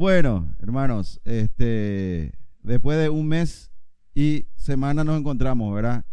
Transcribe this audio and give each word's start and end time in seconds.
Bueno, 0.00 0.56
hermanos, 0.60 1.20
este, 1.26 2.32
después 2.62 2.96
de 2.96 3.10
un 3.10 3.28
mes 3.28 3.70
y 4.14 4.46
semana 4.56 5.04
nos 5.04 5.20
encontramos, 5.20 5.74
¿verdad? 5.74 6.06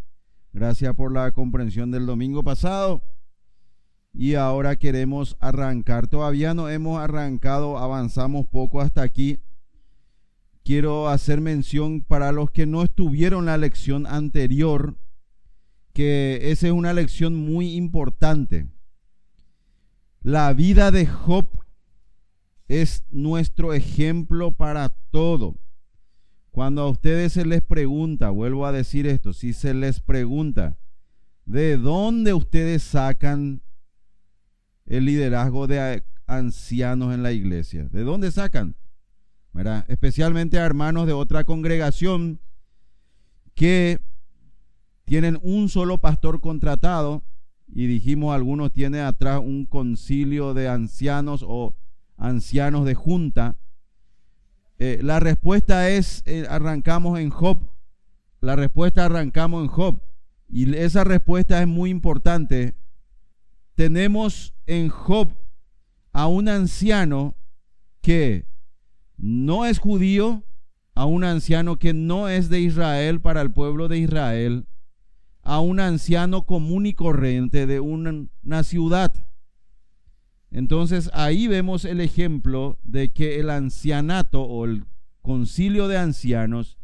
Gracias 0.52 0.94
por 0.94 1.14
la 1.14 1.32
comprensión 1.32 1.90
del 1.90 2.06
domingo 2.06 2.44
pasado. 2.44 3.02
Y 4.12 4.34
ahora 4.34 4.76
queremos 4.76 5.38
arrancar. 5.40 6.08
Todavía 6.08 6.54
no 6.54 6.68
hemos 6.68 7.00
arrancado, 7.00 7.78
avanzamos 7.78 8.46
poco 8.48 8.82
hasta 8.82 9.04
aquí. 9.04 9.40
Quiero 10.66 11.08
hacer 11.08 11.40
mención 11.40 12.02
para 12.02 12.34
los 12.34 12.52
que 12.52 12.66
no 12.66 12.84
estuvieron 12.84 13.46
la 13.46 13.56
lección 13.56 14.06
anterior, 14.06 14.98
que 15.94 16.52
esa 16.52 16.68
es 16.68 16.74
una 16.74 16.92
lección 16.92 17.38
muy 17.38 17.78
importante. 17.78 18.68
La 20.20 20.52
vida 20.52 20.92
de 20.92 21.06
Job 21.06 21.48
es 22.68 23.06
nuestro 23.10 23.74
ejemplo 23.74 24.52
para 24.52 24.90
todo. 25.12 25.56
Cuando 26.52 26.82
a 26.82 26.90
ustedes 26.90 27.34
se 27.34 27.46
les 27.46 27.62
pregunta, 27.62 28.30
vuelvo 28.30 28.66
a 28.66 28.72
decir 28.72 29.08
esto, 29.08 29.32
si 29.34 29.54
se 29.54 29.74
les 29.74 30.00
pregunta, 30.00 30.78
¿de 31.46 31.78
dónde 31.78 32.34
ustedes 32.34 32.84
sacan 32.84 33.62
el 34.86 35.06
liderazgo 35.06 35.68
de 35.68 36.04
ancianos 36.26 37.14
en 37.14 37.24
la 37.24 37.32
iglesia? 37.32 37.86
¿De 37.92 38.04
dónde 38.04 38.32
sacan? 38.32 38.76
¿Verdad? 39.54 39.86
Especialmente 39.88 40.60
a 40.60 40.66
hermanos 40.66 41.08
de 41.08 41.14
otra 41.14 41.44
congregación 41.44 42.40
que 43.54 44.00
tienen 45.06 45.40
un 45.42 45.70
solo 45.70 46.00
pastor 46.00 46.42
contratado 46.42 47.24
y 47.68 47.88
dijimos 47.88 48.36
algunos 48.36 48.72
tienen 48.72 49.02
atrás 49.02 49.40
un 49.44 49.66
concilio 49.66 50.54
de 50.54 50.68
ancianos 50.68 51.44
o 51.48 51.76
ancianos 52.18 52.86
de 52.86 52.96
junta 52.96 53.58
eh, 54.80 55.00
la 55.02 55.20
respuesta 55.20 55.90
es, 55.90 56.22
eh, 56.26 56.46
arrancamos 56.50 57.20
en 57.20 57.30
Job. 57.30 57.60
La 58.42 58.56
respuesta 58.56 59.06
arrancamos 59.06 59.64
en 59.64 59.68
Job. 59.68 60.02
Y 60.50 60.76
esa 60.76 61.04
respuesta 61.04 61.62
es 61.62 61.68
muy 61.68 61.90
importante. 61.90 62.76
Tenemos 63.76 64.54
en 64.66 64.90
Job 64.90 65.34
a 66.14 66.28
un 66.28 66.48
anciano 66.48 67.36
que 68.02 68.46
no 69.18 69.66
es 69.66 69.80
judío, 69.80 70.44
a 70.94 71.06
un 71.06 71.24
anciano 71.24 71.78
que 71.78 71.94
no 71.94 72.30
es 72.30 72.50
de 72.50 72.62
Israel 72.62 73.20
para 73.20 73.42
el 73.42 73.52
pueblo 73.52 73.88
de 73.88 74.00
Israel, 74.00 74.68
a 75.42 75.60
un 75.60 75.80
anciano 75.80 76.46
común 76.46 76.86
y 76.86 76.94
corriente 76.94 77.66
de 77.66 77.80
una 77.80 78.64
ciudad. 78.64 79.27
Entonces 80.52 81.10
ahí 81.14 81.48
vemos 81.48 81.86
el 81.86 82.02
ejemplo 82.02 82.80
de 82.84 83.10
que 83.10 83.40
el 83.40 83.50
ancianato 83.50 84.44
o 84.44 84.66
el 84.66 84.86
concilio 85.22 85.88
de 85.88 85.98
ancianos 85.98 86.78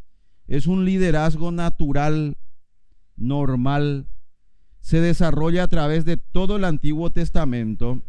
es 0.47 0.67
un 0.67 0.85
liderazgo 0.85 1.51
natural, 1.51 2.37
normal, 3.15 4.07
se 4.79 4.99
desarrolla 4.99 5.63
a 5.63 5.67
través 5.67 6.03
de 6.03 6.17
todo 6.17 6.57
el 6.57 6.65
Antiguo 6.65 7.09
Testamento 7.09 8.01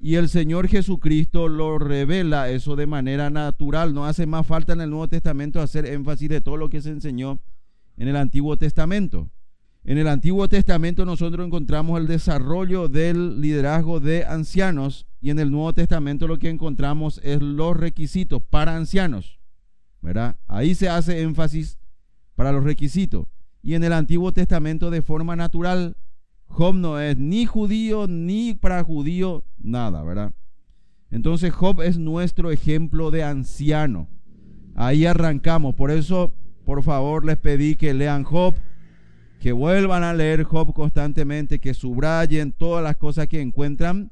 y 0.00 0.14
el 0.14 0.28
Señor 0.28 0.68
Jesucristo 0.68 1.48
lo 1.48 1.78
revela 1.78 2.48
eso 2.48 2.76
de 2.76 2.86
manera 2.86 3.28
natural. 3.28 3.92
No 3.92 4.06
hace 4.06 4.26
más 4.26 4.46
falta 4.46 4.72
en 4.72 4.80
el 4.80 4.90
Nuevo 4.90 5.08
Testamento 5.08 5.60
hacer 5.60 5.86
énfasis 5.86 6.28
de 6.28 6.40
todo 6.40 6.56
lo 6.56 6.70
que 6.70 6.80
se 6.80 6.90
enseñó 6.90 7.40
en 7.96 8.08
el 8.08 8.16
Antiguo 8.16 8.56
Testamento. 8.56 9.30
En 9.86 9.98
el 9.98 10.08
Antiguo 10.08 10.48
Testamento 10.48 11.04
nosotros 11.04 11.46
encontramos 11.46 12.00
el 12.00 12.08
desarrollo 12.08 12.88
del 12.88 13.40
liderazgo 13.40 14.00
de 14.00 14.24
ancianos 14.24 15.06
y 15.20 15.30
en 15.30 15.38
el 15.38 15.52
Nuevo 15.52 15.72
Testamento 15.74 16.26
lo 16.26 16.40
que 16.40 16.50
encontramos 16.50 17.20
es 17.22 17.40
los 17.40 17.76
requisitos 17.76 18.42
para 18.42 18.76
ancianos. 18.76 19.38
¿verdad? 20.02 20.36
Ahí 20.48 20.74
se 20.74 20.88
hace 20.88 21.22
énfasis 21.22 21.78
para 22.34 22.50
los 22.50 22.64
requisitos. 22.64 23.26
Y 23.62 23.74
en 23.74 23.84
el 23.84 23.92
Antiguo 23.92 24.32
Testamento 24.32 24.90
de 24.90 25.02
forma 25.02 25.36
natural, 25.36 25.96
Job 26.46 26.74
no 26.74 27.00
es 27.00 27.16
ni 27.16 27.46
judío 27.46 28.06
ni 28.08 28.54
para 28.54 28.82
judío, 28.82 29.44
nada, 29.56 30.02
¿verdad? 30.02 30.32
Entonces 31.10 31.52
Job 31.52 31.80
es 31.82 31.96
nuestro 31.96 32.50
ejemplo 32.50 33.12
de 33.12 33.22
anciano. 33.22 34.08
Ahí 34.74 35.06
arrancamos. 35.06 35.76
Por 35.76 35.92
eso, 35.92 36.32
por 36.64 36.82
favor, 36.82 37.24
les 37.24 37.36
pedí 37.36 37.76
que 37.76 37.94
lean 37.94 38.24
Job 38.24 38.54
que 39.40 39.52
vuelvan 39.52 40.02
a 40.02 40.14
leer 40.14 40.44
Job 40.44 40.72
constantemente, 40.72 41.58
que 41.58 41.74
subrayen 41.74 42.52
todas 42.52 42.82
las 42.82 42.96
cosas 42.96 43.28
que 43.28 43.40
encuentran 43.40 44.10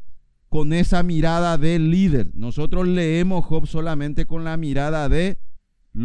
con 0.49 0.73
esa 0.73 1.03
mirada 1.03 1.59
de 1.59 1.79
líder. 1.79 2.31
Nosotros 2.35 2.87
leemos 2.87 3.45
Job 3.45 3.67
solamente 3.67 4.27
con 4.27 4.45
la 4.45 4.57
mirada 4.57 5.09
de 5.09 5.39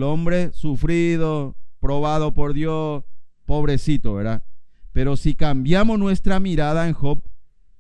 hombre 0.02 0.52
sufrido, 0.54 1.56
probado 1.80 2.34
por 2.34 2.54
Dios, 2.54 3.04
pobrecito, 3.46 4.14
¿verdad? 4.16 4.44
Pero 4.92 5.18
si 5.18 5.36
cambiamos 5.36 6.00
nuestra 6.00 6.40
mirada 6.40 6.88
en 6.88 6.94
Job, 6.94 7.22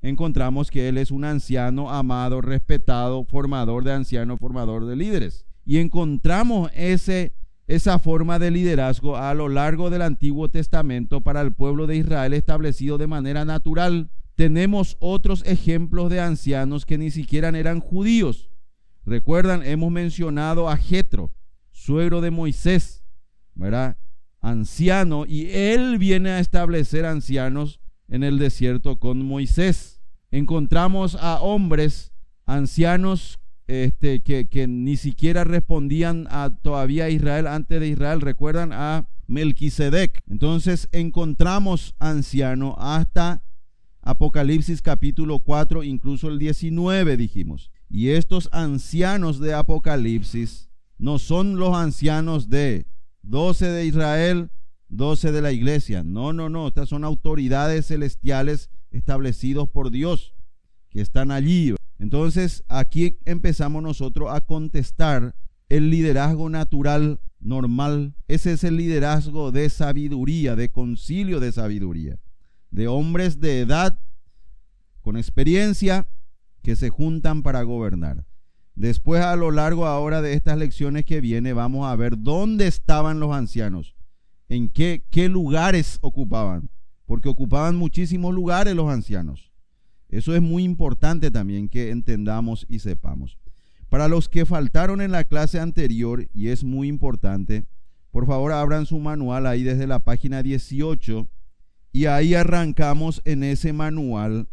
encontramos 0.01 0.69
que 0.71 0.89
él 0.89 0.97
es 0.97 1.11
un 1.11 1.25
anciano 1.25 1.89
amado, 1.89 2.41
respetado, 2.41 3.23
formador 3.25 3.83
de 3.83 3.93
ancianos, 3.93 4.39
formador 4.39 4.85
de 4.85 4.95
líderes. 4.95 5.45
Y 5.65 5.77
encontramos 5.77 6.71
ese 6.73 7.33
esa 7.69 7.99
forma 7.99 8.39
de 8.39 8.49
liderazgo 8.49 9.15
a 9.15 9.31
lo 9.35 9.47
largo 9.47 9.91
del 9.91 10.01
Antiguo 10.01 10.49
Testamento 10.49 11.21
para 11.21 11.41
el 11.41 11.53
pueblo 11.53 11.85
de 11.85 11.97
Israel 11.97 12.33
establecido 12.33 12.97
de 12.97 13.05
manera 13.05 13.45
natural. 13.45 14.09
Tenemos 14.33 14.97
otros 14.99 15.43
ejemplos 15.45 16.09
de 16.09 16.19
ancianos 16.19 16.87
que 16.87 16.97
ni 16.97 17.11
siquiera 17.11 17.49
eran 17.49 17.79
judíos. 17.79 18.49
Recuerdan, 19.05 19.61
hemos 19.63 19.91
mencionado 19.91 20.67
a 20.67 20.77
Jetro, 20.77 21.31
suegro 21.69 22.21
de 22.21 22.31
Moisés, 22.31 23.03
¿verdad? 23.53 23.97
Anciano, 24.41 25.27
y 25.27 25.51
él 25.51 25.99
viene 25.99 26.31
a 26.31 26.39
establecer 26.39 27.05
ancianos 27.05 27.79
en 28.07 28.23
el 28.23 28.39
desierto 28.39 28.97
con 28.97 29.23
Moisés. 29.23 30.01
Encontramos 30.31 31.15
a 31.21 31.39
hombres 31.39 32.11
ancianos 32.47 33.38
este, 33.69 34.21
que, 34.21 34.67
ni 34.67 34.97
siquiera 34.97 35.43
respondían 35.43 36.27
a 36.31 36.57
todavía 36.63 37.05
a 37.05 37.09
Israel 37.09 37.45
antes 37.45 37.79
de 37.79 37.87
Israel. 37.87 38.19
Recuerdan 38.19 38.73
a 38.73 39.07
Melquisedec. 39.27 40.23
Entonces 40.27 40.89
encontramos 40.91 41.93
anciano 41.99 42.75
hasta 42.79 43.43
Apocalipsis 44.01 44.81
capítulo 44.81 45.37
4, 45.37 45.83
incluso 45.83 46.29
el 46.29 46.39
19 46.39 47.15
dijimos. 47.15 47.69
Y 47.87 48.09
estos 48.09 48.49
ancianos 48.53 49.39
de 49.39 49.53
Apocalipsis 49.53 50.71
no 50.97 51.19
son 51.19 51.59
los 51.59 51.75
ancianos 51.75 52.49
de 52.49 52.87
12 53.21 53.67
de 53.67 53.85
Israel, 53.85 54.49
12 54.87 55.31
de 55.31 55.41
la 55.43 55.51
iglesia. 55.51 56.03
No, 56.03 56.33
no, 56.33 56.49
no. 56.49 56.69
Estas 56.69 56.89
son 56.89 57.03
autoridades 57.03 57.85
celestiales 57.85 58.71
establecidos 58.89 59.69
por 59.69 59.91
Dios 59.91 60.33
que 60.89 61.01
están 61.01 61.29
allí. 61.29 61.75
Entonces, 61.99 62.63
aquí 62.69 63.17
empezamos 63.25 63.83
nosotros 63.83 64.29
a 64.33 64.41
contestar 64.41 65.35
el 65.67 65.89
liderazgo 65.89 66.49
natural 66.49 67.19
normal. 67.39 68.15
Ese 68.27 68.53
es 68.53 68.63
el 68.63 68.77
liderazgo 68.77 69.51
de 69.51 69.69
sabiduría, 69.69 70.55
de 70.55 70.69
concilio 70.69 71.39
de 71.39 71.51
sabiduría, 71.51 72.17
de 72.71 72.87
hombres 72.87 73.39
de 73.39 73.59
edad 73.59 73.99
con 75.01 75.17
experiencia 75.17 76.07
que 76.61 76.75
se 76.75 76.89
juntan 76.89 77.43
para 77.43 77.63
gobernar. 77.63 78.25
Después, 78.75 79.21
a 79.21 79.35
lo 79.35 79.51
largo 79.51 79.85
ahora 79.85 80.21
de 80.21 80.33
estas 80.33 80.57
lecciones 80.57 81.03
que 81.03 81.19
viene, 81.19 81.51
vamos 81.51 81.85
a 81.85 81.95
ver 81.97 82.17
dónde 82.17 82.67
estaban 82.67 83.19
los 83.19 83.33
ancianos, 83.33 83.95
en 84.47 84.69
qué, 84.69 85.03
qué 85.09 85.27
lugares 85.27 85.97
ocupaban, 86.01 86.69
porque 87.05 87.27
ocupaban 87.27 87.75
muchísimos 87.75 88.33
lugares 88.33 88.73
los 88.75 88.89
ancianos. 88.89 89.48
Eso 90.09 90.35
es 90.35 90.41
muy 90.41 90.63
importante 90.63 91.29
también 91.31 91.69
que 91.69 91.91
entendamos 91.91 92.65
y 92.67 92.79
sepamos. 92.79 93.37
Para 93.89 94.07
los 94.07 94.27
que 94.29 94.45
faltaron 94.45 95.01
en 95.01 95.11
la 95.11 95.23
clase 95.23 95.59
anterior, 95.59 96.27
y 96.33 96.49
es 96.49 96.63
muy 96.63 96.87
importante, 96.87 97.65
por 98.11 98.25
favor 98.25 98.51
abran 98.51 98.85
su 98.85 98.99
manual 98.99 99.45
ahí 99.45 99.63
desde 99.63 99.87
la 99.87 99.99
página 99.99 100.41
18 100.41 101.27
y 101.91 102.05
ahí 102.05 102.33
arrancamos 102.33 103.21
en 103.25 103.43
ese 103.43 103.71
manual. 103.71 104.47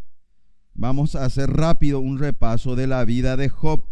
Vamos 0.74 1.14
a 1.14 1.24
hacer 1.24 1.50
rápido 1.50 2.00
un 2.00 2.18
repaso 2.18 2.76
de 2.76 2.86
la 2.86 3.04
vida 3.04 3.36
de 3.36 3.48
Job. 3.48 3.84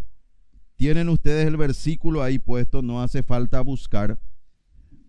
Tienen 0.75 1.09
ustedes 1.09 1.47
el 1.47 1.57
versículo 1.57 2.21
ahí 2.21 2.37
puesto, 2.37 2.83
no 2.83 3.01
hace 3.01 3.23
falta 3.23 3.61
buscar. 3.61 4.19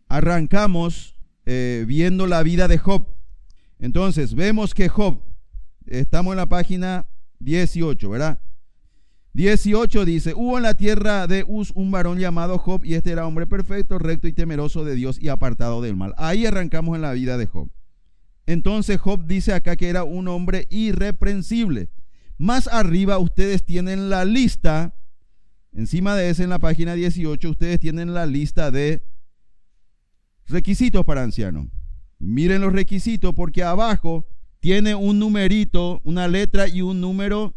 Arrancamos 0.09 1.17
eh, 1.45 1.85
viendo 1.87 2.27
la 2.27 2.43
vida 2.43 2.67
de 2.67 2.79
Job. 2.79 3.07
Entonces, 3.79 4.35
vemos 4.35 4.75
que 4.75 4.89
Job 4.89 5.21
Estamos 5.87 6.33
en 6.33 6.39
la 6.39 6.49
página 6.49 7.07
18, 7.41 8.11
¿verdad? 8.11 8.41
18 9.33 10.05
dice, 10.05 10.35
hubo 10.35 10.57
en 10.57 10.63
la 10.63 10.75
tierra 10.75 11.27
de 11.27 11.45
Uz 11.47 11.71
un 11.75 11.91
varón 11.91 12.19
llamado 12.19 12.59
Job 12.59 12.85
y 12.85 12.95
este 12.95 13.13
era 13.13 13.27
hombre 13.27 13.47
perfecto, 13.47 13.99
recto 13.99 14.29
y 14.29 14.33
temeroso 14.33 14.85
de 14.85 14.95
Dios 14.95 15.19
y 15.21 15.29
apartado 15.29 15.83
del 15.83 15.97
mal. 15.97 16.15
Ahí 16.17 16.47
arrancamos 16.47 16.97
en 16.97 17.03
la 17.03 17.13
vida 17.13 17.37
de 17.37 17.47
Job. 17.47 17.71
Entonces 18.47 18.99
Job 18.99 19.27
dice 19.27 19.53
acá 19.53 19.77
que 19.77 19.89
era 19.89 20.05
un 20.05 20.29
hombre 20.29 20.67
irreprensible. 20.71 21.91
Más 22.39 22.69
arriba 22.69 23.19
ustedes 23.19 23.65
tienen 23.65 24.09
la 24.09 24.25
lista 24.25 24.95
Encima 25.77 26.17
de 26.17 26.31
ese, 26.31 26.43
en 26.43 26.49
la 26.49 26.59
página 26.59 26.95
18, 26.95 27.51
ustedes 27.51 27.79
tienen 27.79 28.15
la 28.15 28.25
lista 28.25 28.71
de 28.71 29.05
requisitos 30.47 31.05
para 31.05 31.23
anciano. 31.23 31.71
Miren 32.19 32.63
los 32.63 32.73
requisitos 32.73 33.35
porque 33.35 33.63
abajo 33.63 34.27
tiene 34.67 34.97
un 34.97 35.21
numerito, 35.21 36.01
una 36.03 36.27
letra 36.27 36.67
y 36.67 36.83
un 36.83 37.01
número 37.01 37.55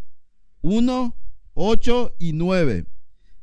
1, 0.61 1.17
8 1.55 2.15
y 2.19 2.33
9. 2.33 2.85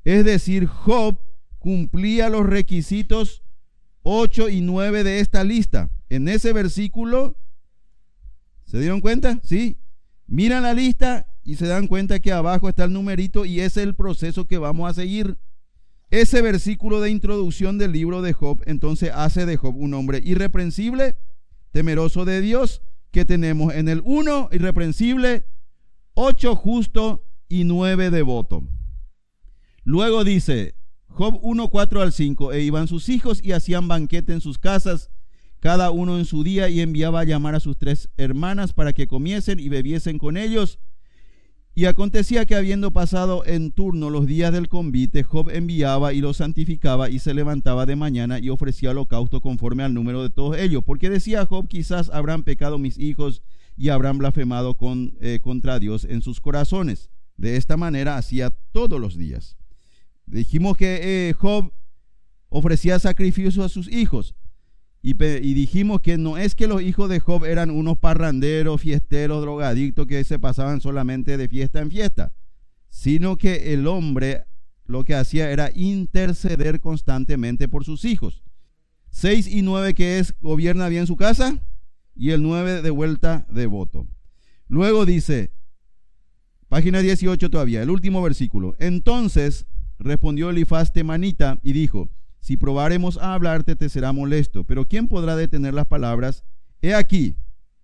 Es 0.05 0.25
decir, 0.25 0.67
Job 0.67 1.19
cumplía 1.59 2.29
los 2.29 2.47
requisitos 2.47 3.43
8 4.03 4.51
y 4.51 4.61
9 4.61 5.03
de 5.03 5.19
esta 5.19 5.43
lista. 5.43 5.91
En 6.09 6.29
ese 6.29 6.53
versículo, 6.53 7.37
¿se 8.67 8.79
dieron 8.79 9.01
cuenta? 9.01 9.41
Sí. 9.43 9.79
Miran 10.29 10.63
la 10.63 10.73
lista 10.73 11.27
y 11.43 11.57
se 11.57 11.67
dan 11.67 11.89
cuenta 11.89 12.21
que 12.21 12.31
abajo 12.31 12.69
está 12.69 12.85
el 12.85 12.93
numerito 12.93 13.45
y 13.45 13.59
ese 13.59 13.81
es 13.81 13.89
el 13.89 13.97
proceso 13.97 14.45
que 14.45 14.59
vamos 14.59 14.89
a 14.89 14.95
seguir. 14.95 15.39
Ese 16.11 16.41
versículo 16.41 17.01
de 17.01 17.11
introducción 17.11 17.79
del 17.79 17.91
libro 17.91 18.23
de 18.23 18.33
Job 18.33 18.63
entonces 18.67 19.11
hace 19.13 19.45
de 19.45 19.57
Job 19.57 19.75
un 19.77 19.93
hombre 19.95 20.21
irreprensible, 20.25 21.17
temeroso 21.73 22.25
de 22.25 22.41
Dios, 22.41 22.81
que 23.17 23.25
tenemos 23.25 23.73
en 23.73 23.89
el 23.89 24.03
1 24.05 24.51
irreprensible, 24.53 25.47
8 26.13 26.55
justo 26.55 27.25
y 27.49 27.65
9 27.65 28.11
devoto. 28.11 28.63
Luego 29.85 30.23
dice, 30.23 30.75
Job 31.09 31.39
1, 31.41 31.69
4 31.71 32.03
al 32.03 32.13
5, 32.13 32.53
e 32.53 32.61
iban 32.61 32.89
sus 32.89 33.09
hijos 33.09 33.43
y 33.43 33.53
hacían 33.53 33.89
banquete 33.89 34.35
en 34.35 34.43
sus 34.43 34.59
casas, 34.59 35.09
cada 35.61 35.91
uno 35.93 36.19
en 36.19 36.27
su 36.27 36.45
día, 36.45 36.69
y 36.69 36.83
enviaba 36.83 37.21
a 37.21 37.25
llamar 37.25 37.55
a 37.55 37.61
sus 37.61 37.79
tres 37.79 38.11
hermanas 38.19 38.75
para 38.75 38.93
que 38.93 39.09
comiesen 39.09 39.61
y 39.61 39.71
bebiesen 39.71 40.19
con 40.19 40.37
ellos. 40.37 40.79
Y 41.79 41.85
acontecía 41.85 42.47
que 42.47 42.55
habiendo 42.55 42.91
pasado 42.91 43.45
en 43.45 43.71
turno 43.71 44.09
los 44.09 44.27
días 44.27 44.51
del 44.51 44.71
convite, 44.71 45.25
Job 45.25 45.51
enviaba 45.51 46.15
y 46.15 46.23
los 46.23 46.39
santificaba 46.39 47.11
y 47.11 47.19
se 47.19 47.35
levantaba 47.35 47.85
de 47.85 47.97
mañana 47.97 48.39
y 48.39 48.49
ofrecía 48.49 48.93
holocausto 48.93 49.43
conforme 49.43 49.83
al 49.83 49.93
número 49.93 50.23
de 50.23 50.31
todos 50.31 50.57
ellos. 50.57 50.83
Porque 50.83 51.11
decía 51.11 51.45
Job, 51.45 51.69
quizás 51.69 52.09
habrán 52.09 52.45
pecado 52.45 52.79
mis 52.79 52.99
hijos 52.99 53.43
y 53.77 53.91
habrán 53.91 54.17
blasfemado 54.17 54.79
con, 54.79 55.19
eh, 55.21 55.41
contra 55.43 55.79
Dios 55.79 56.05
en 56.05 56.23
sus 56.23 56.41
corazones. 56.41 57.11
De 57.37 57.57
esta 57.57 57.77
manera 57.77 58.17
hacía 58.17 58.49
todos 58.73 58.99
los 58.99 59.19
días. 59.19 59.59
Dijimos 60.25 60.79
que 60.79 61.29
eh, 61.29 61.35
Job 61.35 61.75
ofrecía 62.49 62.99
sacrificios 62.99 63.59
a 63.59 63.69
sus 63.69 63.93
hijos. 63.93 64.35
Y, 65.09 65.55
dijimos 65.55 66.01
que 66.01 66.19
no 66.19 66.37
es 66.37 66.57
que 66.57 66.67
los 66.67 66.83
hijos 66.83 67.09
de 67.09 67.21
Job 67.21 67.45
eran 67.45 67.71
unos 67.71 67.97
parranderos, 67.97 68.81
fiesteros, 68.81 69.41
drogadictos 69.41 70.09
que 70.09 70.25
se 70.25 70.41
pasaban 70.41 70.81
solamente 70.81 71.37
de 71.37 71.49
fiesta 71.49 71.81
en 71.81 71.93
fiesta, 71.93 72.33
sino 72.89 73.37
que 73.37 73.73
el 73.73 73.87
hombre 73.87 74.47
lo 74.85 75.05
que 75.05 75.15
hacía 75.15 75.49
era 75.53 75.71
interceder 75.73 76.81
constantemente 76.81 77.69
por 77.69 77.85
sus 77.85 78.05
hijos. 78.05 78.43
6 79.11 79.47
y 79.47 79.63
9 79.63 79.95
que 79.95 80.19
es 80.19 80.35
gobierna 80.41 80.89
bien 80.89 81.07
su 81.07 81.15
casa 81.15 81.63
y 82.17 82.31
el 82.31 82.43
9 82.43 82.83
de 82.83 82.91
vuelta 82.91 83.47
de 83.49 83.67
voto. 83.67 84.09
Luego 84.67 85.07
dice, 85.07 85.53
página 86.67 86.99
18 86.99 87.49
todavía, 87.49 87.81
el 87.81 87.91
último 87.91 88.23
versículo. 88.23 88.75
Entonces 88.81 89.67
Respondió 89.99 90.51
Elifaz 90.51 90.93
temanita 90.93 91.59
y 91.63 91.73
dijo, 91.73 92.09
si 92.47 92.57
probaremos 92.57 93.19
a 93.19 93.35
hablarte 93.35 93.75
te 93.75 93.89
será 93.89 94.13
molesto, 94.13 94.63
pero 94.63 94.87
¿quién 94.87 95.09
podrá 95.09 95.35
detener 95.35 95.75
las 95.75 95.87
palabras? 95.87 96.45
He 96.81 96.95
aquí, 96.95 97.35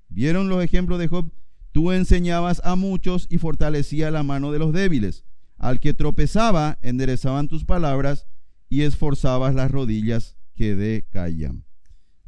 ¿vieron 0.09 0.49
los 0.49 0.62
ejemplos 0.62 1.00
de 1.00 1.09
Job? 1.09 1.32
Tú 1.73 1.91
enseñabas 1.91 2.61
a 2.62 2.76
muchos 2.76 3.26
y 3.29 3.38
fortalecía 3.38 4.12
la 4.12 4.23
mano 4.23 4.53
de 4.53 4.61
los 4.61 4.73
débiles. 4.73 5.25
Al 5.59 5.81
que 5.81 5.94
tropezaba, 5.94 6.79
enderezaban 6.81 7.49
tus 7.49 7.64
palabras 7.64 8.29
y 8.69 8.82
esforzabas 8.82 9.53
las 9.56 9.69
rodillas 9.69 10.37
que 10.55 10.76
decaían. 10.76 11.65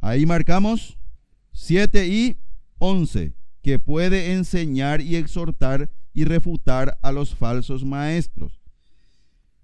Ahí 0.02 0.26
marcamos 0.26 0.98
7 1.52 2.08
y 2.08 2.38
11, 2.78 3.36
que 3.62 3.78
puede 3.78 4.32
enseñar 4.32 5.00
y 5.00 5.14
exhortar 5.14 5.88
y 6.12 6.24
refutar 6.24 6.98
a 7.00 7.12
los 7.12 7.32
falsos 7.36 7.84
maestros. 7.84 8.63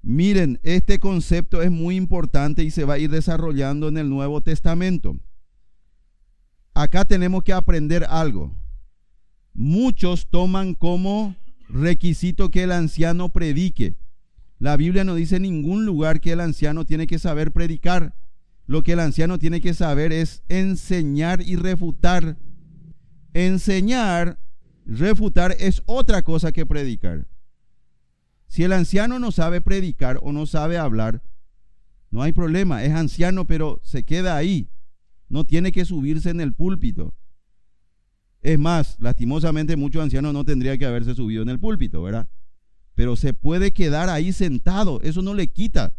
Miren, 0.03 0.59
este 0.63 0.99
concepto 0.99 1.63
es 1.63 1.71
muy 1.71 1.97
importante 1.97 2.65
y 2.65 2.71
se 2.71 2.85
va 2.85 2.95
a 2.95 2.99
ir 2.99 3.11
desarrollando 3.11 3.89
en 3.89 3.99
el 3.99 4.09
Nuevo 4.09 4.41
Testamento. 4.41 5.19
Acá 6.73 7.05
tenemos 7.05 7.43
que 7.43 7.53
aprender 7.53 8.07
algo. 8.09 8.53
Muchos 9.53 10.29
toman 10.31 10.75
como 10.75 11.37
requisito 11.69 12.51
que 12.51 12.63
el 12.63 12.73
anciano 12.73 13.29
predique. 13.29 13.97
La 14.59 14.77
Biblia 14.77 15.05
no 15.05 15.15
dice 15.15 15.37
en 15.37 15.43
ningún 15.43 15.85
lugar 15.85 16.21
que 16.21 16.33
el 16.33 16.41
anciano 16.41 16.85
tiene 16.85 17.07
que 17.07 17.19
saber 17.19 17.53
predicar. 17.53 18.15
Lo 18.67 18.83
que 18.83 18.93
el 18.93 19.01
anciano 19.01 19.39
tiene 19.39 19.61
que 19.61 19.75
saber 19.75 20.13
es 20.13 20.43
enseñar 20.49 21.43
y 21.43 21.57
refutar. 21.57 22.39
Enseñar, 23.35 24.39
refutar 24.87 25.57
es 25.59 25.83
otra 25.87 26.23
cosa 26.23 26.53
que 26.53 26.67
predicar. 26.67 27.27
Si 28.51 28.65
el 28.65 28.73
anciano 28.73 29.21
no 29.21 29.31
sabe 29.31 29.61
predicar 29.61 30.19
o 30.23 30.33
no 30.33 30.45
sabe 30.45 30.77
hablar, 30.77 31.23
no 32.11 32.21
hay 32.21 32.33
problema, 32.33 32.83
es 32.83 32.91
anciano, 32.91 33.47
pero 33.47 33.81
se 33.85 34.03
queda 34.03 34.37
ahí. 34.37 34.69
No 35.29 35.45
tiene 35.45 35.71
que 35.71 35.85
subirse 35.85 36.31
en 36.31 36.41
el 36.41 36.53
púlpito. 36.53 37.15
Es 38.43 38.59
más, 38.59 38.97
lastimosamente 38.99 39.77
muchos 39.77 40.03
ancianos 40.03 40.33
no 40.33 40.45
tendrían 40.45 40.79
que 40.79 40.87
haberse 40.87 41.15
subido 41.15 41.45
en 41.45 41.49
el 41.49 41.61
púlpito, 41.61 42.03
¿verdad? 42.03 42.29
Pero 42.97 43.15
se 43.15 43.35
puede 43.35 43.73
quedar 43.73 44.09
ahí 44.09 44.33
sentado, 44.33 45.01
eso 45.03 45.23
no 45.23 45.33
le 45.35 45.47
quita. 45.47 45.95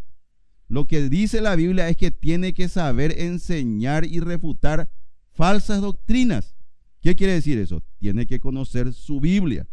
Lo 0.67 0.87
que 0.87 1.07
dice 1.07 1.39
la 1.39 1.55
Biblia 1.55 1.87
es 1.87 1.95
que 1.95 2.11
tiene 2.11 2.53
que 2.53 2.67
saber 2.67 3.17
enseñar 3.17 4.03
y 4.03 4.19
refutar 4.19 4.91
falsas 5.31 5.79
doctrinas. 5.79 6.57
¿Qué 6.99 7.15
quiere 7.15 7.31
decir 7.31 7.57
eso? 7.59 7.81
Tiene 7.97 8.25
que 8.25 8.41
conocer 8.41 8.91
su 8.91 9.21
Biblia. 9.21 9.69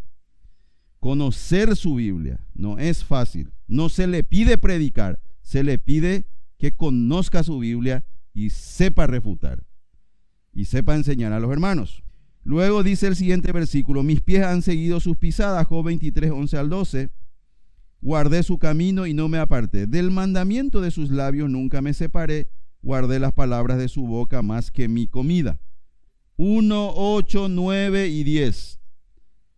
Conocer 1.01 1.77
su 1.77 1.97
Biblia 1.97 2.41
no 2.55 2.79
es 2.79 3.05
fácil. 3.05 3.53
No 3.67 3.89
se 3.89 4.07
le 4.07 4.25
pide 4.25 4.59
predicar, 4.59 5.21
se 5.43 5.63
le 5.63 5.79
pide 5.79 6.27
que 6.59 6.73
conozca 6.73 7.43
su 7.43 7.59
Biblia 7.59 8.05
y 8.35 8.51
sepa 8.51 9.07
refutar 9.07 9.65
y 10.53 10.65
sepa 10.65 10.97
enseñar 10.97 11.33
a 11.33 11.41
los 11.41 11.53
hermanos. 11.53 12.03
Luego 12.43 12.83
dice 12.83 13.07
el 13.07 13.15
siguiente 13.15 13.53
versículo, 13.53 14.03
mis 14.03 14.21
pies 14.21 14.43
han 14.43 14.63
seguido 14.63 15.01
sus 15.01 15.17
pisadas, 15.17 15.67
Job 15.67 15.85
23, 15.85 16.31
11 16.31 16.57
al 16.57 16.69
12. 16.69 17.11
Guardé 18.01 18.43
su 18.43 18.59
camino 18.59 19.07
y 19.07 19.15
no 19.15 19.29
me 19.29 19.39
aparté. 19.39 19.87
Del 19.87 20.11
mandamiento 20.11 20.81
de 20.81 20.91
sus 20.91 21.11
labios 21.11 21.51
nunca 21.51 21.83
me 21.83 21.95
separé. 21.95 22.49
Guardé 22.83 23.19
las 23.19 23.33
palabras 23.33 23.79
de 23.79 23.89
su 23.89 24.07
boca 24.07 24.43
más 24.43 24.71
que 24.71 24.89
mi 24.89 25.07
comida. 25.09 25.61
1, 26.37 26.93
8, 26.97 27.49
9 27.49 28.09
y 28.09 28.25
10. 28.25 28.81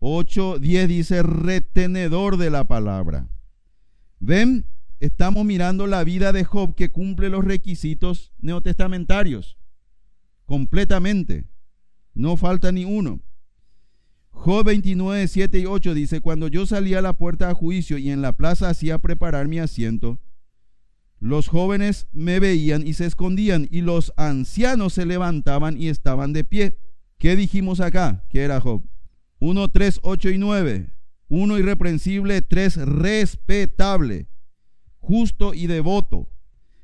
8, 0.00 0.58
10 0.58 0.88
dice 0.88 1.22
retenedor 1.22 2.38
de 2.38 2.50
la 2.50 2.64
palabra. 2.64 3.28
¿Ven? 4.18 4.66
Estamos 4.98 5.44
mirando 5.44 5.86
la 5.86 6.04
vida 6.04 6.32
de 6.32 6.44
Job 6.44 6.74
que 6.74 6.90
cumple 6.90 7.28
los 7.28 7.44
requisitos 7.44 8.32
neotestamentarios. 8.40 9.56
Completamente. 10.46 11.44
No 12.14 12.36
falta 12.36 12.72
ni 12.72 12.84
uno. 12.84 13.20
Job 14.30 14.64
29, 14.64 15.28
7 15.28 15.58
y 15.58 15.66
8 15.66 15.94
dice, 15.94 16.20
cuando 16.20 16.48
yo 16.48 16.66
salía 16.66 17.00
a 17.00 17.02
la 17.02 17.12
puerta 17.12 17.50
a 17.50 17.54
juicio 17.54 17.98
y 17.98 18.10
en 18.10 18.22
la 18.22 18.32
plaza 18.32 18.70
hacía 18.70 18.98
preparar 18.98 19.48
mi 19.48 19.58
asiento, 19.58 20.18
los 21.18 21.48
jóvenes 21.48 22.06
me 22.12 22.40
veían 22.40 22.86
y 22.86 22.94
se 22.94 23.04
escondían 23.04 23.68
y 23.70 23.82
los 23.82 24.14
ancianos 24.16 24.94
se 24.94 25.04
levantaban 25.04 25.80
y 25.80 25.88
estaban 25.88 26.32
de 26.32 26.44
pie. 26.44 26.78
¿Qué 27.18 27.36
dijimos 27.36 27.80
acá? 27.80 28.24
¿Qué 28.30 28.42
era 28.42 28.60
Job? 28.60 28.82
1, 29.40 29.68
3, 29.70 30.00
8 30.02 30.30
y 30.30 30.38
9. 30.38 30.90
Uno 31.28 31.58
irreprensible, 31.58 32.42
tres 32.42 32.76
respetable, 32.76 34.28
justo 34.98 35.54
y 35.54 35.66
devoto. 35.66 36.28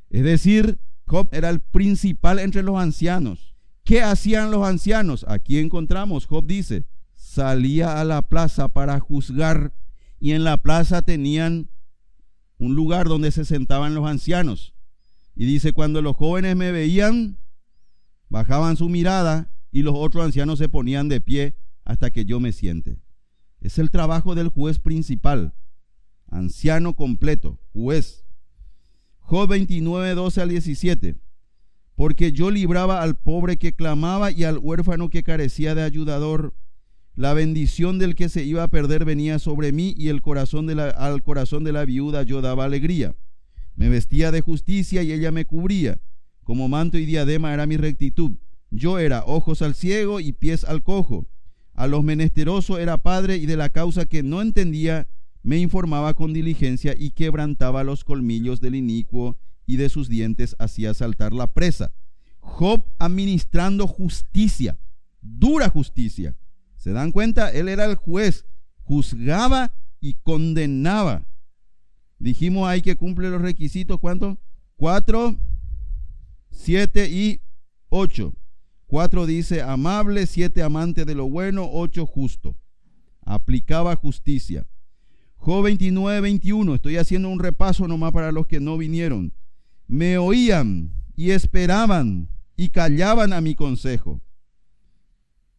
Es 0.09 0.25
decir, 0.25 0.79
Job 1.07 1.29
era 1.33 1.51
el 1.51 1.61
principal 1.61 2.39
entre 2.39 2.63
los 2.63 2.77
ancianos. 2.79 3.55
¿Qué 3.85 4.03
hacían 4.03 4.51
los 4.51 4.67
ancianos? 4.67 5.25
Aquí 5.29 5.59
encontramos, 5.59 6.27
Job 6.27 6.47
dice, 6.47 6.87
salía 7.15 8.01
a 8.01 8.05
la 8.05 8.23
plaza 8.23 8.69
para 8.69 8.99
juzgar 9.01 9.75
y 10.19 10.33
en 10.33 10.45
la 10.45 10.63
plaza 10.63 11.03
tenían 11.03 11.69
un 12.59 12.75
lugar 12.75 13.09
donde 13.09 13.33
se 13.33 13.45
sentaban 13.45 13.95
los 13.95 14.07
ancianos. 14.07 14.75
Y 15.35 15.45
dice, 15.45 15.73
cuando 15.73 16.03
los 16.03 16.17
jóvenes 16.17 16.57
me 16.57 16.73
veían, 16.73 17.39
bajaban 18.29 18.77
su 18.77 18.89
mirada 18.89 19.51
y 19.71 19.83
los 19.83 19.95
otros 19.97 20.25
ancianos 20.25 20.59
se 20.59 20.69
ponían 20.69 21.09
de 21.09 21.21
pie 21.21 21.57
hasta 21.87 22.11
que 22.11 22.27
yo 22.27 22.41
me 22.41 22.53
siente. 22.53 22.99
Es 23.61 23.79
el 23.79 23.91
trabajo 23.91 24.35
del 24.35 24.49
juez 24.49 24.79
principal, 24.79 25.55
anciano 26.29 26.95
completo, 26.95 27.59
juez. 27.73 28.25
Job 29.21 29.49
29, 29.49 30.15
12 30.15 30.43
al 30.43 30.49
17. 30.51 31.17
Porque 31.95 32.33
yo 32.33 32.51
libraba 32.51 33.03
al 33.03 33.17
pobre 33.17 33.57
que 33.57 33.75
clamaba 33.75 34.31
y 34.31 34.45
al 34.45 34.59
huérfano 34.59 35.09
que 35.09 35.23
carecía 35.23 35.75
de 35.75 35.83
ayudador. 35.83 36.55
la 37.15 37.33
bendición 37.33 37.99
del 37.99 38.15
que 38.15 38.29
se 38.29 38.45
iba 38.45 38.63
a 38.63 38.69
perder 38.69 39.07
venía 39.07 39.39
sobre 39.39 39.73
mí 39.73 39.95
y 39.97 40.09
el 40.09 40.21
corazón 40.21 40.67
de 40.67 40.75
la, 40.75 40.91
al 40.91 41.23
corazón 41.23 41.65
de 41.65 41.73
la 41.73 41.87
viuda 41.87 42.25
yo 42.25 42.43
daba 42.43 42.67
alegría. 42.67 43.17
Me 43.75 43.89
vestía 43.89 44.31
de 44.33 44.43
justicia 44.43 45.03
y 45.03 45.13
ella 45.13 45.33
me 45.33 45.47
cubría. 45.47 45.99
Como 46.43 46.69
manto 46.69 46.99
y 46.99 47.07
diadema 47.07 47.55
era 47.55 47.67
mi 47.67 47.79
rectitud. 47.79 48.33
Yo 48.71 48.99
era 48.99 49.25
ojos 49.25 49.63
al 49.63 49.75
ciego 49.75 50.21
y 50.21 50.33
pies 50.33 50.65
al 50.65 50.83
cojo. 50.83 51.27
A 51.77 51.87
los 51.87 52.03
menesterosos 52.03 52.79
era 52.79 52.97
padre 52.97 53.37
y 53.37 53.45
de 53.45 53.57
la 53.57 53.69
causa 53.69 54.07
que 54.07 54.23
no 54.23 54.41
entendía 54.41 55.09
me 55.43 55.59
informaba 55.59 56.15
con 56.15 56.33
diligencia 56.33 56.95
y 56.99 57.11
quebrantaba 57.11 57.85
los 57.85 58.03
colmillos 58.03 58.61
del 58.61 58.75
inicuo 58.75 59.39
y 59.67 59.77
de 59.77 59.91
sus 59.91 60.09
dientes 60.09 60.57
hacía 60.59 60.95
saltar 60.95 61.35
la 61.35 61.53
presa. 61.53 61.93
Job 62.41 62.83
administrando 62.99 63.87
justicia, 63.87 64.79
dura 65.21 65.69
justicia. 65.69 66.35
¿Se 66.77 66.93
dan 66.93 67.13
cuenta? 67.13 67.51
Él 67.51 67.69
era 67.69 67.85
el 67.85 67.97
juez, 67.97 68.47
juzgaba 68.83 69.75
y 70.01 70.15
condenaba. 70.15 71.27
Dijimos 72.19 72.67
ahí 72.69 72.81
que 72.81 72.97
cumple 72.97 73.29
los 73.29 73.43
requisitos, 73.43 74.01
¿cuánto? 74.01 74.39
Cuatro, 74.77 75.39
siete 76.51 77.11
y 77.11 77.41
ocho. 77.91 78.35
Cuatro 78.87 79.27
dice 79.27 79.63
amable, 79.63 80.27
siete 80.27 80.63
amante 80.63 81.05
de 81.05 81.15
lo 81.15 81.29
bueno, 81.29 81.69
ocho 81.71 82.07
justo. 82.07 82.57
Aplicaba 83.23 83.97
justicia. 83.97 84.67
Job 85.37 85.65
29, 85.65 86.21
21. 86.21 86.75
Estoy 86.77 86.97
haciendo 86.97 87.29
un 87.29 87.41
repaso 87.41 87.89
nomás 87.89 88.13
para 88.13 88.31
los 88.31 88.47
que 88.47 88.61
no 88.61 88.79
vinieron. 88.79 89.33
Me 89.89 90.19
oían 90.19 90.93
y 91.17 91.31
esperaban 91.31 92.29
y 92.57 92.69
callaban 92.69 93.33
a 93.33 93.41
mi 93.41 93.55
consejo. 93.55 94.21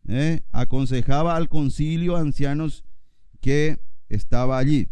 ¿Eh? 0.07 0.41
Aconsejaba 0.51 1.35
al 1.35 1.49
concilio 1.49 2.15
ancianos 2.15 2.85
que 3.41 3.79
estaba 4.07 4.57
allí. 4.57 4.87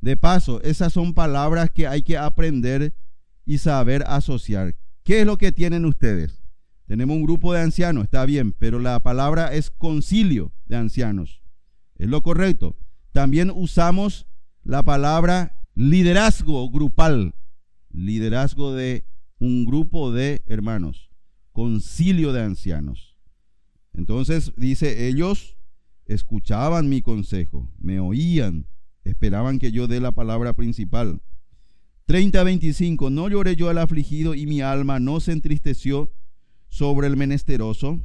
De 0.00 0.16
paso, 0.16 0.62
esas 0.62 0.94
son 0.94 1.12
palabras 1.12 1.70
que 1.70 1.86
hay 1.86 2.00
que 2.00 2.16
aprender 2.16 2.94
y 3.44 3.58
saber 3.58 4.02
asociar. 4.06 4.74
¿Qué 5.02 5.20
es 5.20 5.26
lo 5.26 5.36
que 5.36 5.52
tienen 5.52 5.84
ustedes? 5.84 6.39
Tenemos 6.90 7.18
un 7.18 7.22
grupo 7.22 7.52
de 7.52 7.60
ancianos, 7.60 8.02
está 8.02 8.26
bien, 8.26 8.50
pero 8.50 8.80
la 8.80 8.98
palabra 8.98 9.54
es 9.54 9.70
concilio 9.70 10.50
de 10.66 10.74
ancianos. 10.74 11.40
Es 11.94 12.08
lo 12.08 12.20
correcto. 12.20 12.76
También 13.12 13.52
usamos 13.54 14.26
la 14.64 14.82
palabra 14.82 15.54
liderazgo 15.76 16.68
grupal, 16.68 17.36
liderazgo 17.92 18.74
de 18.74 19.04
un 19.38 19.66
grupo 19.66 20.10
de 20.10 20.42
hermanos, 20.46 21.12
concilio 21.52 22.32
de 22.32 22.42
ancianos. 22.42 23.14
Entonces 23.92 24.52
dice, 24.56 25.06
ellos 25.06 25.56
escuchaban 26.06 26.88
mi 26.88 27.02
consejo, 27.02 27.70
me 27.78 28.00
oían, 28.00 28.66
esperaban 29.04 29.60
que 29.60 29.70
yo 29.70 29.86
dé 29.86 30.00
la 30.00 30.10
palabra 30.10 30.54
principal. 30.54 31.22
30-25, 32.08 33.12
no 33.12 33.28
lloré 33.28 33.54
yo 33.54 33.68
al 33.68 33.78
afligido 33.78 34.34
y 34.34 34.46
mi 34.46 34.60
alma 34.60 34.98
no 34.98 35.20
se 35.20 35.30
entristeció 35.30 36.10
sobre 36.70 37.08
el 37.08 37.16
menesteroso. 37.18 38.00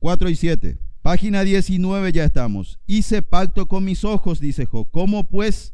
4 0.00 0.28
y 0.28 0.36
7, 0.36 0.78
página 1.00 1.42
19 1.42 2.12
ya 2.12 2.24
estamos. 2.24 2.78
Hice 2.86 3.22
pacto 3.22 3.66
con 3.66 3.84
mis 3.84 4.04
ojos, 4.04 4.38
dice 4.40 4.66
Job. 4.66 4.90
¿Cómo 4.90 5.26
pues 5.26 5.72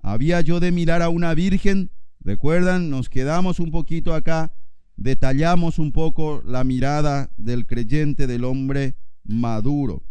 había 0.00 0.40
yo 0.40 0.60
de 0.60 0.70
mirar 0.70 1.02
a 1.02 1.08
una 1.08 1.34
virgen? 1.34 1.90
Recuerdan, 2.20 2.90
nos 2.90 3.08
quedamos 3.08 3.58
un 3.58 3.70
poquito 3.70 4.14
acá, 4.14 4.52
detallamos 4.96 5.78
un 5.78 5.92
poco 5.92 6.42
la 6.44 6.62
mirada 6.62 7.32
del 7.36 7.66
creyente, 7.66 8.26
del 8.26 8.44
hombre 8.44 8.96
maduro. 9.24 10.04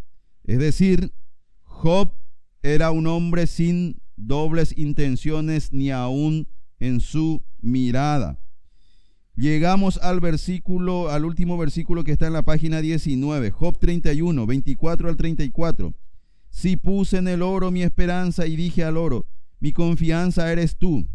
Es 0.44 0.60
decir, 0.60 1.14
Job 1.64 2.14
era 2.62 2.92
un 2.92 3.08
hombre 3.08 3.48
sin 3.48 4.02
dobles 4.16 4.78
intenciones 4.78 5.72
ni 5.72 5.92
aún 5.92 6.48
en 6.80 7.00
su 7.00 7.44
mirada. 7.60 8.40
Llegamos 9.38 10.00
al 10.02 10.20
versículo, 10.20 11.12
al 11.12 11.24
último 11.24 11.60
versículo 11.60 12.04
que 12.04 12.12
está 12.12 12.26
en 12.26 12.34
la 12.34 12.42
página 12.42 12.82
19, 12.82 13.52
Job 13.52 13.78
31, 13.78 14.48
24 14.48 15.10
al 15.10 15.16
34. 15.16 15.94
Si 16.50 16.76
puse 16.76 17.18
en 17.18 17.28
el 17.28 17.44
oro 17.44 17.70
mi 17.70 17.84
esperanza 17.84 18.48
y 18.48 18.56
dije 18.56 18.84
al 18.84 18.98
oro, 18.98 19.28
mi 19.60 19.74
confianza 19.74 20.52
eres 20.52 20.80
tú. 20.80 21.06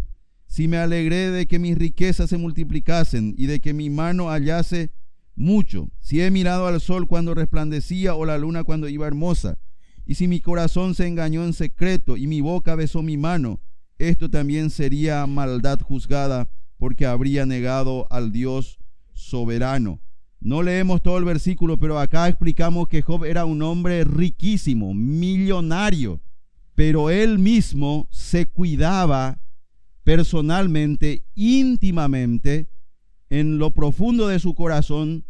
Si 0.46 0.68
me 0.68 0.76
alegré 0.76 1.32
de 1.32 1.46
que 1.46 1.58
mis 1.58 1.76
riquezas 1.76 2.30
se 2.30 2.38
multiplicasen 2.38 3.34
y 3.36 3.46
de 3.46 3.58
que 3.58 3.74
mi 3.74 3.90
mano 3.90 4.28
hallase 4.28 4.92
mucho, 5.34 5.88
si 5.98 6.20
he 6.20 6.30
mirado 6.30 6.68
al 6.68 6.80
sol 6.80 7.08
cuando 7.08 7.34
resplandecía 7.34 8.14
o 8.14 8.24
la 8.24 8.38
luna 8.38 8.62
cuando 8.62 8.88
iba 8.88 9.08
hermosa, 9.08 9.58
y 10.06 10.14
si 10.14 10.28
mi 10.28 10.38
corazón 10.38 10.94
se 10.94 11.08
engañó 11.08 11.44
en 11.44 11.54
secreto 11.54 12.16
y 12.16 12.28
mi 12.28 12.40
boca 12.40 12.76
besó 12.76 13.02
mi 13.02 13.16
mano, 13.16 13.60
esto 13.98 14.30
también 14.30 14.70
sería 14.70 15.26
maldad 15.26 15.80
juzgada, 15.80 16.48
porque 16.82 17.06
habría 17.06 17.46
negado 17.46 18.08
al 18.10 18.32
Dios 18.32 18.80
soberano. 19.12 20.00
No 20.40 20.64
leemos 20.64 21.00
todo 21.00 21.16
el 21.16 21.24
versículo, 21.24 21.78
pero 21.78 21.96
acá 22.00 22.26
explicamos 22.26 22.88
que 22.88 23.02
Job 23.02 23.24
era 23.24 23.44
un 23.44 23.62
hombre 23.62 24.02
riquísimo, 24.02 24.92
millonario, 24.92 26.20
pero 26.74 27.08
él 27.08 27.38
mismo 27.38 28.08
se 28.10 28.46
cuidaba 28.46 29.40
personalmente, 30.02 31.24
íntimamente, 31.36 32.68
en 33.30 33.58
lo 33.58 33.70
profundo 33.70 34.26
de 34.26 34.40
su 34.40 34.56
corazón, 34.56 35.24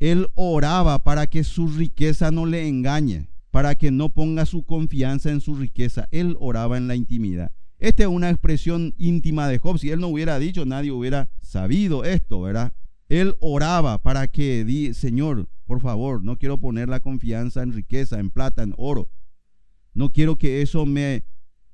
él 0.00 0.26
oraba 0.34 1.04
para 1.04 1.28
que 1.28 1.44
su 1.44 1.68
riqueza 1.68 2.32
no 2.32 2.46
le 2.46 2.66
engañe 2.66 3.28
para 3.52 3.76
que 3.76 3.92
no 3.92 4.12
ponga 4.12 4.44
su 4.44 4.64
confianza 4.64 5.30
en 5.30 5.40
su 5.40 5.54
riqueza. 5.54 6.08
Él 6.10 6.36
oraba 6.40 6.76
en 6.78 6.88
la 6.88 6.96
intimidad. 6.96 7.52
Esta 7.80 8.02
es 8.02 8.10
una 8.10 8.28
expresión 8.28 8.94
íntima 8.98 9.48
de 9.48 9.56
Job. 9.56 9.78
Si 9.78 9.90
él 9.90 10.00
no 10.00 10.08
hubiera 10.08 10.38
dicho, 10.38 10.66
nadie 10.66 10.92
hubiera 10.92 11.30
sabido 11.40 12.04
esto, 12.04 12.42
¿verdad? 12.42 12.74
Él 13.08 13.36
oraba 13.40 14.02
para 14.02 14.28
que, 14.28 14.66
di, 14.66 14.92
Señor, 14.92 15.48
por 15.64 15.80
favor, 15.80 16.22
no 16.22 16.38
quiero 16.38 16.58
poner 16.58 16.90
la 16.90 17.00
confianza 17.00 17.62
en 17.62 17.72
riqueza, 17.72 18.20
en 18.20 18.30
plata, 18.30 18.62
en 18.62 18.74
oro. 18.76 19.10
No 19.94 20.12
quiero 20.12 20.36
que 20.36 20.60
eso 20.60 20.84
me 20.84 21.24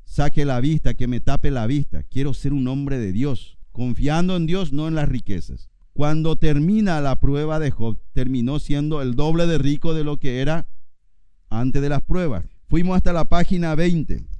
saque 0.04 0.44
la 0.44 0.60
vista, 0.60 0.94
que 0.94 1.08
me 1.08 1.20
tape 1.20 1.50
la 1.50 1.66
vista. 1.66 2.04
Quiero 2.04 2.34
ser 2.34 2.52
un 2.52 2.68
hombre 2.68 3.00
de 3.00 3.10
Dios, 3.10 3.58
confiando 3.72 4.36
en 4.36 4.46
Dios, 4.46 4.72
no 4.72 4.86
en 4.86 4.94
las 4.94 5.08
riquezas. 5.08 5.70
Cuando 5.92 6.36
termina 6.36 7.00
la 7.00 7.18
prueba 7.18 7.58
de 7.58 7.72
Job, 7.72 7.98
terminó 8.12 8.60
siendo 8.60 9.02
el 9.02 9.16
doble 9.16 9.46
de 9.46 9.58
rico 9.58 9.92
de 9.92 10.04
lo 10.04 10.20
que 10.20 10.40
era 10.40 10.68
antes 11.50 11.82
de 11.82 11.88
las 11.88 12.02
pruebas. 12.02 12.44
Fuimos 12.68 12.96
hasta 12.96 13.12
la 13.12 13.24
página 13.24 13.74
20 13.74 14.35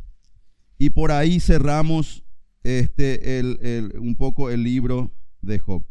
y 0.79 0.91
por 0.91 1.13
ahí 1.13 1.41
cerramos 1.41 2.25
este, 2.63 3.39
el, 3.39 3.95
un 3.99 4.17
poco 4.17 4.51
el 4.51 4.63
libro 4.63 5.13
de 5.41 5.59
Job. 5.59 5.85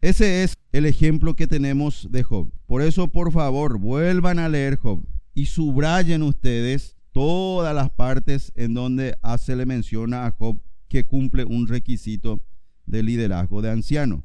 Ese 0.00 0.44
es 0.44 0.54
el 0.72 0.86
ejemplo 0.86 1.34
que 1.34 1.46
tenemos 1.46 2.08
de 2.10 2.22
Job. 2.22 2.50
Por 2.66 2.82
eso, 2.82 3.08
por 3.08 3.32
favor, 3.32 3.78
vuelvan 3.78 4.38
a 4.38 4.48
leer 4.48 4.76
Job 4.76 5.04
y 5.34 5.46
subrayen 5.46 6.22
ustedes 6.22 6.96
todas 7.12 7.74
las 7.74 7.90
partes 7.90 8.52
en 8.54 8.74
donde 8.74 9.16
se 9.38 9.56
le 9.56 9.66
menciona 9.66 10.26
a 10.26 10.30
Job 10.30 10.60
que 10.88 11.04
cumple 11.04 11.44
un 11.44 11.68
requisito 11.68 12.42
de 12.86 13.02
liderazgo 13.02 13.62
de 13.62 13.70
anciano. 13.70 14.24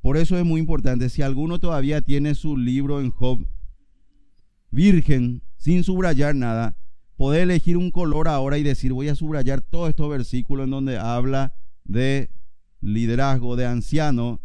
Por 0.00 0.16
eso 0.16 0.36
es 0.36 0.44
muy 0.44 0.60
importante, 0.60 1.08
si 1.08 1.22
alguno 1.22 1.60
todavía 1.60 2.00
tiene 2.00 2.34
su 2.34 2.56
libro 2.56 3.00
en 3.00 3.10
Job, 3.10 3.46
virgen, 4.70 5.42
sin 5.58 5.84
subrayar 5.84 6.34
nada, 6.34 6.76
poder 7.22 7.42
elegir 7.42 7.76
un 7.76 7.92
color 7.92 8.26
ahora 8.26 8.58
y 8.58 8.64
decir, 8.64 8.92
voy 8.92 9.06
a 9.06 9.14
subrayar 9.14 9.60
todos 9.60 9.90
estos 9.90 10.10
versículos 10.10 10.64
en 10.64 10.70
donde 10.70 10.98
habla 10.98 11.54
de 11.84 12.30
liderazgo, 12.80 13.54
de 13.54 13.64
anciano, 13.64 14.40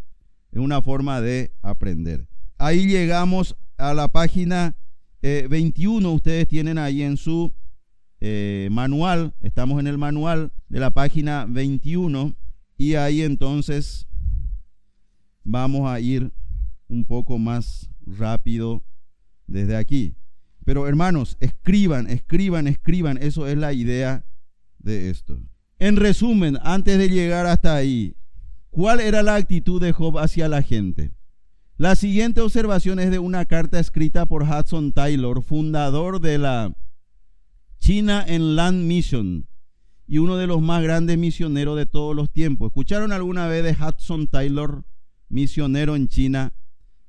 es 0.52 0.60
una 0.60 0.84
forma 0.84 1.20
de 1.20 1.56
aprender. 1.64 2.28
Ahí 2.60 2.86
llegamos 2.86 3.56
a 3.78 3.96
la 3.96 4.10
página 4.10 4.76
21, 5.24 6.08
eh, 6.08 6.12
ustedes 6.14 6.48
tienen 6.48 6.78
ahí 6.78 7.02
en 7.02 7.18
su 7.18 7.52
eh, 8.22 8.70
manual, 8.72 9.34
estamos 9.42 9.80
en 9.80 9.88
el 9.88 9.98
manual 9.98 10.52
de 10.70 10.80
la 10.80 10.92
página 10.92 11.48
21 11.50 12.36
y 12.78 12.94
ahí 12.94 13.24
entonces 13.24 14.06
vamos 15.44 15.90
a 15.90 16.00
ir 16.00 16.32
un 16.88 17.06
poco 17.06 17.40
más 17.40 17.90
rápido 18.06 18.84
desde 19.48 19.76
aquí. 19.76 20.14
Pero 20.68 20.86
hermanos, 20.86 21.38
escriban, 21.40 22.10
escriban, 22.10 22.68
escriban. 22.68 23.18
Eso 23.22 23.48
es 23.48 23.58
la 23.58 23.72
idea 23.72 24.26
de 24.80 25.10
esto. 25.10 25.40
En 25.80 25.96
resumen, 25.96 26.58
antes 26.62 26.98
de 26.98 27.08
llegar 27.08 27.46
hasta 27.46 27.74
ahí, 27.74 28.18
¿cuál 28.70 29.00
era 29.00 29.24
la 29.24 29.36
actitud 29.36 29.80
de 29.80 29.94
Job 29.94 30.20
hacia 30.20 30.50
la 30.50 30.62
gente? 30.62 31.14
La 31.78 31.96
siguiente 31.96 32.42
observación 32.42 33.00
es 33.00 33.12
de 33.12 33.20
una 33.20 33.46
carta 33.46 33.80
escrita 33.80 34.26
por 34.26 34.44
Hudson 34.44 34.92
Taylor, 34.92 35.42
fundador 35.42 36.20
de 36.20 36.38
la 36.38 36.76
China 37.80 38.26
Land 38.28 38.84
Mission 38.84 39.48
y 40.06 40.18
uno 40.18 40.36
de 40.36 40.48
los 40.48 40.62
más 40.62 40.84
grandes 40.84 41.18
misioneros 41.18 41.78
de 41.78 41.86
todos 41.86 42.14
los 42.14 42.30
tiempos. 42.30 42.72
¿Escucharon 42.72 43.14
alguna 43.14 43.48
vez 43.48 43.64
de 43.64 43.72
Hudson 43.72 44.28
Taylor, 44.28 44.84
misionero 45.30 45.96
en 45.96 46.10
China? 46.10 46.52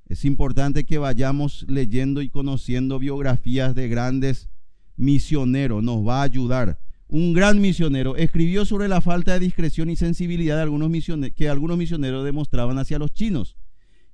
Es 0.08 0.24
importante 0.24 0.84
que 0.84 0.96
vayamos 0.96 1.66
leyendo 1.68 2.22
y 2.22 2.30
conociendo 2.30 2.98
biografías 2.98 3.74
de 3.74 3.88
grandes 3.88 4.48
misioneros, 4.96 5.82
nos 5.82 6.06
va 6.06 6.20
a 6.20 6.24
ayudar. 6.24 6.78
Un 7.08 7.34
gran 7.34 7.60
misionero 7.60 8.16
escribió 8.16 8.64
sobre 8.64 8.88
la 8.88 9.02
falta 9.02 9.34
de 9.34 9.40
discreción 9.40 9.90
y 9.90 9.96
sensibilidad 9.96 10.56
de 10.56 10.62
algunos 10.62 10.90
que 11.36 11.48
algunos 11.50 11.76
misioneros 11.76 12.24
demostraban 12.24 12.78
hacia 12.78 12.98
los 12.98 13.12
chinos, 13.12 13.56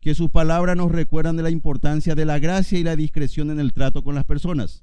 que 0.00 0.16
sus 0.16 0.30
palabras 0.30 0.76
nos 0.76 0.90
recuerdan 0.90 1.36
de 1.36 1.44
la 1.44 1.50
importancia 1.50 2.16
de 2.16 2.24
la 2.24 2.40
gracia 2.40 2.76
y 2.76 2.82
la 2.82 2.96
discreción 2.96 3.52
en 3.52 3.60
el 3.60 3.72
trato 3.72 4.02
con 4.02 4.16
las 4.16 4.24
personas. 4.24 4.82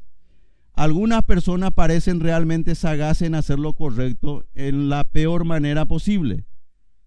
Algunas 0.73 1.23
personas 1.23 1.73
parecen 1.73 2.21
realmente 2.21 2.73
sagaces 2.73 3.27
en 3.27 3.35
hacer 3.35 3.59
lo 3.59 3.73
correcto 3.73 4.45
en 4.55 4.87
la 4.87 5.03
peor 5.03 5.43
manera 5.43 5.85
posible 5.85 6.45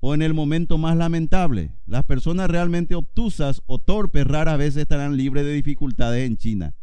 o 0.06 0.12
en 0.12 0.20
el 0.20 0.34
momento 0.34 0.76
más 0.76 0.98
lamentable. 0.98 1.70
Las 1.86 2.04
personas 2.04 2.50
realmente 2.50 2.94
obtusas 2.94 3.62
o 3.64 3.78
torpes 3.78 4.26
rara 4.26 4.58
vez 4.58 4.76
estarán 4.76 5.16
libres 5.16 5.46
de 5.46 5.54
dificultades 5.54 6.26
en 6.26 6.36
China. 6.36 6.74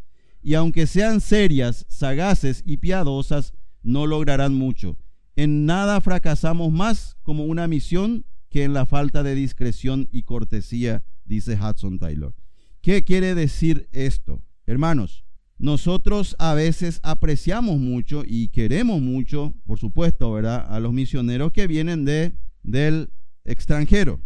Y 0.41 0.55
aunque 0.55 0.87
sean 0.87 1.21
serias, 1.21 1.85
sagaces 1.87 2.63
y 2.65 2.77
piadosas, 2.77 3.53
no 3.83 4.07
lograrán 4.07 4.55
mucho. 4.55 4.97
En 5.35 5.67
nada 5.67 6.01
fracasamos 6.01 6.71
más 6.71 7.15
como 7.21 7.45
una 7.45 7.67
misión 7.67 8.25
que 8.49 8.63
en 8.63 8.73
la 8.73 8.87
falta 8.87 9.21
de 9.21 9.35
discreción 9.35 10.09
y 10.11 10.23
cortesía, 10.23 11.03
dice 11.23 11.59
Hudson 11.61 11.99
Taylor. 11.99 12.33
¿Qué 12.81 13.03
quiere 13.03 13.35
decir 13.35 13.87
esto? 13.91 14.41
Hermanos, 14.65 15.25
nosotros 15.59 16.35
a 16.39 16.55
veces 16.55 16.99
apreciamos 17.03 17.77
mucho 17.77 18.23
y 18.25 18.47
queremos 18.47 18.99
mucho, 18.99 19.53
por 19.67 19.77
supuesto, 19.77 20.31
¿verdad? 20.31 20.65
A 20.67 20.79
los 20.79 20.91
misioneros 20.91 21.51
que 21.51 21.67
vienen 21.67 22.03
de, 22.03 22.33
del 22.63 23.09
extranjero. 23.45 24.19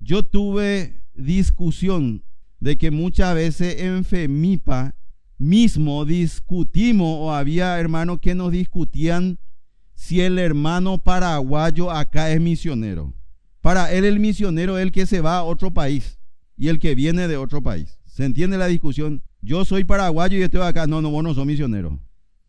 Yo 0.00 0.22
tuve 0.22 1.02
discusión 1.14 2.22
de 2.60 2.78
que 2.78 2.90
muchas 2.90 3.34
veces 3.34 3.80
en 3.80 4.04
FEMIPA 4.04 4.94
mismo 5.38 6.04
discutimos 6.04 7.16
o 7.18 7.32
había 7.32 7.78
hermanos 7.78 8.20
que 8.20 8.34
nos 8.34 8.52
discutían 8.52 9.38
si 9.94 10.20
el 10.20 10.38
hermano 10.38 10.98
paraguayo 10.98 11.90
acá 11.90 12.30
es 12.30 12.40
misionero. 12.40 13.14
Para 13.60 13.92
él 13.92 14.04
el 14.04 14.20
misionero 14.20 14.78
es 14.78 14.82
el 14.82 14.92
que 14.92 15.06
se 15.06 15.20
va 15.20 15.38
a 15.38 15.44
otro 15.44 15.72
país 15.72 16.18
y 16.56 16.68
el 16.68 16.78
que 16.78 16.94
viene 16.94 17.28
de 17.28 17.36
otro 17.36 17.62
país. 17.62 17.98
¿Se 18.04 18.24
entiende 18.24 18.58
la 18.58 18.66
discusión? 18.66 19.22
Yo 19.40 19.64
soy 19.64 19.84
paraguayo 19.84 20.38
y 20.38 20.42
estoy 20.42 20.60
acá. 20.62 20.86
No, 20.86 21.00
no, 21.00 21.10
vos 21.10 21.24
no 21.24 21.34
sos 21.34 21.46
misionero. 21.46 21.98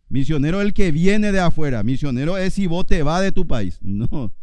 Misionero 0.09 0.61
es 0.61 0.67
el 0.67 0.73
que 0.73 0.91
viene 0.91 1.31
de 1.31 1.39
afuera. 1.39 1.81
Misionero 1.81 2.37
es 2.37 2.53
si 2.53 2.67
vos 2.67 2.85
te 2.85 3.01
vas 3.01 3.21
de 3.21 3.31
tu 3.31 3.47
país. 3.47 3.79
No, 3.83 4.33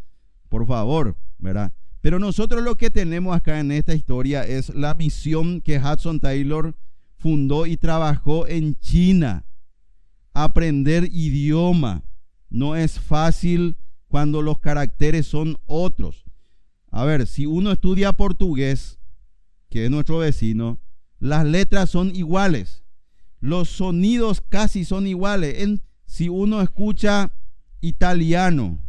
por 0.51 0.67
favor, 0.67 1.15
¿verdad? 1.37 1.71
Pero 2.01 2.19
nosotros 2.19 2.61
lo 2.61 2.75
que 2.75 2.89
tenemos 2.89 3.33
acá 3.33 3.61
en 3.61 3.71
esta 3.71 3.95
historia 3.95 4.43
es 4.43 4.67
la 4.75 4.93
misión 4.95 5.61
que 5.61 5.79
Hudson 5.79 6.19
Taylor 6.19 6.75
fundó 7.15 7.65
y 7.65 7.77
trabajó 7.77 8.45
en 8.49 8.77
China. 8.81 9.45
Aprender 10.33 11.07
idioma 11.09 12.03
no 12.49 12.75
es 12.75 12.99
fácil 12.99 13.77
cuando 14.09 14.41
los 14.41 14.59
caracteres 14.59 15.25
son 15.25 15.57
otros. 15.67 16.25
A 16.89 17.05
ver, 17.05 17.27
si 17.27 17.45
uno 17.45 17.71
estudia 17.71 18.11
portugués, 18.11 18.99
que 19.69 19.85
es 19.85 19.91
nuestro 19.91 20.17
vecino, 20.17 20.81
las 21.17 21.45
letras 21.45 21.89
son 21.89 22.13
iguales, 22.13 22.83
los 23.39 23.69
sonidos 23.69 24.41
casi 24.41 24.83
son 24.83 25.07
iguales. 25.07 25.79
Si 26.05 26.27
uno 26.27 26.61
escucha 26.61 27.31
italiano, 27.79 28.79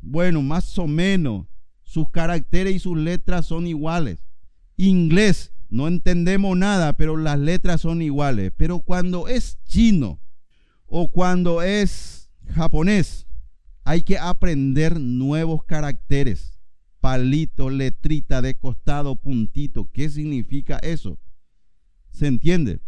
bueno, 0.00 0.42
más 0.42 0.78
o 0.78 0.86
menos, 0.86 1.46
sus 1.82 2.10
caracteres 2.10 2.74
y 2.74 2.78
sus 2.78 2.96
letras 2.96 3.46
son 3.46 3.66
iguales. 3.66 4.24
Inglés, 4.76 5.52
no 5.68 5.88
entendemos 5.88 6.56
nada, 6.56 6.94
pero 6.94 7.16
las 7.16 7.38
letras 7.38 7.80
son 7.80 8.02
iguales. 8.02 8.52
Pero 8.56 8.80
cuando 8.80 9.28
es 9.28 9.58
chino 9.64 10.20
o 10.86 11.10
cuando 11.10 11.62
es 11.62 12.30
japonés, 12.54 13.26
hay 13.84 14.02
que 14.02 14.18
aprender 14.18 15.00
nuevos 15.00 15.64
caracteres. 15.64 16.58
Palito, 17.00 17.70
letrita 17.70 18.42
de 18.42 18.54
costado, 18.54 19.16
puntito. 19.16 19.90
¿Qué 19.90 20.10
significa 20.10 20.78
eso? 20.78 21.18
¿Se 22.10 22.26
entiende? 22.26 22.80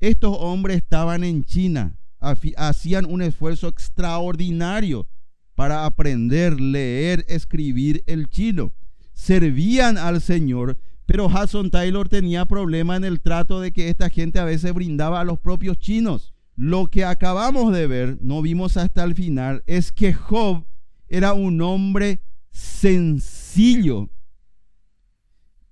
Estos 0.00 0.36
hombres 0.38 0.76
estaban 0.76 1.24
en 1.24 1.44
China, 1.44 1.96
hacían 2.20 3.06
un 3.06 3.22
esfuerzo 3.22 3.68
extraordinario 3.68 5.08
para 5.54 5.86
aprender, 5.86 6.60
leer, 6.60 7.24
escribir 7.28 8.02
el 8.06 8.28
chino. 8.28 8.72
Servían 9.12 9.98
al 9.98 10.20
Señor, 10.20 10.78
pero 11.06 11.26
Hudson 11.26 11.70
Taylor 11.70 12.08
tenía 12.08 12.44
problema 12.44 12.96
en 12.96 13.04
el 13.04 13.20
trato 13.20 13.60
de 13.60 13.72
que 13.72 13.88
esta 13.88 14.10
gente 14.10 14.38
a 14.38 14.44
veces 14.44 14.72
brindaba 14.72 15.20
a 15.20 15.24
los 15.24 15.38
propios 15.38 15.78
chinos. 15.78 16.34
Lo 16.56 16.86
que 16.86 17.04
acabamos 17.04 17.72
de 17.72 17.86
ver, 17.86 18.18
no 18.20 18.42
vimos 18.42 18.76
hasta 18.76 19.04
el 19.04 19.14
final, 19.14 19.62
es 19.66 19.92
que 19.92 20.12
Job 20.12 20.64
era 21.08 21.32
un 21.32 21.60
hombre 21.60 22.20
sencillo, 22.50 24.08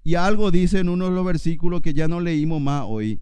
y 0.05 0.17
algo 0.17 0.51
dice 0.51 0.81
en 0.81 0.89
uno 0.89 1.07
de 1.07 1.13
los 1.13 1.25
versículos 1.25 1.81
que 1.81 1.95
ya 1.95 2.09
no 2.09 2.21
leímos 2.21 2.61
más 2.61 2.85
hoy. 2.87 3.21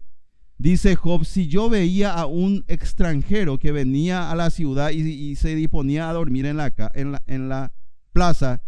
Dice 0.61 0.95
Job, 0.95 1.25
si 1.25 1.47
yo 1.47 1.71
veía 1.71 2.13
a 2.13 2.27
un 2.27 2.65
extranjero 2.67 3.57
que 3.57 3.71
venía 3.71 4.29
a 4.29 4.35
la 4.35 4.51
ciudad 4.51 4.91
y, 4.91 5.35
se 5.35 5.55
disponía 5.55 6.07
a 6.07 6.13
dormir 6.13 6.45
en 6.45 6.57
la, 6.57 6.71
en, 6.93 7.13
la, 7.13 7.23
en 7.25 7.49
la 7.49 7.73
plaza, 8.13 8.61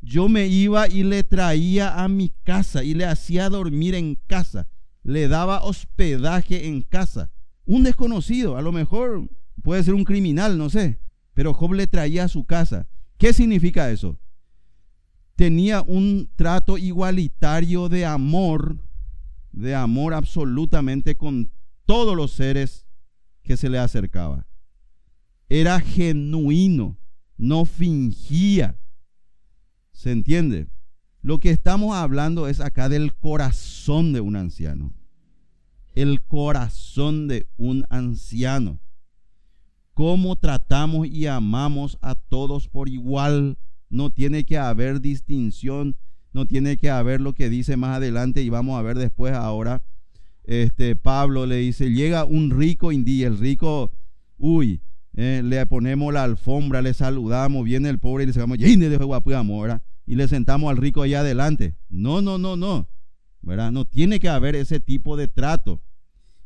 yo 0.00 0.28
me 0.28 0.48
iba 0.48 0.88
y 0.88 1.04
le 1.04 1.22
traía 1.22 2.02
a 2.02 2.08
mi 2.08 2.30
casa 2.42 2.82
y 2.82 2.94
le 2.94 3.04
hacía 3.04 3.48
dormir 3.48 3.94
en 3.94 4.16
casa. 4.26 4.66
Le 5.04 5.28
daba 5.28 5.62
hospedaje 5.62 6.66
en 6.66 6.82
casa. 6.82 7.30
Un 7.64 7.84
desconocido, 7.84 8.56
a 8.56 8.62
lo 8.62 8.72
mejor 8.72 9.30
puede 9.62 9.84
ser 9.84 9.94
un 9.94 10.02
criminal, 10.02 10.58
no 10.58 10.68
sé. 10.68 10.98
Pero 11.32 11.54
Job 11.54 11.74
le 11.74 11.86
traía 11.86 12.24
a 12.24 12.28
su 12.28 12.44
casa. 12.44 12.88
¿Qué 13.18 13.32
significa 13.32 13.88
eso? 13.88 14.18
tenía 15.36 15.82
un 15.82 16.30
trato 16.34 16.78
igualitario 16.78 17.88
de 17.88 18.06
amor, 18.06 18.78
de 19.56 19.74
amor 19.74 20.14
absolutamente 20.14 21.16
con 21.16 21.50
todos 21.86 22.14
los 22.16 22.30
seres 22.32 22.86
que 23.42 23.56
se 23.56 23.68
le 23.68 23.78
acercaba. 23.78 24.46
Era 25.48 25.80
genuino, 25.80 26.98
no 27.36 27.64
fingía. 27.64 28.78
¿Se 29.92 30.12
entiende? 30.12 30.68
Lo 31.22 31.38
que 31.38 31.50
estamos 31.50 31.96
hablando 31.96 32.48
es 32.48 32.60
acá 32.60 32.88
del 32.88 33.14
corazón 33.14 34.12
de 34.12 34.20
un 34.20 34.36
anciano. 34.36 34.92
El 35.94 36.22
corazón 36.22 37.26
de 37.26 37.48
un 37.56 37.86
anciano. 37.88 38.80
Cómo 39.94 40.36
tratamos 40.36 41.06
y 41.06 41.26
amamos 41.26 41.96
a 42.02 42.14
todos 42.14 42.68
por 42.68 42.90
igual 42.90 43.56
no 43.88 44.10
tiene 44.10 44.44
que 44.44 44.58
haber 44.58 45.00
distinción, 45.00 45.96
no 46.36 46.46
tiene 46.46 46.76
que 46.76 46.90
haber 46.90 47.20
lo 47.20 47.32
que 47.32 47.50
dice 47.50 47.76
más 47.76 47.96
adelante 47.96 48.42
y 48.42 48.48
vamos 48.50 48.78
a 48.78 48.82
ver 48.82 48.96
después 48.98 49.32
ahora. 49.32 49.82
Este 50.44 50.94
Pablo 50.94 51.46
le 51.46 51.56
dice, 51.56 51.90
llega 51.90 52.24
un 52.24 52.50
rico 52.50 52.92
indí, 52.92 53.24
el 53.24 53.38
rico, 53.38 53.90
uy, 54.38 54.80
eh, 55.14 55.40
le 55.42 55.66
ponemos 55.66 56.12
la 56.12 56.22
alfombra, 56.22 56.82
le 56.82 56.94
saludamos, 56.94 57.64
viene 57.64 57.88
el 57.88 57.98
pobre 57.98 58.22
y 58.22 58.26
le 58.26 58.32
decimos, 58.32 58.58
y 58.58 60.14
le 60.14 60.28
sentamos 60.28 60.70
al 60.70 60.76
rico 60.76 61.02
allá 61.02 61.20
adelante. 61.20 61.74
No, 61.88 62.20
no, 62.20 62.38
no, 62.38 62.54
no, 62.54 62.88
¿verdad? 63.40 63.72
No 63.72 63.86
tiene 63.86 64.20
que 64.20 64.28
haber 64.28 64.54
ese 64.54 64.78
tipo 64.78 65.16
de 65.16 65.26
trato. 65.26 65.80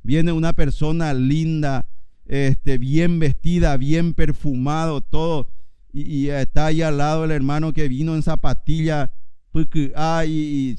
Viene 0.02 0.32
una 0.32 0.54
persona 0.54 1.12
linda, 1.12 1.88
este, 2.24 2.78
bien 2.78 3.18
vestida, 3.18 3.76
bien 3.76 4.14
perfumado, 4.14 5.02
todo 5.02 5.48
y, 5.92 6.28
está 6.28 6.66
ahí 6.66 6.82
al 6.82 6.98
lado 6.98 7.24
el 7.24 7.30
hermano 7.30 7.72
que 7.72 7.88
vino 7.88 8.14
en 8.14 8.22
zapatilla, 8.22 9.12
porque, 9.52 9.92
ay, 9.96 10.76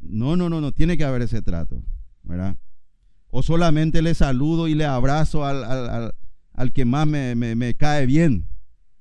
no, 0.00 0.36
no, 0.36 0.48
no, 0.48 0.60
no, 0.60 0.72
tiene 0.72 0.96
que 0.96 1.04
haber 1.04 1.22
ese 1.22 1.42
trato, 1.42 1.82
¿verdad? 2.22 2.56
O 3.28 3.42
solamente 3.42 4.00
le 4.00 4.14
saludo 4.14 4.68
y 4.68 4.74
le 4.74 4.86
abrazo 4.86 5.44
al, 5.44 5.64
al, 5.64 6.14
al, 6.52 6.72
que 6.72 6.84
más 6.84 7.06
me, 7.06 7.34
me, 7.34 7.54
me, 7.54 7.74
cae 7.74 8.06
bien, 8.06 8.48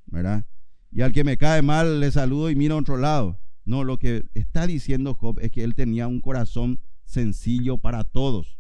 ¿verdad? 0.08 0.46
Y 0.92 1.02
al 1.02 1.14
que 1.14 1.24
me 1.24 1.38
cae 1.38 1.62
mal 1.62 2.00
le 2.00 2.12
saludo 2.12 2.50
y 2.50 2.56
miro 2.56 2.76
a 2.76 2.80
otro 2.80 2.98
lado. 2.98 3.40
No, 3.66 3.84
lo 3.84 3.98
que 3.98 4.26
está 4.34 4.68
diciendo 4.68 5.14
Job 5.14 5.40
es 5.40 5.52
que 5.52 5.64
él 5.64 5.76
tenía 5.76 6.08
un 6.08 6.20
corazón 6.20 6.80
sencillo 7.06 7.78
para 7.78 8.04
todos. 8.04 8.58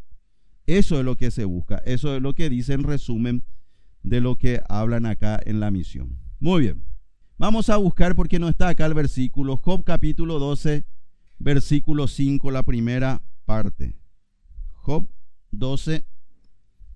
Eso 0.65 0.97
es 0.97 1.05
lo 1.05 1.17
que 1.17 1.29
se 1.29 1.43
busca. 1.43 1.77
Eso 1.85 2.15
es 2.15 2.21
lo 2.21 2.33
que 2.33 2.49
dice 2.49 2.73
en 2.73 2.83
resumen 2.83 3.43
de 4.01 4.21
lo 4.21 4.37
que 4.37 4.61
hablan 4.69 5.05
acá 5.05 5.39
en 5.43 5.59
la 5.59 5.71
misión. 5.71 6.17
Muy 6.39 6.61
bien. 6.61 6.92
Vamos 7.43 7.69
a 7.69 7.75
buscar 7.75 8.15
porque 8.15 8.39
no 8.39 8.47
está 8.47 8.69
acá 8.69 8.86
el 8.86 8.93
versículo. 8.93 9.58
Job 9.58 9.84
capítulo 9.84 10.39
12, 10.39 10.86
versículo 11.39 12.08
5, 12.08 12.49
la 12.51 12.63
primera 12.63 13.21
parte. 13.43 13.97
Job 14.71 15.10
12, 15.51 16.06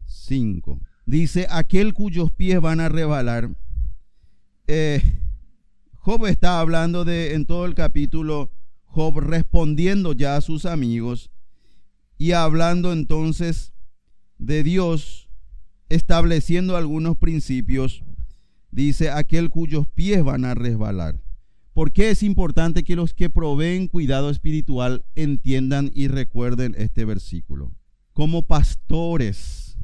5. 0.05 0.79
Dice, 1.05 1.47
aquel 1.49 1.93
cuyos 1.93 2.31
pies 2.31 2.61
van 2.61 2.79
a 2.79 2.87
rebalar. 2.87 3.49
Eh, 4.67 5.01
Job 5.95 6.25
está 6.27 6.61
hablando 6.61 7.03
de, 7.03 7.33
en 7.33 7.45
todo 7.45 7.65
el 7.65 7.75
capítulo, 7.75 8.49
Job 8.85 9.19
respondiendo 9.19 10.13
ya 10.13 10.37
a 10.37 10.41
sus 10.41 10.65
amigos 10.65 11.29
y 12.17 12.31
hablando 12.31 12.93
entonces 12.93 13.73
de 14.37 14.63
Dios, 14.63 15.27
estableciendo 15.89 16.77
algunos 16.77 17.17
principios, 17.17 18.01
dice 18.71 19.09
aquel 19.09 19.49
cuyos 19.49 19.87
pies 19.87 20.23
van 20.23 20.45
a 20.45 20.53
resbalar. 20.53 21.21
¿Por 21.73 21.91
qué 21.91 22.09
es 22.09 22.23
importante 22.23 22.83
que 22.83 22.95
los 22.95 23.13
que 23.13 23.29
proveen 23.29 23.87
cuidado 23.87 24.29
espiritual 24.29 25.05
entiendan 25.15 25.91
y 25.93 26.07
recuerden 26.07 26.73
este 26.77 27.05
versículo? 27.05 27.71
Como 28.13 28.47
pastores, 28.47 29.77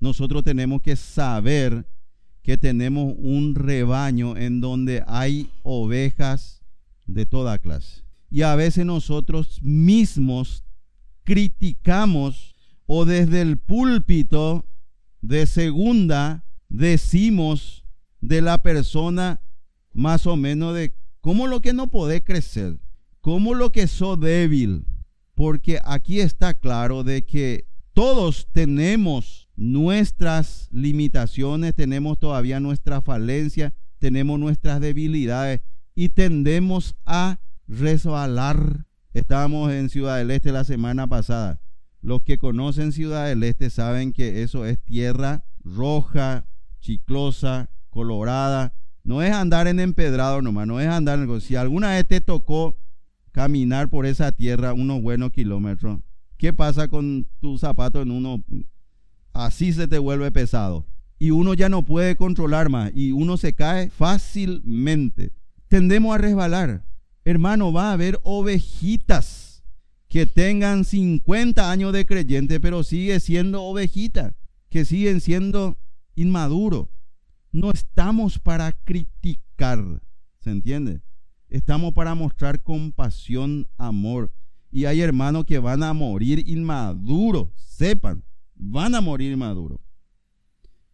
nosotros 0.00 0.42
tenemos 0.42 0.82
que 0.82 0.96
saber 0.96 1.86
que 2.42 2.58
tenemos 2.58 3.14
un 3.18 3.54
rebaño 3.54 4.36
en 4.36 4.60
donde 4.60 5.04
hay 5.06 5.50
ovejas 5.62 6.62
de 7.06 7.26
toda 7.26 7.58
clase. 7.58 8.02
Y 8.30 8.42
a 8.42 8.54
veces 8.56 8.84
nosotros 8.84 9.60
mismos 9.62 10.64
criticamos 11.24 12.56
o 12.86 13.04
desde 13.04 13.42
el 13.42 13.58
púlpito 13.58 14.64
de 15.20 15.46
segunda 15.46 16.44
decimos 16.68 17.77
de 18.20 18.42
la 18.42 18.62
persona 18.62 19.40
más 19.92 20.26
o 20.26 20.36
menos 20.36 20.74
de 20.74 20.94
cómo 21.20 21.46
lo 21.46 21.60
que 21.60 21.72
no 21.72 21.90
puede 21.90 22.22
crecer, 22.22 22.78
cómo 23.20 23.54
lo 23.54 23.72
que 23.72 23.86
sos 23.86 24.18
débil, 24.20 24.86
porque 25.34 25.80
aquí 25.84 26.20
está 26.20 26.54
claro 26.54 27.04
de 27.04 27.24
que 27.24 27.66
todos 27.92 28.48
tenemos 28.52 29.48
nuestras 29.56 30.68
limitaciones, 30.70 31.74
tenemos 31.74 32.18
todavía 32.18 32.60
nuestra 32.60 33.02
falencia, 33.02 33.74
tenemos 33.98 34.38
nuestras 34.38 34.80
debilidades 34.80 35.60
y 35.94 36.10
tendemos 36.10 36.94
a 37.04 37.40
resbalar. 37.66 38.86
Estábamos 39.14 39.72
en 39.72 39.90
Ciudad 39.90 40.18
del 40.18 40.30
Este 40.30 40.52
la 40.52 40.62
semana 40.62 41.08
pasada. 41.08 41.60
Los 42.00 42.22
que 42.22 42.38
conocen 42.38 42.92
Ciudad 42.92 43.26
del 43.26 43.42
Este 43.42 43.68
saben 43.70 44.12
que 44.12 44.42
eso 44.42 44.64
es 44.64 44.78
tierra 44.78 45.44
roja, 45.64 46.46
chiclosa, 46.80 47.68
colorada. 47.98 48.72
No 49.02 49.22
es 49.22 49.32
andar 49.32 49.66
en 49.66 49.80
empedrado 49.80 50.40
nomás, 50.40 50.68
no 50.68 50.78
es 50.78 50.86
andar 50.86 51.18
en... 51.18 51.40
Si 51.40 51.56
alguna 51.56 51.90
vez 51.90 52.06
te 52.06 52.20
tocó 52.20 52.76
caminar 53.32 53.88
por 53.90 54.06
esa 54.06 54.30
tierra 54.30 54.72
unos 54.72 55.02
buenos 55.02 55.32
kilómetros, 55.32 55.98
¿qué 56.36 56.52
pasa 56.52 56.86
con 56.86 57.26
tu 57.40 57.58
zapato 57.58 58.00
en 58.00 58.12
uno? 58.12 58.44
Así 59.32 59.72
se 59.72 59.88
te 59.88 59.98
vuelve 59.98 60.30
pesado. 60.30 60.86
Y 61.18 61.32
uno 61.32 61.54
ya 61.54 61.68
no 61.68 61.84
puede 61.84 62.14
controlar 62.14 62.68
más 62.68 62.92
y 62.94 63.10
uno 63.10 63.36
se 63.36 63.52
cae 63.52 63.90
fácilmente. 63.90 65.32
Tendemos 65.66 66.14
a 66.14 66.18
resbalar. 66.18 66.84
Hermano, 67.24 67.72
va 67.72 67.90
a 67.90 67.94
haber 67.94 68.20
ovejitas 68.22 69.64
que 70.08 70.24
tengan 70.24 70.84
50 70.84 71.68
años 71.68 71.92
de 71.92 72.06
creyente, 72.06 72.60
pero 72.60 72.84
sigue 72.84 73.18
siendo 73.18 73.64
ovejita, 73.64 74.36
que 74.70 74.84
siguen 74.84 75.20
siendo 75.20 75.76
inmaduro. 76.14 76.90
No 77.58 77.72
estamos 77.72 78.38
para 78.38 78.70
criticar, 78.70 80.00
¿se 80.38 80.50
entiende? 80.52 81.02
Estamos 81.48 81.92
para 81.92 82.14
mostrar 82.14 82.62
compasión, 82.62 83.66
amor. 83.76 84.32
Y 84.70 84.84
hay 84.84 85.00
hermanos 85.00 85.44
que 85.44 85.58
van 85.58 85.82
a 85.82 85.92
morir 85.92 86.48
inmaduros, 86.48 87.48
sepan, 87.56 88.22
van 88.54 88.94
a 88.94 89.00
morir 89.00 89.32
inmaduros. 89.32 89.80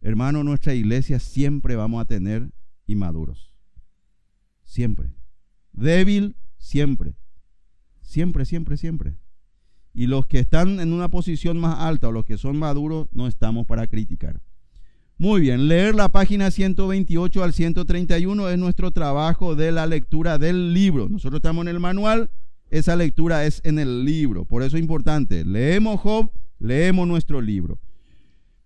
Hermano, 0.01 0.43
nuestra 0.43 0.73
iglesia 0.73 1.19
siempre 1.19 1.75
vamos 1.75 2.01
a 2.01 2.05
tener 2.05 2.49
inmaduros. 2.87 3.53
Siempre. 4.63 5.13
Débil, 5.71 6.35
siempre. 6.57 7.15
Siempre, 8.01 8.43
siempre, 8.43 8.77
siempre. 8.77 9.19
Y 9.93 10.07
los 10.07 10.25
que 10.25 10.39
están 10.39 10.79
en 10.79 10.93
una 10.93 11.09
posición 11.09 11.59
más 11.59 11.79
alta 11.79 12.07
o 12.07 12.11
los 12.11 12.25
que 12.25 12.39
son 12.39 12.57
maduros, 12.57 13.07
no 13.11 13.27
estamos 13.27 13.67
para 13.67 13.85
criticar. 13.85 14.41
Muy 15.17 15.39
bien, 15.39 15.69
leer 15.69 15.95
la 15.95 16.09
página 16.09 16.51
128 16.51 17.41
al 17.41 17.53
131 17.53 18.49
es 18.49 18.57
nuestro 18.57 18.91
trabajo 18.91 19.55
de 19.55 19.71
la 19.71 19.87
lectura 19.87 20.37
del 20.37 20.73
libro. 20.73 21.07
Nosotros 21.07 21.39
estamos 21.39 21.61
en 21.61 21.69
el 21.69 21.79
manual, 21.79 22.29
esa 22.69 22.97
lectura 22.97 23.45
es 23.45 23.61
en 23.63 23.79
el 23.79 24.03
libro. 24.03 24.43
Por 24.43 24.61
eso 24.61 24.75
es 24.75 24.83
importante, 24.83 25.45
leemos 25.45 26.01
Job, 26.01 26.31
leemos 26.59 27.07
nuestro 27.07 27.39
libro. 27.39 27.79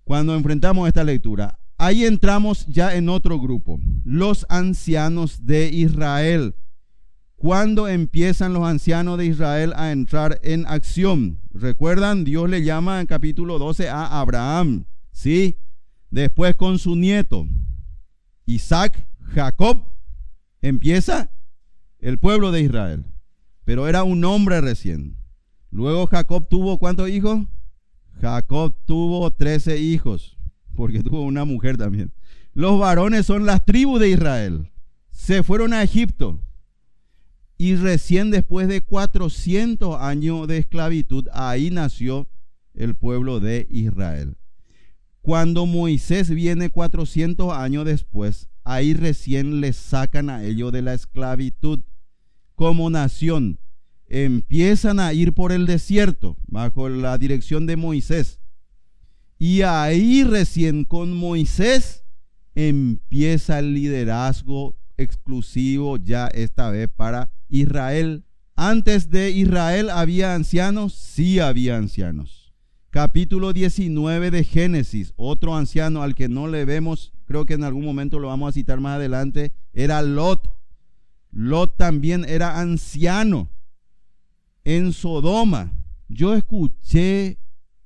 Cuando 0.03 0.33
enfrentamos 0.33 0.87
esta 0.87 1.03
lectura, 1.03 1.59
ahí 1.77 2.03
entramos 2.03 2.65
ya 2.65 2.95
en 2.95 3.09
otro 3.09 3.39
grupo, 3.39 3.79
los 4.03 4.47
ancianos 4.49 5.45
de 5.45 5.69
Israel. 5.69 6.55
¿Cuándo 7.35 7.87
empiezan 7.87 8.53
los 8.53 8.63
ancianos 8.63 9.19
de 9.19 9.27
Israel 9.27 9.71
a 9.75 9.91
entrar 9.91 10.39
en 10.41 10.65
acción? 10.65 11.37
¿Recuerdan? 11.53 12.23
Dios 12.23 12.49
le 12.49 12.63
llama 12.63 13.01
en 13.01 13.05
capítulo 13.05 13.59
12 13.59 13.87
a 13.87 14.19
Abraham. 14.19 14.85
¿Sí? 15.11 15.55
Después 16.11 16.55
con 16.55 16.79
su 16.79 16.95
nieto, 16.95 17.47
Isaac, 18.45 19.07
Jacob, 19.33 19.83
empieza 20.61 21.31
el 21.99 22.17
pueblo 22.17 22.51
de 22.51 22.61
Israel. 22.61 23.05
Pero 23.63 23.87
era 23.87 24.03
un 24.03 24.23
hombre 24.25 24.61
recién. 24.61 25.15
Luego 25.69 26.07
Jacob 26.07 26.47
tuvo 26.49 26.79
cuántos 26.79 27.09
hijos? 27.09 27.45
Jacob 28.19 28.75
tuvo 28.85 29.29
trece 29.31 29.77
hijos, 29.77 30.37
porque 30.75 31.03
tuvo 31.03 31.21
una 31.23 31.45
mujer 31.45 31.77
también. 31.77 32.11
Los 32.53 32.79
varones 32.79 33.25
son 33.25 33.45
las 33.45 33.63
tribus 33.63 33.99
de 33.99 34.09
Israel. 34.09 34.71
Se 35.11 35.43
fueron 35.43 35.73
a 35.73 35.83
Egipto. 35.83 36.39
Y 37.57 37.75
recién 37.75 38.31
después 38.31 38.67
de 38.67 38.81
400 38.81 40.01
años 40.01 40.47
de 40.47 40.57
esclavitud, 40.57 41.27
ahí 41.33 41.69
nació 41.69 42.27
el 42.73 42.95
pueblo 42.95 43.39
de 43.39 43.67
Israel. 43.69 44.38
Cuando 45.29 45.67
Moisés 45.67 46.31
viene 46.31 46.71
400 46.71 47.53
años 47.53 47.85
después, 47.85 48.49
ahí 48.63 48.95
recién 48.95 49.61
le 49.61 49.73
sacan 49.73 50.27
a 50.31 50.43
ellos 50.43 50.71
de 50.71 50.81
la 50.81 50.95
esclavitud 50.95 51.81
como 52.55 52.89
nación. 52.89 53.59
Empiezan 54.07 54.99
a 54.99 55.13
ir 55.13 55.33
por 55.33 55.51
el 55.51 55.67
desierto 55.67 56.35
bajo 56.47 56.89
la 56.89 57.15
dirección 57.19 57.67
de 57.67 57.75
Moisés. 57.75 58.39
Y 59.37 59.61
ahí 59.61 60.23
recién 60.23 60.83
con 60.83 61.15
Moisés 61.15 62.05
empieza 62.55 63.59
el 63.59 63.75
liderazgo 63.75 64.79
exclusivo 64.97 65.97
ya 65.97 66.25
esta 66.25 66.71
vez 66.71 66.89
para 66.89 67.29
Israel. 67.49 68.25
Antes 68.55 69.11
de 69.11 69.29
Israel 69.29 69.91
había 69.91 70.33
ancianos, 70.33 70.95
sí 70.95 71.37
había 71.37 71.77
ancianos 71.77 72.38
capítulo 72.89 73.53
19 73.53 74.31
de 74.31 74.43
Génesis, 74.43 75.13
otro 75.15 75.55
anciano 75.55 76.01
al 76.01 76.15
que 76.15 76.27
no 76.27 76.47
le 76.47 76.65
vemos, 76.65 77.13
creo 77.25 77.45
que 77.45 77.53
en 77.53 77.63
algún 77.63 77.85
momento 77.85 78.19
lo 78.19 78.27
vamos 78.27 78.49
a 78.49 78.53
citar 78.53 78.79
más 78.79 78.95
adelante, 78.95 79.51
era 79.73 80.01
Lot. 80.01 80.51
Lot 81.31 81.77
también 81.77 82.25
era 82.27 82.59
anciano 82.59 83.49
en 84.63 84.93
Sodoma. 84.93 85.71
Yo 86.07 86.33
escuché 86.33 87.37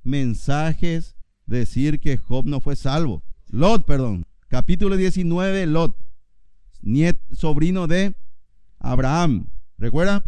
mensajes 0.02 1.16
decir 1.44 2.00
que 2.00 2.16
Job 2.16 2.46
no 2.46 2.60
fue 2.60 2.74
salvo. 2.74 3.22
Lot, 3.48 3.84
perdón. 3.84 4.24
Capítulo 4.48 4.96
19, 4.96 5.66
Lot, 5.66 5.96
niet, 6.80 7.18
sobrino 7.32 7.86
de 7.86 8.14
Abraham. 8.78 9.48
¿Recuerda? 9.76 10.24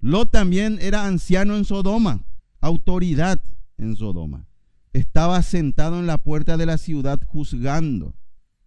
Lot 0.00 0.32
también 0.32 0.78
era 0.80 1.06
anciano 1.06 1.56
en 1.56 1.64
Sodoma, 1.64 2.24
autoridad 2.60 3.40
en 3.82 3.96
Sodoma. 3.96 4.46
Estaba 4.92 5.42
sentado 5.42 5.98
en 5.98 6.06
la 6.06 6.18
puerta 6.18 6.56
de 6.56 6.66
la 6.66 6.78
ciudad 6.78 7.20
juzgando. 7.26 8.14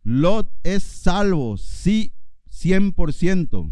Lot 0.03 0.51
es 0.63 0.83
salvo, 0.83 1.57
sí, 1.57 2.13
100%. 2.49 3.71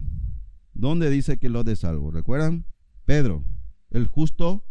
¿Dónde 0.74 1.10
dice 1.10 1.38
que 1.38 1.50
Lot 1.50 1.68
es 1.68 1.80
salvo? 1.80 2.12
¿Recuerdan? 2.12 2.66
Pedro, 3.06 3.44
el 3.90 4.08
justo 4.08 4.64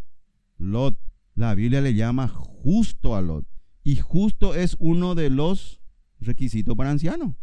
Lot. 0.58 0.98
La 1.34 1.54
Biblia 1.54 1.80
le 1.80 1.94
llama 1.94 2.28
justo 2.28 3.16
a 3.16 3.22
Lot. 3.22 3.46
Y 3.84 3.96
justo 3.96 4.54
es 4.54 4.76
uno 4.78 5.14
de 5.14 5.30
los 5.30 5.80
requisitos 6.20 6.76
para 6.76 6.90
anciano. 6.90 7.36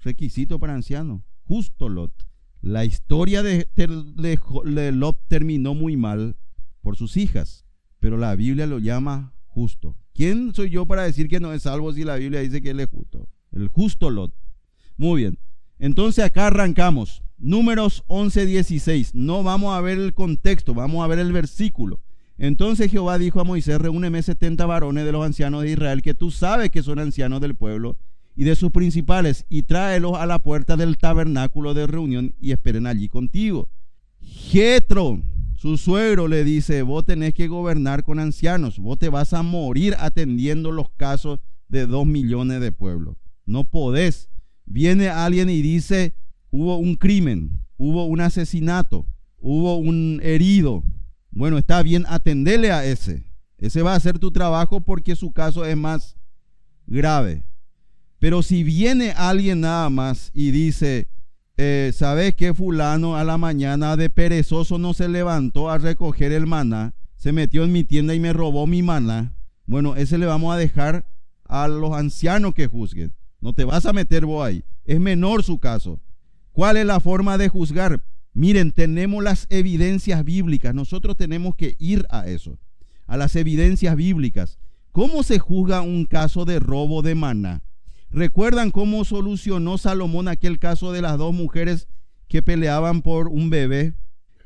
Requisito 0.00 0.58
para 0.58 0.74
anciano. 0.74 1.24
Justo 1.44 1.88
Lot. 1.88 2.12
La 2.60 2.84
historia 2.84 3.42
de, 3.42 3.68
de 3.74 4.92
Lot 4.92 5.20
terminó 5.28 5.74
muy 5.74 5.96
mal 5.96 6.36
por 6.80 6.96
sus 6.96 7.16
hijas 7.16 7.63
pero 8.04 8.18
la 8.18 8.36
Biblia 8.36 8.66
lo 8.66 8.80
llama 8.80 9.32
justo. 9.46 9.96
¿Quién 10.12 10.54
soy 10.54 10.68
yo 10.68 10.84
para 10.84 11.04
decir 11.04 11.26
que 11.26 11.40
no 11.40 11.54
es 11.54 11.62
salvo 11.62 11.90
si 11.90 12.04
la 12.04 12.16
Biblia 12.16 12.40
dice 12.40 12.60
que 12.60 12.68
él 12.68 12.80
es 12.80 12.88
justo? 12.88 13.30
El 13.50 13.68
justo 13.68 14.10
Lot. 14.10 14.30
Muy 14.98 15.22
bien. 15.22 15.38
Entonces 15.78 16.22
acá 16.22 16.48
arrancamos. 16.48 17.22
Números 17.38 18.04
11, 18.08 18.44
16. 18.44 19.14
No 19.14 19.42
vamos 19.42 19.74
a 19.74 19.80
ver 19.80 19.96
el 19.96 20.12
contexto, 20.12 20.74
vamos 20.74 21.02
a 21.02 21.06
ver 21.06 21.18
el 21.18 21.32
versículo. 21.32 22.02
Entonces 22.36 22.90
Jehová 22.90 23.16
dijo 23.16 23.40
a 23.40 23.44
Moisés, 23.44 23.80
reúneme 23.80 24.22
70 24.22 24.66
varones 24.66 25.06
de 25.06 25.12
los 25.12 25.24
ancianos 25.24 25.62
de 25.62 25.70
Israel, 25.70 26.02
que 26.02 26.12
tú 26.12 26.30
sabes 26.30 26.68
que 26.68 26.82
son 26.82 26.98
ancianos 26.98 27.40
del 27.40 27.54
pueblo, 27.54 27.96
y 28.36 28.44
de 28.44 28.54
sus 28.54 28.70
principales, 28.70 29.46
y 29.48 29.62
tráelos 29.62 30.18
a 30.18 30.26
la 30.26 30.40
puerta 30.40 30.76
del 30.76 30.98
tabernáculo 30.98 31.72
de 31.72 31.86
reunión 31.86 32.34
y 32.38 32.52
esperen 32.52 32.86
allí 32.86 33.08
contigo. 33.08 33.70
Jetro, 34.20 35.22
Su 35.64 35.78
suegro 35.78 36.28
le 36.28 36.44
dice, 36.44 36.82
vos 36.82 37.06
tenés 37.06 37.32
que 37.32 37.48
gobernar 37.48 38.04
con 38.04 38.18
ancianos, 38.18 38.78
vos 38.78 38.98
te 38.98 39.08
vas 39.08 39.32
a 39.32 39.42
morir 39.42 39.96
atendiendo 39.98 40.70
los 40.70 40.90
casos 40.90 41.40
de 41.68 41.86
dos 41.86 42.04
millones 42.04 42.60
de 42.60 42.70
pueblos. 42.70 43.16
No 43.46 43.64
podés. 43.64 44.28
Viene 44.66 45.08
alguien 45.08 45.48
y 45.48 45.62
dice, 45.62 46.12
hubo 46.50 46.76
un 46.76 46.96
crimen, 46.96 47.62
hubo 47.78 48.04
un 48.04 48.20
asesinato, 48.20 49.06
hubo 49.38 49.78
un 49.78 50.20
herido. 50.22 50.84
Bueno, 51.30 51.56
está 51.56 51.82
bien, 51.82 52.04
atendele 52.08 52.70
a 52.70 52.84
ese. 52.84 53.24
Ese 53.56 53.80
va 53.80 53.94
a 53.94 54.00
ser 54.00 54.18
tu 54.18 54.32
trabajo 54.32 54.82
porque 54.82 55.16
su 55.16 55.32
caso 55.32 55.64
es 55.64 55.78
más 55.78 56.18
grave. 56.86 57.42
Pero 58.18 58.42
si 58.42 58.64
viene 58.64 59.12
alguien 59.12 59.62
nada 59.62 59.88
más 59.88 60.30
y 60.34 60.50
dice, 60.50 61.08
eh, 61.56 61.92
¿sabes 61.94 62.34
qué 62.34 62.52
fulano 62.52 63.16
a 63.16 63.24
la 63.24 63.38
mañana 63.38 63.96
de 63.96 64.10
perezoso 64.10 64.78
no 64.78 64.94
se 64.94 65.08
levantó 65.08 65.70
a 65.70 65.78
recoger 65.78 66.32
el 66.32 66.46
maná? 66.46 66.94
Se 67.16 67.32
metió 67.32 67.64
en 67.64 67.72
mi 67.72 67.84
tienda 67.84 68.14
y 68.14 68.20
me 68.20 68.32
robó 68.32 68.66
mi 68.66 68.82
maná. 68.82 69.34
Bueno, 69.66 69.96
ese 69.96 70.18
le 70.18 70.26
vamos 70.26 70.54
a 70.54 70.58
dejar 70.58 71.06
a 71.44 71.68
los 71.68 71.92
ancianos 71.92 72.54
que 72.54 72.66
juzguen. 72.66 73.14
No 73.40 73.52
te 73.52 73.64
vas 73.64 73.86
a 73.86 73.92
meter 73.92 74.26
vos 74.26 74.46
ahí. 74.46 74.64
Es 74.84 75.00
menor 75.00 75.42
su 75.42 75.58
caso. 75.58 76.00
¿Cuál 76.52 76.76
es 76.76 76.86
la 76.86 77.00
forma 77.00 77.38
de 77.38 77.48
juzgar? 77.48 78.02
Miren, 78.32 78.72
tenemos 78.72 79.22
las 79.22 79.46
evidencias 79.48 80.24
bíblicas. 80.24 80.74
Nosotros 80.74 81.16
tenemos 81.16 81.54
que 81.54 81.76
ir 81.78 82.04
a 82.10 82.26
eso, 82.26 82.58
a 83.06 83.16
las 83.16 83.36
evidencias 83.36 83.94
bíblicas. 83.96 84.58
¿Cómo 84.92 85.22
se 85.22 85.38
juzga 85.38 85.80
un 85.80 86.04
caso 86.04 86.44
de 86.44 86.58
robo 86.58 87.02
de 87.02 87.14
maná? 87.14 87.62
¿Recuerdan 88.14 88.70
cómo 88.70 89.04
solucionó 89.04 89.76
Salomón 89.76 90.28
aquel 90.28 90.58
caso 90.58 90.92
de 90.92 91.02
las 91.02 91.18
dos 91.18 91.34
mujeres 91.34 91.88
que 92.28 92.40
peleaban 92.40 93.02
por 93.02 93.28
un 93.28 93.50
bebé? 93.50 93.94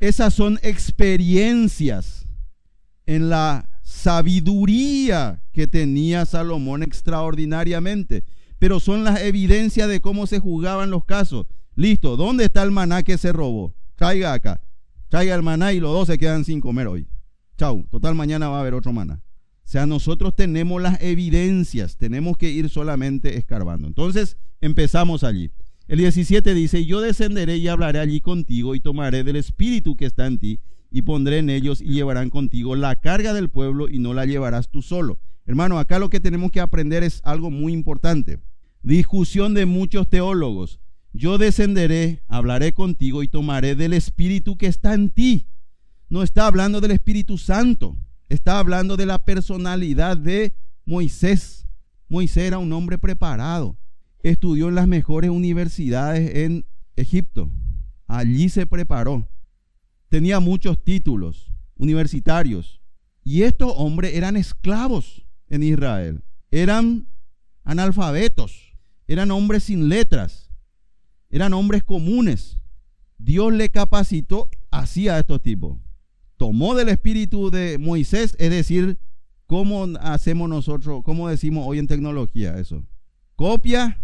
Esas 0.00 0.34
son 0.34 0.58
experiencias 0.62 2.26
en 3.06 3.28
la 3.28 3.68
sabiduría 3.82 5.44
que 5.52 5.66
tenía 5.66 6.26
Salomón 6.26 6.82
extraordinariamente 6.82 8.24
pero 8.58 8.80
son 8.80 9.04
las 9.04 9.20
evidencias 9.22 9.88
de 9.88 10.00
cómo 10.00 10.26
se 10.26 10.38
jugaban 10.38 10.90
los 10.90 11.04
casos. 11.04 11.46
Listo, 11.74 12.16
¿dónde 12.16 12.44
está 12.44 12.62
el 12.62 12.70
maná 12.70 13.02
que 13.02 13.18
se 13.18 13.32
robó? 13.32 13.74
Traiga 13.94 14.32
acá, 14.32 14.60
traiga 15.08 15.34
el 15.34 15.42
maná 15.42 15.72
y 15.72 15.80
los 15.80 15.92
dos 15.92 16.08
se 16.08 16.18
quedan 16.18 16.44
sin 16.44 16.60
comer 16.60 16.88
hoy. 16.88 17.08
Chau, 17.56 17.86
total 17.90 18.14
mañana 18.14 18.48
va 18.48 18.58
a 18.58 18.60
haber 18.60 18.74
otro 18.74 18.92
maná. 18.92 19.20
Sea, 19.68 19.84
nosotros 19.84 20.34
tenemos 20.34 20.80
las 20.80 20.98
evidencias, 21.02 21.98
tenemos 21.98 22.38
que 22.38 22.48
ir 22.50 22.70
solamente 22.70 23.36
escarbando. 23.36 23.86
Entonces, 23.86 24.38
empezamos 24.62 25.24
allí. 25.24 25.50
El 25.88 25.98
17 25.98 26.54
dice, 26.54 26.86
yo 26.86 27.02
descenderé 27.02 27.58
y 27.58 27.68
hablaré 27.68 27.98
allí 27.98 28.22
contigo 28.22 28.74
y 28.74 28.80
tomaré 28.80 29.24
del 29.24 29.36
espíritu 29.36 29.94
que 29.94 30.06
está 30.06 30.26
en 30.26 30.38
ti 30.38 30.60
y 30.90 31.02
pondré 31.02 31.40
en 31.40 31.50
ellos 31.50 31.82
y 31.82 31.92
llevarán 31.92 32.30
contigo 32.30 32.76
la 32.76 32.96
carga 32.96 33.34
del 33.34 33.50
pueblo 33.50 33.90
y 33.90 33.98
no 33.98 34.14
la 34.14 34.24
llevarás 34.24 34.70
tú 34.70 34.80
solo. 34.80 35.18
Hermano, 35.44 35.78
acá 35.78 35.98
lo 35.98 36.08
que 36.08 36.20
tenemos 36.20 36.50
que 36.50 36.60
aprender 36.60 37.02
es 37.02 37.20
algo 37.22 37.50
muy 37.50 37.74
importante. 37.74 38.40
Discusión 38.82 39.52
de 39.52 39.66
muchos 39.66 40.08
teólogos. 40.08 40.80
Yo 41.12 41.36
descenderé, 41.36 42.22
hablaré 42.26 42.72
contigo 42.72 43.22
y 43.22 43.28
tomaré 43.28 43.74
del 43.74 43.92
Espíritu 43.92 44.56
que 44.56 44.66
está 44.66 44.94
en 44.94 45.10
ti. 45.10 45.44
No 46.08 46.22
está 46.22 46.46
hablando 46.46 46.80
del 46.80 46.92
Espíritu 46.92 47.36
Santo, 47.36 47.98
está 48.28 48.58
hablando 48.58 48.96
de 48.96 49.06
la 49.06 49.24
personalidad 49.24 50.16
de 50.16 50.54
Moisés. 50.84 51.66
Moisés 52.08 52.44
era 52.44 52.58
un 52.58 52.72
hombre 52.72 52.98
preparado, 52.98 53.78
estudió 54.22 54.68
en 54.68 54.74
las 54.74 54.88
mejores 54.88 55.30
universidades 55.30 56.34
en 56.34 56.66
Egipto. 56.96 57.50
Allí 58.06 58.48
se 58.48 58.66
preparó. 58.66 59.28
Tenía 60.08 60.40
muchos 60.40 60.82
títulos 60.82 61.52
universitarios. 61.76 62.80
Y 63.22 63.42
estos 63.42 63.72
hombres 63.76 64.14
eran 64.14 64.36
esclavos 64.36 65.26
en 65.48 65.62
Israel. 65.62 66.22
Eran 66.50 67.08
analfabetos 67.64 68.68
eran 69.08 69.30
hombres 69.30 69.64
sin 69.64 69.88
letras, 69.88 70.50
eran 71.30 71.54
hombres 71.54 71.82
comunes. 71.82 72.58
Dios 73.16 73.52
le 73.52 73.70
capacitó 73.70 74.50
así 74.70 75.08
a 75.08 75.18
estos 75.18 75.42
tipos. 75.42 75.78
Tomó 76.38 76.76
del 76.76 76.88
espíritu 76.88 77.50
de 77.50 77.78
Moisés, 77.78 78.36
es 78.38 78.50
decir, 78.50 78.98
¿cómo 79.46 79.88
hacemos 80.00 80.48
nosotros, 80.48 81.02
cómo 81.04 81.28
decimos 81.28 81.66
hoy 81.66 81.80
en 81.80 81.88
tecnología 81.88 82.58
eso? 82.58 82.86
Copia 83.34 84.00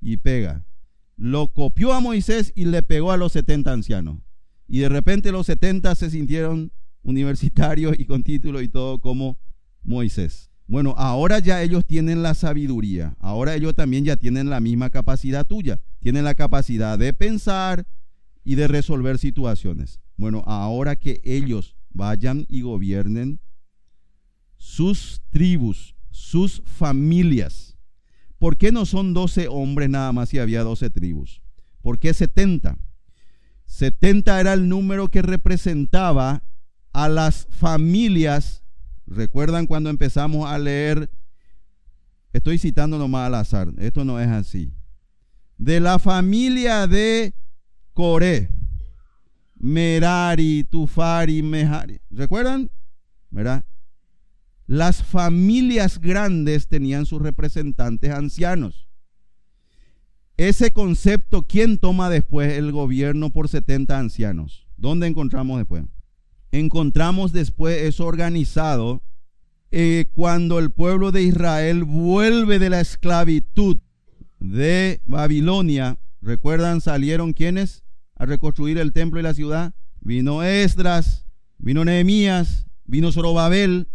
y 0.00 0.16
pega. 0.16 0.64
Lo 1.16 1.48
copió 1.52 1.92
a 1.92 2.00
Moisés 2.00 2.52
y 2.56 2.64
le 2.64 2.82
pegó 2.82 3.12
a 3.12 3.18
los 3.18 3.32
70 3.32 3.70
ancianos. 3.70 4.18
Y 4.66 4.78
de 4.78 4.88
repente 4.88 5.30
los 5.30 5.46
70 5.46 5.94
se 5.94 6.10
sintieron 6.10 6.72
universitarios 7.02 7.96
y 7.98 8.06
con 8.06 8.22
título 8.22 8.62
y 8.62 8.68
todo 8.68 8.98
como 8.98 9.38
Moisés. 9.82 10.50
Bueno, 10.66 10.94
ahora 10.96 11.38
ya 11.38 11.62
ellos 11.62 11.84
tienen 11.84 12.22
la 12.22 12.34
sabiduría, 12.34 13.14
ahora 13.20 13.54
ellos 13.54 13.74
también 13.74 14.04
ya 14.04 14.16
tienen 14.16 14.48
la 14.50 14.60
misma 14.60 14.90
capacidad 14.90 15.46
tuya, 15.46 15.80
tienen 15.98 16.24
la 16.24 16.34
capacidad 16.34 16.98
de 16.98 17.12
pensar 17.12 17.86
y 18.44 18.54
de 18.54 18.68
resolver 18.68 19.18
situaciones. 19.18 20.00
Bueno, 20.18 20.42
ahora 20.46 20.96
que 20.96 21.22
ellos 21.24 21.74
vayan 21.88 22.44
y 22.50 22.60
gobiernen 22.60 23.40
sus 24.58 25.22
tribus, 25.30 25.94
sus 26.10 26.62
familias. 26.66 27.78
¿Por 28.38 28.58
qué 28.58 28.70
no 28.70 28.84
son 28.84 29.14
12 29.14 29.48
hombres 29.48 29.88
nada 29.88 30.12
más 30.12 30.28
si 30.28 30.38
había 30.38 30.62
12 30.62 30.90
tribus? 30.90 31.40
¿Por 31.80 31.98
qué 31.98 32.12
70? 32.12 32.76
70 33.64 34.38
era 34.38 34.52
el 34.52 34.68
número 34.68 35.08
que 35.08 35.22
representaba 35.22 36.44
a 36.92 37.08
las 37.08 37.46
familias 37.50 38.62
¿Recuerdan 39.10 39.66
cuando 39.66 39.88
empezamos 39.88 40.48
a 40.48 40.58
leer? 40.58 41.10
Estoy 42.32 42.58
citando 42.58 42.98
nomás 42.98 43.26
al 43.26 43.34
azar, 43.36 43.72
esto 43.78 44.04
no 44.04 44.20
es 44.20 44.28
así. 44.28 44.74
De 45.56 45.80
la 45.80 45.98
familia 45.98 46.86
de 46.86 47.34
Coré, 47.94 48.50
Merari, 49.58 50.64
Tufari, 50.64 51.42
Mehari. 51.42 52.00
¿Recuerdan? 52.10 52.70
Las 54.66 55.02
familias 55.02 55.98
grandes 56.00 56.68
tenían 56.68 57.06
sus 57.06 57.20
representantes 57.22 58.10
ancianos. 58.10 58.88
Ese 60.36 60.70
concepto, 60.70 61.42
¿quién 61.42 61.78
toma 61.78 62.10
después 62.10 62.56
el 62.56 62.72
gobierno 62.72 63.30
por 63.30 63.48
70 63.48 63.98
ancianos? 63.98 64.68
¿Dónde 64.76 65.08
encontramos 65.08 65.58
después? 65.58 65.84
encontramos 66.52 67.32
después 67.32 67.82
eso 67.82 68.06
organizado 68.06 69.02
eh, 69.70 70.06
cuando 70.14 70.58
el 70.58 70.70
pueblo 70.70 71.12
de 71.12 71.22
Israel 71.22 71.84
vuelve 71.84 72.58
de 72.58 72.70
la 72.70 72.80
esclavitud 72.80 73.78
de 74.40 75.00
Babilonia. 75.04 75.98
¿Recuerdan? 76.22 76.80
Salieron 76.80 77.32
quienes 77.32 77.84
a 78.18 78.26
reconstruir 78.26 78.78
el 78.78 78.92
templo 78.92 79.18
y 79.18 79.22
la 79.22 79.34
ciudad. 79.34 79.74
Vino 80.00 80.42
Esdras, 80.42 81.26
vino 81.58 81.84
Nehemías, 81.84 82.66
vino 82.84 83.12
Zorobabel. 83.12 83.88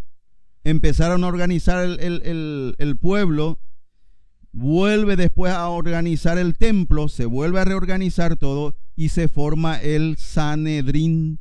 Empezaron 0.63 1.23
a 1.23 1.27
organizar 1.27 1.83
el, 1.83 2.75
el 2.77 2.97
pueblo. 2.97 3.59
Vuelve 4.51 5.15
después 5.15 5.53
a 5.53 5.67
organizar 5.67 6.37
el 6.37 6.57
templo. 6.57 7.09
Se 7.09 7.25
vuelve 7.25 7.59
a 7.59 7.65
reorganizar 7.65 8.37
todo 8.37 8.75
y 8.95 9.09
se 9.09 9.27
forma 9.27 9.77
el 9.77 10.17
Sanedrín 10.17 11.39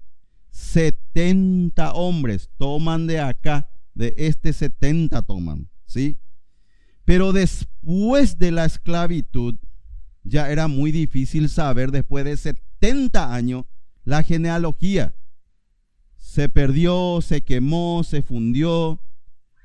70 0.53 1.93
hombres 1.95 2.51
toman 2.59 3.07
de 3.07 3.21
acá, 3.21 3.69
de 3.95 4.15
este 4.17 4.53
70 4.53 5.23
toman, 5.23 5.69
¿sí? 5.87 6.19
Pero 7.05 7.33
después 7.33 8.39
de 8.39 8.53
la 8.53 8.67
esclavitud, 8.67 9.57
ya 10.23 10.51
era 10.51 10.69
muy 10.69 10.93
difícil 10.93 11.49
saber 11.49 11.91
después 11.91 12.25
de 12.25 12.37
70 12.37 12.72
años 13.15 13.65
la 14.05 14.23
genealogía. 14.23 15.15
Se 16.17 16.49
perdió, 16.49 17.21
se 17.21 17.43
quemó, 17.43 18.03
se 18.05 18.23
fundió, 18.23 19.01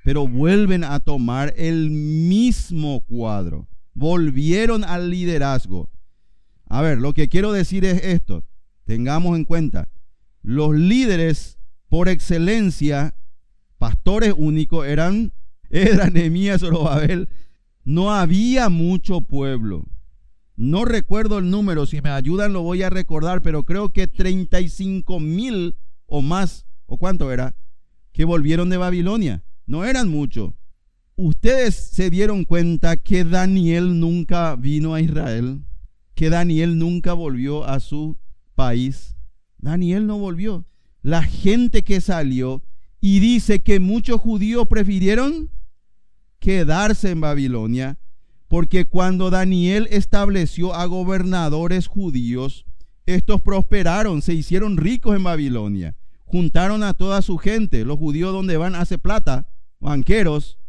pero 0.04 0.28
vuelven 0.28 0.84
a 0.84 1.00
tomar 1.00 1.54
el 1.58 1.90
mismo 1.90 3.02
cuadro. 3.02 3.68
Volvieron 3.94 4.84
al 4.84 5.10
liderazgo. 5.10 5.90
A 6.66 6.82
ver, 6.82 6.98
lo 6.98 7.14
que 7.14 7.30
quiero 7.30 7.52
decir 7.52 7.86
es 7.86 8.04
esto. 8.04 8.44
Tengamos 8.86 9.36
en 9.38 9.46
cuenta, 9.46 9.90
los 10.42 10.76
líderes 10.76 11.58
por 11.90 12.10
excelencia, 12.10 13.16
pastores 13.78 14.34
únicos, 14.38 14.86
eran 14.86 15.34
Edra, 15.70 16.10
Nehemías, 16.10 16.62
Zorobabel. 16.62 17.30
No 17.84 18.14
había 18.14 18.70
mucho 18.70 19.22
pueblo. 19.22 19.86
No 20.58 20.86
recuerdo 20.86 21.38
el 21.38 21.52
número, 21.52 21.86
si 21.86 22.02
me 22.02 22.10
ayudan 22.10 22.52
lo 22.52 22.64
voy 22.64 22.82
a 22.82 22.90
recordar, 22.90 23.44
pero 23.44 23.64
creo 23.64 23.94
que 23.94 24.08
35 24.08 25.20
mil 25.20 25.78
o 26.08 26.24
más, 26.24 26.66
o 26.88 26.98
cuánto 26.98 27.32
era, 27.32 27.56
que 28.12 28.26
volvieron 28.26 28.70
de 28.70 28.78
Babilonia. 28.78 29.44
No 29.68 29.86
eran 29.86 30.10
muchos. 30.10 30.54
Ustedes 31.16 31.76
se 31.76 32.10
dieron 32.10 32.44
cuenta 32.44 32.98
que 32.98 33.24
Daniel 33.24 34.00
nunca 34.00 34.56
vino 34.56 34.96
a 34.96 35.02
Israel, 35.02 35.64
que 36.16 36.32
Daniel 36.32 36.80
nunca 36.80 37.14
volvió 37.14 37.64
a 37.64 37.80
su 37.80 38.18
país. 38.56 39.16
Daniel 39.60 40.08
no 40.08 40.18
volvió. 40.18 40.66
la 41.04 41.22
gente 41.24 41.84
que 41.84 42.02
salió 42.02 42.64
y 43.00 43.20
dice 43.20 43.62
que 43.62 43.80
muchos 43.80 44.20
judíos 44.20 44.68
prefirieron 44.68 45.50
quedarse 46.40 47.12
en 47.12 47.22
Babilonia, 47.22 47.98
porque 48.48 48.86
cuando 48.86 49.30
Daniel 49.30 49.88
estableció 49.92 50.74
a 50.74 50.86
gobernadores 50.86 51.88
judíos, 51.88 52.66
estos 53.06 53.42
prosperaron, 53.42 54.22
se 54.22 54.34
hicieron 54.34 54.78
ricos 54.78 55.16
en 55.16 55.24
Babilonia, 55.24 55.96
juntaron 56.26 56.84
a 56.84 56.94
toda 56.94 57.22
su 57.22 57.38
gente, 57.38 57.86
los 57.86 57.98
judíos 57.98 58.34
donde 58.34 58.58
van 58.58 58.76
hace 58.76 58.98
plata, 58.98 59.48
banqueros, 59.80 60.60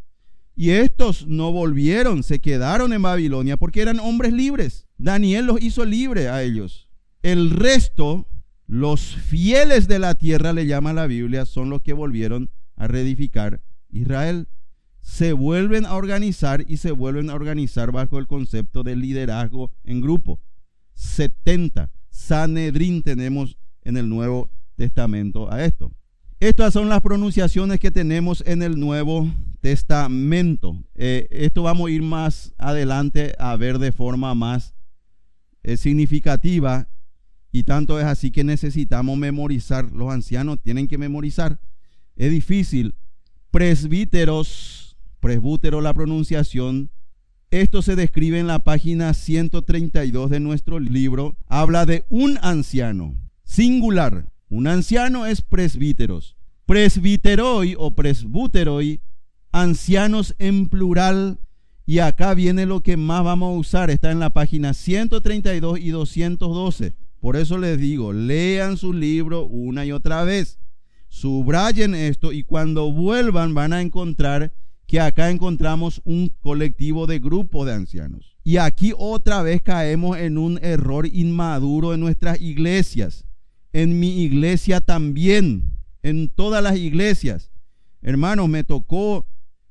y 0.55 0.71
estos 0.71 1.27
no 1.29 1.53
volvieron, 1.53 2.25
se 2.25 2.41
quedaron 2.41 2.93
en 2.93 3.03
Babilonia 3.03 3.57
porque 3.57 3.81
eran 3.81 4.01
hombres 4.01 4.33
libres. 4.33 4.89
Daniel 4.97 5.47
los 5.47 5.63
hizo 5.63 5.85
libre 5.85 6.29
a 6.29 6.43
ellos. 6.43 6.89
El 7.23 7.51
resto, 7.51 8.27
los 8.67 9.15
fieles 9.15 9.87
de 9.87 10.01
la 10.01 10.17
tierra, 10.17 10.53
le 10.53 10.67
llama 10.67 10.93
la 10.93 11.07
Biblia, 11.07 11.47
son 11.47 11.71
los 11.71 11.81
que 11.83 11.93
volvieron 11.93 12.51
a 12.75 12.89
reedificar 12.89 13.63
Israel. 13.89 14.49
Se 15.09 15.33
vuelven 15.33 15.87
a 15.87 15.95
organizar 15.95 16.67
y 16.69 16.77
se 16.77 16.93
vuelven 16.93 17.31
a 17.31 17.35
organizar 17.35 17.91
bajo 17.91 18.19
el 18.19 18.27
concepto 18.27 18.83
de 18.83 18.95
liderazgo 18.95 19.73
en 19.83 20.03
grupo. 20.03 20.39
70. 20.93 21.91
Sanedrín 22.11 23.03
tenemos 23.03 23.57
en 23.83 23.97
el 23.97 24.11
Nuevo 24.11 24.51
Testamento 24.77 25.51
a 25.51 25.65
esto. 25.65 25.91
Estas 26.41 26.75
son 26.75 26.91
las 26.91 27.01
pronunciaciones 27.01 27.81
que 27.81 27.91
tenemos 27.91 28.45
en 28.47 28.63
el 28.63 28.79
Nuevo 28.79 29.33
Testamento. 29.61 30.77
Eh, 30.95 31.27
esto 31.31 31.63
vamos 31.63 31.89
a 31.89 31.91
ir 31.91 32.03
más 32.03 32.55
adelante 32.59 33.35
a 33.39 33.57
ver 33.57 33.79
de 33.79 33.93
forma 33.93 34.35
más 34.35 34.75
eh, 35.63 35.79
significativa 35.79 36.91
y 37.51 37.65
tanto 37.65 37.99
es 37.99 38.05
así 38.05 38.31
que 38.31 38.45
necesitamos 38.45 39.17
memorizar. 39.17 39.91
Los 39.91 40.13
ancianos 40.13 40.61
tienen 40.63 40.87
que 40.87 40.99
memorizar. 40.99 41.59
Es 42.15 42.31
difícil. 42.31 42.95
Presbíteros, 43.51 44.78
presbútero 45.21 45.81
la 45.81 45.95
pronunciación. 45.95 46.91
Esto 47.51 47.81
se 47.83 47.97
describe 47.97 48.39
en 48.39 48.47
la 48.47 48.59
página 48.59 49.15
132 49.15 50.31
de 50.31 50.41
nuestro 50.41 50.79
libro. 50.81 51.37
Habla 51.47 51.87
de 51.87 52.05
un 52.11 52.39
anciano, 52.43 53.17
singular. 53.43 54.31
Un 54.51 54.67
anciano 54.67 55.27
es 55.27 55.41
presbíteros. 55.43 56.37
Presbiteroi 56.67 57.75
o 57.79 57.95
presbúteroi, 57.95 59.01
ancianos 59.53 60.35
en 60.39 60.69
plural. 60.69 61.41
Y 61.87 62.01
acá 62.01 62.35
viene 62.35 62.67
lo 62.67 62.83
que 62.83 62.99
más 62.99 63.25
vamos 63.25 63.55
a 63.55 63.59
usar. 63.59 63.91
Está 63.91 64.11
en 64.11 64.21
la 64.21 64.31
página 64.31 64.75
132 64.75 65.81
y 65.81 65.89
212. 65.89 66.95
Por 67.21 67.37
eso 67.37 67.59
les 67.59 67.79
digo, 67.79 68.13
lean 68.13 68.77
su 68.77 68.93
libro 68.93 69.47
una 69.47 69.87
y 69.87 69.93
otra 69.93 70.23
vez. 70.25 70.59
Subrayen 71.09 71.95
esto 71.95 72.33
y 72.33 72.43
cuando 72.43 72.93
vuelvan 72.93 73.55
van 73.55 73.73
a 73.73 73.81
encontrar 73.81 74.53
que 74.89 74.99
acá 74.99 75.31
encontramos 75.31 76.03
un 76.05 76.33
colectivo 76.41 77.07
de 77.07 77.21
grupo 77.21 77.65
de 77.65 77.75
ancianos. 77.75 78.37
Y 78.43 78.57
aquí 78.57 78.93
otra 78.99 79.43
vez 79.43 79.63
caemos 79.63 80.19
en 80.19 80.37
un 80.37 80.59
error 80.63 81.07
inmaduro 81.07 81.95
en 81.95 82.01
nuestras 82.01 82.41
iglesias 82.41 83.25
en 83.73 84.01
mi 84.01 84.23
iglesia 84.23 84.81
también, 84.81 85.77
en 86.03 86.29
todas 86.29 86.63
las 86.63 86.77
iglesias. 86.77 87.51
Hermanos, 88.03 88.49
me 88.49 88.65
tocó 88.65 89.27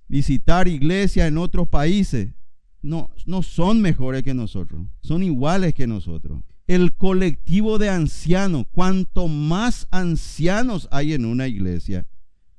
visitar 0.08 0.68
iglesias 0.68 1.28
en 1.28 1.38
otros 1.38 1.68
países. 1.68 2.30
No, 2.82 3.10
no 3.26 3.44
son 3.44 3.82
mejores 3.82 4.24
que 4.24 4.34
nosotros, 4.34 4.88
son 5.02 5.24
iguales 5.24 5.74
que 5.74 5.88
nosotros. 5.88 6.42
El 6.68 6.94
colectivo 6.94 7.78
de 7.78 7.90
ancianos, 7.90 8.66
cuanto 8.72 9.28
más 9.28 9.88
ancianos 9.90 10.88
hay 10.92 11.14
en 11.14 11.26
una 11.26 11.48
iglesia, 11.48 12.06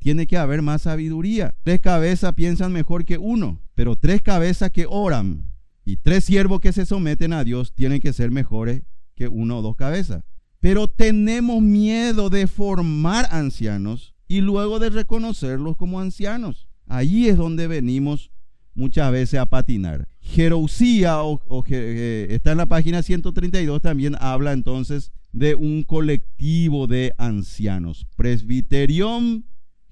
tiene 0.09 0.27
que 0.27 0.39
haber 0.39 0.63
más 0.63 0.81
sabiduría. 0.81 1.55
Tres 1.65 1.81
cabezas 1.81 2.33
piensan 2.33 2.73
mejor 2.73 3.05
que 3.05 3.19
uno, 3.19 3.61
pero 3.75 3.95
tres 3.95 4.23
cabezas 4.23 4.71
que 4.71 4.87
oran 4.89 5.53
y 5.85 5.99
tres 5.99 6.25
siervos 6.25 6.61
que 6.61 6.73
se 6.73 6.87
someten 6.87 7.35
a 7.35 7.45
Dios 7.45 7.75
tienen 7.75 8.01
que 8.01 8.15
ser 8.15 8.31
mejores 8.31 8.85
que 9.15 9.29
uno 9.29 9.59
o 9.59 9.63
dos 9.63 9.77
cabezas. 9.77 10.25
Pero 10.61 10.89
tenemos 10.89 11.61
miedo 11.61 12.31
de 12.31 12.47
formar 12.47 13.27
ancianos 13.31 14.15
y 14.27 14.41
luego 14.41 14.79
de 14.79 14.89
reconocerlos 14.89 15.77
como 15.77 16.01
ancianos. 16.01 16.69
Ahí 16.87 17.29
es 17.29 17.37
donde 17.37 17.67
venimos 17.67 18.31
muchas 18.75 19.13
veces 19.13 19.39
a 19.39 19.45
patinar. 19.45 20.09
Jerousía, 20.21 21.23
o, 21.23 21.65
eh, 21.69 22.29
está 22.31 22.53
en 22.53 22.59
la 22.59 22.67
página 22.67 23.03
132, 23.03 23.83
también 23.83 24.17
habla 24.21 24.55
entonces 24.55 25.13
de 25.33 25.55
un 25.55 25.83
colectivo 25.83 26.87
de 26.87 27.13
ancianos. 27.19 28.07
Presbiterión, 28.17 29.45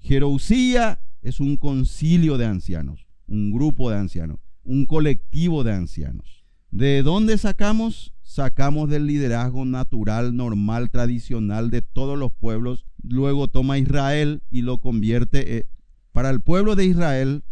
Jerousía 0.07 1.01
es 1.21 1.41
un 1.41 1.57
concilio 1.57 2.37
de 2.37 2.45
ancianos, 2.45 3.07
un 3.27 3.51
grupo 3.51 3.89
de 3.89 3.97
ancianos, 3.97 4.39
un 4.63 4.85
colectivo 4.85 5.65
de 5.65 5.73
ancianos. 5.73 6.45
¿De 6.71 7.03
dónde 7.03 7.37
sacamos? 7.37 8.13
sacamos 8.23 8.89
del 8.89 9.07
liderazgo 9.07 9.65
natural, 9.65 10.35
normal, 10.35 10.91
tradicional 10.91 11.71
de 11.71 11.81
todos 11.81 12.17
los 12.17 12.31
pueblos. 12.31 12.85
Luego 13.01 13.47
toma 13.47 13.79
Israel 13.79 14.43
y 14.49 14.61
lo 14.61 14.79
convierte, 14.79 15.57
eh, 15.57 15.67
para 16.11 16.29
el 16.29 16.41
pueblo 16.41 16.75
de 16.75 16.85
Israel, 16.85 17.43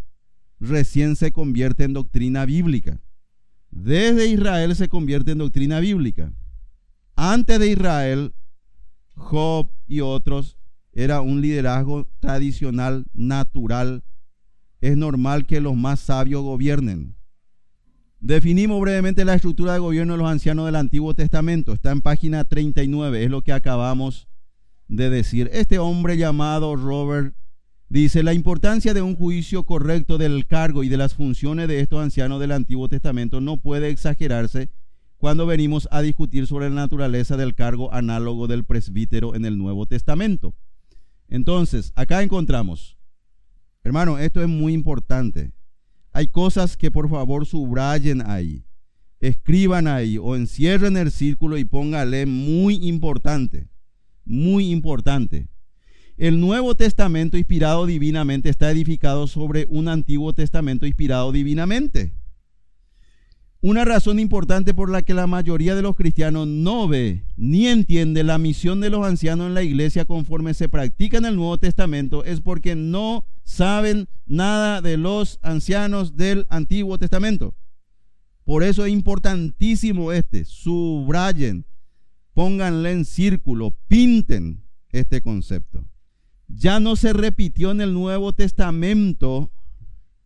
recién 0.59 1.15
se 1.15 1.31
convierte 1.31 1.83
en 1.83 1.93
doctrina 1.93 2.45
bíblica. 2.45 3.01
Desde 3.71 4.27
Israel 4.27 4.75
se 4.75 4.87
convierte 4.87 5.31
en 5.31 5.39
doctrina 5.39 5.79
bíblica. 5.79 6.33
Antes 7.15 7.59
de 7.59 7.71
Israel, 7.71 8.33
Job 9.15 9.71
y 9.87 10.01
otros 10.01 10.57
era 10.95 11.21
un 11.21 11.41
liderazgo 11.41 12.07
tradicional, 12.19 13.05
natural. 13.13 14.03
Es 14.79 14.95
normal 14.95 15.45
que 15.45 15.59
los 15.59 15.75
más 15.75 15.99
sabios 15.99 16.41
gobiernen. 16.41 17.15
Definimos 18.21 18.81
brevemente 18.81 19.25
la 19.25 19.35
estructura 19.35 19.73
de 19.73 19.79
gobierno 19.79 20.13
de 20.13 20.19
los 20.19 20.31
ancianos 20.31 20.65
del 20.65 20.77
Antiguo 20.77 21.13
Testamento. 21.13 21.73
Está 21.73 21.91
en 21.91 22.01
página 22.01 22.45
39, 22.45 23.25
es 23.25 23.29
lo 23.29 23.43
que 23.43 23.51
acabamos 23.51 24.27
de 24.87 25.09
decir. 25.09 25.49
Este 25.53 25.79
hombre 25.79 26.17
llamado 26.17 26.75
Robert 26.77 27.35
dice, 27.89 28.23
la 28.23 28.33
importancia 28.33 28.93
de 28.93 29.01
un 29.01 29.15
juicio 29.15 29.63
correcto 29.63 30.17
del 30.17 30.47
cargo 30.47 30.83
y 30.83 30.89
de 30.89 30.97
las 30.97 31.13
funciones 31.13 31.67
de 31.67 31.81
estos 31.81 32.01
ancianos 32.01 32.39
del 32.39 32.53
Antiguo 32.53 32.87
Testamento 32.87 33.41
no 33.41 33.57
puede 33.57 33.89
exagerarse 33.89 34.69
cuando 35.17 35.45
venimos 35.45 35.87
a 35.91 36.01
discutir 36.01 36.47
sobre 36.47 36.69
la 36.69 36.75
naturaleza 36.75 37.35
del 37.35 37.53
cargo 37.53 37.93
análogo 37.93 38.47
del 38.47 38.63
presbítero 38.63 39.35
en 39.35 39.45
el 39.45 39.57
Nuevo 39.57 39.85
Testamento. 39.85 40.55
Entonces, 41.29 41.91
acá 41.95 42.21
encontramos, 42.21 42.97
hermano, 43.83 44.17
esto 44.17 44.41
es 44.41 44.47
muy 44.47 44.73
importante. 44.73 45.51
Hay 46.11 46.27
cosas 46.27 46.77
que 46.77 46.91
por 46.91 47.09
favor 47.09 47.45
subrayen 47.45 48.21
ahí, 48.25 48.63
escriban 49.19 49.87
ahí 49.87 50.17
o 50.17 50.35
encierren 50.35 50.97
el 50.97 51.11
círculo 51.11 51.57
y 51.57 51.65
póngale 51.65 52.25
muy 52.25 52.75
importante, 52.87 53.67
muy 54.23 54.71
importante. 54.71 55.47
El 56.17 56.39
Nuevo 56.39 56.75
Testamento 56.75 57.37
inspirado 57.37 57.85
divinamente 57.85 58.47
está 58.47 58.71
edificado 58.71 59.27
sobre 59.27 59.67
un 59.69 59.89
Antiguo 59.89 60.31
Testamento 60.31 60.85
inspirado 60.85 61.33
divinamente. 61.33 62.13
Una 63.67 63.83
razón 63.83 64.19
importante 64.19 64.75
por 64.75 64.91
la 64.91 65.01
que 65.01 65.15
la 65.15 65.25
mayoría 65.25 65.73
de 65.73 65.81
los 65.81 65.95
cristianos 65.95 66.47
no 66.47 66.87
ve 66.87 67.23
ni 67.35 67.65
entiende 67.65 68.23
la 68.23 68.37
misión 68.37 68.79
de 68.79 68.91
los 68.91 69.03
ancianos 69.03 69.47
en 69.47 69.55
la 69.55 69.63
iglesia 69.63 70.05
conforme 70.05 70.53
se 70.53 70.69
practica 70.69 71.17
en 71.17 71.25
el 71.25 71.35
Nuevo 71.35 71.57
Testamento 71.57 72.23
es 72.25 72.41
porque 72.41 72.75
no 72.75 73.25
saben 73.43 74.07
nada 74.27 74.83
de 74.83 74.97
los 74.97 75.39
ancianos 75.41 76.15
del 76.15 76.45
Antiguo 76.49 76.99
Testamento. 76.99 77.55
Por 78.43 78.61
eso 78.61 78.85
es 78.85 78.93
importantísimo 78.93 80.11
este, 80.11 80.45
subrayen, 80.45 81.65
pónganle 82.35 82.91
en 82.91 83.03
círculo, 83.03 83.75
pinten 83.87 84.63
este 84.91 85.21
concepto. 85.21 85.83
Ya 86.47 86.79
no 86.79 86.95
se 86.95 87.13
repitió 87.13 87.71
en 87.71 87.81
el 87.81 87.93
Nuevo 87.93 88.31
Testamento 88.31 89.49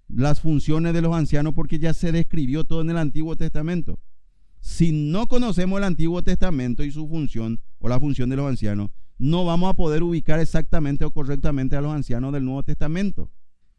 las 0.09 0.41
funciones 0.41 0.93
de 0.93 1.01
los 1.01 1.15
ancianos 1.15 1.53
porque 1.53 1.79
ya 1.79 1.93
se 1.93 2.11
describió 2.11 2.63
todo 2.63 2.81
en 2.81 2.89
el 2.89 2.97
Antiguo 2.97 3.35
Testamento. 3.35 3.99
Si 4.59 4.91
no 4.91 5.27
conocemos 5.27 5.77
el 5.77 5.85
Antiguo 5.85 6.21
Testamento 6.23 6.83
y 6.83 6.91
su 6.91 7.07
función 7.07 7.61
o 7.79 7.87
la 7.87 7.99
función 7.99 8.29
de 8.29 8.35
los 8.35 8.47
ancianos, 8.47 8.89
no 9.17 9.45
vamos 9.45 9.69
a 9.69 9.75
poder 9.75 10.03
ubicar 10.03 10.39
exactamente 10.39 11.05
o 11.05 11.11
correctamente 11.11 11.75
a 11.75 11.81
los 11.81 11.93
ancianos 11.93 12.33
del 12.33 12.45
Nuevo 12.45 12.63
Testamento. 12.63 13.29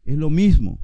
Es 0.03 0.17
lo 0.17 0.29
mismo, 0.29 0.79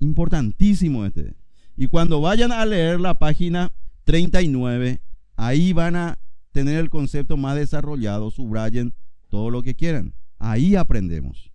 importantísimo 0.00 1.04
este. 1.04 1.34
Y 1.76 1.86
cuando 1.88 2.20
vayan 2.20 2.52
a 2.52 2.64
leer 2.64 3.00
la 3.00 3.18
página 3.18 3.72
39, 4.04 5.02
ahí 5.36 5.72
van 5.72 5.96
a 5.96 6.18
tener 6.52 6.78
el 6.78 6.88
concepto 6.88 7.36
más 7.36 7.56
desarrollado, 7.56 8.30
subrayen 8.30 8.94
todo 9.28 9.50
lo 9.50 9.62
que 9.62 9.74
quieran. 9.74 10.14
Ahí 10.38 10.74
aprendemos. 10.74 11.52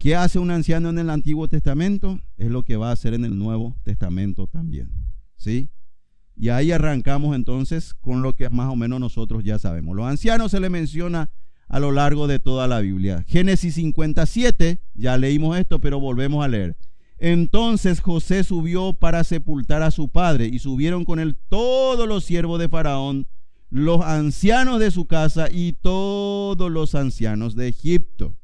¿Qué 0.00 0.16
hace 0.16 0.38
un 0.38 0.50
anciano 0.50 0.88
en 0.88 0.98
el 0.98 1.10
Antiguo 1.10 1.46
Testamento? 1.46 2.18
Es 2.38 2.50
lo 2.50 2.62
que 2.62 2.78
va 2.78 2.88
a 2.88 2.92
hacer 2.92 3.12
en 3.12 3.26
el 3.26 3.38
Nuevo 3.38 3.76
Testamento 3.82 4.46
también. 4.46 4.90
¿Sí? 5.36 5.68
Y 6.34 6.48
ahí 6.48 6.72
arrancamos 6.72 7.36
entonces 7.36 7.92
con 7.92 8.22
lo 8.22 8.34
que 8.34 8.48
más 8.48 8.72
o 8.72 8.76
menos 8.76 8.98
nosotros 8.98 9.44
ya 9.44 9.58
sabemos. 9.58 9.94
Los 9.94 10.06
ancianos 10.06 10.52
se 10.52 10.60
les 10.60 10.70
menciona 10.70 11.30
a 11.68 11.80
lo 11.80 11.92
largo 11.92 12.28
de 12.28 12.38
toda 12.38 12.66
la 12.66 12.80
Biblia. 12.80 13.26
Génesis 13.28 13.74
57, 13.74 14.80
ya 14.94 15.18
leímos 15.18 15.58
esto, 15.58 15.82
pero 15.82 16.00
volvemos 16.00 16.42
a 16.42 16.48
leer. 16.48 16.78
Entonces 17.18 18.00
José 18.00 18.42
subió 18.42 18.94
para 18.94 19.22
sepultar 19.22 19.82
a 19.82 19.90
su 19.90 20.08
padre 20.08 20.46
y 20.46 20.60
subieron 20.60 21.04
con 21.04 21.20
él 21.20 21.36
todos 21.50 22.08
los 22.08 22.24
siervos 22.24 22.58
de 22.58 22.70
Faraón, 22.70 23.26
los 23.68 24.00
ancianos 24.00 24.80
de 24.80 24.92
su 24.92 25.04
casa 25.04 25.48
y 25.52 25.74
todos 25.74 26.70
los 26.70 26.94
ancianos 26.94 27.54
de 27.54 27.68
Egipto. 27.68 28.39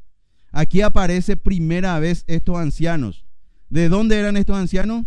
Aquí 0.57 0.81
aparece 0.81 1.37
primera 1.37 1.99
vez 1.99 2.25
estos 2.29 2.57
ancianos. 2.57 3.27
¿De 3.69 3.91
dónde 3.91 4.19
eran 4.19 4.39
estos 4.39 4.57
ancianos? 4.57 5.05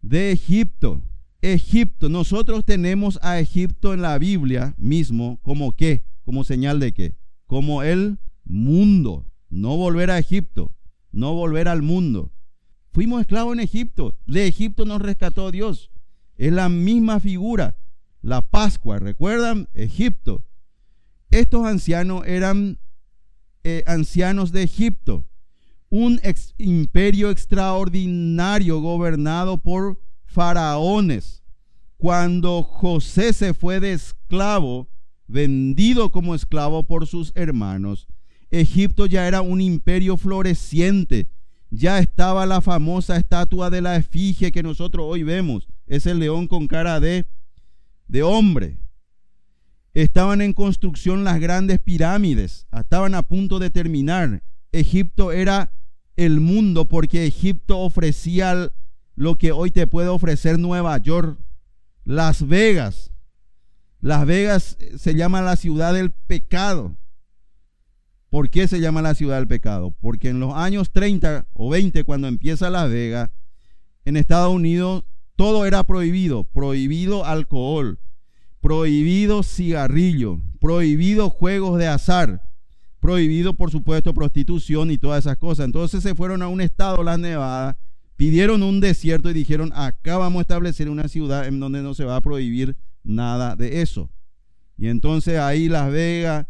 De 0.00 0.32
Egipto. 0.32 1.02
Egipto. 1.42 2.08
Nosotros 2.08 2.64
tenemos 2.64 3.18
a 3.20 3.38
Egipto 3.40 3.92
en 3.92 4.00
la 4.00 4.16
Biblia 4.16 4.74
mismo 4.78 5.38
como 5.42 5.76
qué? 5.76 6.06
Como 6.24 6.44
señal 6.44 6.80
de 6.80 6.92
qué? 6.92 7.18
Como 7.46 7.82
el 7.82 8.20
mundo. 8.42 9.26
No 9.50 9.76
volver 9.76 10.10
a 10.10 10.18
Egipto. 10.18 10.72
No 11.10 11.34
volver 11.34 11.68
al 11.68 11.82
mundo. 11.82 12.32
Fuimos 12.92 13.20
esclavos 13.20 13.52
en 13.52 13.60
Egipto. 13.60 14.16
De 14.24 14.46
Egipto 14.46 14.86
nos 14.86 15.02
rescató 15.02 15.50
Dios. 15.50 15.90
Es 16.38 16.54
la 16.54 16.70
misma 16.70 17.20
figura. 17.20 17.76
La 18.22 18.40
Pascua, 18.40 18.98
¿recuerdan? 18.98 19.68
Egipto. 19.74 20.42
Estos 21.30 21.66
ancianos 21.66 22.22
eran 22.26 22.78
eh, 23.64 23.82
ancianos 23.86 24.52
de 24.52 24.62
Egipto. 24.62 25.24
Un 25.90 26.20
imperio 26.58 27.30
extraordinario 27.30 28.80
gobernado 28.80 29.58
por 29.58 30.00
faraones. 30.24 31.42
Cuando 31.98 32.62
José 32.62 33.32
se 33.32 33.54
fue 33.54 33.78
de 33.78 33.92
esclavo, 33.92 34.88
vendido 35.26 36.10
como 36.10 36.34
esclavo 36.34 36.82
por 36.82 37.06
sus 37.06 37.32
hermanos, 37.34 38.08
Egipto 38.50 39.06
ya 39.06 39.28
era 39.28 39.42
un 39.42 39.60
imperio 39.60 40.16
floreciente 40.16 41.28
ya 41.72 41.98
estaba 41.98 42.44
la 42.44 42.60
famosa 42.60 43.16
estatua 43.16 43.70
de 43.70 43.80
la 43.80 43.96
efigie 43.96 44.52
que 44.52 44.62
nosotros 44.62 45.06
hoy 45.08 45.22
vemos. 45.22 45.66
Es 45.86 46.04
el 46.04 46.18
león 46.18 46.46
con 46.46 46.68
cara 46.68 47.00
de, 47.00 47.24
de 48.08 48.22
hombre. 48.22 48.76
Estaban 49.94 50.40
en 50.40 50.52
construcción 50.52 51.24
las 51.24 51.38
grandes 51.38 51.78
pirámides. 51.78 52.66
Estaban 52.72 53.14
a 53.14 53.22
punto 53.22 53.58
de 53.58 53.70
terminar. 53.70 54.42
Egipto 54.72 55.32
era 55.32 55.72
el 56.16 56.40
mundo 56.40 56.88
porque 56.88 57.26
Egipto 57.26 57.78
ofrecía 57.78 58.72
lo 59.14 59.36
que 59.36 59.52
hoy 59.52 59.70
te 59.70 59.86
puede 59.86 60.08
ofrecer 60.08 60.58
Nueva 60.58 60.96
York, 60.98 61.38
Las 62.04 62.46
Vegas. 62.46 63.10
Las 64.00 64.26
Vegas 64.26 64.78
se 64.96 65.14
llama 65.14 65.42
la 65.42 65.56
ciudad 65.56 65.92
del 65.94 66.10
pecado. 66.10 66.96
¿Por 68.30 68.48
qué 68.48 68.66
se 68.66 68.80
llama 68.80 69.02
la 69.02 69.14
ciudad 69.14 69.36
del 69.36 69.46
pecado? 69.46 69.94
Porque 70.00 70.30
en 70.30 70.40
los 70.40 70.54
años 70.54 70.90
30 70.90 71.48
o 71.52 71.68
20, 71.68 72.02
cuando 72.04 72.28
empieza 72.28 72.70
Las 72.70 72.90
Vegas, 72.90 73.30
en 74.06 74.16
Estados 74.16 74.52
Unidos 74.52 75.04
todo 75.36 75.66
era 75.66 75.84
prohibido. 75.84 76.44
Prohibido 76.44 77.26
alcohol, 77.26 77.98
prohibido 78.62 79.42
cigarrillo, 79.42 80.40
prohibido 80.60 81.28
juegos 81.28 81.78
de 81.78 81.88
azar, 81.88 82.42
prohibido 83.00 83.54
por 83.54 83.70
supuesto 83.70 84.14
prostitución 84.14 84.90
y 84.90 84.96
todas 84.96 85.26
esas 85.26 85.36
cosas. 85.36 85.66
Entonces 85.66 86.02
se 86.02 86.14
fueron 86.14 86.40
a 86.40 86.48
un 86.48 86.62
estado, 86.62 87.02
Las 87.02 87.18
Nevadas, 87.18 87.76
pidieron 88.16 88.62
un 88.62 88.80
desierto 88.80 89.28
y 89.28 89.34
dijeron, 89.34 89.72
acá 89.74 90.16
vamos 90.16 90.38
a 90.38 90.42
establecer 90.42 90.88
una 90.88 91.08
ciudad 91.08 91.46
en 91.46 91.60
donde 91.60 91.82
no 91.82 91.92
se 91.92 92.04
va 92.04 92.16
a 92.16 92.20
prohibir 92.20 92.76
nada 93.02 93.56
de 93.56 93.82
eso. 93.82 94.08
Y 94.78 94.86
entonces 94.86 95.38
ahí 95.38 95.68
Las 95.68 95.90
Vegas 95.90 96.46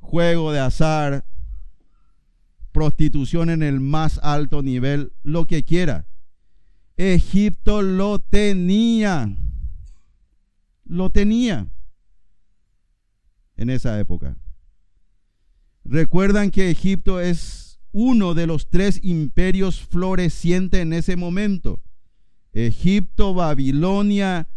juego 0.00 0.50
de 0.52 0.58
azar, 0.58 1.24
prostitución 2.72 3.50
en 3.50 3.62
el 3.62 3.78
más 3.80 4.18
alto 4.22 4.62
nivel, 4.62 5.12
lo 5.22 5.46
que 5.46 5.62
quiera. 5.62 6.06
Egipto 6.96 7.82
lo 7.82 8.18
tenía, 8.18 9.34
lo 10.92 11.10
tenía 11.10 11.66
en 13.56 13.70
esa 13.70 13.98
época. 13.98 14.36
Recuerdan 15.84 16.50
que 16.50 16.70
Egipto 16.70 17.18
es 17.18 17.80
uno 17.92 18.34
de 18.34 18.46
los 18.46 18.68
tres 18.68 19.00
imperios 19.02 19.80
florecientes 19.80 20.80
en 20.80 20.92
ese 20.92 21.16
momento. 21.16 21.82
Egipto, 22.52 23.32
Babilonia 23.32 24.48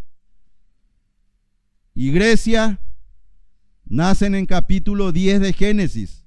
y 1.94 2.12
Grecia 2.12 2.82
nacen 3.86 4.36
en 4.36 4.46
capítulo 4.46 5.14
10 5.14 5.40
de 5.40 5.54
Génesis. 5.54 6.26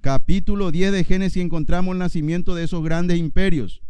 Capítulo 0.00 0.70
10 0.70 0.92
de 0.92 1.04
Génesis 1.04 1.42
encontramos 1.42 1.94
el 1.94 1.98
nacimiento 1.98 2.54
de 2.54 2.64
esos 2.64 2.84
grandes 2.84 3.18
imperios. 3.18 3.82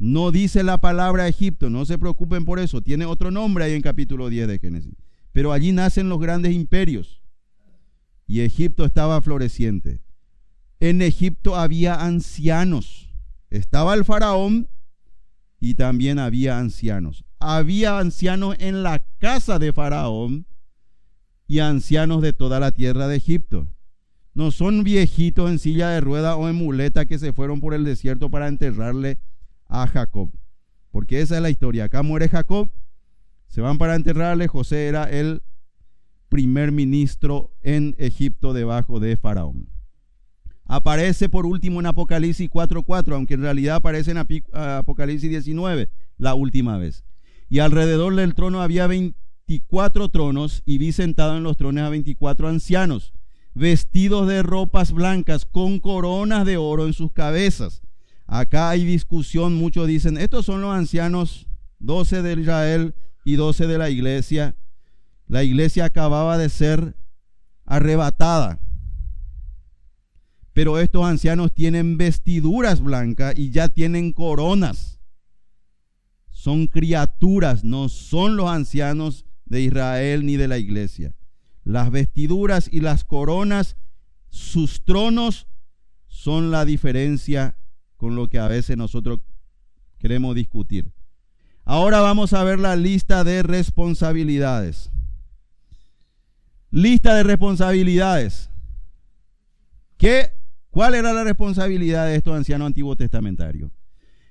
No 0.00 0.30
dice 0.30 0.62
la 0.62 0.78
palabra 0.78 1.28
Egipto, 1.28 1.68
no 1.68 1.84
se 1.84 1.98
preocupen 1.98 2.46
por 2.46 2.58
eso, 2.58 2.80
tiene 2.80 3.04
otro 3.04 3.30
nombre 3.30 3.64
ahí 3.64 3.74
en 3.74 3.82
capítulo 3.82 4.30
10 4.30 4.48
de 4.48 4.58
Génesis. 4.58 4.94
Pero 5.30 5.52
allí 5.52 5.72
nacen 5.72 6.08
los 6.08 6.18
grandes 6.18 6.54
imperios. 6.54 7.20
Y 8.26 8.40
Egipto 8.40 8.86
estaba 8.86 9.20
floreciente. 9.20 10.00
En 10.80 11.02
Egipto 11.02 11.54
había 11.54 12.02
ancianos. 12.02 13.12
Estaba 13.50 13.92
el 13.92 14.06
faraón 14.06 14.70
y 15.60 15.74
también 15.74 16.18
había 16.18 16.58
ancianos. 16.58 17.26
Había 17.38 17.98
ancianos 17.98 18.56
en 18.58 18.82
la 18.82 19.04
casa 19.18 19.58
de 19.58 19.74
faraón 19.74 20.46
y 21.46 21.58
ancianos 21.58 22.22
de 22.22 22.32
toda 22.32 22.58
la 22.58 22.72
tierra 22.72 23.06
de 23.06 23.16
Egipto. 23.16 23.68
No 24.32 24.50
son 24.50 24.82
viejitos 24.82 25.50
en 25.50 25.58
silla 25.58 25.90
de 25.90 26.00
rueda 26.00 26.36
o 26.36 26.48
en 26.48 26.56
muleta 26.56 27.04
que 27.04 27.18
se 27.18 27.34
fueron 27.34 27.60
por 27.60 27.74
el 27.74 27.84
desierto 27.84 28.30
para 28.30 28.48
enterrarle 28.48 29.18
a 29.70 29.86
Jacob. 29.86 30.30
Porque 30.90 31.22
esa 31.22 31.36
es 31.36 31.42
la 31.42 31.48
historia. 31.48 31.84
Acá 31.84 32.02
muere 32.02 32.28
Jacob, 32.28 32.70
se 33.46 33.62
van 33.62 33.78
para 33.78 33.94
enterrarle. 33.94 34.48
José 34.48 34.88
era 34.88 35.04
el 35.04 35.42
primer 36.28 36.72
ministro 36.72 37.52
en 37.62 37.94
Egipto 37.98 38.52
debajo 38.52 39.00
de 39.00 39.16
Faraón. 39.16 39.68
Aparece 40.64 41.28
por 41.28 41.46
último 41.46 41.80
en 41.80 41.86
Apocalipsis 41.86 42.50
4.4, 42.50 43.14
aunque 43.14 43.34
en 43.34 43.42
realidad 43.42 43.76
aparece 43.76 44.10
en 44.10 44.18
Apocalipsis 44.18 45.30
19 45.30 45.88
la 46.18 46.34
última 46.34 46.76
vez. 46.76 47.04
Y 47.48 47.60
alrededor 47.60 48.14
del 48.14 48.34
trono 48.34 48.60
había 48.60 48.86
20 48.86 49.18
24 49.50 50.10
tronos 50.10 50.62
y 50.64 50.78
vi 50.78 50.92
sentado 50.92 51.36
en 51.36 51.42
los 51.42 51.56
tronos 51.56 51.82
a 51.82 51.88
24 51.88 52.46
ancianos, 52.46 53.12
vestidos 53.52 54.28
de 54.28 54.44
ropas 54.44 54.92
blancas, 54.92 55.44
con 55.44 55.80
coronas 55.80 56.46
de 56.46 56.56
oro 56.56 56.86
en 56.86 56.92
sus 56.92 57.10
cabezas. 57.10 57.82
Acá 58.32 58.70
hay 58.70 58.84
discusión, 58.84 59.56
muchos 59.56 59.88
dicen, 59.88 60.16
estos 60.16 60.46
son 60.46 60.60
los 60.60 60.72
ancianos, 60.72 61.48
12 61.80 62.22
de 62.22 62.40
Israel 62.40 62.94
y 63.24 63.34
12 63.34 63.66
de 63.66 63.76
la 63.76 63.90
iglesia. 63.90 64.54
La 65.26 65.42
iglesia 65.42 65.86
acababa 65.86 66.38
de 66.38 66.48
ser 66.48 66.94
arrebatada. 67.64 68.60
Pero 70.52 70.78
estos 70.78 71.04
ancianos 71.04 71.52
tienen 71.52 71.98
vestiduras 71.98 72.80
blancas 72.80 73.36
y 73.36 73.50
ya 73.50 73.68
tienen 73.68 74.12
coronas. 74.12 75.00
Son 76.30 76.68
criaturas, 76.68 77.64
no 77.64 77.88
son 77.88 78.36
los 78.36 78.48
ancianos 78.48 79.26
de 79.44 79.62
Israel 79.62 80.24
ni 80.24 80.36
de 80.36 80.46
la 80.46 80.58
iglesia. 80.58 81.16
Las 81.64 81.90
vestiduras 81.90 82.68
y 82.70 82.78
las 82.78 83.02
coronas, 83.02 83.74
sus 84.28 84.84
tronos, 84.84 85.48
son 86.06 86.52
la 86.52 86.64
diferencia 86.64 87.56
con 88.00 88.16
lo 88.16 88.28
que 88.28 88.38
a 88.38 88.48
veces 88.48 88.78
nosotros 88.78 89.20
queremos 89.98 90.34
discutir. 90.34 90.90
Ahora 91.64 92.00
vamos 92.00 92.32
a 92.32 92.42
ver 92.42 92.58
la 92.58 92.74
lista 92.74 93.24
de 93.24 93.42
responsabilidades. 93.42 94.90
Lista 96.70 97.14
de 97.14 97.24
responsabilidades. 97.24 98.48
¿Qué, 99.98 100.32
¿Cuál 100.70 100.94
era 100.94 101.12
la 101.12 101.24
responsabilidad 101.24 102.06
de 102.06 102.16
estos 102.16 102.34
ancianos 102.34 102.66
antiguos 102.66 102.96
testamentarios? 102.96 103.70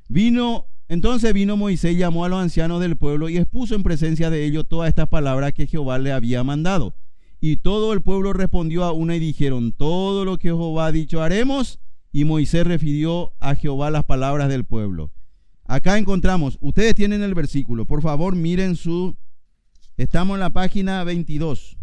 Vino 0.08 0.66
entonces 0.88 1.32
vino 1.34 1.56
Moisés, 1.56 1.96
llamó 1.96 2.26
a 2.26 2.30
los 2.30 2.40
ancianos 2.40 2.82
del 2.82 2.96
pueblo 2.96 3.30
y 3.30 3.38
expuso 3.38 3.76
en 3.76 3.84
presencia 3.84 4.32
de 4.32 4.44
ellos 4.44 4.66
todas 4.68 4.90
estas 4.90 5.08
palabras 5.08 5.54
que 5.54 5.68
Jehová 5.68 6.00
le 6.00 6.12
había 6.12 6.44
mandado. 6.44 6.96
Y 7.40 7.58
todo 7.58 7.94
el 7.94 8.02
pueblo 8.02 8.34
respondió 8.34 8.84
a 8.84 8.92
una 8.92 9.16
y 9.16 9.20
dijeron, 9.20 9.72
todo 9.72 10.26
lo 10.26 10.40
que 10.40 10.50
Jehová 10.50 10.88
ha 10.88 10.92
dicho 10.92 11.22
haremos. 11.22 11.80
Y 12.12 12.26
Moisés 12.26 12.66
refirió 12.66 13.34
a 13.40 13.56
Jehová 13.56 13.92
las 13.92 14.06
palabras 14.06 14.50
del 14.50 14.66
pueblo. 14.66 15.12
Acá 15.66 15.98
encontramos, 15.98 16.58
ustedes 16.62 16.96
tienen 16.96 17.22
el 17.22 17.36
versículo, 17.36 17.86
por 17.86 18.02
favor 18.02 18.36
miren 18.36 18.76
su, 18.76 19.16
estamos 19.98 20.36
en 20.36 20.40
la 20.40 20.50
página 20.50 21.04
22. 21.04 21.78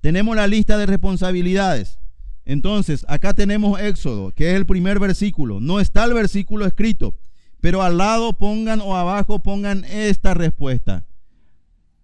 Tenemos 0.00 0.36
la 0.36 0.46
lista 0.46 0.78
de 0.78 0.86
responsabilidades. 0.86 1.98
Entonces, 2.44 3.06
acá 3.08 3.32
tenemos 3.32 3.80
Éxodo, 3.80 4.32
que 4.32 4.50
es 4.50 4.56
el 4.56 4.66
primer 4.66 4.98
versículo. 4.98 5.60
No 5.60 5.80
está 5.80 6.04
el 6.04 6.12
versículo 6.12 6.66
escrito. 6.66 7.14
Pero 7.60 7.82
al 7.82 7.96
lado 7.96 8.34
pongan 8.34 8.82
o 8.82 8.96
abajo 8.96 9.42
pongan 9.42 9.84
esta 9.86 10.34
respuesta. 10.34 11.06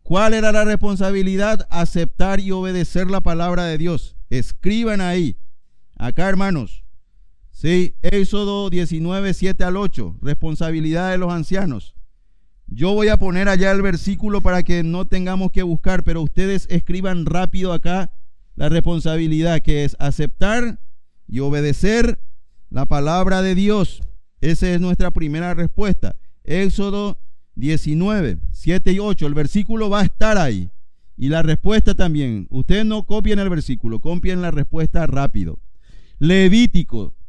¿Cuál 0.02 0.32
era 0.32 0.50
la 0.50 0.64
responsabilidad? 0.64 1.68
Aceptar 1.70 2.40
y 2.40 2.50
obedecer 2.50 3.10
la 3.10 3.20
palabra 3.20 3.64
de 3.64 3.76
Dios. 3.76 4.16
Escriban 4.30 5.02
ahí. 5.02 5.36
Acá, 5.96 6.28
hermanos. 6.28 6.82
Sí, 7.60 7.94
Éxodo 8.00 8.70
19, 8.70 9.34
7 9.34 9.64
al 9.64 9.76
8. 9.76 10.16
Responsabilidad 10.22 11.10
de 11.10 11.18
los 11.18 11.30
ancianos. 11.30 11.94
Yo 12.66 12.94
voy 12.94 13.08
a 13.08 13.18
poner 13.18 13.50
allá 13.50 13.70
el 13.70 13.82
versículo 13.82 14.40
para 14.40 14.62
que 14.62 14.82
no 14.82 15.06
tengamos 15.06 15.52
que 15.52 15.62
buscar, 15.62 16.02
pero 16.02 16.22
ustedes 16.22 16.66
escriban 16.70 17.26
rápido 17.26 17.74
acá 17.74 18.12
la 18.56 18.70
responsabilidad 18.70 19.60
que 19.60 19.84
es 19.84 19.94
aceptar 19.98 20.80
y 21.28 21.40
obedecer 21.40 22.18
la 22.70 22.86
palabra 22.86 23.42
de 23.42 23.54
Dios. 23.54 24.00
Esa 24.40 24.70
es 24.70 24.80
nuestra 24.80 25.10
primera 25.10 25.52
respuesta. 25.52 26.16
Éxodo 26.44 27.18
19, 27.56 28.38
7 28.52 28.92
y 28.92 28.98
8. 29.00 29.26
El 29.26 29.34
versículo 29.34 29.90
va 29.90 30.00
a 30.00 30.04
estar 30.04 30.38
ahí. 30.38 30.70
Y 31.14 31.28
la 31.28 31.42
respuesta 31.42 31.94
también. 31.94 32.46
Ustedes 32.48 32.86
no 32.86 33.04
copien 33.04 33.38
el 33.38 33.50
versículo, 33.50 33.98
copien 33.98 34.40
la 34.40 34.50
respuesta 34.50 35.06
rápido. 35.06 35.58
Levítico 36.18 37.19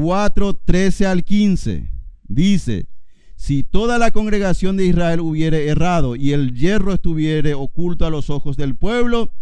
4, 0.00 0.54
13 0.64 1.06
al 1.06 1.24
15. 1.24 1.90
Dice, 2.28 2.86
si 3.34 3.64
toda 3.64 3.98
la 3.98 4.12
congregación 4.12 4.76
de 4.76 4.86
Israel 4.86 5.18
hubiere 5.18 5.66
errado 5.66 6.14
y 6.14 6.30
el 6.30 6.54
hierro 6.54 6.92
estuviere 6.92 7.54
oculto 7.54 8.06
a 8.06 8.10
los 8.10 8.30
ojos 8.30 8.56
del 8.56 8.76
pueblo, 8.76 9.32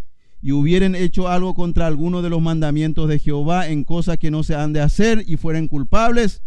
y 0.40 0.52
hubieren 0.52 0.94
hecho 0.94 1.28
algo 1.28 1.54
contra 1.54 1.86
alguno 1.86 2.22
de 2.22 2.30
los 2.30 2.40
mandamientos 2.40 3.06
de 3.06 3.18
Jehová 3.18 3.68
en 3.68 3.84
cosas 3.84 4.16
que 4.16 4.30
no 4.30 4.44
se 4.44 4.54
han 4.54 4.72
de 4.72 4.80
hacer 4.80 5.24
y 5.26 5.36
fueren 5.36 5.68
culpables, 5.68 6.40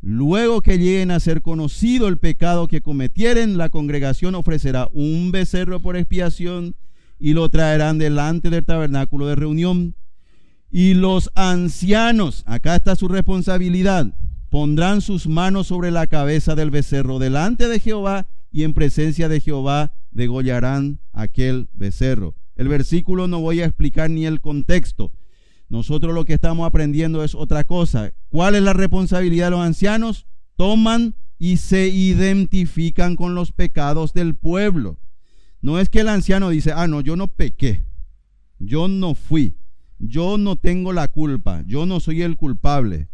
luego 0.00 0.60
que 0.60 0.78
lleguen 0.78 1.10
a 1.10 1.18
ser 1.18 1.42
conocido 1.42 2.06
el 2.06 2.18
pecado 2.18 2.68
que 2.68 2.82
cometieren, 2.82 3.58
la 3.58 3.70
congregación 3.70 4.36
ofrecerá 4.36 4.88
un 4.92 5.32
becerro 5.32 5.80
por 5.80 5.96
expiación 5.96 6.76
y 7.18 7.32
lo 7.32 7.48
traerán 7.48 7.98
delante 7.98 8.48
del 8.48 8.64
tabernáculo 8.64 9.26
de 9.26 9.34
reunión. 9.34 9.96
Y 10.78 10.92
los 10.92 11.30
ancianos, 11.34 12.42
acá 12.44 12.76
está 12.76 12.96
su 12.96 13.08
responsabilidad, 13.08 14.12
pondrán 14.50 15.00
sus 15.00 15.26
manos 15.26 15.68
sobre 15.68 15.90
la 15.90 16.06
cabeza 16.06 16.54
del 16.54 16.70
becerro 16.70 17.18
delante 17.18 17.68
de 17.68 17.80
Jehová 17.80 18.26
y 18.52 18.62
en 18.62 18.74
presencia 18.74 19.30
de 19.30 19.40
Jehová 19.40 19.94
degollarán 20.10 21.00
aquel 21.14 21.70
becerro. 21.72 22.34
El 22.56 22.68
versículo 22.68 23.26
no 23.26 23.40
voy 23.40 23.62
a 23.62 23.64
explicar 23.64 24.10
ni 24.10 24.26
el 24.26 24.42
contexto. 24.42 25.12
Nosotros 25.70 26.12
lo 26.12 26.26
que 26.26 26.34
estamos 26.34 26.66
aprendiendo 26.66 27.24
es 27.24 27.34
otra 27.34 27.64
cosa. 27.64 28.12
¿Cuál 28.28 28.54
es 28.54 28.62
la 28.62 28.74
responsabilidad 28.74 29.46
de 29.46 29.52
los 29.52 29.60
ancianos? 29.60 30.26
Toman 30.56 31.14
y 31.38 31.56
se 31.56 31.88
identifican 31.88 33.16
con 33.16 33.34
los 33.34 33.50
pecados 33.50 34.12
del 34.12 34.34
pueblo. 34.34 34.98
No 35.62 35.80
es 35.80 35.88
que 35.88 36.00
el 36.00 36.10
anciano 36.10 36.50
dice, 36.50 36.72
ah, 36.76 36.86
no, 36.86 37.00
yo 37.00 37.16
no 37.16 37.28
pequé, 37.28 37.86
yo 38.58 38.88
no 38.88 39.14
fui, 39.14 39.56
yo 39.98 40.38
no 40.38 40.56
tengo 40.56 40.92
la 40.92 41.08
culpa, 41.08 41.62
yo 41.66 41.86
no 41.86 42.00
soy 42.00 42.22
el 42.22 42.36
culpable. 42.36 43.08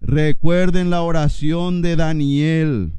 Recuerden 0.00 0.90
la 0.90 1.02
oración 1.02 1.82
de 1.82 1.96
Daniel. 1.96 2.92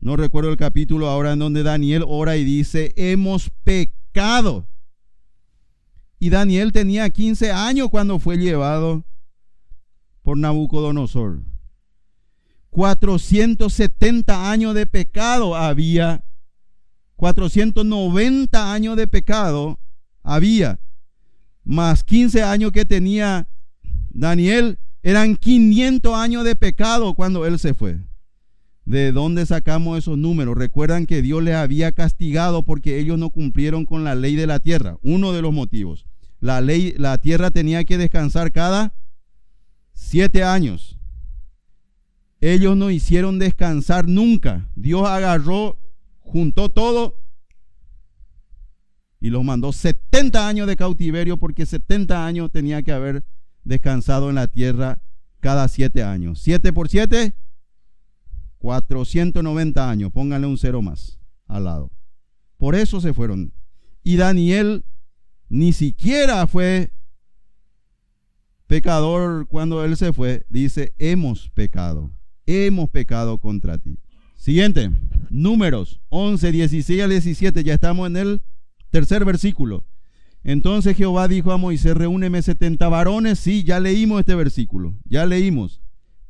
No 0.00 0.16
recuerdo 0.16 0.50
el 0.50 0.56
capítulo 0.56 1.08
ahora 1.08 1.32
en 1.32 1.38
donde 1.38 1.62
Daniel 1.62 2.04
ora 2.06 2.36
y 2.36 2.44
dice, 2.44 2.92
hemos 2.96 3.50
pecado. 3.64 4.68
Y 6.18 6.30
Daniel 6.30 6.72
tenía 6.72 7.10
15 7.10 7.52
años 7.52 7.88
cuando 7.90 8.18
fue 8.18 8.36
llevado 8.36 9.04
por 10.22 10.38
Nabucodonosor. 10.38 11.42
470 12.70 14.50
años 14.50 14.74
de 14.74 14.86
pecado 14.86 15.54
había. 15.54 16.24
490 17.16 18.72
años 18.72 18.96
de 18.96 19.06
pecado 19.06 19.78
había. 20.22 20.80
Más 21.64 22.04
15 22.04 22.42
años 22.42 22.72
que 22.72 22.84
tenía 22.84 23.48
Daniel 24.10 24.78
eran 25.02 25.36
500 25.36 26.14
años 26.14 26.44
de 26.44 26.56
pecado 26.56 27.14
cuando 27.14 27.46
él 27.46 27.58
se 27.58 27.74
fue. 27.74 27.98
¿De 28.84 29.12
dónde 29.12 29.46
sacamos 29.46 29.98
esos 29.98 30.18
números? 30.18 30.56
Recuerdan 30.56 31.06
que 31.06 31.22
Dios 31.22 31.42
les 31.42 31.54
había 31.54 31.92
castigado 31.92 32.64
porque 32.64 32.98
ellos 32.98 33.18
no 33.18 33.30
cumplieron 33.30 33.86
con 33.86 34.04
la 34.04 34.14
ley 34.14 34.36
de 34.36 34.46
la 34.46 34.60
tierra. 34.60 34.98
Uno 35.02 35.32
de 35.32 35.40
los 35.40 35.54
motivos. 35.54 36.06
La 36.40 36.60
ley, 36.60 36.94
la 36.98 37.16
tierra 37.18 37.50
tenía 37.50 37.84
que 37.84 37.96
descansar 37.96 38.52
cada 38.52 38.94
siete 39.94 40.44
años. 40.44 40.98
Ellos 42.40 42.76
no 42.76 42.90
hicieron 42.90 43.38
descansar 43.38 44.06
nunca. 44.06 44.68
Dios 44.74 45.08
agarró, 45.08 45.78
juntó 46.20 46.68
todo 46.68 47.23
y 49.24 49.30
los 49.30 49.42
mandó 49.42 49.72
70 49.72 50.46
años 50.46 50.66
de 50.66 50.76
cautiverio 50.76 51.38
porque 51.38 51.64
70 51.64 52.26
años 52.26 52.50
tenía 52.52 52.82
que 52.82 52.92
haber 52.92 53.24
descansado 53.64 54.28
en 54.28 54.34
la 54.34 54.48
tierra 54.48 55.00
cada 55.40 55.66
siete 55.68 56.02
años. 56.02 56.40
Siete 56.42 56.74
por 56.74 56.90
siete, 56.90 57.34
490 58.58 59.90
años. 59.90 60.12
Pónganle 60.12 60.46
un 60.46 60.58
cero 60.58 60.82
más 60.82 61.18
al 61.46 61.64
lado. 61.64 61.90
Por 62.58 62.74
eso 62.74 63.00
se 63.00 63.14
fueron. 63.14 63.54
Y 64.02 64.16
Daniel 64.16 64.84
ni 65.48 65.72
siquiera 65.72 66.46
fue 66.46 66.92
pecador 68.66 69.46
cuando 69.48 69.82
él 69.86 69.96
se 69.96 70.12
fue. 70.12 70.44
Dice, 70.50 70.92
hemos 70.98 71.48
pecado. 71.48 72.10
Hemos 72.44 72.90
pecado 72.90 73.38
contra 73.38 73.78
ti. 73.78 73.98
Siguiente, 74.36 74.90
números 75.30 76.02
11, 76.10 76.52
16 76.52 77.02
al 77.02 77.08
17. 77.08 77.64
Ya 77.64 77.72
estamos 77.72 78.06
en 78.08 78.18
el 78.18 78.42
tercer 78.94 79.24
versículo. 79.24 79.84
Entonces 80.44 80.96
Jehová 80.96 81.26
dijo 81.26 81.50
a 81.50 81.56
Moisés, 81.56 81.96
reúneme 81.96 82.40
70 82.40 82.88
varones. 82.88 83.40
Sí, 83.40 83.64
ya 83.64 83.80
leímos 83.80 84.20
este 84.20 84.36
versículo, 84.36 84.94
ya 85.04 85.26
leímos. 85.26 85.82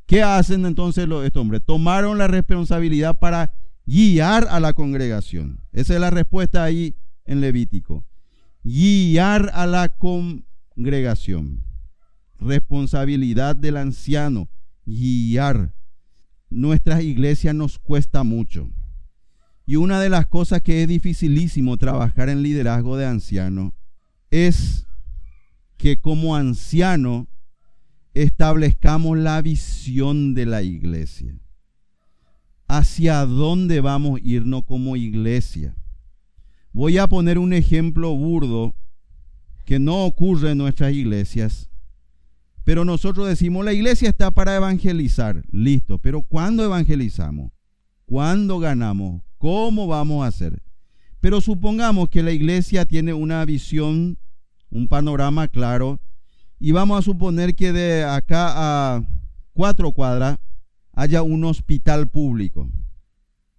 ¿Qué 0.07 0.23
hacen 0.23 0.65
entonces 0.65 1.07
los, 1.07 1.27
estos 1.27 1.43
hombres? 1.43 1.61
Tomaron 1.63 2.17
la 2.17 2.27
responsabilidad 2.27 3.19
para 3.19 3.53
guiar 3.85 4.47
a 4.49 4.61
la 4.61 4.73
congregación. 4.73 5.61
Esa 5.73 5.93
es 5.93 6.01
la 6.01 6.09
respuesta 6.09 6.65
ahí 6.65 6.95
en 7.27 7.43
Levítico. 7.43 8.07
Guiar 8.63 9.51
a 9.53 9.67
la 9.67 9.91
congregación. 9.91 11.61
Responsabilidad 12.41 13.57
del 13.57 13.77
anciano. 13.77 14.49
Guiar. 14.87 15.75
Nuestras 16.49 17.03
iglesias 17.03 17.55
nos 17.55 17.79
cuesta 17.79 18.23
mucho. 18.23 18.71
Y 19.67 19.77
una 19.77 20.01
de 20.01 20.11
las 20.11 20.27
cosas 20.27 20.61
que 20.63 20.83
es 20.83 20.89
dificilísimo 20.89 21.77
trabajar 21.77 22.29
en 22.29 22.43
liderazgo 22.43 22.97
de 22.97 23.07
ancianos 23.07 23.73
es 24.31 24.87
que 25.77 25.99
como 25.99 26.37
anciano 26.37 27.29
establezcamos 28.13 29.19
la 29.19 29.41
visión 29.43 30.35
de 30.35 30.47
la 30.47 30.63
iglesia. 30.63 31.35
¿Hacia 32.67 33.25
dónde 33.27 33.81
vamos 33.81 34.19
a 34.19 34.27
irnos 34.27 34.65
como 34.65 34.97
iglesia? 34.97 35.77
Voy 36.73 36.99
a 36.99 37.07
poner 37.07 37.39
un 37.39 37.53
ejemplo 37.53 38.15
burdo 38.15 38.75
que 39.65 39.79
no 39.79 40.05
ocurre 40.05 40.51
en 40.51 40.59
nuestras 40.59 40.93
iglesias, 40.93 41.71
pero 42.65 42.85
nosotros 42.85 43.29
decimos, 43.29 43.65
la 43.65 43.73
iglesia 43.73 44.09
está 44.09 44.31
para 44.31 44.57
evangelizar, 44.57 45.45
listo, 45.51 45.99
pero 45.99 46.23
¿cuándo 46.23 46.65
evangelizamos? 46.65 47.53
¿Cuándo 48.07 48.59
ganamos? 48.59 49.23
¿Cómo 49.45 49.87
vamos 49.87 50.25
a 50.25 50.29
hacer? 50.29 50.63
Pero 51.21 51.43
supongamos 51.43 52.09
que 52.09 52.23
la 52.23 52.31
iglesia 52.31 52.87
tiene 52.87 53.13
una 53.13 53.45
visión 53.45 54.17
un 54.71 54.89
panorama 54.89 55.49
claro. 55.49 56.01
Y 56.59 56.73
vamos 56.73 56.99
a 56.99 57.03
suponer 57.03 57.55
que 57.55 57.75
de 57.75 58.05
acá 58.05 58.53
a 58.97 59.03
cuatro 59.53 59.93
cuadras 59.93 60.39
haya 60.93 61.21
un 61.21 61.45
hospital 61.45 62.09
público. 62.09 62.71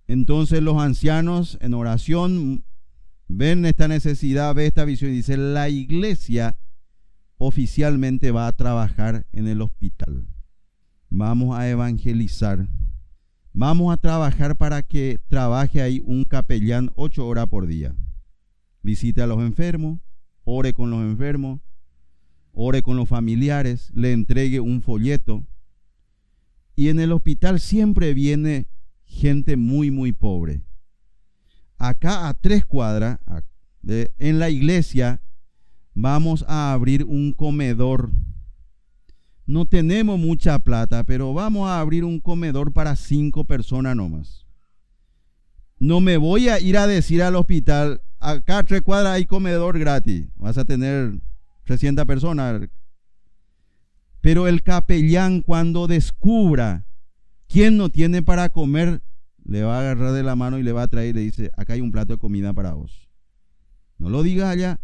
Entonces 0.08 0.64
los 0.64 0.82
ancianos 0.82 1.56
en 1.62 1.76
oración 1.76 2.66
ven 3.28 3.64
esta 3.68 3.88
necesidad, 3.88 4.56
ven 4.56 4.66
esta 4.66 4.86
visión 4.86 5.12
y 5.12 5.18
dicen, 5.18 5.54
la 5.54 5.70
iglesia 5.70 6.58
oficialmente 7.38 8.32
va 8.32 8.48
a 8.48 8.54
trabajar 8.54 9.28
en 9.34 9.48
el 9.48 9.62
hospital. 9.62 10.26
Vamos 11.12 11.56
a 11.56 11.70
evangelizar. 11.70 12.68
Vamos 13.58 13.94
a 13.94 13.96
trabajar 13.96 14.58
para 14.58 14.82
que 14.82 15.18
trabaje 15.30 15.82
ahí 15.82 16.02
un 16.04 16.26
capellán 16.26 16.92
ocho 16.96 17.26
horas 17.26 17.48
por 17.48 17.68
día. 17.68 17.96
Visite 18.82 19.22
a 19.22 19.28
los 19.28 19.40
enfermos, 19.40 20.02
ore 20.44 20.74
con 20.74 20.90
los 20.90 21.00
enfermos, 21.00 21.62
ore 22.52 22.82
con 22.82 22.98
los 22.98 23.08
familiares, 23.08 23.92
le 23.96 24.12
entregue 24.12 24.60
un 24.60 24.82
folleto. 24.82 25.46
Y 26.76 26.90
en 26.90 27.00
el 27.00 27.14
hospital 27.14 27.62
siempre 27.62 28.14
viene 28.14 28.68
gente 29.06 29.56
muy, 29.56 29.90
muy 29.90 30.12
pobre. 30.12 30.66
Acá 31.78 32.28
a 32.28 32.34
tres 32.34 32.66
cuadras, 32.66 33.20
en 33.88 34.40
la 34.40 34.50
iglesia, 34.50 35.22
vamos 35.94 36.44
a 36.50 36.74
abrir 36.74 37.06
un 37.06 37.32
comedor. 37.32 38.12
No 39.46 39.66
tenemos 39.66 40.20
mucha 40.20 40.58
plata, 40.60 41.04
pero 41.04 41.34
vamos 41.34 41.70
a 41.70 41.80
abrir 41.80 42.04
un 42.04 42.20
comedor 42.20 42.74
para 42.74 42.96
cinco 42.96 43.44
personas 43.44 43.96
nomás. 43.96 44.46
No 45.78 46.02
me 46.02 46.18
voy 46.18 46.50
a 46.50 46.60
ir 46.60 46.78
a 46.78 46.88
decir 46.88 47.22
al 47.22 47.36
hospital, 47.36 48.02
acá 48.20 48.64
tres 48.64 48.82
cuadras 48.82 49.14
hay 49.14 49.26
comedor 49.26 49.78
gratis. 49.78 50.26
Vas 50.36 50.58
a 50.58 50.66
tener 50.66 51.20
300 51.66 52.06
personas. 52.06 52.70
Pero 54.22 54.48
el 54.48 54.64
capellán 54.64 55.42
cuando 55.42 55.86
descubra 55.86 56.86
quién 57.48 57.78
no 57.78 57.90
tiene 57.90 58.24
para 58.24 58.50
comer, 58.50 59.02
le 59.44 59.64
va 59.64 59.78
a 59.78 59.82
agarrar 59.82 60.14
de 60.14 60.24
la 60.24 60.36
mano 60.36 60.58
y 60.58 60.64
le 60.64 60.72
va 60.72 60.84
a 60.84 60.88
traer 60.88 61.10
y 61.10 61.14
le 61.14 61.22
dice, 61.22 61.52
acá 61.56 61.74
hay 61.74 61.82
un 61.82 61.92
plato 61.92 62.14
de 62.14 62.20
comida 62.20 62.54
para 62.54 62.74
vos. 62.74 63.08
No 63.98 64.10
lo 64.10 64.24
digas 64.24 64.50
allá, 64.50 64.80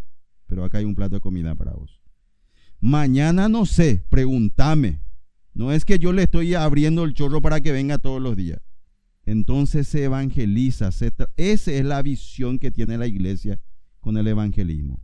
pero 0.45 0.64
acá 0.64 0.78
hay 0.78 0.86
un 0.86 0.95
plato 0.95 1.16
de 1.16 1.22
comida 1.22 1.55
para 1.55 1.74
vos. 1.74 2.01
Mañana 2.82 3.48
no 3.48 3.68
sé, 3.68 4.04
pregúntame. 4.10 5.00
No 5.54 5.72
es 5.72 5.86
que 5.86 6.00
yo 6.00 6.12
le 6.12 6.24
estoy 6.24 6.56
abriendo 6.56 7.04
el 7.04 7.14
chorro 7.14 7.42
para 7.42 7.62
que 7.62 7.72
venga 7.72 8.00
todos 8.00 8.20
los 8.20 8.36
días. 8.36 8.60
Entonces 9.24 9.88
se 9.88 10.04
evangeliza. 10.04 10.90
esa 10.90 11.72
es 11.72 11.86
la 11.86 12.02
visión 12.02 12.58
que 12.58 12.72
tiene 12.72 12.98
la 12.98 13.06
iglesia 13.06 13.60
con 14.00 14.18
el 14.18 14.28
evangelismo. 14.28 15.00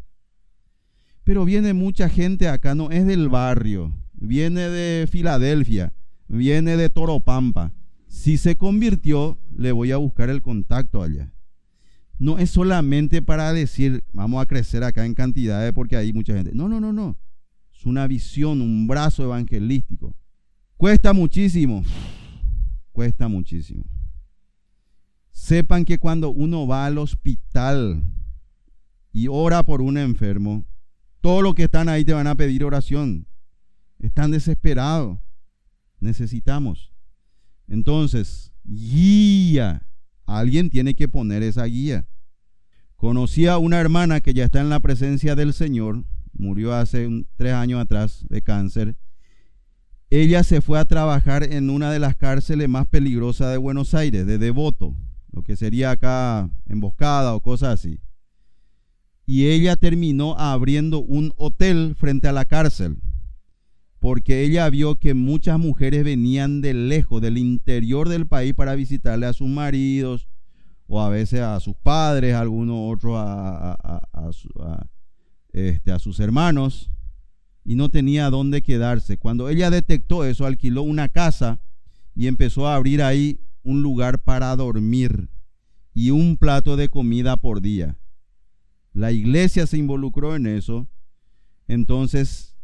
Pero 1.23 1.45
viene 1.45 1.73
mucha 1.73 2.09
gente 2.09 2.47
acá, 2.47 2.73
no 2.73 2.89
es 2.89 3.05
del 3.05 3.29
barrio, 3.29 3.93
viene 4.13 4.61
de 4.69 5.05
Filadelfia, 5.07 5.93
viene 6.27 6.77
de 6.77 6.89
Toropampa. 6.89 7.73
Si 8.07 8.37
se 8.37 8.55
convirtió, 8.55 9.37
le 9.55 9.71
voy 9.71 9.91
a 9.91 9.97
buscar 9.97 10.31
el 10.31 10.41
contacto 10.41 11.03
allá. 11.03 11.31
No 12.17 12.39
es 12.39 12.49
solamente 12.49 13.21
para 13.21 13.53
decir, 13.53 14.03
vamos 14.13 14.41
a 14.41 14.47
crecer 14.47 14.83
acá 14.83 15.05
en 15.05 15.13
cantidades 15.13 15.73
porque 15.73 15.95
hay 15.97 16.11
mucha 16.11 16.33
gente. 16.33 16.51
No, 16.55 16.67
no, 16.67 16.79
no, 16.79 16.91
no. 16.91 17.17
Es 17.77 17.85
una 17.85 18.07
visión, 18.07 18.61
un 18.61 18.87
brazo 18.87 19.23
evangelístico. 19.23 20.15
Cuesta 20.77 21.13
muchísimo, 21.13 21.83
cuesta 22.91 23.27
muchísimo. 23.27 23.85
Sepan 25.29 25.85
que 25.85 25.99
cuando 25.99 26.29
uno 26.29 26.65
va 26.65 26.87
al 26.87 26.97
hospital 26.97 28.03
y 29.11 29.27
ora 29.27 29.61
por 29.63 29.81
un 29.81 29.99
enfermo, 29.99 30.65
todos 31.21 31.43
los 31.43 31.53
que 31.53 31.65
están 31.65 31.87
ahí 31.87 32.03
te 32.03 32.13
van 32.13 32.25
a 32.25 32.35
pedir 32.35 32.63
oración. 32.63 33.27
Están 33.99 34.31
desesperados. 34.31 35.19
Necesitamos. 35.99 36.91
Entonces, 37.67 38.51
guía. 38.63 39.87
Alguien 40.25 40.71
tiene 40.71 40.95
que 40.95 41.07
poner 41.07 41.43
esa 41.43 41.65
guía. 41.65 42.07
Conocí 42.95 43.45
a 43.45 43.59
una 43.59 43.79
hermana 43.79 44.19
que 44.19 44.33
ya 44.33 44.45
está 44.45 44.61
en 44.61 44.69
la 44.69 44.79
presencia 44.79 45.35
del 45.35 45.53
Señor. 45.53 46.03
Murió 46.37 46.73
hace 46.73 47.25
tres 47.35 47.53
años 47.53 47.81
atrás 47.81 48.25
de 48.29 48.41
cáncer. 48.41 48.95
Ella 50.09 50.43
se 50.43 50.61
fue 50.61 50.79
a 50.79 50.85
trabajar 50.85 51.43
en 51.43 51.69
una 51.69 51.91
de 51.91 51.99
las 51.99 52.15
cárceles 52.15 52.69
más 52.69 52.87
peligrosas 52.87 53.51
de 53.51 53.57
Buenos 53.57 53.93
Aires, 53.93 54.25
de 54.25 54.37
Devoto, 54.37 54.95
lo 55.31 55.43
que 55.43 55.55
sería 55.57 55.91
acá 55.91 56.49
emboscada 56.65 57.35
o 57.35 57.41
cosas 57.41 57.73
así 57.73 57.99
y 59.29 59.47
ella 59.47 59.75
terminó 59.75 60.39
abriendo 60.39 60.99
un 60.99 61.33
hotel 61.35 61.95
frente 61.99 62.29
a 62.29 62.31
la 62.31 62.45
cárcel, 62.45 62.97
porque 63.99 64.41
ella 64.43 64.69
vio 64.69 64.95
que 64.95 65.13
muchas 65.13 65.59
mujeres 65.59 66.05
venían 66.05 66.61
de 66.61 66.73
lejos, 66.73 67.21
del 67.21 67.37
interior 67.37 68.07
del 68.07 68.25
país, 68.25 68.53
para 68.53 68.73
visitarle 68.75 69.25
a 69.25 69.33
sus 69.33 69.49
maridos 69.49 70.29
o 70.87 71.01
a 71.01 71.09
veces 71.09 71.41
a 71.41 71.59
sus 71.59 71.75
padres, 71.75 72.33
a 72.33 72.39
algunos 72.39 72.77
otros 72.95 73.15
a, 73.17 74.07
este, 75.65 75.91
a 75.91 75.99
sus 75.99 76.19
hermanos, 76.19 76.91
y 77.63 77.75
no 77.75 77.89
tenía 77.89 78.29
dónde 78.29 78.61
quedarse. 78.61 79.17
Cuando 79.17 79.49
ella 79.49 79.69
detectó 79.69 80.23
eso, 80.23 80.45
alquiló 80.45 80.83
una 80.83 81.09
casa 81.09 81.59
y 82.15 82.27
empezó 82.27 82.67
a 82.67 82.75
abrir 82.75 83.01
ahí 83.01 83.39
un 83.63 83.81
lugar 83.81 84.23
para 84.23 84.55
dormir 84.55 85.29
y 85.93 86.11
un 86.11 86.37
plato 86.37 86.77
de 86.77 86.89
comida 86.89 87.37
por 87.37 87.61
día 87.61 87.97
la 88.97 89.11
iglesia 89.11 89.67
se 89.67 89.77
involucró 89.77 90.35
en 90.35 90.47
eso, 90.47 90.87
entonces 91.67 92.55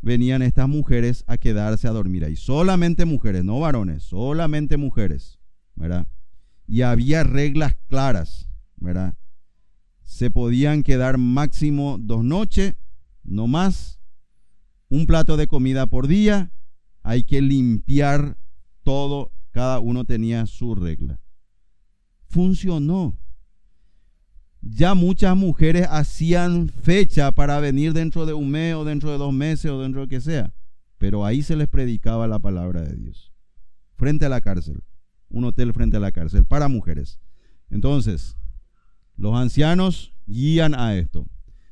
venían 0.00 0.42
estas 0.42 0.68
mujeres 0.68 1.22
a 1.28 1.38
quedarse 1.38 1.86
a 1.86 1.92
dormir 1.92 2.24
ahí. 2.24 2.34
Solamente 2.34 3.04
mujeres, 3.04 3.44
no 3.44 3.60
varones, 3.60 4.02
solamente 4.02 4.76
mujeres, 4.76 5.38
¿verdad? 5.76 6.08
Y 6.66 6.82
había 6.82 7.22
reglas 7.22 7.76
claras, 7.88 8.48
¿verdad? 8.76 9.14
Se 10.22 10.30
podían 10.30 10.84
quedar 10.84 11.18
máximo 11.18 11.98
dos 11.98 12.22
noches, 12.22 12.76
no 13.24 13.48
más, 13.48 13.98
un 14.88 15.08
plato 15.08 15.36
de 15.36 15.48
comida 15.48 15.86
por 15.86 16.06
día, 16.06 16.52
hay 17.02 17.24
que 17.24 17.42
limpiar 17.42 18.38
todo, 18.84 19.32
cada 19.50 19.80
uno 19.80 20.04
tenía 20.04 20.46
su 20.46 20.76
regla. 20.76 21.18
Funcionó 22.28 23.18
ya 24.60 24.94
muchas 24.94 25.36
mujeres 25.36 25.88
hacían 25.90 26.68
fecha 26.68 27.32
para 27.32 27.58
venir 27.58 27.92
dentro 27.92 28.24
de 28.24 28.32
un 28.32 28.48
mes 28.48 28.76
o 28.76 28.84
dentro 28.84 29.10
de 29.10 29.18
dos 29.18 29.32
meses 29.32 29.72
o 29.72 29.80
dentro 29.80 30.02
de 30.02 30.06
lo 30.06 30.08
que 30.08 30.20
sea. 30.20 30.54
Pero 30.98 31.26
ahí 31.26 31.42
se 31.42 31.56
les 31.56 31.66
predicaba 31.66 32.28
la 32.28 32.38
palabra 32.38 32.82
de 32.82 32.94
Dios. 32.94 33.32
Frente 33.96 34.26
a 34.26 34.28
la 34.28 34.40
cárcel. 34.40 34.84
Un 35.30 35.46
hotel 35.46 35.72
frente 35.72 35.96
a 35.96 36.00
la 36.00 36.12
cárcel 36.12 36.46
para 36.46 36.68
mujeres. 36.68 37.18
Entonces, 37.70 38.36
los 39.16 39.34
ancianos 39.34 40.11
guían 40.26 40.74
a 40.74 40.96
esto. 40.96 41.26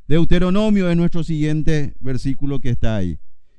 Deuteronomio 0.08 0.90
es 0.90 0.96
nuestro 0.96 1.22
siguiente 1.22 1.94
versículo 2.00 2.60
que 2.60 2.70
está 2.70 2.96
ahí. 2.96 3.18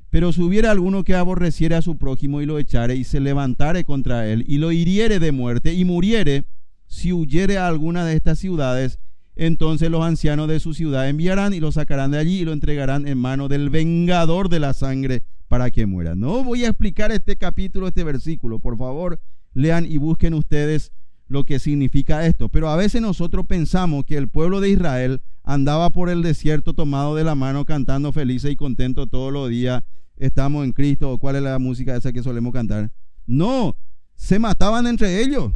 Pero 0.10 0.34
si 0.34 0.42
hubiera 0.42 0.72
alguno 0.72 1.04
que 1.04 1.16
aborreciere 1.16 1.76
a 1.76 1.82
su 1.82 1.98
prójimo 1.98 2.42
y 2.42 2.46
lo 2.46 2.60
echare 2.60 2.96
y 2.96 3.06
se 3.06 3.22
levantare 3.22 3.86
contra 3.86 4.28
él 4.28 4.44
y 4.48 4.58
lo 4.58 4.72
hiriere 4.72 5.20
de 5.20 5.32
muerte 5.32 5.74
y 5.74 5.86
muriere, 5.86 6.44
si 6.88 7.14
huyere 7.14 7.58
a 7.58 7.68
alguna 7.68 8.06
de 8.06 8.16
estas 8.16 8.40
ciudades 8.40 9.00
entonces 9.36 9.90
los 9.90 10.04
ancianos 10.04 10.48
de 10.48 10.60
su 10.60 10.74
ciudad 10.74 11.10
enviarán 11.10 11.54
y 11.54 11.60
lo 11.60 11.72
sacarán 11.72 12.12
de 12.12 12.18
allí 12.18 12.42
y 12.42 12.46
lo 12.46 12.54
entregarán 12.54 13.08
en 13.08 13.18
mano 13.18 13.48
del 13.48 13.70
vengador 13.70 14.50
de 14.50 14.60
la 14.60 14.74
sangre 14.74 15.24
para 15.48 15.72
que 15.72 15.86
muera. 15.86 16.16
No 16.16 16.44
voy 16.44 16.66
a 16.66 16.70
explicar 16.70 17.12
este 17.12 17.38
capítulo, 17.38 17.88
este 17.88 18.04
versículo. 18.04 18.60
Por 18.60 18.78
favor, 18.78 19.20
lean 19.54 19.86
y 19.90 19.98
busquen 19.98 20.34
ustedes 20.34 20.92
lo 21.32 21.46
que 21.46 21.60
significa 21.60 22.26
esto. 22.28 22.50
Pero 22.50 22.70
a 22.70 22.76
veces 22.76 23.02
nosotros 23.02 23.46
pensamos 23.48 24.04
que 24.04 24.18
el 24.18 24.28
pueblo 24.28 24.60
de 24.60 24.70
Israel 24.70 25.22
andaba 25.44 25.90
por 25.92 26.10
el 26.10 26.24
desierto 26.24 26.74
tomado 26.74 27.16
de 27.16 27.24
la 27.24 27.36
mano 27.36 27.64
cantando 27.64 28.12
felices 28.12 28.52
y 28.52 28.58
contentos 28.58 29.10
todos 29.10 29.32
los 29.32 29.50
días. 29.50 29.82
Estamos 30.18 30.66
en 30.66 30.74
Cristo. 30.74 31.10
¿O 31.10 31.18
cuál 31.20 31.38
es 31.38 31.44
la 31.44 31.58
música 31.58 31.96
esa 31.96 32.12
que 32.12 32.22
solemos 32.22 32.52
cantar? 32.52 32.92
No, 33.26 33.78
se 34.14 34.40
mataban 34.40 34.88
entre 34.88 35.22
ellos. 35.22 35.54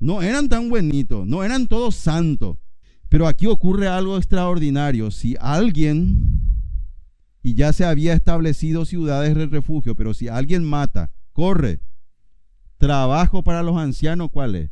No 0.00 0.22
eran 0.22 0.48
tan 0.48 0.68
buenitos, 0.68 1.24
no 1.24 1.44
eran 1.44 1.68
todos 1.68 1.94
santos. 1.94 2.56
Pero 3.08 3.28
aquí 3.28 3.46
ocurre 3.46 3.86
algo 3.86 4.16
extraordinario. 4.16 5.12
Si 5.12 5.36
alguien, 5.38 6.42
y 7.44 7.54
ya 7.54 7.72
se 7.72 7.84
había 7.84 8.14
establecido 8.14 8.84
ciudades 8.86 9.36
de 9.36 9.46
refugio, 9.46 9.94
pero 9.94 10.14
si 10.14 10.26
alguien 10.26 10.64
mata, 10.64 11.12
corre, 11.32 11.78
trabajo 12.76 13.44
para 13.44 13.62
los 13.62 13.76
ancianos, 13.76 14.30
¿cuál 14.32 14.56
es? 14.56 14.70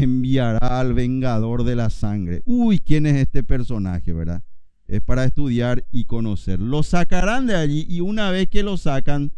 Enviará 0.00 0.78
al 0.78 0.94
vengador 0.94 1.64
de 1.64 1.74
la 1.74 1.90
sangre. 1.90 2.42
Uy, 2.44 2.78
¿quién 2.78 3.04
es 3.06 3.16
este 3.16 3.42
personaje, 3.42 4.12
verdad? 4.12 4.44
Es 4.86 5.00
para 5.00 5.24
estudiar 5.24 5.84
y 5.90 6.04
conocer. 6.04 6.60
Lo 6.60 6.84
sacarán 6.84 7.46
de 7.46 7.56
allí 7.56 7.84
y 7.88 8.00
una 8.00 8.30
vez 8.30 8.48
que 8.48 8.62
lo 8.62 8.76
sacan, 8.76 9.32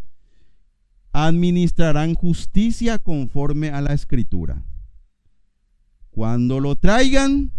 administrarán 1.12 2.14
justicia 2.14 2.98
conforme 2.98 3.70
a 3.70 3.80
la 3.80 3.94
escritura. 3.94 4.62
Cuando 6.10 6.60
lo 6.60 6.76
traigan, 6.76 7.52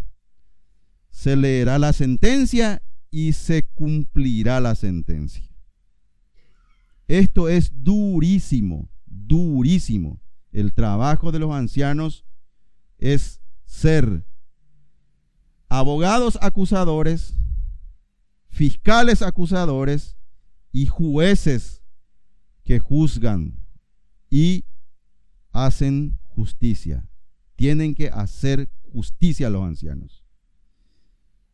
se 1.09 1.35
leerá 1.35 1.79
la 1.79 1.93
sentencia 1.93 2.83
y 3.09 3.33
se 3.33 3.63
cumplirá 3.63 4.59
la 4.59 4.75
sentencia. 4.75 5.49
Esto 7.07 7.49
es 7.49 7.71
durísimo, 7.83 8.91
durísimo. 9.05 10.21
El 10.51 10.71
trabajo 10.71 11.31
de 11.31 11.39
los 11.39 11.51
ancianos 11.51 12.25
es 13.01 13.41
ser 13.65 14.25
abogados 15.67 16.37
acusadores, 16.41 17.35
fiscales 18.47 19.21
acusadores 19.21 20.15
y 20.71 20.85
jueces 20.85 21.81
que 22.63 22.79
juzgan 22.79 23.57
y 24.29 24.63
hacen 25.51 26.17
justicia. 26.21 27.09
Tienen 27.55 27.95
que 27.95 28.07
hacer 28.07 28.69
justicia 28.93 29.47
a 29.47 29.49
los 29.49 29.63
ancianos. 29.63 30.23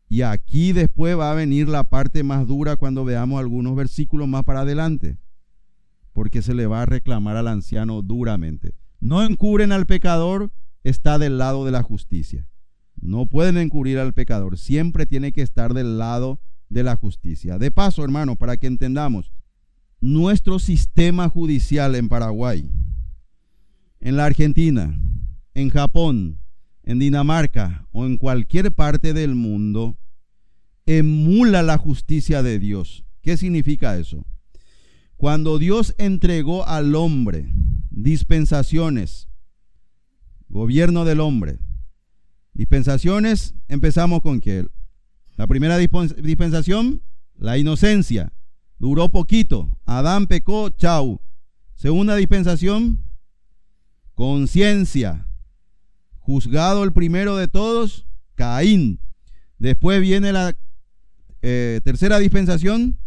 Y 0.08 0.22
aquí 0.22 0.72
después 0.72 1.18
va 1.18 1.30
a 1.30 1.34
venir 1.34 1.68
la 1.68 1.90
parte 1.90 2.22
más 2.22 2.46
dura 2.46 2.76
cuando 2.76 3.04
veamos 3.04 3.40
algunos 3.40 3.76
versículos 3.76 4.26
más 4.26 4.42
para 4.44 4.60
adelante, 4.60 5.18
porque 6.12 6.40
se 6.40 6.54
le 6.54 6.66
va 6.66 6.82
a 6.82 6.86
reclamar 6.86 7.36
al 7.36 7.48
anciano 7.48 8.00
duramente. 8.00 8.74
No 9.00 9.22
encubren 9.22 9.70
al 9.70 9.86
pecador, 9.86 10.50
está 10.88 11.18
del 11.18 11.38
lado 11.38 11.64
de 11.64 11.70
la 11.70 11.82
justicia. 11.82 12.46
No 13.00 13.26
pueden 13.26 13.58
encubrir 13.58 13.98
al 13.98 14.12
pecador, 14.12 14.58
siempre 14.58 15.06
tiene 15.06 15.32
que 15.32 15.42
estar 15.42 15.74
del 15.74 15.98
lado 15.98 16.40
de 16.68 16.82
la 16.82 16.96
justicia. 16.96 17.58
De 17.58 17.70
paso, 17.70 18.02
hermano, 18.02 18.36
para 18.36 18.56
que 18.56 18.66
entendamos, 18.66 19.32
nuestro 20.00 20.58
sistema 20.58 21.28
judicial 21.28 21.94
en 21.94 22.08
Paraguay, 22.08 22.70
en 24.00 24.16
la 24.16 24.26
Argentina, 24.26 24.98
en 25.54 25.70
Japón, 25.70 26.38
en 26.82 26.98
Dinamarca 26.98 27.86
o 27.92 28.06
en 28.06 28.16
cualquier 28.16 28.72
parte 28.72 29.12
del 29.12 29.34
mundo 29.34 29.98
emula 30.86 31.62
la 31.62 31.76
justicia 31.76 32.42
de 32.42 32.58
Dios. 32.58 33.04
¿Qué 33.20 33.36
significa 33.36 33.98
eso? 33.98 34.24
Cuando 35.16 35.58
Dios 35.58 35.94
entregó 35.98 36.66
al 36.66 36.94
hombre 36.94 37.50
dispensaciones, 37.90 39.27
gobierno 40.48 41.04
del 41.04 41.20
hombre, 41.20 41.58
dispensaciones, 42.52 43.54
empezamos 43.68 44.20
con 44.22 44.40
que 44.40 44.66
la 45.36 45.46
primera 45.46 45.76
dispensación, 45.78 47.02
la 47.36 47.58
inocencia, 47.58 48.32
duró 48.78 49.08
poquito, 49.10 49.78
Adán 49.84 50.26
pecó, 50.26 50.70
chau. 50.70 51.20
Segunda 51.74 52.16
dispensación, 52.16 53.04
conciencia, 54.14 55.28
juzgado 56.18 56.82
el 56.82 56.92
primero 56.92 57.36
de 57.36 57.46
todos, 57.46 58.06
Caín. 58.34 58.98
Después 59.58 60.00
viene 60.00 60.32
la 60.32 60.56
eh, 61.40 61.80
tercera 61.84 62.18
dispensación, 62.18 62.98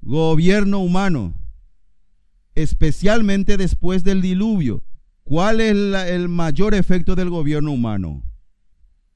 gobierno 0.00 0.78
humano, 0.78 1.34
especialmente 2.54 3.56
después 3.56 4.04
del 4.04 4.22
diluvio. 4.22 4.84
¿Cuál 5.30 5.60
es 5.60 5.70
el 6.10 6.28
mayor 6.28 6.74
efecto 6.74 7.14
del 7.14 7.30
gobierno 7.30 7.70
humano? 7.70 8.24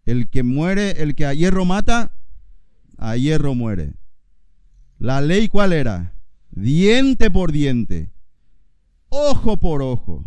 El 0.06 0.28
que 0.30 0.44
muere, 0.44 1.02
el 1.02 1.16
que 1.16 1.26
a 1.26 1.34
hierro 1.34 1.64
mata, 1.64 2.16
a 2.96 3.16
hierro 3.16 3.56
muere. 3.56 3.94
¿La 4.96 5.20
ley 5.20 5.48
cuál 5.48 5.72
era? 5.72 6.14
Diente 6.52 7.32
por 7.32 7.50
diente, 7.50 8.12
ojo 9.08 9.56
por 9.56 9.82
ojo. 9.82 10.24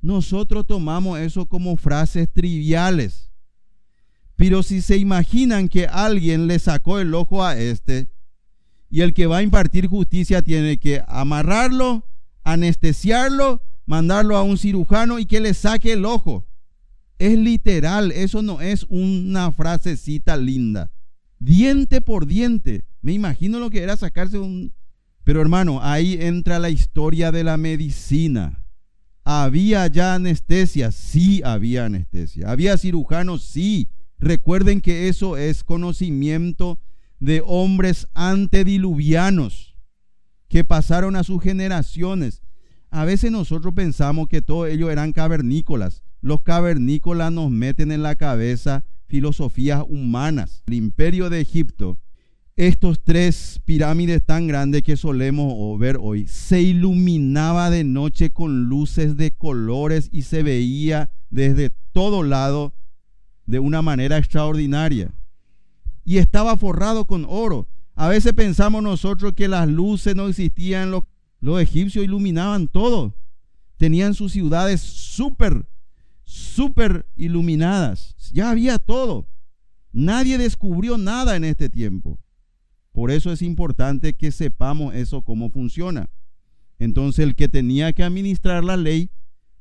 Nosotros 0.00 0.66
tomamos 0.66 1.18
eso 1.18 1.44
como 1.44 1.76
frases 1.76 2.26
triviales. 2.32 3.30
Pero 4.36 4.62
si 4.62 4.80
se 4.80 4.96
imaginan 4.96 5.68
que 5.68 5.84
alguien 5.86 6.46
le 6.46 6.58
sacó 6.58 6.98
el 6.98 7.12
ojo 7.12 7.44
a 7.44 7.58
este 7.58 8.08
y 8.88 9.02
el 9.02 9.12
que 9.12 9.26
va 9.26 9.36
a 9.36 9.42
impartir 9.42 9.86
justicia 9.86 10.40
tiene 10.40 10.78
que 10.78 11.04
amarrarlo, 11.06 12.08
anestesiarlo, 12.42 13.60
mandarlo 13.86 14.36
a 14.36 14.42
un 14.42 14.58
cirujano 14.58 15.18
y 15.18 15.26
que 15.26 15.40
le 15.40 15.54
saque 15.54 15.92
el 15.92 16.04
ojo. 16.04 16.46
Es 17.18 17.38
literal, 17.38 18.12
eso 18.12 18.42
no 18.42 18.60
es 18.60 18.84
una 18.88 19.52
frasecita 19.52 20.36
linda. 20.36 20.90
Diente 21.38 22.00
por 22.00 22.26
diente. 22.26 22.84
Me 23.02 23.12
imagino 23.12 23.58
lo 23.58 23.70
que 23.70 23.82
era 23.82 23.96
sacarse 23.96 24.38
un... 24.38 24.72
Pero 25.24 25.40
hermano, 25.40 25.80
ahí 25.82 26.18
entra 26.20 26.58
la 26.58 26.70
historia 26.70 27.32
de 27.32 27.44
la 27.44 27.56
medicina. 27.56 28.64
¿Había 29.24 29.86
ya 29.86 30.14
anestesia? 30.14 30.90
Sí 30.90 31.40
había 31.44 31.86
anestesia. 31.86 32.50
¿Había 32.50 32.76
cirujanos? 32.76 33.42
Sí. 33.42 33.88
Recuerden 34.18 34.80
que 34.80 35.08
eso 35.08 35.36
es 35.36 35.64
conocimiento 35.64 36.78
de 37.20 37.42
hombres 37.44 38.06
antediluvianos 38.14 39.74
que 40.48 40.62
pasaron 40.62 41.16
a 41.16 41.24
sus 41.24 41.42
generaciones. 41.42 42.43
A 42.94 43.04
veces 43.04 43.32
nosotros 43.32 43.74
pensamos 43.74 44.28
que 44.28 44.40
todos 44.40 44.68
ellos 44.68 44.88
eran 44.88 45.12
cavernícolas. 45.12 46.04
Los 46.20 46.42
cavernícolas 46.42 47.32
nos 47.32 47.50
meten 47.50 47.90
en 47.90 48.04
la 48.04 48.14
cabeza 48.14 48.84
filosofías 49.08 49.82
humanas. 49.88 50.62
El 50.68 50.74
imperio 50.74 51.28
de 51.28 51.40
Egipto, 51.40 51.98
estos 52.54 53.02
tres 53.02 53.60
pirámides 53.64 54.24
tan 54.24 54.46
grandes 54.46 54.84
que 54.84 54.96
solemos 54.96 55.76
ver 55.76 55.98
hoy, 56.00 56.28
se 56.28 56.62
iluminaba 56.62 57.68
de 57.68 57.82
noche 57.82 58.30
con 58.30 58.66
luces 58.66 59.16
de 59.16 59.32
colores 59.32 60.08
y 60.12 60.22
se 60.22 60.44
veía 60.44 61.10
desde 61.30 61.70
todo 61.90 62.22
lado 62.22 62.74
de 63.44 63.58
una 63.58 63.82
manera 63.82 64.18
extraordinaria. 64.18 65.12
Y 66.04 66.18
estaba 66.18 66.56
forrado 66.56 67.06
con 67.06 67.26
oro. 67.28 67.66
A 67.96 68.06
veces 68.06 68.34
pensamos 68.34 68.84
nosotros 68.84 69.32
que 69.32 69.48
las 69.48 69.68
luces 69.68 70.14
no 70.14 70.28
existían, 70.28 70.92
los, 70.92 71.02
los 71.44 71.60
egipcios 71.60 72.02
iluminaban 72.02 72.68
todo. 72.68 73.14
Tenían 73.76 74.14
sus 74.14 74.32
ciudades 74.32 74.80
súper, 74.80 75.68
súper 76.22 77.06
iluminadas. 77.16 78.16
Ya 78.32 78.48
había 78.48 78.78
todo. 78.78 79.28
Nadie 79.92 80.38
descubrió 80.38 80.96
nada 80.96 81.36
en 81.36 81.44
este 81.44 81.68
tiempo. 81.68 82.18
Por 82.92 83.10
eso 83.10 83.30
es 83.30 83.42
importante 83.42 84.14
que 84.14 84.32
sepamos 84.32 84.94
eso 84.94 85.20
cómo 85.20 85.50
funciona. 85.50 86.08
Entonces 86.78 87.22
el 87.22 87.34
que 87.34 87.50
tenía 87.50 87.92
que 87.92 88.04
administrar 88.04 88.64
la 88.64 88.78
ley 88.78 89.10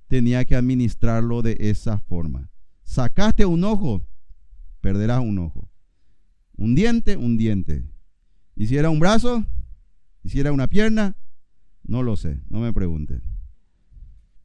tenía 0.07 0.45
que 0.45 0.55
administrarlo 0.55 1.41
de 1.41 1.57
esa 1.59 1.97
forma. 1.97 2.49
Sacaste 2.84 3.45
un 3.45 3.65
ojo, 3.65 4.07
perderás 4.79 5.19
un 5.19 5.38
ojo. 5.38 5.69
Un 6.55 6.75
diente, 6.75 7.17
un 7.17 7.36
diente. 7.36 7.84
Hiciera 8.55 8.89
un 8.89 9.01
brazo, 9.01 9.45
hiciera 10.23 10.53
una 10.53 10.67
pierna, 10.67 11.17
no 11.84 12.03
lo 12.03 12.15
sé, 12.15 12.39
no 12.49 12.59
me 12.59 12.73
pregunte. 12.73 13.21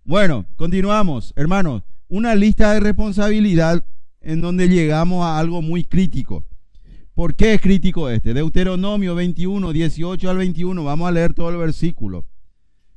Bueno, 0.05 0.47
continuamos, 0.57 1.32
hermanos. 1.36 1.82
Una 2.09 2.34
lista 2.34 2.72
de 2.72 2.80
responsabilidad 2.80 3.84
en 4.20 4.41
donde 4.41 4.68
llegamos 4.68 5.24
a 5.24 5.39
algo 5.39 5.61
muy 5.61 5.84
crítico. 5.84 6.47
¿Por 7.14 7.34
qué 7.34 7.55
es 7.55 7.61
crítico 7.61 8.09
este? 8.09 8.32
Deuteronomio 8.32 9.14
21, 9.14 9.72
18 9.72 10.30
al 10.30 10.36
21. 10.39 10.84
Vamos 10.84 11.09
a 11.09 11.12
leer 11.12 11.34
todo 11.34 11.51
el 11.51 11.57
versículo. 11.57 12.26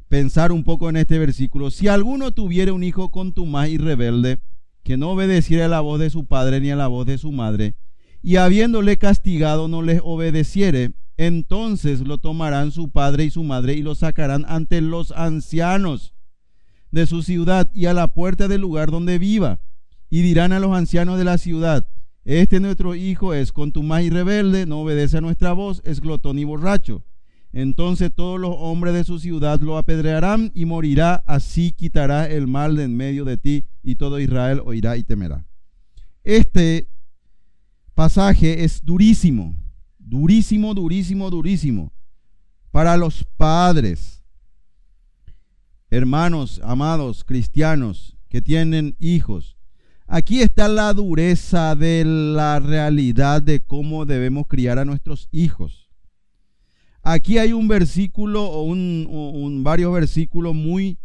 Pensar 0.07 0.51
un 0.51 0.63
poco 0.63 0.89
en 0.89 0.97
este 0.97 1.19
versículo. 1.19 1.71
Si 1.71 1.87
alguno 1.87 2.31
tuviera 2.31 2.71
un 2.71 2.83
hijo 2.83 3.09
contumaz 3.09 3.69
y 3.69 3.77
rebelde, 3.77 4.39
que 4.83 4.97
no 4.97 5.11
obedeciera 5.11 5.65
a 5.65 5.69
la 5.69 5.81
voz 5.81 5.99
de 5.99 6.09
su 6.09 6.25
padre 6.25 6.61
ni 6.61 6.69
a 6.71 6.75
la 6.75 6.87
voz 6.87 7.05
de 7.05 7.17
su 7.17 7.31
madre, 7.31 7.75
y 8.21 8.35
habiéndole 8.35 8.97
castigado 8.97 9.67
no 9.67 9.81
les 9.81 10.01
obedeciere, 10.03 10.91
entonces 11.17 12.01
lo 12.01 12.17
tomarán 12.17 12.71
su 12.71 12.89
padre 12.89 13.25
y 13.25 13.31
su 13.31 13.43
madre 13.43 13.73
y 13.73 13.81
lo 13.81 13.95
sacarán 13.95 14.45
ante 14.47 14.81
los 14.81 15.11
ancianos 15.11 16.13
de 16.91 17.07
su 17.07 17.23
ciudad 17.23 17.69
y 17.73 17.85
a 17.85 17.93
la 17.93 18.13
puerta 18.13 18.47
del 18.47 18.61
lugar 18.61 18.91
donde 18.91 19.17
viva, 19.17 19.59
y 20.09 20.21
dirán 20.21 20.51
a 20.51 20.59
los 20.59 20.75
ancianos 20.75 21.17
de 21.17 21.23
la 21.23 21.37
ciudad, 21.37 21.87
este 22.23 22.59
nuestro 22.59 22.93
hijo 22.93 23.33
es 23.33 23.51
contumaz 23.51 24.03
y 24.03 24.09
rebelde, 24.09 24.65
no 24.65 24.81
obedece 24.81 25.17
a 25.17 25.21
nuestra 25.21 25.53
voz, 25.53 25.81
es 25.85 26.01
glotón 26.01 26.37
y 26.37 26.43
borracho. 26.43 27.03
Entonces 27.51 28.11
todos 28.13 28.39
los 28.39 28.55
hombres 28.57 28.93
de 28.93 29.03
su 29.03 29.19
ciudad 29.19 29.59
lo 29.59 29.77
apedrearán 29.77 30.51
y 30.53 30.65
morirá, 30.65 31.15
así 31.25 31.71
quitará 31.71 32.29
el 32.29 32.47
mal 32.47 32.75
de 32.75 32.83
en 32.83 32.95
medio 32.95 33.25
de 33.25 33.37
ti 33.37 33.65
y 33.83 33.95
todo 33.95 34.19
Israel 34.19 34.61
oirá 34.63 34.97
y 34.97 35.03
temerá. 35.03 35.45
Este 36.23 36.87
pasaje 37.93 38.63
es 38.63 38.83
durísimo, 38.83 39.55
durísimo, 39.97 40.73
durísimo, 40.73 41.29
durísimo 41.29 41.91
para 42.71 42.95
los 42.97 43.25
padres, 43.37 44.23
hermanos, 45.89 46.61
amados 46.63 47.23
cristianos 47.23 48.17
que 48.29 48.41
tienen 48.41 48.95
hijos. 48.99 49.57
Aquí 50.07 50.41
está 50.41 50.67
la 50.67 50.93
dureza 50.93 51.75
de 51.75 52.03
la 52.05 52.59
realidad 52.59 53.41
de 53.41 53.61
cómo 53.61 54.05
debemos 54.05 54.47
criar 54.47 54.79
a 54.79 54.85
nuestros 54.85 55.27
hijos. 55.31 55.89
Aquí 57.03 57.37
hay 57.37 57.51
un 57.53 57.67
versículo 57.67 58.45
o 58.45 58.63
un, 58.63 59.61
varios 59.63 59.93
versículos 59.93 60.53
muy, 60.53 60.97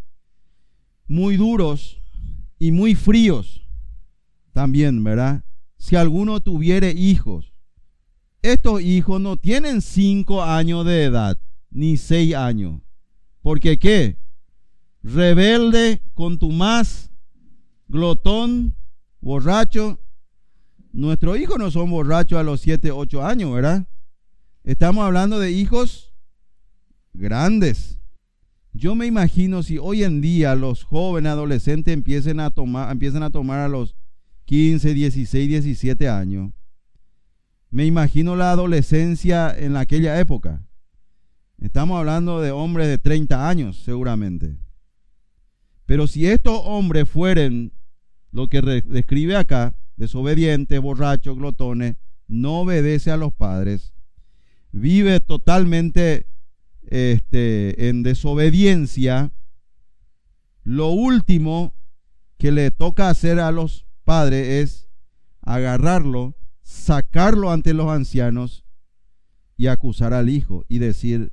muy 1.08 1.36
duros 1.36 2.00
y 2.58 2.70
muy 2.70 2.94
fríos 2.94 3.62
también, 4.52 5.02
¿verdad? 5.02 5.42
Si 5.86 5.94
alguno 5.94 6.40
tuviere 6.40 6.90
hijos, 6.90 7.52
estos 8.42 8.80
hijos 8.80 9.20
no 9.20 9.36
tienen 9.36 9.80
cinco 9.80 10.42
años 10.42 10.84
de 10.84 11.04
edad, 11.04 11.38
ni 11.70 11.96
seis 11.96 12.34
años. 12.34 12.82
Porque 13.40 13.78
qué? 13.78 14.18
Rebelde, 15.04 16.02
contumaz, 16.12 17.12
glotón, 17.86 18.74
borracho. 19.20 20.00
Nuestros 20.90 21.38
hijos 21.38 21.56
no 21.56 21.70
son 21.70 21.88
borrachos 21.88 22.36
a 22.36 22.42
los 22.42 22.62
siete, 22.62 22.90
ocho 22.90 23.24
años, 23.24 23.54
¿verdad? 23.54 23.86
Estamos 24.64 25.04
hablando 25.04 25.38
de 25.38 25.52
hijos 25.52 26.12
grandes. 27.12 28.00
Yo 28.72 28.96
me 28.96 29.06
imagino 29.06 29.62
si 29.62 29.78
hoy 29.78 30.02
en 30.02 30.20
día 30.20 30.56
los 30.56 30.82
jóvenes 30.82 31.30
adolescentes 31.30 31.96
a 32.40 32.50
tomar, 32.50 32.90
empiezan 32.90 33.22
a 33.22 33.30
tomar 33.30 33.60
a 33.60 33.68
los 33.68 33.94
15, 34.46 34.94
16, 34.94 35.48
17 35.48 36.08
años. 36.08 36.52
Me 37.70 37.84
imagino 37.84 38.36
la 38.36 38.52
adolescencia 38.52 39.54
en 39.56 39.76
aquella 39.76 40.18
época. 40.18 40.64
Estamos 41.60 41.98
hablando 41.98 42.40
de 42.40 42.52
hombres 42.52 42.86
de 42.86 42.98
30 42.98 43.48
años, 43.48 43.82
seguramente. 43.84 44.56
Pero 45.84 46.06
si 46.06 46.26
estos 46.26 46.60
hombres 46.64 47.08
fueren 47.08 47.72
lo 48.30 48.48
que 48.48 48.60
describe 48.62 49.36
acá, 49.36 49.76
desobedientes, 49.96 50.80
borrachos, 50.80 51.36
glotones, 51.36 51.96
no 52.28 52.60
obedece 52.60 53.10
a 53.10 53.16
los 53.16 53.32
padres, 53.32 53.94
vive 54.70 55.20
totalmente 55.20 56.26
este, 56.82 57.88
en 57.88 58.02
desobediencia, 58.02 59.32
lo 60.62 60.90
último 60.90 61.74
que 62.38 62.52
le 62.52 62.70
toca 62.70 63.08
hacer 63.08 63.40
a 63.40 63.50
los 63.50 63.85
padres 64.06 64.46
es 64.46 64.88
agarrarlo, 65.42 66.36
sacarlo 66.62 67.50
ante 67.50 67.74
los 67.74 67.88
ancianos 67.88 68.64
y 69.56 69.66
acusar 69.66 70.14
al 70.14 70.30
hijo 70.30 70.64
y 70.68 70.78
decir, 70.78 71.32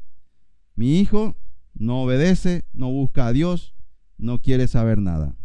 mi 0.75 0.99
hijo 0.99 1.37
no 1.75 2.01
obedece, 2.01 2.65
no 2.73 2.89
busca 2.91 3.27
a 3.27 3.31
Dios, 3.31 3.75
no 4.17 4.41
quiere 4.41 4.67
saber 4.67 4.97
nada. 4.97 5.35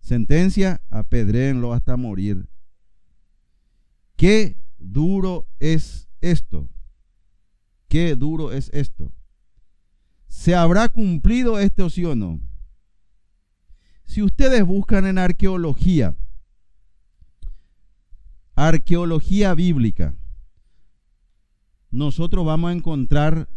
Sentencia, 0.00 0.82
apedréenlo 0.90 1.72
hasta 1.72 1.96
morir. 1.96 2.46
Qué 4.16 4.62
duro 4.78 5.48
es 5.60 6.08
esto. 6.20 6.68
Qué 7.88 8.16
duro 8.16 8.52
es 8.52 8.68
esto. 8.74 9.12
¿Se 10.26 10.54
habrá 10.54 10.90
cumplido 10.90 11.58
esto 11.58 11.88
sí 11.88 12.04
o 12.04 12.14
no? 12.14 12.40
Si 14.04 14.22
ustedes 14.22 14.64
buscan 14.64 15.06
en 15.06 15.18
arqueología, 15.18 16.14
arqueología 18.54 19.54
bíblica, 19.54 20.14
nosotros 21.90 22.44
vamos 22.44 22.70
a 22.70 22.74
encontrar 22.74 23.48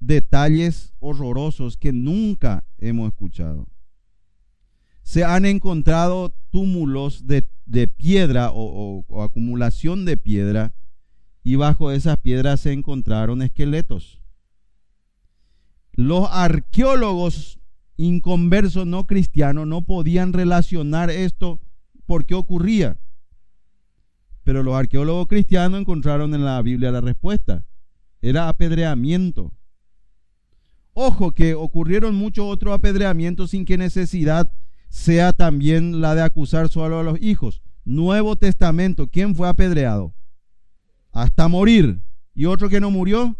detalles 0.00 0.94
horrorosos 1.00 1.76
que 1.76 1.92
nunca 1.92 2.64
hemos 2.78 3.08
escuchado. 3.08 3.68
Se 5.02 5.24
han 5.24 5.44
encontrado 5.44 6.34
túmulos 6.50 7.26
de, 7.26 7.46
piedra 7.88 8.50
o, 8.50 9.04
o 9.06 9.22
acumulación 9.22 10.04
de 10.04 10.16
piedra 10.16 10.74
y 11.42 11.56
bajo 11.56 11.92
esas 11.92 12.16
piedras 12.18 12.60
se 12.60 12.72
encontraron 12.72 13.42
esqueletos. 13.42 14.20
Los 15.92 16.28
arqueólogos 16.30 17.55
inconversos 17.96 18.86
no 18.86 19.06
cristianos 19.06 19.66
no 19.66 19.82
podían 19.82 20.32
relacionar 20.32 21.10
esto 21.10 21.60
porque 22.06 22.34
ocurría. 22.34 22.98
Pero 24.44 24.62
los 24.62 24.74
arqueólogos 24.74 25.26
cristianos 25.26 25.80
encontraron 25.80 26.34
en 26.34 26.44
la 26.44 26.60
Biblia 26.62 26.92
la 26.92 27.00
respuesta. 27.00 27.64
Era 28.22 28.48
apedreamiento. 28.48 29.52
Ojo 30.92 31.32
que 31.32 31.54
ocurrieron 31.54 32.14
muchos 32.14 32.46
otros 32.46 32.72
apedreamientos 32.72 33.50
sin 33.50 33.64
que 33.64 33.76
necesidad 33.76 34.52
sea 34.88 35.32
también 35.32 36.00
la 36.00 36.14
de 36.14 36.22
acusar 36.22 36.68
solo 36.68 37.00
a 37.00 37.02
los 37.02 37.20
hijos. 37.20 37.60
Nuevo 37.84 38.36
Testamento, 38.36 39.08
¿quién 39.08 39.34
fue 39.34 39.48
apedreado? 39.48 40.14
Hasta 41.12 41.48
morir. 41.48 42.00
¿Y 42.34 42.46
otro 42.46 42.68
que 42.68 42.80
no 42.80 42.90
murió? 42.90 43.36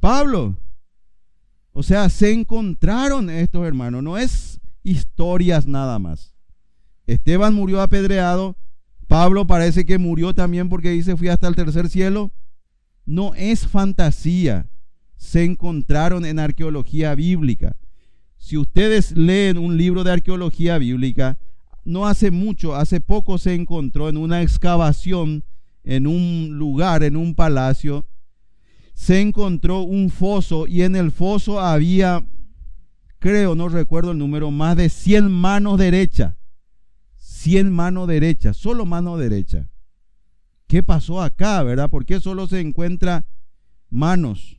Pablo. 0.00 0.56
O 1.74 1.82
sea, 1.82 2.08
se 2.08 2.32
encontraron 2.32 3.28
estos 3.28 3.66
hermanos, 3.66 4.02
no 4.02 4.16
es 4.16 4.60
historias 4.82 5.66
nada 5.66 5.98
más. 5.98 6.32
Esteban 7.06 7.52
murió 7.52 7.82
apedreado, 7.82 8.56
Pablo 9.08 9.46
parece 9.46 9.84
que 9.84 9.98
murió 9.98 10.34
también 10.34 10.70
porque 10.70 10.90
dice 10.90 11.16
fui 11.16 11.28
hasta 11.28 11.48
el 11.48 11.54
tercer 11.54 11.90
cielo. 11.90 12.32
No 13.04 13.34
es 13.34 13.66
fantasía 13.66 14.66
se 15.16 15.44
encontraron 15.44 16.24
en 16.24 16.38
arqueología 16.38 17.14
bíblica. 17.14 17.76
Si 18.36 18.56
ustedes 18.56 19.16
leen 19.16 19.58
un 19.58 19.76
libro 19.76 20.04
de 20.04 20.12
arqueología 20.12 20.78
bíblica, 20.78 21.38
no 21.84 22.06
hace 22.06 22.30
mucho, 22.30 22.74
hace 22.74 23.00
poco 23.00 23.38
se 23.38 23.54
encontró 23.54 24.08
en 24.08 24.16
una 24.16 24.42
excavación 24.42 25.44
en 25.82 26.06
un 26.06 26.58
lugar, 26.58 27.02
en 27.02 27.16
un 27.16 27.34
palacio, 27.34 28.06
se 28.94 29.20
encontró 29.20 29.82
un 29.82 30.08
foso 30.08 30.66
y 30.66 30.82
en 30.82 30.96
el 30.96 31.10
foso 31.10 31.60
había, 31.60 32.26
creo, 33.18 33.54
no 33.54 33.68
recuerdo 33.68 34.12
el 34.12 34.18
número, 34.18 34.50
más 34.50 34.76
de 34.76 34.88
100 34.88 35.30
manos 35.30 35.78
derechas. 35.78 36.34
100 37.16 37.70
manos 37.70 38.08
derechas, 38.08 38.56
solo 38.56 38.86
mano 38.86 39.18
derecha. 39.18 39.68
¿Qué 40.66 40.82
pasó 40.82 41.20
acá, 41.20 41.62
verdad? 41.62 41.90
¿Por 41.90 42.06
qué 42.06 42.20
solo 42.20 42.46
se 42.46 42.60
encuentra 42.60 43.26
manos? 43.90 44.58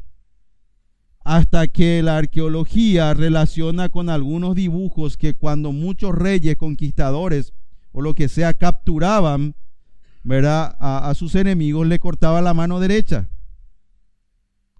hasta 1.25 1.67
que 1.67 2.03
la 2.03 2.17
arqueología 2.17 3.15
relaciona 3.15 3.89
con 3.89 4.09
algunos 4.09 4.53
dibujos 4.53 5.17
que 5.17 5.33
cuando 5.33 5.71
muchos 5.71 6.13
reyes, 6.13 6.55
conquistadores 6.55 7.51
o 7.91 8.01
lo 8.01 8.13
que 8.13 8.29
sea 8.29 8.53
capturaban, 8.53 9.55
¿verdad? 10.23 10.77
A, 10.79 11.11
sus 11.15 11.33
enemigos 11.33 11.87
le 11.87 11.97
cortaba 11.97 12.43
la 12.43 12.53
mano 12.53 12.79
derecha. 12.79 13.27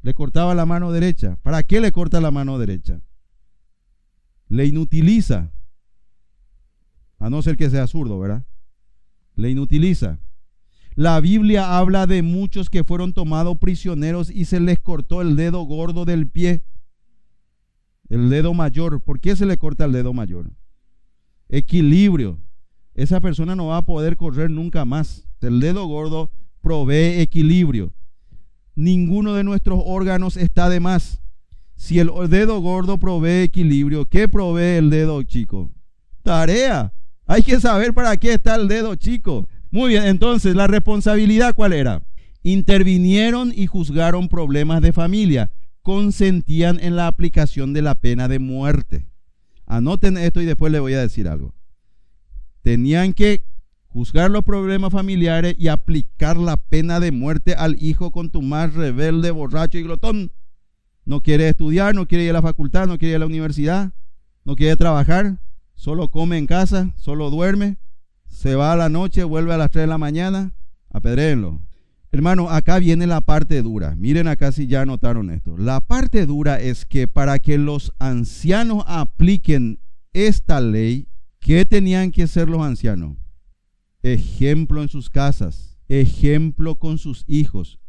Le 0.06 0.14
cortaba 0.14 0.54
la 0.54 0.68
mano 0.68 0.92
derecha. 0.92 1.40
¿Para 1.42 1.64
qué 1.64 1.82
le 1.82 1.92
corta 1.92 2.22
la 2.22 2.30
mano 2.30 2.60
derecha? 2.60 3.02
Le 4.50 4.68
inutiliza. 4.68 5.52
A 7.18 7.32
no 7.32 7.42
ser 7.42 7.58
que 7.58 7.72
sea 7.72 7.88
zurdo, 7.88 8.20
¿verdad? 8.20 8.46
Le 9.34 9.50
inutiliza. 9.50 10.20
La 10.94 11.20
Biblia 11.20 11.80
habla 11.80 12.06
de 12.06 12.22
muchos 12.22 12.70
que 12.70 12.84
fueron 12.84 13.14
tomados 13.14 13.58
prisioneros 13.58 14.30
y 14.30 14.46
se 14.46 14.60
les 14.60 14.78
cortó 14.78 15.24
el 15.24 15.36
dedo 15.36 15.64
gordo 15.64 16.06
del 16.06 16.30
pie. 16.30 16.64
El 18.08 18.30
dedo 18.30 18.54
mayor. 18.54 19.02
¿Por 19.02 19.20
qué 19.20 19.36
se 19.36 19.48
le 19.48 19.58
corta 19.58 19.86
el 19.86 19.92
dedo 19.92 20.14
mayor? 20.14 20.52
Equilibrio. 21.50 22.38
Esa 22.94 23.20
persona 23.22 23.56
no 23.56 23.66
va 23.66 23.78
a 23.78 23.86
poder 23.88 24.18
correr 24.18 24.52
nunca 24.52 24.86
más. 24.86 25.28
El 25.42 25.60
dedo 25.60 25.88
gordo 25.88 26.32
provee 26.62 27.22
equilibrio. 27.22 27.95
Ninguno 28.76 29.34
de 29.34 29.44
nuestros 29.44 29.82
órganos 29.86 30.38
está 30.38 30.70
de 30.70 30.80
más. 30.80 31.22
Si 31.76 32.00
el 32.00 32.10
dedo 32.30 32.60
gordo 32.60 32.98
provee 32.98 33.44
equilibrio, 33.44 34.06
¿qué 34.06 34.28
provee 34.28 34.78
el 34.78 34.90
dedo 34.90 35.24
chico? 35.24 35.72
Tarea. 36.24 36.94
Hay 37.26 37.42
que 37.42 37.60
saber 37.60 37.94
para 37.94 38.16
qué 38.18 38.34
está 38.34 38.56
el 38.56 38.68
dedo 38.68 38.96
chico. 38.96 39.48
Muy 39.72 39.92
bien, 39.92 40.06
entonces, 40.06 40.56
¿la 40.56 40.68
responsabilidad 40.68 41.56
cuál 41.56 41.74
era? 41.74 42.04
Intervinieron 42.44 43.52
y 43.56 43.68
juzgaron 43.68 44.30
problemas 44.30 44.82
de 44.82 44.94
familia. 44.94 45.52
Consentían 45.82 46.80
en 46.80 46.96
la 46.96 47.08
aplicación 47.08 47.74
de 47.74 47.82
la 47.82 47.96
pena 47.96 48.28
de 48.28 48.40
muerte. 48.40 49.08
Anoten 49.66 50.18
esto 50.18 50.42
y 50.42 50.46
después 50.46 50.72
les 50.72 50.82
voy 50.82 50.94
a 50.94 51.02
decir 51.02 51.28
algo. 51.28 51.54
Tenían 52.62 53.14
que 53.14 53.44
juzgar 53.96 54.30
los 54.30 54.44
problemas 54.44 54.92
familiares 54.92 55.56
y 55.58 55.70
aplicar 55.70 56.36
la 56.36 56.58
pena 56.58 57.00
de 57.00 57.14
muerte 57.14 57.54
al 57.54 57.82
hijo 57.82 58.12
con 58.12 58.30
tu 58.30 58.42
más 58.42 58.74
rebelde, 58.74 59.32
borracho 59.32 59.78
y 59.78 59.84
glotón. 59.84 60.34
No 61.06 61.24
quiere 61.24 61.48
estudiar, 61.48 61.96
no 61.96 62.06
quiere 62.06 62.26
ir 62.26 62.32
a 62.32 62.34
la 62.34 62.42
facultad, 62.42 62.88
no 62.88 62.98
quiere 62.98 63.12
ir 63.12 63.16
a 63.16 63.20
la 63.20 63.26
universidad, 63.26 63.94
no 64.44 64.58
quiere 64.58 64.76
trabajar, 64.76 65.38
solo 65.76 66.10
come 66.10 66.38
en 66.38 66.46
casa, 66.46 66.92
solo 66.98 67.30
duerme, 67.30 67.78
se 68.28 68.56
va 68.56 68.74
a 68.74 68.76
la 68.76 68.90
noche, 68.90 69.24
vuelve 69.24 69.54
a 69.54 69.58
las 69.58 69.72
3 69.72 69.84
de 69.84 69.88
la 69.88 69.98
mañana, 69.98 70.52
apedréenlo. 70.90 71.62
Hermano, 72.12 72.50
acá 72.50 72.80
viene 72.80 73.08
la 73.08 73.22
parte 73.22 73.62
dura. 73.62 73.96
Miren 73.96 74.28
acá 74.28 74.52
si 74.52 74.68
ya 74.68 74.86
notaron 74.86 75.30
esto. 75.30 75.58
La 75.58 75.80
parte 75.80 76.26
dura 76.26 76.60
es 76.60 76.86
que 76.86 77.08
para 77.08 77.40
que 77.40 77.58
los 77.58 77.94
ancianos 78.00 78.84
apliquen 78.88 79.80
esta 80.12 80.60
ley, 80.60 81.08
¿qué 81.40 81.64
tenían 81.64 82.12
que 82.12 82.28
ser 82.28 82.50
los 82.50 82.62
ancianos? 82.62 83.16
Ejemplo 84.06 84.84
en 84.84 84.88
sus 84.88 85.10
casas, 85.10 85.80
ejemplo 85.88 86.76
con 86.76 87.00
sus 87.00 87.24
hijos. 87.28 87.80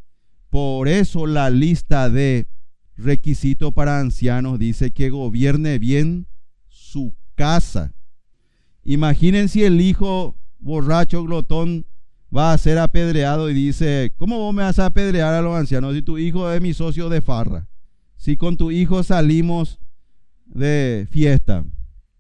Por 0.49 0.89
eso 0.89 1.27
la 1.27 1.51
lista 1.51 2.09
de 2.09 2.49
requisitos 2.97 3.75
para 3.75 4.01
ancianos 4.01 4.59
dice 4.59 4.93
que 4.93 5.11
gobierne 5.11 5.79
bien 5.79 6.27
su 6.69 7.15
casa. 7.35 7.93
Imaginen 8.83 9.51
si 9.51 9.65
el 9.65 9.79
hijo 9.79 10.35
borracho, 10.59 11.23
glotón, 11.23 11.85
va 12.35 12.55
a 12.55 12.59
ser 12.59 12.79
apedreado 12.79 13.51
y 13.51 13.53
dice, 13.53 14.15
¿cómo 14.17 14.39
vos 14.39 14.55
me 14.55 14.63
vas 14.63 14.79
a 14.79 14.87
apedrear 14.87 15.35
a 15.35 15.43
los 15.43 15.55
ancianos 15.55 15.95
si 15.95 16.01
tu 16.01 16.17
hijo 16.17 16.51
es 16.51 16.63
mi 16.63 16.73
socio 16.73 17.11
de 17.11 17.21
farra? 17.21 17.69
Si 18.17 18.39
con 18.39 18.57
tu 18.57 18.71
hijo 18.71 19.03
salimos 19.03 19.79
de 20.47 21.07
fiesta, 21.11 21.67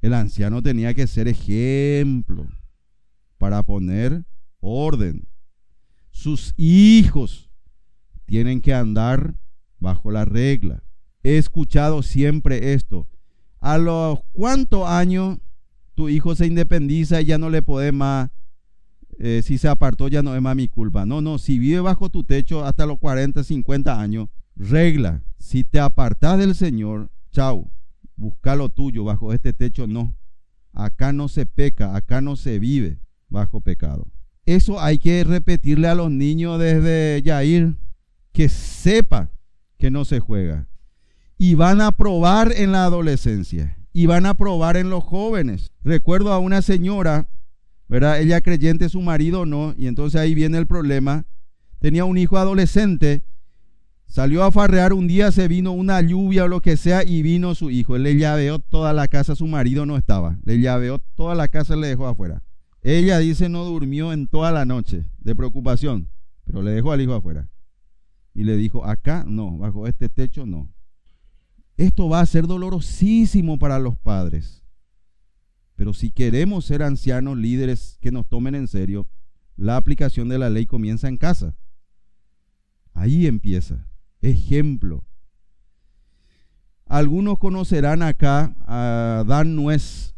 el 0.02 0.12
anciano 0.12 0.60
tenía 0.60 0.92
que 0.92 1.06
ser 1.06 1.28
ejemplo 1.28 2.46
para 3.38 3.62
poner 3.62 4.24
orden. 4.60 5.28
Sus 6.10 6.54
hijos 6.56 7.50
tienen 8.24 8.60
que 8.60 8.74
andar 8.74 9.34
bajo 9.78 10.10
la 10.10 10.24
regla. 10.24 10.82
He 11.22 11.38
escuchado 11.38 12.02
siempre 12.02 12.72
esto. 12.72 13.08
¿A 13.60 13.78
los 13.78 14.20
cuántos 14.32 14.86
años 14.88 15.38
tu 15.94 16.08
hijo 16.08 16.34
se 16.34 16.46
independiza 16.46 17.20
y 17.20 17.24
ya 17.24 17.38
no 17.38 17.50
le 17.50 17.62
puede 17.62 17.90
más, 17.90 18.30
eh, 19.18 19.40
si 19.42 19.56
se 19.56 19.66
apartó 19.66 20.08
ya 20.08 20.22
no 20.22 20.36
es 20.36 20.42
más 20.42 20.54
mi 20.54 20.68
culpa. 20.68 21.06
No, 21.06 21.20
no, 21.22 21.38
si 21.38 21.58
vive 21.58 21.80
bajo 21.80 22.10
tu 22.10 22.22
techo 22.22 22.64
hasta 22.64 22.86
los 22.86 22.98
40, 22.98 23.42
50 23.42 23.98
años, 23.98 24.28
regla, 24.54 25.22
si 25.38 25.64
te 25.64 25.80
apartas 25.80 26.38
del 26.38 26.54
Señor, 26.54 27.10
chao, 27.32 27.70
busca 28.14 28.54
lo 28.56 28.68
tuyo, 28.68 29.04
bajo 29.04 29.32
este 29.32 29.54
techo 29.54 29.86
no. 29.86 30.14
Acá 30.72 31.14
no 31.14 31.28
se 31.28 31.46
peca, 31.46 31.96
acá 31.96 32.20
no 32.20 32.36
se 32.36 32.58
vive 32.58 33.00
bajo 33.28 33.60
pecado. 33.60 34.06
Eso 34.44 34.80
hay 34.80 34.98
que 34.98 35.24
repetirle 35.24 35.88
a 35.88 35.94
los 35.94 36.10
niños 36.10 36.58
desde 36.58 37.22
Yair, 37.22 37.74
que 38.32 38.48
sepa 38.48 39.30
que 39.78 39.90
no 39.90 40.04
se 40.04 40.20
juega. 40.20 40.68
Y 41.38 41.54
van 41.54 41.80
a 41.80 41.92
probar 41.92 42.52
en 42.52 42.72
la 42.72 42.84
adolescencia 42.84 43.76
y 43.92 44.06
van 44.06 44.26
a 44.26 44.34
probar 44.34 44.76
en 44.76 44.90
los 44.90 45.04
jóvenes. 45.04 45.72
Recuerdo 45.82 46.32
a 46.32 46.38
una 46.38 46.62
señora 46.62 47.28
¿verdad? 47.88 48.20
Ella 48.20 48.40
creyente, 48.40 48.88
su 48.88 49.00
marido 49.00 49.46
no, 49.46 49.74
y 49.76 49.86
entonces 49.86 50.20
ahí 50.20 50.34
viene 50.34 50.58
el 50.58 50.66
problema. 50.66 51.24
Tenía 51.78 52.04
un 52.04 52.18
hijo 52.18 52.36
adolescente, 52.36 53.22
salió 54.06 54.44
a 54.44 54.50
farrear 54.50 54.92
un 54.92 55.06
día, 55.06 55.30
se 55.30 55.46
vino 55.48 55.72
una 55.72 56.00
lluvia 56.00 56.44
o 56.44 56.48
lo 56.48 56.60
que 56.60 56.76
sea, 56.76 57.04
y 57.04 57.22
vino 57.22 57.54
su 57.54 57.70
hijo. 57.70 57.96
Él 57.96 58.02
le 58.02 58.16
llaveó 58.16 58.58
toda 58.58 58.92
la 58.92 59.08
casa, 59.08 59.36
su 59.36 59.46
marido 59.46 59.86
no 59.86 59.96
estaba. 59.96 60.38
Le 60.44 60.60
llaveó 60.60 60.98
toda 60.98 61.34
la 61.34 61.48
casa 61.48 61.76
le 61.76 61.88
dejó 61.88 62.06
afuera. 62.06 62.42
Ella 62.88 63.18
dice 63.18 63.48
no 63.48 63.64
durmió 63.64 64.12
en 64.12 64.28
toda 64.28 64.52
la 64.52 64.64
noche 64.64 65.06
de 65.18 65.34
preocupación, 65.34 66.08
pero 66.44 66.62
le 66.62 66.70
dejó 66.70 66.92
al 66.92 67.00
hijo 67.00 67.14
afuera. 67.14 67.50
Y 68.32 68.44
le 68.44 68.56
dijo, 68.56 68.84
acá 68.84 69.24
no, 69.26 69.58
bajo 69.58 69.88
este 69.88 70.08
techo 70.08 70.46
no. 70.46 70.72
Esto 71.76 72.08
va 72.08 72.20
a 72.20 72.26
ser 72.26 72.46
dolorosísimo 72.46 73.58
para 73.58 73.80
los 73.80 73.98
padres. 73.98 74.62
Pero 75.74 75.94
si 75.94 76.12
queremos 76.12 76.64
ser 76.64 76.84
ancianos 76.84 77.36
líderes 77.36 77.98
que 78.00 78.12
nos 78.12 78.28
tomen 78.28 78.54
en 78.54 78.68
serio, 78.68 79.08
la 79.56 79.76
aplicación 79.76 80.28
de 80.28 80.38
la 80.38 80.48
ley 80.48 80.66
comienza 80.66 81.08
en 81.08 81.16
casa. 81.16 81.56
Ahí 82.94 83.26
empieza. 83.26 83.88
Ejemplo. 84.20 85.04
Algunos 86.84 87.40
conocerán 87.40 88.02
acá 88.02 88.54
a 88.64 89.24
Dan 89.26 89.56
Nuez, 89.56 90.14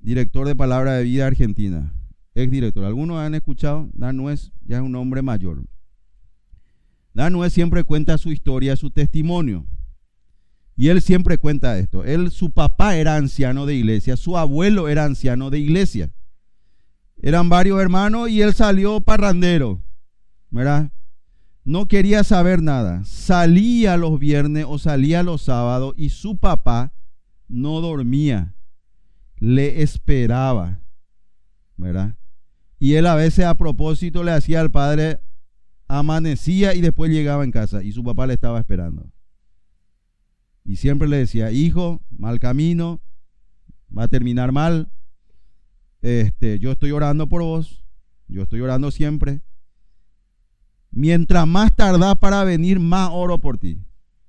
director 0.00 0.46
de 0.46 0.54
Palabra 0.54 0.96
de 0.96 1.04
Vida 1.04 1.26
Argentina, 1.26 1.94
ex 2.34 2.50
director. 2.50 2.84
¿Algunos 2.84 3.18
han 3.18 3.34
escuchado? 3.34 3.88
Dan 3.92 4.16
Nuez 4.16 4.52
ya 4.64 4.76
es 4.76 4.82
un 4.82 4.94
hombre 4.96 5.22
mayor. 5.22 5.64
Dan 7.12 7.32
Nuez 7.32 7.52
siempre 7.52 7.84
cuenta 7.84 8.18
su 8.18 8.30
historia, 8.30 8.76
su 8.76 8.90
testimonio. 8.90 9.66
Y 10.76 10.88
él 10.88 11.02
siempre 11.02 11.38
cuenta 11.38 11.78
esto. 11.78 12.04
Él, 12.04 12.30
su 12.30 12.52
papá 12.52 12.96
era 12.96 13.16
anciano 13.16 13.66
de 13.66 13.74
iglesia, 13.74 14.16
su 14.16 14.38
abuelo 14.38 14.88
era 14.88 15.04
anciano 15.04 15.50
de 15.50 15.58
iglesia. 15.58 16.10
Eran 17.22 17.50
varios 17.50 17.80
hermanos 17.80 18.30
y 18.30 18.40
él 18.40 18.54
salió 18.54 19.02
parrandero, 19.02 19.82
¿verdad? 20.48 20.90
No 21.64 21.86
quería 21.86 22.24
saber 22.24 22.62
nada. 22.62 23.04
Salía 23.04 23.98
los 23.98 24.18
viernes 24.18 24.64
o 24.66 24.78
salía 24.78 25.22
los 25.22 25.42
sábados 25.42 25.92
y 25.96 26.08
su 26.08 26.38
papá 26.38 26.94
no 27.46 27.80
dormía. 27.80 28.54
Le 29.36 29.82
esperaba, 29.82 30.80
¿verdad? 31.76 32.16
Y 32.80 32.94
él 32.94 33.06
a 33.06 33.14
veces 33.14 33.44
a 33.44 33.54
propósito 33.54 34.24
le 34.24 34.32
hacía 34.32 34.60
al 34.60 34.70
padre, 34.72 35.20
amanecía 35.86 36.74
y 36.74 36.80
después 36.80 37.12
llegaba 37.12 37.44
en 37.44 37.52
casa 37.52 37.82
y 37.82 37.92
su 37.92 38.02
papá 38.02 38.26
le 38.26 38.32
estaba 38.32 38.58
esperando. 38.58 39.06
Y 40.64 40.76
siempre 40.76 41.06
le 41.06 41.18
decía, 41.18 41.52
hijo, 41.52 42.00
mal 42.10 42.40
camino, 42.40 43.02
va 43.96 44.04
a 44.04 44.08
terminar 44.08 44.50
mal. 44.50 44.90
Este, 46.00 46.58
yo 46.58 46.72
estoy 46.72 46.92
orando 46.92 47.28
por 47.28 47.42
vos, 47.42 47.84
yo 48.28 48.42
estoy 48.42 48.62
orando 48.62 48.90
siempre. 48.90 49.42
Mientras 50.90 51.46
más 51.46 51.76
tardás 51.76 52.16
para 52.16 52.44
venir, 52.44 52.80
más 52.80 53.10
oro 53.12 53.42
por 53.42 53.58
ti. 53.58 53.78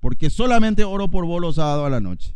Porque 0.01 0.29
solamente 0.29 0.83
oro 0.83 1.09
por 1.09 1.25
vos 1.25 1.39
los 1.39 1.55
sábados 1.55 1.87
a 1.87 1.89
la 1.89 2.01
noche. 2.01 2.35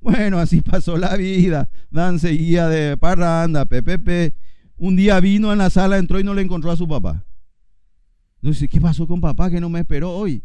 Bueno, 0.00 0.38
así 0.38 0.60
pasó 0.60 0.96
la 0.96 1.16
vida. 1.16 1.68
Dan 1.90 2.20
seguía 2.20 2.68
de 2.68 2.96
parranda, 2.96 3.64
PPP. 3.64 4.36
Un 4.78 4.96
día 4.96 5.18
vino 5.20 5.52
en 5.52 5.58
la 5.58 5.70
sala, 5.70 5.98
entró 5.98 6.20
y 6.20 6.24
no 6.24 6.34
le 6.34 6.42
encontró 6.42 6.70
a 6.70 6.76
su 6.76 6.86
papá. 6.86 7.24
Entonces, 8.42 8.68
¿qué 8.68 8.80
pasó 8.80 9.06
con 9.06 9.20
papá 9.20 9.50
que 9.50 9.60
no 9.60 9.68
me 9.68 9.80
esperó 9.80 10.12
hoy? 10.12 10.42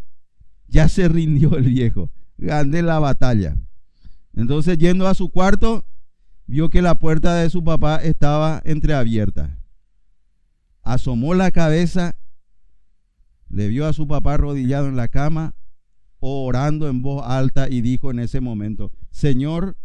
Ya 0.67 0.87
se 0.87 1.07
rindió 1.07 1.57
el 1.57 1.65
viejo 1.65 2.09
gané 2.41 2.81
la 2.81 2.99
batalla. 2.99 3.55
Entonces, 4.35 4.77
yendo 4.77 5.07
a 5.07 5.13
su 5.13 5.29
cuarto, 5.29 5.85
vio 6.47 6.69
que 6.69 6.81
la 6.81 6.95
puerta 6.95 7.35
de 7.35 7.49
su 7.49 7.63
papá 7.63 7.97
estaba 7.97 8.61
entreabierta. 8.65 9.57
Asomó 10.81 11.33
la 11.35 11.51
cabeza, 11.51 12.17
le 13.49 13.67
vio 13.67 13.85
a 13.85 13.93
su 13.93 14.07
papá 14.07 14.33
arrodillado 14.33 14.87
en 14.87 14.95
la 14.95 15.07
cama, 15.07 15.53
orando 16.19 16.89
en 16.89 17.01
voz 17.01 17.23
alta 17.25 17.69
y 17.69 17.81
dijo 17.81 18.11
en 18.11 18.19
ese 18.19 18.41
momento, 18.41 18.91
Señor, 19.11 19.77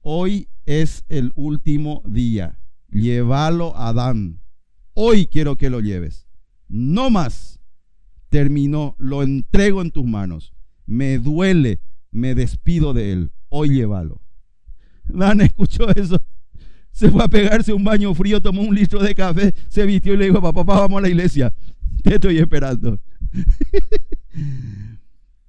hoy 0.00 0.48
es 0.66 1.04
el 1.08 1.32
último 1.36 2.02
día, 2.06 2.58
llévalo 2.92 3.76
a 3.76 3.88
Adán. 3.88 4.40
Hoy 4.94 5.26
quiero 5.26 5.56
que 5.56 5.70
lo 5.70 5.80
lleves. 5.80 6.26
No 6.68 7.10
más. 7.10 7.60
Terminó, 8.28 8.94
lo 8.98 9.22
entrego 9.22 9.82
en 9.82 9.90
tus 9.90 10.06
manos. 10.06 10.54
Me 10.86 11.18
duele 11.18 11.80
me 12.12 12.34
despido 12.34 12.92
de 12.92 13.12
él, 13.12 13.32
hoy 13.48 13.70
llévalo. 13.70 14.20
Dan 15.04 15.40
escuchó 15.40 15.88
eso. 15.96 16.22
Se 16.92 17.10
fue 17.10 17.24
a 17.24 17.28
pegarse 17.28 17.72
un 17.72 17.82
baño 17.82 18.14
frío, 18.14 18.40
tomó 18.40 18.60
un 18.60 18.74
litro 18.74 19.02
de 19.02 19.14
café, 19.14 19.54
se 19.68 19.84
vistió 19.86 20.12
y 20.12 20.18
le 20.18 20.26
dijo, 20.26 20.40
papá, 20.40 20.64
papá, 20.64 20.80
vamos 20.80 20.98
a 20.98 21.02
la 21.02 21.08
iglesia. 21.08 21.52
Te 22.04 22.14
estoy 22.14 22.38
esperando. 22.38 23.00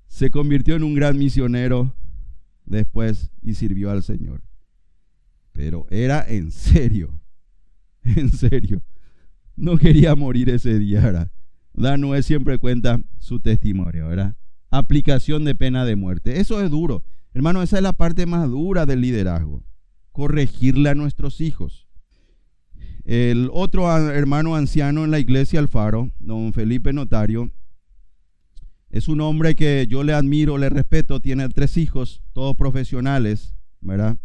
se 0.07 0.29
convirtió 0.31 0.75
en 0.75 0.83
un 0.83 0.95
gran 0.95 1.17
misionero 1.17 1.93
después 2.65 3.29
y 3.41 3.55
sirvió 3.55 3.91
al 3.91 4.03
Señor. 4.03 4.41
Pero 5.51 5.85
era 5.89 6.25
en 6.27 6.49
serio, 6.49 7.21
en 8.15 8.31
serio. 8.31 8.81
No 9.55 9.77
quería 9.77 10.15
morir 10.15 10.49
ese 10.49 10.79
día. 10.79 11.29
Dan 11.73 12.01
Noé 12.01 12.23
siempre 12.23 12.57
cuenta 12.57 12.99
su 13.19 13.39
testimonio, 13.39 14.07
¿verdad? 14.07 14.35
aplicación 14.77 15.45
de 15.45 15.53
pena 15.55 15.85
de 15.85 15.95
muerte. 15.95 16.39
Eso 16.39 16.61
es 16.61 16.71
duro. 16.71 17.03
Hermano, 17.33 17.61
esa 17.61 17.77
es 17.77 17.83
la 17.83 17.93
parte 17.93 18.25
más 18.25 18.49
dura 18.49 18.85
del 18.85 19.01
liderazgo. 19.01 19.63
Corregirle 20.11 20.89
a 20.89 20.95
nuestros 20.95 21.41
hijos. 21.41 21.87
El 23.05 23.49
otro 23.53 23.91
hermano 24.11 24.55
anciano 24.55 25.03
en 25.03 25.11
la 25.11 25.19
iglesia 25.19 25.59
Alfaro, 25.59 26.11
don 26.19 26.53
Felipe 26.53 26.93
Notario, 26.93 27.51
es 28.89 29.07
un 29.07 29.21
hombre 29.21 29.55
que 29.55 29.87
yo 29.89 30.03
le 30.03 30.13
admiro, 30.13 30.57
le 30.57 30.69
respeto, 30.69 31.19
tiene 31.19 31.49
tres 31.49 31.77
hijos, 31.77 32.21
todos 32.31 32.55
profesionales, 32.55 33.55
¿verdad? 33.81 34.17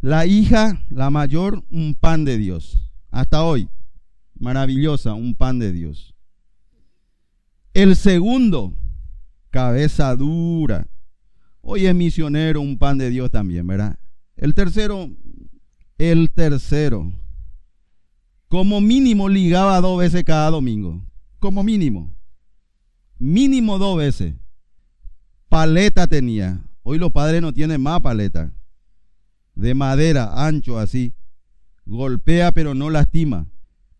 La 0.00 0.24
hija, 0.24 0.82
la 0.88 1.10
mayor, 1.10 1.62
un 1.70 1.94
pan 1.94 2.24
de 2.24 2.38
Dios. 2.38 2.90
Hasta 3.10 3.42
hoy, 3.44 3.68
maravillosa, 4.38 5.12
un 5.12 5.34
pan 5.34 5.58
de 5.58 5.72
Dios. 5.72 6.14
El 7.74 7.96
segundo, 7.96 8.74
cabeza 9.50 10.16
dura. 10.16 10.88
Hoy 11.60 11.86
es 11.86 11.94
misionero, 11.94 12.62
un 12.62 12.78
pan 12.78 12.96
de 12.96 13.10
Dios 13.10 13.30
también, 13.30 13.66
¿verdad? 13.66 13.98
El 14.36 14.54
tercero, 14.54 15.10
el 15.98 16.30
tercero, 16.30 17.12
como 18.48 18.80
mínimo 18.80 19.28
ligaba 19.28 19.80
dos 19.82 19.98
veces 19.98 20.24
cada 20.24 20.50
domingo, 20.50 21.04
como 21.38 21.62
mínimo, 21.62 22.14
mínimo 23.18 23.76
dos 23.76 23.98
veces. 23.98 24.34
Paleta 25.50 26.06
tenía, 26.06 26.64
hoy 26.82 26.98
los 26.98 27.12
padres 27.12 27.42
no 27.42 27.52
tienen 27.52 27.82
más 27.82 28.00
paleta, 28.00 28.50
de 29.60 29.74
madera, 29.74 30.46
ancho 30.46 30.78
así, 30.78 31.14
golpea 31.84 32.52
pero 32.52 32.74
no 32.74 32.90
lastima. 32.90 33.46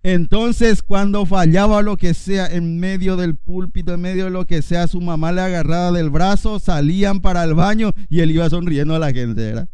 Entonces, 0.03 0.83
cuando 0.83 1.27
fallaba 1.27 1.83
lo 1.83 1.99
que 1.99 2.15
sea 2.15 2.47
en 2.47 2.81
medio 2.81 3.17
del 3.17 3.37
púlpito, 3.37 3.93
en 3.93 4.01
medio 4.01 4.25
de 4.25 4.31
lo 4.31 4.47
que 4.47 4.63
sea, 4.63 4.89
su 4.89 5.01
mamá 5.03 5.31
le 5.31 5.43
agarraba 5.43 5.93
del 5.93 6.09
brazo, 6.09 6.59
salían 6.59 7.21
para 7.21 7.45
el 7.45 7.55
baño 7.55 7.93
y 8.09 8.21
él 8.21 8.31
iba 8.31 8.49
sonriendo 8.49 8.95
a 8.95 8.99
la 8.99 9.13
gente, 9.13 9.43
¿verdad? 9.43 9.69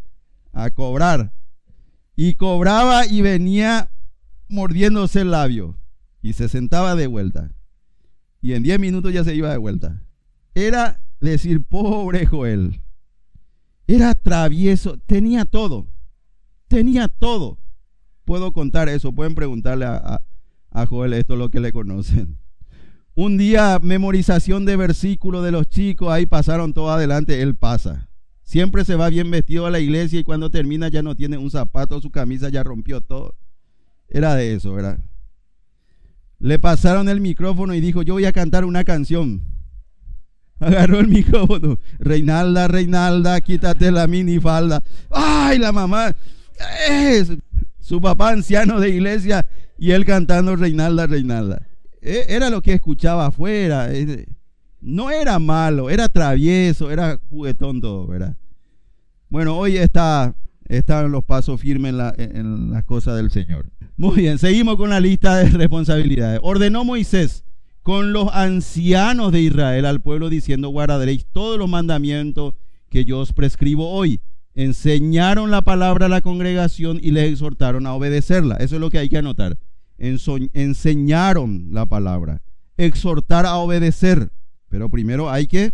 A 0.53 0.71
cobrar. 0.71 1.33
Y 2.17 2.35
cobraba 2.35 3.07
y 3.07 3.23
venía 3.23 3.91
mordiéndose 4.49 5.21
el 5.21 5.31
labio. 5.31 5.79
Y 6.23 6.33
se 6.33 6.49
sentaba 6.49 6.97
de 6.97 7.07
vuelta. 7.07 7.53
Y 8.41 8.55
en 8.55 8.65
10 8.65 8.81
minutos 8.81 9.13
ya 9.13 9.23
se 9.23 9.35
iba 9.37 9.51
de 9.51 9.59
vuelta. 9.59 10.03
Era 10.55 10.99
decir, 11.21 11.63
pobre 11.63 12.27
Joel. 12.27 12.81
Era 13.87 14.15
travieso, 14.15 14.99
tenía 15.07 15.45
todo. 15.45 15.87
Tenía 16.69 17.09
todo 17.09 17.59
puedo 18.27 18.53
contar 18.53 18.91
eso. 18.91 19.13
Pueden 19.13 19.35
preguntarle 19.35 19.87
a, 19.87 20.21
Joel 20.87 21.15
esto 21.15 21.33
es 21.33 21.39
lo 21.39 21.49
que 21.49 21.61
le 21.61 21.73
conocen. 21.73 22.37
Un 23.15 23.39
día, 23.39 23.79
memorización 23.81 24.67
de 24.67 24.77
versículos 24.77 25.43
de 25.43 25.51
los 25.51 25.71
chicos, 25.71 26.13
ahí 26.13 26.27
pasaron 26.27 26.75
todo 26.75 26.91
adelante, 26.91 27.41
él 27.41 27.55
pasa. 27.55 28.11
Siempre 28.43 28.85
se 28.85 28.95
va 28.95 29.09
bien 29.09 29.31
vestido 29.31 29.65
a 29.65 29.71
la 29.71 29.81
iglesia 29.81 30.21
y 30.21 30.25
cuando 30.25 30.51
termina 30.51 30.89
ya 30.89 31.03
no 31.03 31.15
tiene 31.15 31.39
un 31.39 31.51
zapato, 31.51 31.99
su 32.03 32.11
camisa 32.11 32.51
ya 32.51 32.63
rompió 32.63 33.01
todo. 33.01 33.37
Era 34.09 34.35
de 34.35 34.53
eso, 34.53 34.75
¿verdad? 34.75 34.99
Le 36.39 36.59
pasaron 36.59 37.09
el 37.09 37.23
micrófono 37.23 37.73
y 37.73 37.81
dijo, 37.81 38.03
yo 38.03 38.13
voy 38.13 38.27
a 38.27 38.33
cantar 38.33 38.67
una 38.67 38.85
canción. 38.85 39.43
Agarró 40.59 41.01
el 41.01 41.09
micrófono. 41.09 41.79
Reinalda, 41.99 42.69
Reinalda, 42.69 43.41
quítate 43.41 43.91
la 43.91 44.07
minifalda. 44.07 44.83
¡Ay, 45.11 45.59
la 45.59 45.73
mamá! 45.73 46.15
Es, 46.89 47.33
su 47.79 48.01
papá 48.01 48.31
anciano 48.31 48.81
de 48.81 48.91
iglesia 48.91 49.47
y 49.79 49.91
él 49.91 50.05
cantando 50.05 50.57
Reinalda, 50.57 51.07
Reinalda. 51.07 51.67
E, 52.01 52.27
era 52.29 52.51
lo 52.51 52.63
que 52.63 52.73
escuchaba 52.73 53.27
afuera. 53.27 53.91
No 54.81 55.11
era 55.11 55.39
malo, 55.39 55.91
era 55.91 56.09
travieso, 56.09 56.91
era 56.91 57.19
juguetón 57.29 57.81
todo, 57.81 58.07
¿verdad? 58.07 58.37
Bueno, 59.29 59.57
hoy 59.57 59.77
está 59.77 60.35
están 60.69 61.13
los 61.13 61.25
pasos 61.25 61.61
firmes 61.61 61.91
en, 61.91 61.99
la, 61.99 62.15
en 62.17 62.71
las 62.71 62.85
cosas 62.85 63.17
del 63.17 63.31
Señor. 63.31 63.67
Muy 63.97 64.17
bien, 64.17 64.39
seguimos 64.39 64.77
con 64.77 64.91
la 64.91 65.01
lista 65.01 65.37
de 65.37 65.51
responsabilidades. 65.51 66.41
Ordenó 66.43 66.85
Moisés 66.85 67.46
con 67.87 68.13
los 68.13 68.31
ancianos 68.33 69.31
de 69.31 69.43
Israel 69.43 69.87
al 69.87 70.01
pueblo 70.01 70.29
diciendo, 70.29 70.71
guardaréis 70.71 71.25
todos 71.31 71.57
los 71.57 71.69
mandamientos 71.69 72.55
que 72.89 73.05
yo 73.05 73.21
os 73.21 73.33
prescribo 73.33 73.93
hoy. 73.93 74.21
Enseñaron 74.55 75.53
la 75.53 75.63
palabra 75.63 76.07
a 76.07 76.09
la 76.09 76.21
congregación 76.21 76.99
y 77.01 77.13
les 77.13 77.31
exhortaron 77.31 77.87
a 77.87 77.95
obedecerla. 77.95 78.57
Eso 78.57 78.75
es 78.75 78.81
lo 78.81 78.91
que 78.91 78.99
hay 78.99 79.09
que 79.09 79.19
anotar. 79.19 79.57
Enseñaron 79.99 81.69
la 81.71 81.87
palabra. 81.87 82.43
Exhortar 82.77 83.47
a 83.47 83.55
obedecer. 83.55 84.33
Pero 84.69 84.89
primero 84.89 85.31
hay 85.31 85.47
que 85.47 85.73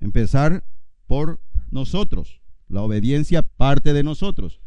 empezar 0.00 0.64
por 1.06 1.42
nosotros. 1.70 2.40
La 2.68 2.80
obediencia 2.80 3.42
parte 3.42 3.92
de 3.92 4.02
nosotros. 4.02 4.62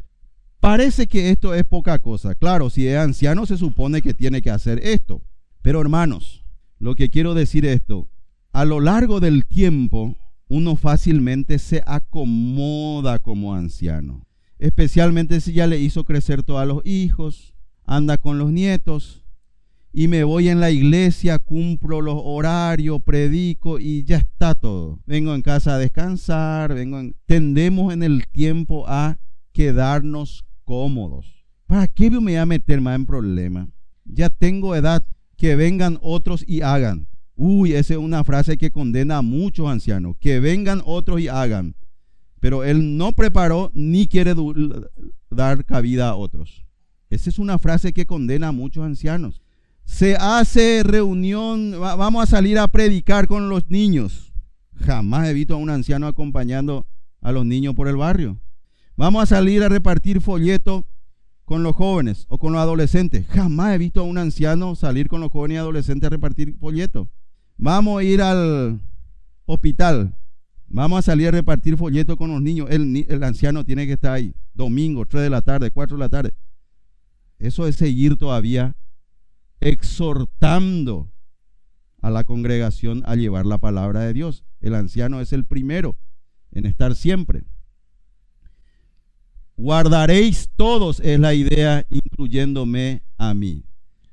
Parece 0.60 1.08
que 1.08 1.30
esto 1.30 1.54
es 1.54 1.64
poca 1.64 1.98
cosa. 1.98 2.36
Claro, 2.36 2.70
si 2.70 2.86
es 2.86 2.98
anciano 2.98 3.46
se 3.46 3.56
supone 3.56 4.00
que 4.00 4.14
tiene 4.14 4.40
que 4.42 4.52
hacer 4.52 4.78
esto. 4.84 5.22
Pero 5.62 5.80
hermanos, 5.80 6.44
lo 6.78 6.94
que 6.94 7.10
quiero 7.10 7.34
decir 7.34 7.66
es 7.66 7.76
esto, 7.76 8.08
a 8.52 8.64
lo 8.64 8.80
largo 8.80 9.20
del 9.20 9.46
tiempo 9.46 10.16
uno 10.48 10.76
fácilmente 10.76 11.58
se 11.58 11.82
acomoda 11.86 13.18
como 13.20 13.54
anciano, 13.54 14.26
especialmente 14.58 15.40
si 15.40 15.52
ya 15.52 15.66
le 15.66 15.78
hizo 15.78 16.04
crecer 16.04 16.42
todos 16.42 16.66
los 16.66 16.84
hijos, 16.84 17.54
anda 17.84 18.18
con 18.18 18.38
los 18.38 18.50
nietos, 18.50 19.24
y 19.92 20.08
me 20.08 20.22
voy 20.24 20.48
en 20.48 20.60
la 20.60 20.70
iglesia, 20.70 21.38
cumplo 21.38 22.00
los 22.00 22.20
horarios, 22.22 23.02
predico 23.02 23.78
y 23.80 24.04
ya 24.04 24.18
está 24.18 24.54
todo. 24.54 25.00
Vengo 25.04 25.34
en 25.34 25.42
casa 25.42 25.74
a 25.74 25.78
descansar, 25.78 26.74
vengo 26.74 27.00
tendemos 27.26 27.92
en 27.92 28.02
el 28.02 28.28
tiempo 28.28 28.84
a 28.86 29.18
quedarnos 29.52 30.44
cómodos. 30.64 31.44
¿Para 31.66 31.88
qué 31.88 32.10
me 32.10 32.18
voy 32.18 32.36
a 32.36 32.46
meter 32.46 32.80
más 32.80 32.96
en 32.96 33.06
problemas? 33.06 33.68
Ya 34.04 34.28
tengo 34.28 34.76
edad, 34.76 35.04
que 35.40 35.56
vengan 35.56 35.98
otros 36.02 36.44
y 36.46 36.60
hagan. 36.60 37.08
Uy, 37.34 37.72
esa 37.72 37.94
es 37.94 37.98
una 37.98 38.24
frase 38.24 38.58
que 38.58 38.70
condena 38.70 39.16
a 39.16 39.22
muchos 39.22 39.70
ancianos, 39.70 40.16
que 40.20 40.38
vengan 40.38 40.82
otros 40.84 41.18
y 41.18 41.28
hagan. 41.28 41.76
Pero 42.40 42.62
él 42.62 42.98
no 42.98 43.12
preparó 43.12 43.70
ni 43.72 44.06
quiere 44.06 44.34
dar 45.30 45.64
cabida 45.64 46.10
a 46.10 46.14
otros. 46.14 46.66
Esa 47.08 47.30
es 47.30 47.38
una 47.38 47.58
frase 47.58 47.94
que 47.94 48.04
condena 48.04 48.48
a 48.48 48.52
muchos 48.52 48.84
ancianos. 48.84 49.40
Se 49.86 50.14
hace 50.16 50.82
reunión, 50.82 51.74
vamos 51.80 52.22
a 52.22 52.26
salir 52.26 52.58
a 52.58 52.68
predicar 52.68 53.26
con 53.26 53.48
los 53.48 53.70
niños. 53.70 54.34
Jamás 54.74 55.26
he 55.26 55.32
visto 55.32 55.54
a 55.54 55.56
un 55.56 55.70
anciano 55.70 56.06
acompañando 56.06 56.86
a 57.22 57.32
los 57.32 57.46
niños 57.46 57.74
por 57.74 57.88
el 57.88 57.96
barrio. 57.96 58.38
Vamos 58.94 59.22
a 59.22 59.26
salir 59.36 59.62
a 59.62 59.70
repartir 59.70 60.20
folletos 60.20 60.84
con 61.50 61.64
los 61.64 61.74
jóvenes 61.74 62.26
o 62.28 62.38
con 62.38 62.52
los 62.52 62.62
adolescentes. 62.62 63.26
Jamás 63.26 63.74
he 63.74 63.78
visto 63.78 63.98
a 63.98 64.04
un 64.04 64.18
anciano 64.18 64.76
salir 64.76 65.08
con 65.08 65.20
los 65.20 65.32
jóvenes 65.32 65.56
y 65.56 65.58
adolescentes 65.58 66.06
a 66.06 66.10
repartir 66.10 66.56
folletos. 66.60 67.08
Vamos 67.56 67.98
a 67.98 68.04
ir 68.04 68.22
al 68.22 68.80
hospital. 69.46 70.16
Vamos 70.68 71.00
a 71.00 71.02
salir 71.02 71.26
a 71.26 71.32
repartir 71.32 71.76
folletos 71.76 72.16
con 72.16 72.30
los 72.30 72.40
niños. 72.40 72.68
El, 72.70 73.24
anciano 73.24 73.64
tiene 73.64 73.88
que 73.88 73.94
estar 73.94 74.12
ahí. 74.12 74.32
Domingo, 74.54 75.06
3 75.06 75.24
de 75.24 75.30
la 75.30 75.42
tarde, 75.42 75.72
4 75.72 75.96
de 75.96 76.00
la 76.00 76.08
tarde. 76.08 76.30
Eso 77.40 77.66
es 77.66 77.74
seguir 77.74 78.16
todavía 78.16 78.76
exhortando 79.58 81.10
a 82.00 82.10
la 82.10 82.22
congregación 82.22 83.02
a 83.06 83.16
llevar 83.16 83.44
la 83.44 83.58
palabra 83.58 84.02
de 84.02 84.12
Dios. 84.12 84.44
El 84.60 84.76
anciano 84.76 85.20
es 85.20 85.32
el 85.32 85.44
primero 85.44 85.96
en 86.52 86.64
estar 86.64 86.94
siempre. 86.94 87.42
Guardaréis 89.60 90.48
todos 90.56 91.00
es 91.00 91.20
la 91.20 91.34
idea, 91.34 91.86
incluyéndome 91.90 93.02
a 93.18 93.34
mí. 93.34 93.66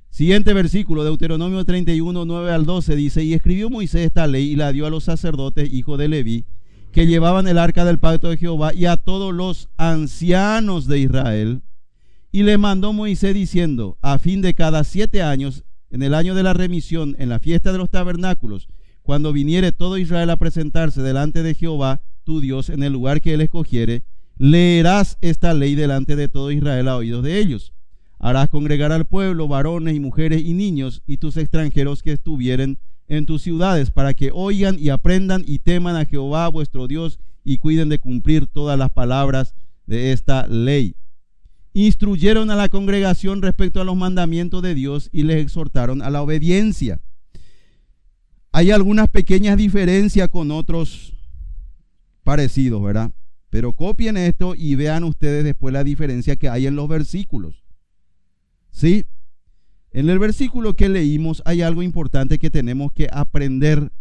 Siguiente 0.10 0.54
versículo, 0.54 1.06
Deuteronomio 1.06 1.64
31, 1.64 2.26
9 2.26 2.52
al 2.52 2.66
12, 2.66 2.98
dice, 2.98 3.24
y 3.24 3.34
escribió 3.34 3.70
Moisés 3.70 4.08
esta 4.08 4.28
ley 4.28 4.52
y 4.52 4.56
la 4.58 4.74
dio 4.74 4.86
a 4.86 4.90
los 4.90 5.06
sacerdotes, 5.06 5.72
hijos 5.72 5.98
de 6.00 6.10
Leví, 6.10 6.44
que 6.92 7.08
llevaban 7.08 7.48
el 7.48 7.58
arca 7.60 7.86
del 7.86 7.98
pacto 7.98 8.30
de 8.30 8.36
Jehová, 8.36 8.74
y 8.74 8.88
a 8.88 8.98
todos 8.98 9.34
los 9.34 9.70
ancianos 9.78 10.86
de 10.86 11.00
Israel. 11.00 11.62
Y 12.30 12.44
le 12.44 12.58
mandó 12.58 12.92
Moisés 12.92 13.34
diciendo, 13.34 13.98
a 14.02 14.20
fin 14.20 14.42
de 14.42 14.54
cada 14.54 14.84
siete 14.84 15.22
años, 15.22 15.64
en 15.90 16.04
el 16.04 16.14
año 16.14 16.36
de 16.36 16.44
la 16.44 16.52
remisión, 16.52 17.16
en 17.20 17.30
la 17.30 17.40
fiesta 17.40 17.72
de 17.72 17.78
los 17.78 17.90
tabernáculos, 17.90 18.68
cuando 19.02 19.32
viniere 19.32 19.72
todo 19.72 19.98
Israel 19.98 20.30
a 20.30 20.36
presentarse 20.36 21.02
delante 21.02 21.42
de 21.42 21.56
Jehová, 21.56 22.02
tu 22.26 22.42
Dios, 22.42 22.70
en 22.70 22.84
el 22.84 22.92
lugar 22.92 23.22
que 23.22 23.34
él 23.34 23.40
escogiere, 23.40 24.04
leerás 24.38 25.18
esta 25.22 25.54
ley 25.54 25.76
delante 25.76 26.16
de 26.16 26.28
todo 26.28 26.52
Israel 26.52 26.88
a 26.88 26.98
oídos 26.98 27.24
de 27.24 27.40
ellos. 27.40 27.74
Harás 28.20 28.50
congregar 28.50 28.92
al 28.92 29.06
pueblo, 29.06 29.48
varones 29.48 29.96
y 29.96 30.00
mujeres 30.00 30.42
y 30.44 30.54
niños, 30.54 31.04
y 31.06 31.18
tus 31.18 31.38
extranjeros 31.38 32.02
que 32.02 32.14
estuvieren 32.14 32.80
en 33.08 33.26
tus 33.26 33.42
ciudades, 33.42 33.92
para 33.92 34.14
que 34.14 34.32
oigan 34.34 34.78
y 34.80 34.90
aprendan 34.90 35.44
y 35.46 35.60
teman 35.60 35.96
a 35.96 36.06
Jehová 36.06 36.48
vuestro 36.50 36.88
Dios, 36.88 37.20
y 37.44 37.60
cuiden 37.60 37.90
de 37.90 38.00
cumplir 38.00 38.48
todas 38.48 38.78
las 38.78 38.90
palabras 38.90 39.56
de 39.86 40.12
esta 40.12 40.48
ley. 40.48 40.96
Instruyeron 41.74 42.50
a 42.50 42.56
la 42.56 42.70
congregación 42.70 43.42
respecto 43.42 43.80
a 43.80 43.86
los 43.86 43.96
mandamientos 43.96 44.62
de 44.62 44.74
Dios 44.74 45.10
y 45.14 45.24
les 45.24 45.38
exhortaron 45.38 46.02
a 46.02 46.10
la 46.10 46.22
obediencia. 46.22 47.00
Hay 48.52 48.72
algunas 48.72 49.10
pequeñas 49.10 49.58
diferencias 49.58 50.28
con 50.30 50.50
otros 50.52 51.14
parecidos, 52.24 52.82
¿verdad? 52.82 53.12
Pero 53.50 53.74
copien 53.74 54.18
esto 54.18 54.56
y 54.56 54.76
vean 54.76 55.04
ustedes 55.04 55.44
después 55.44 55.74
la 55.74 55.84
diferencia 55.84 56.36
que 56.36 56.50
hay 56.50 56.68
en 56.68 56.76
los 56.76 56.88
versículos. 56.88 57.64
¿Sí? 58.70 59.06
En 59.92 60.10
el 60.10 60.20
versículo 60.20 60.76
que 60.76 60.90
leímos 60.90 61.42
hay 61.46 61.62
algo 61.62 61.82
importante 61.82 62.40
que 62.40 62.52
tenemos 62.52 62.92
que 62.92 63.08
aprender. 63.12 63.92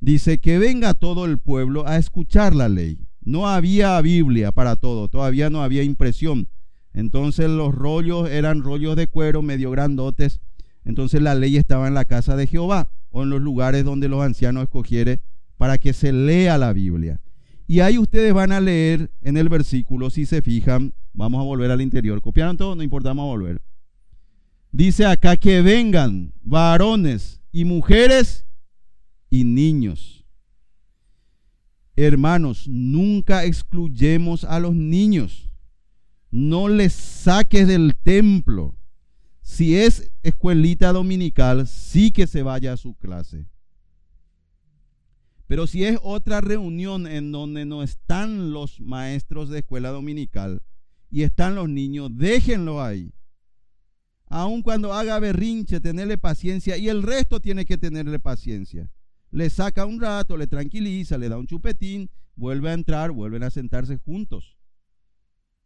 Dice 0.00 0.38
que 0.38 0.58
venga 0.58 0.94
todo 0.94 1.24
el 1.24 1.38
pueblo 1.38 1.86
a 1.86 1.96
escuchar 1.96 2.54
la 2.54 2.68
ley. 2.68 3.06
No 3.20 3.48
había 3.48 4.00
Biblia 4.00 4.50
para 4.50 4.76
todo, 4.76 5.08
todavía 5.08 5.48
no 5.48 5.62
había 5.62 5.84
impresión. 5.84 6.48
Entonces 6.92 7.48
los 7.48 7.74
rollos 7.74 8.28
eran 8.28 8.62
rollos 8.62 8.96
de 8.96 9.06
cuero 9.06 9.42
medio 9.42 9.70
grandotes. 9.70 10.40
Entonces 10.84 11.22
la 11.22 11.36
ley 11.36 11.56
estaba 11.56 11.86
en 11.86 11.94
la 11.94 12.04
casa 12.04 12.36
de 12.36 12.48
Jehová 12.48 12.90
o 13.10 13.22
en 13.22 13.30
los 13.30 13.40
lugares 13.40 13.84
donde 13.84 14.08
los 14.08 14.22
ancianos 14.22 14.64
escogiere 14.64 15.20
para 15.56 15.78
que 15.78 15.92
se 15.92 16.12
lea 16.12 16.58
la 16.58 16.72
Biblia. 16.72 17.20
Y 17.72 17.80
ahí 17.80 17.96
ustedes 17.96 18.34
van 18.34 18.52
a 18.52 18.60
leer 18.60 19.10
en 19.22 19.38
el 19.38 19.48
versículo, 19.48 20.10
si 20.10 20.26
se 20.26 20.42
fijan, 20.42 20.92
vamos 21.14 21.40
a 21.40 21.44
volver 21.44 21.70
al 21.70 21.80
interior. 21.80 22.20
¿Copiaron 22.20 22.58
todo? 22.58 22.74
No 22.74 22.82
importa, 22.82 23.08
vamos 23.08 23.22
a 23.22 23.28
volver. 23.28 23.62
Dice 24.70 25.06
acá 25.06 25.38
que 25.38 25.62
vengan 25.62 26.34
varones 26.42 27.40
y 27.50 27.64
mujeres 27.64 28.44
y 29.30 29.44
niños. 29.44 30.26
Hermanos, 31.96 32.68
nunca 32.68 33.46
excluyemos 33.46 34.44
a 34.44 34.60
los 34.60 34.74
niños. 34.74 35.50
No 36.30 36.68
les 36.68 36.92
saques 36.92 37.66
del 37.66 37.96
templo. 37.96 38.76
Si 39.40 39.76
es 39.78 40.12
escuelita 40.22 40.92
dominical, 40.92 41.66
sí 41.66 42.10
que 42.10 42.26
se 42.26 42.42
vaya 42.42 42.74
a 42.74 42.76
su 42.76 42.92
clase. 42.96 43.46
Pero 45.52 45.66
si 45.66 45.84
es 45.84 45.98
otra 46.02 46.40
reunión 46.40 47.06
en 47.06 47.30
donde 47.30 47.66
no 47.66 47.82
están 47.82 48.52
los 48.52 48.80
maestros 48.80 49.50
de 49.50 49.58
escuela 49.58 49.90
dominical 49.90 50.62
y 51.10 51.24
están 51.24 51.56
los 51.56 51.68
niños, 51.68 52.08
déjenlo 52.14 52.82
ahí. 52.82 53.12
Aun 54.28 54.62
cuando 54.62 54.94
haga 54.94 55.18
berrinche, 55.18 55.78
tenerle 55.78 56.16
paciencia 56.16 56.78
y 56.78 56.88
el 56.88 57.02
resto 57.02 57.38
tiene 57.38 57.66
que 57.66 57.76
tenerle 57.76 58.18
paciencia. 58.18 58.90
Le 59.30 59.50
saca 59.50 59.84
un 59.84 60.00
rato, 60.00 60.38
le 60.38 60.46
tranquiliza, 60.46 61.18
le 61.18 61.28
da 61.28 61.36
un 61.36 61.46
chupetín, 61.46 62.08
vuelve 62.34 62.70
a 62.70 62.72
entrar, 62.72 63.10
vuelven 63.10 63.42
a 63.42 63.50
sentarse 63.50 63.98
juntos. 63.98 64.56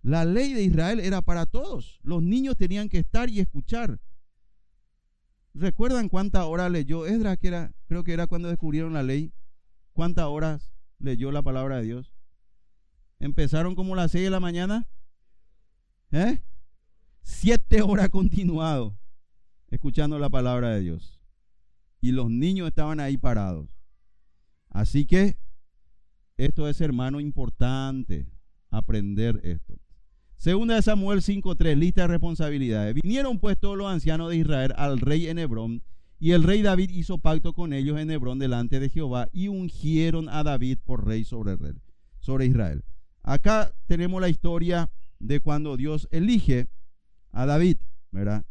La 0.03 0.25
ley 0.25 0.53
de 0.53 0.65
Israel 0.65 0.99
era 0.99 1.23
para 1.23 1.47
todos. 1.47 2.01
Los 2.03 2.25
niños 2.25 2.57
tenían 2.57 2.89
que 2.89 2.99
estar 2.99 3.31
y 3.31 3.39
escuchar. 3.39 4.01
¿Recuerdan 5.55 6.09
cuánta 6.09 6.45
hora 6.45 6.69
leyó 6.69 7.07
Esdras? 7.07 7.39
Que 7.39 7.47
era, 7.47 7.73
creo 7.87 8.03
que 8.03 8.15
era 8.15 8.27
cuando 8.27 8.49
descubrieron 8.49 8.93
la 8.93 9.05
ley. 9.05 9.33
¿Cuántas 9.97 10.27
horas 10.27 10.70
leyó 10.98 11.32
la 11.32 11.40
palabra 11.40 11.78
de 11.78 11.85
Dios? 11.85 12.12
¿Empezaron 13.18 13.74
como 13.74 13.97
las 13.97 14.12
seis 14.12 14.24
de 14.24 14.31
la 14.31 14.40
mañana? 14.40 14.86
¿Eh? 16.10 16.43
Siete 17.23 17.81
horas 17.81 18.10
continuado 18.10 18.94
escuchando 19.70 20.18
la 20.18 20.28
palabra 20.28 20.74
de 20.74 20.82
Dios. 20.82 21.18
Y 22.02 22.12
los 22.12 22.28
niños 22.31 22.68
estaban 22.68 23.01
ahí 23.01 23.16
parados. 23.16 23.70
Así 24.68 25.06
que 25.06 25.39
esto 26.36 26.68
es, 26.68 26.78
hermano, 26.82 27.18
importante 27.18 28.28
aprender 28.68 29.40
esto. 29.44 29.81
Segunda 30.36 30.74
de 30.74 30.82
Samuel 30.82 31.23
5.3, 31.23 31.74
lista 31.74 32.02
de 32.02 32.09
responsabilidades. 32.09 32.94
Vinieron 33.02 33.39
pues 33.39 33.59
todos 33.59 33.78
los 33.78 33.90
ancianos 33.90 34.28
de 34.28 34.36
Israel 34.36 34.74
al 34.77 35.01
rey 35.01 35.28
en 35.28 35.39
Hebrón 35.39 35.82
y 36.18 36.32
el 36.32 36.43
rey 36.43 36.62
David 36.62 36.90
hizo 36.90 37.18
pacto 37.18 37.52
con 37.52 37.72
ellos 37.72 37.98
en 37.98 38.10
Hebrón 38.10 38.38
delante 38.38 38.80
de 38.80 38.88
Jehová 38.88 39.28
y 39.32 39.48
ungieron 39.48 40.28
a 40.28 40.43
David 40.43 40.78
por 40.84 41.06
rey 41.06 41.24
sobre, 41.24 41.56
Israel. 42.47 42.84
Acá 43.22 43.72
tenemos 43.86 44.20
la 44.20 44.28
historia 44.28 44.90
de 45.18 45.40
cuando 45.40 45.76
Dios 45.76 46.09
elige 46.10 46.68
a 47.32 47.44
David, 47.44 47.76
¿verdad? 48.10 48.47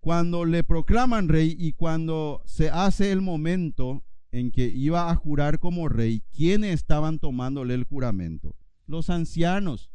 Cuando 0.00 0.44
le 0.44 0.62
proclaman 0.62 1.28
rey 1.28 1.56
y 1.58 1.72
cuando 1.72 2.42
se 2.44 2.70
hace 2.70 3.10
el 3.10 3.20
momento 3.20 4.04
en 4.30 4.52
que 4.52 4.66
iba 4.66 5.10
a 5.10 5.16
jurar 5.16 5.58
como 5.58 5.88
rey, 5.88 6.22
¿quiénes 6.30 6.74
estaban 6.74 7.18
tomándole 7.18 7.74
el 7.74 7.84
juramento? 7.84 8.54
Los 8.86 9.10
ancianos 9.10 9.90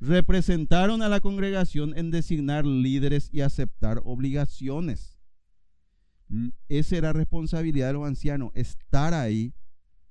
representaron 0.00 1.02
a 1.02 1.08
la 1.08 1.20
congregación 1.20 1.96
en 1.96 2.10
designar 2.10 2.66
líderes 2.66 3.30
y 3.32 3.40
aceptar 3.40 4.00
obligaciones. 4.04 5.17
Esa 6.68 6.96
era 6.96 7.12
responsabilidad 7.12 7.88
de 7.88 7.92
los 7.94 8.06
ancianos, 8.06 8.50
estar 8.54 9.14
ahí 9.14 9.54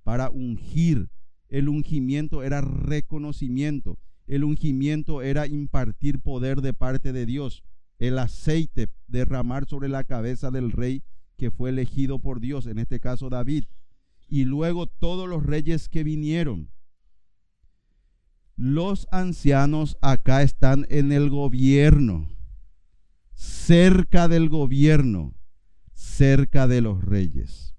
para 0.03 0.29
ungir. 0.29 1.09
El 1.49 1.69
ungimiento 1.69 2.43
era 2.43 2.61
reconocimiento. 2.61 3.99
El 4.25 4.43
ungimiento 4.43 5.21
era 5.21 5.47
impartir 5.47 6.19
poder 6.19 6.61
de 6.61 6.73
parte 6.73 7.13
de 7.13 7.25
Dios. 7.25 7.63
El 7.99 8.19
aceite 8.19 8.87
derramar 9.07 9.67
sobre 9.67 9.89
la 9.89 10.03
cabeza 10.03 10.51
del 10.51 10.71
rey 10.71 11.03
que 11.37 11.51
fue 11.51 11.69
elegido 11.69 12.19
por 12.19 12.39
Dios, 12.39 12.65
en 12.65 12.79
este 12.79 12.99
caso 12.99 13.29
David. 13.29 13.65
Y 14.27 14.45
luego 14.45 14.87
todos 14.87 15.29
los 15.29 15.43
reyes 15.45 15.87
que 15.87 16.03
vinieron. 16.03 16.69
Los 18.57 19.07
ancianos 19.11 19.97
acá 20.01 20.41
están 20.41 20.87
en 20.89 21.11
el 21.11 21.29
gobierno, 21.29 22.27
cerca 23.35 24.27
del 24.27 24.49
gobierno, 24.49 25.36
cerca 26.17 26.67
de 26.67 26.81
los 26.81 27.03
reyes. 27.03 27.75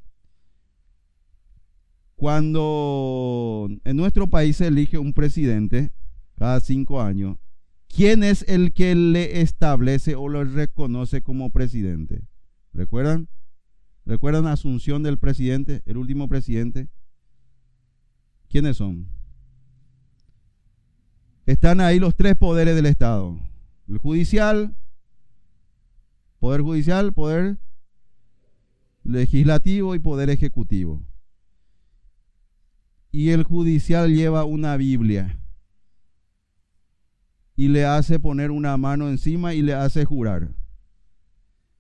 Cuando 2.15 3.69
en 3.85 3.97
nuestro 3.97 4.31
país 4.31 4.57
se 4.59 4.69
elige 4.69 4.97
un 4.97 5.13
presidente 5.13 5.93
cada 6.37 6.61
cinco 6.61 7.03
años, 7.03 7.37
¿quién 7.89 8.23
es 8.23 8.45
el 8.49 8.73
que 8.73 8.95
le 8.95 9.41
establece 9.41 10.15
o 10.15 10.29
lo 10.29 10.45
reconoce 10.45 11.21
como 11.21 11.51
presidente? 11.51 12.23
¿Recuerdan? 12.73 13.29
¿Recuerdan 14.05 14.45
la 14.45 14.53
asunción 14.53 15.03
del 15.03 15.19
presidente, 15.19 15.83
el 15.85 15.97
último 15.97 16.29
presidente? 16.29 16.89
¿Quiénes 18.49 18.77
son? 18.77 19.09
Están 21.45 21.81
ahí 21.81 21.99
los 21.99 22.15
tres 22.15 22.37
poderes 22.37 22.77
del 22.77 22.87
Estado. 22.87 23.37
El 23.89 23.99
judicial, 23.99 24.77
poder 26.39 26.61
judicial, 26.61 27.13
poder 27.13 27.59
legislativo 29.09 29.95
y 29.95 29.99
poder 29.99 30.29
ejecutivo. 30.29 31.03
Y 33.11 33.31
el 33.31 33.43
judicial 33.43 34.15
lleva 34.15 34.45
una 34.45 34.77
Biblia 34.77 35.41
y 37.57 37.69
le 37.69 37.87
hace 37.87 38.21
poner 38.21 38.51
una 38.51 38.77
mano 38.77 39.09
encima 39.09 39.55
y 39.55 39.63
le 39.63 39.73
hace 39.73 40.05
jurar. 40.05 40.51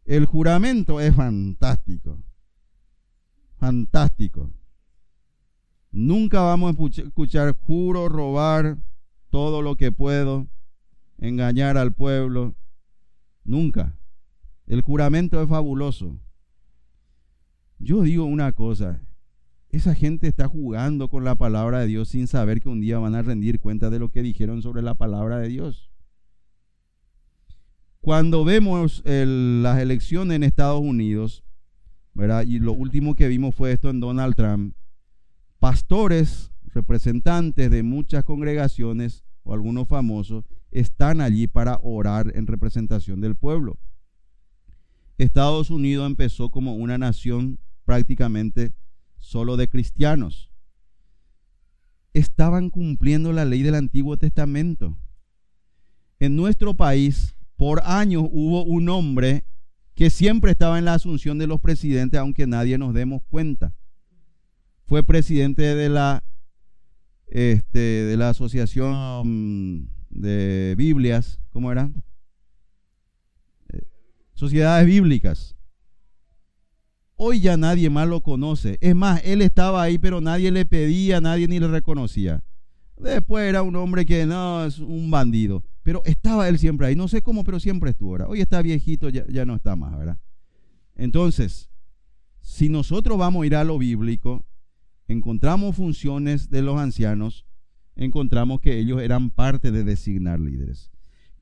El 0.07 0.25
juramento 0.25 1.01
es 1.01 1.15
fantástico. 1.15 2.19
Fantástico. 3.59 4.51
Nunca 5.91 6.41
vamos 6.41 6.75
a 6.77 7.03
escuchar 7.03 7.55
juro 7.59 8.09
robar 8.09 8.79
todo 9.29 9.61
lo 9.61 9.77
que 9.77 9.93
puedo, 9.93 10.47
engañar 11.19 11.77
al 11.77 11.93
pueblo. 11.93 12.55
Nunca. 13.45 13.99
El 14.67 14.81
juramento 14.81 15.43
es 15.43 15.49
fabuloso. 15.49 16.19
Yo 17.79 18.03
digo 18.03 18.25
una 18.25 18.53
cosa, 18.53 19.01
esa 19.71 19.95
gente 19.95 20.27
está 20.27 20.49
jugando 20.49 21.09
con 21.09 21.25
la 21.25 21.35
palabra 21.35 21.81
de 21.81 21.87
Dios 21.87 22.09
sin 22.09 22.27
saber 22.27 22.61
que 22.61 22.69
un 22.69 22.81
día 22.81 22.99
van 22.99 23.15
a 23.15 23.23
rendir 23.23 23.61
cuenta 23.61 23.91
de 23.91 23.99
lo 23.99 24.11
que 24.11 24.23
dijeron 24.23 24.63
sobre 24.63 24.83
la 24.83 24.95
palabra 24.95 25.39
de 25.39 25.49
Dios. 25.49 25.91
Cuando 28.01 28.45
vemos 28.45 29.03
las 29.05 29.79
elecciones 29.79 30.37
en 30.37 30.43
Estados 30.43 30.81
Unidos, 30.81 31.45
¿verdad? 32.15 32.45
y 32.47 32.59
lo 32.59 32.73
último 32.73 33.15
que 33.15 33.29
vimos 33.29 33.55
fue 33.55 33.73
esto 33.73 33.91
en 33.91 34.01
Donald 34.01 34.35
Trump, 34.35 34.75
pastores, 35.59 36.51
representantes 36.67 37.71
de 37.71 37.83
muchas 37.83 38.25
congregaciones 38.25 39.25
o 39.43 39.53
algunos 39.53 39.89
famosos 39.89 40.45
están 40.71 41.21
allí 41.21 41.47
para 41.47 41.79
orar 41.83 42.33
en 42.35 42.47
representación 42.47 43.21
del 43.21 43.35
pueblo. 43.35 43.79
Estados 45.17 45.71
Unidos 45.71 46.07
empezó 46.07 46.51
como 46.51 46.75
una 46.75 46.99
nación 46.99 47.59
prácticamente 47.89 48.75
solo 49.17 49.57
de 49.57 49.67
cristianos. 49.67 50.53
Estaban 52.13 52.69
cumpliendo 52.69 53.33
la 53.33 53.47
ley 53.47 53.63
del 53.63 53.77
Antiguo 53.77 54.19
Testamento. 54.19 54.99
En 56.21 56.37
nuestro 56.37 56.75
país, 56.75 57.35
por 57.57 57.81
años 57.85 58.25
hubo 58.31 58.63
un 58.63 58.91
hombre 58.91 59.47
que 59.95 60.11
siempre 60.11 60.51
estaba 60.51 60.79
en 60.79 60.85
la 60.85 60.93
asunción 60.93 61.39
de 61.39 61.47
los 61.47 61.63
presidentes, 61.63 62.21
aunque 62.21 62.47
nadie 62.47 62.77
nos 62.77 62.93
demos 62.93 63.23
cuenta. 63.31 63.75
Fue 64.85 65.03
presidente 65.03 65.63
de 65.63 65.89
la, 65.89 66.23
este, 67.27 67.79
de 67.79 68.17
la 68.19 68.29
Asociación 68.29 69.89
de 70.11 70.75
Biblias, 70.77 71.41
¿cómo 71.53 71.73
era? 71.73 71.91
Eh, 73.71 73.87
sociedades 74.35 74.87
Bíblicas. 74.87 75.58
Hoy 77.21 77.41
ya 77.41 77.57
nadie 77.57 77.91
más 77.91 78.07
lo 78.07 78.21
conoce. 78.21 78.79
Es 78.81 78.95
más, 78.95 79.21
él 79.25 79.43
estaba 79.43 79.83
ahí, 79.83 79.99
pero 79.99 80.21
nadie 80.21 80.53
le 80.53 80.65
pedía, 80.65 81.21
nadie 81.21 81.49
ni 81.49 81.59
le 81.59 81.67
reconocía. 81.67 82.45
Después 82.97 83.49
era 83.49 83.63
un 83.63 83.75
hombre 83.75 84.07
que 84.07 84.25
no, 84.25 84.65
es 84.65 84.79
un 84.79 85.11
bandido. 85.11 85.65
Pero 85.83 86.01
estaba 86.05 86.49
él 86.49 86.61
siempre 86.61 86.87
ahí. 86.87 86.95
No 86.95 87.09
sé 87.09 87.21
cómo, 87.21 87.43
pero 87.43 87.59
siempre 87.59 87.91
estuvo. 87.91 88.13
ahora. 88.13 88.29
Hoy 88.29 88.41
está 88.41 88.63
viejito, 88.63 89.09
ya, 89.09 89.27
ya 89.27 89.45
no 89.45 89.57
está 89.57 89.75
más, 89.75 89.99
¿verdad? 89.99 90.17
Entonces, 90.95 91.69
si 92.41 92.69
nosotros 92.69 93.19
vamos 93.19 93.43
a 93.43 93.47
ir 93.47 93.57
a 93.57 93.65
lo 93.65 93.79
bíblico, 93.79 94.47
encontramos 95.09 95.75
funciones 95.75 96.51
de 96.51 96.63
los 96.63 96.79
ancianos, 96.79 97.47
encontramos 97.97 98.61
que 98.61 98.79
ellos 98.79 99.03
eran 99.03 99.31
parte 99.31 99.73
de 99.73 99.83
designar 99.83 100.39
líderes. 100.39 100.93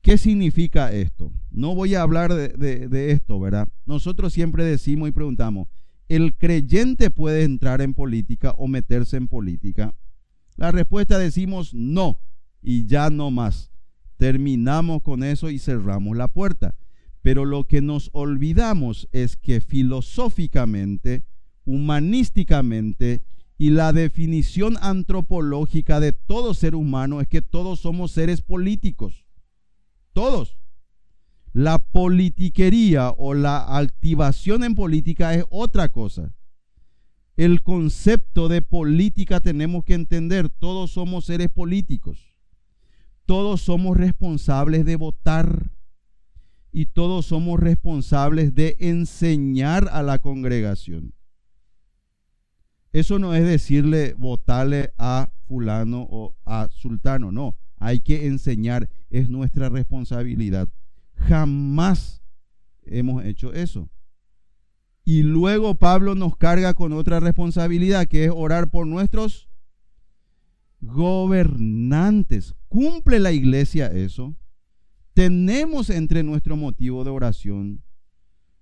¿Qué 0.07 0.17
significa 0.17 0.93
esto? 0.93 1.33
No 1.51 1.75
voy 1.75 1.93
a 1.95 2.01
hablar 2.01 2.33
de, 2.33 3.11
esto, 3.11 3.41
¿verdad? 3.41 3.67
Nosotros 3.85 4.31
siempre 4.31 4.63
decimos 4.63 5.09
y 5.09 5.11
preguntamos, 5.11 5.67
¿el 6.07 6.33
creyente 6.33 7.09
puede 7.09 7.43
entrar 7.43 7.81
en 7.81 7.93
política 7.93 8.51
o 8.51 8.69
meterse 8.69 9.17
en 9.17 9.27
política? 9.27 9.93
La 10.55 10.71
respuesta 10.71 11.19
decimos 11.19 11.73
no 11.73 12.21
y 12.61 12.85
ya 12.85 13.09
no 13.09 13.31
más. 13.31 13.73
Terminamos 14.15 15.01
con 15.01 15.23
eso 15.23 15.49
y 15.49 15.59
cerramos 15.59 16.15
la 16.15 16.29
puerta. 16.29 16.77
Pero 17.21 17.43
lo 17.43 17.65
que 17.65 17.81
nos 17.81 18.09
olvidamos 18.13 19.09
es 19.11 19.35
que 19.35 19.59
filosóficamente, 19.59 21.25
humanísticamente 21.65 23.23
y 23.57 23.71
la 23.71 23.91
definición 23.91 24.77
antropológica 24.79 25.99
de 25.99 26.13
todo 26.13 26.53
ser 26.53 26.75
humano 26.75 27.19
es 27.19 27.27
que 27.27 27.41
todos 27.41 27.81
somos 27.81 28.11
seres 28.11 28.41
políticos. 28.41 29.26
Todos. 30.17 30.57
La 31.53 31.77
politiquería 31.77 33.11
o 33.11 33.35
la 33.35 33.77
activación 33.77 34.63
en 34.63 34.73
política 34.73 35.35
es 35.35 35.45
otra 35.51 35.89
cosa. 35.89 36.33
El 37.35 37.61
concepto 37.61 38.47
de 38.47 38.63
política 38.63 39.41
tenemos 39.41 39.83
que 39.83 39.93
entender, 39.93 40.49
todos 40.49 40.89
somos 40.89 41.25
seres 41.25 41.49
políticos. 41.49 42.35
Todos 43.27 43.61
somos 43.61 43.95
responsables 43.95 44.85
de 44.85 44.95
votar 44.95 45.69
y 46.71 46.87
todos 46.87 47.27
somos 47.27 47.59
responsables 47.59 48.55
de 48.55 48.75
enseñar 48.79 49.87
a 49.91 50.01
la 50.01 50.17
congregación. 50.17 51.13
Eso 52.91 53.19
no 53.19 53.35
es 53.35 53.45
decirle 53.45 54.15
votarle 54.17 54.93
a 54.97 55.29
fulano 55.45 56.07
o 56.09 56.35
a 56.43 56.69
sultano, 56.71 57.31
no 57.31 57.55
hay 57.77 57.99
que 57.99 58.27
enseñar, 58.27 58.89
es 59.09 59.29
nuestra 59.29 59.69
responsabilidad. 59.69 60.69
Jamás 61.15 62.21
hemos 62.83 63.23
hecho 63.25 63.53
eso. 63.53 63.89
Y 65.03 65.23
luego 65.23 65.75
Pablo 65.75 66.15
nos 66.15 66.35
carga 66.35 66.73
con 66.73 66.91
otra 66.91 67.19
responsabilidad, 67.19 68.07
que 68.07 68.25
es 68.25 68.31
orar 68.33 68.69
por 68.69 68.85
nuestros 68.85 69.47
gobernantes. 70.81 72.55
¿Cumple 72.67 73.19
la 73.19 73.31
iglesia 73.31 73.87
eso? 73.87 74.35
Tenemos 75.13 75.89
entre 75.89 76.23
nuestro 76.23 76.57
motivo 76.57 77.03
de 77.03 77.09
oración 77.09 77.81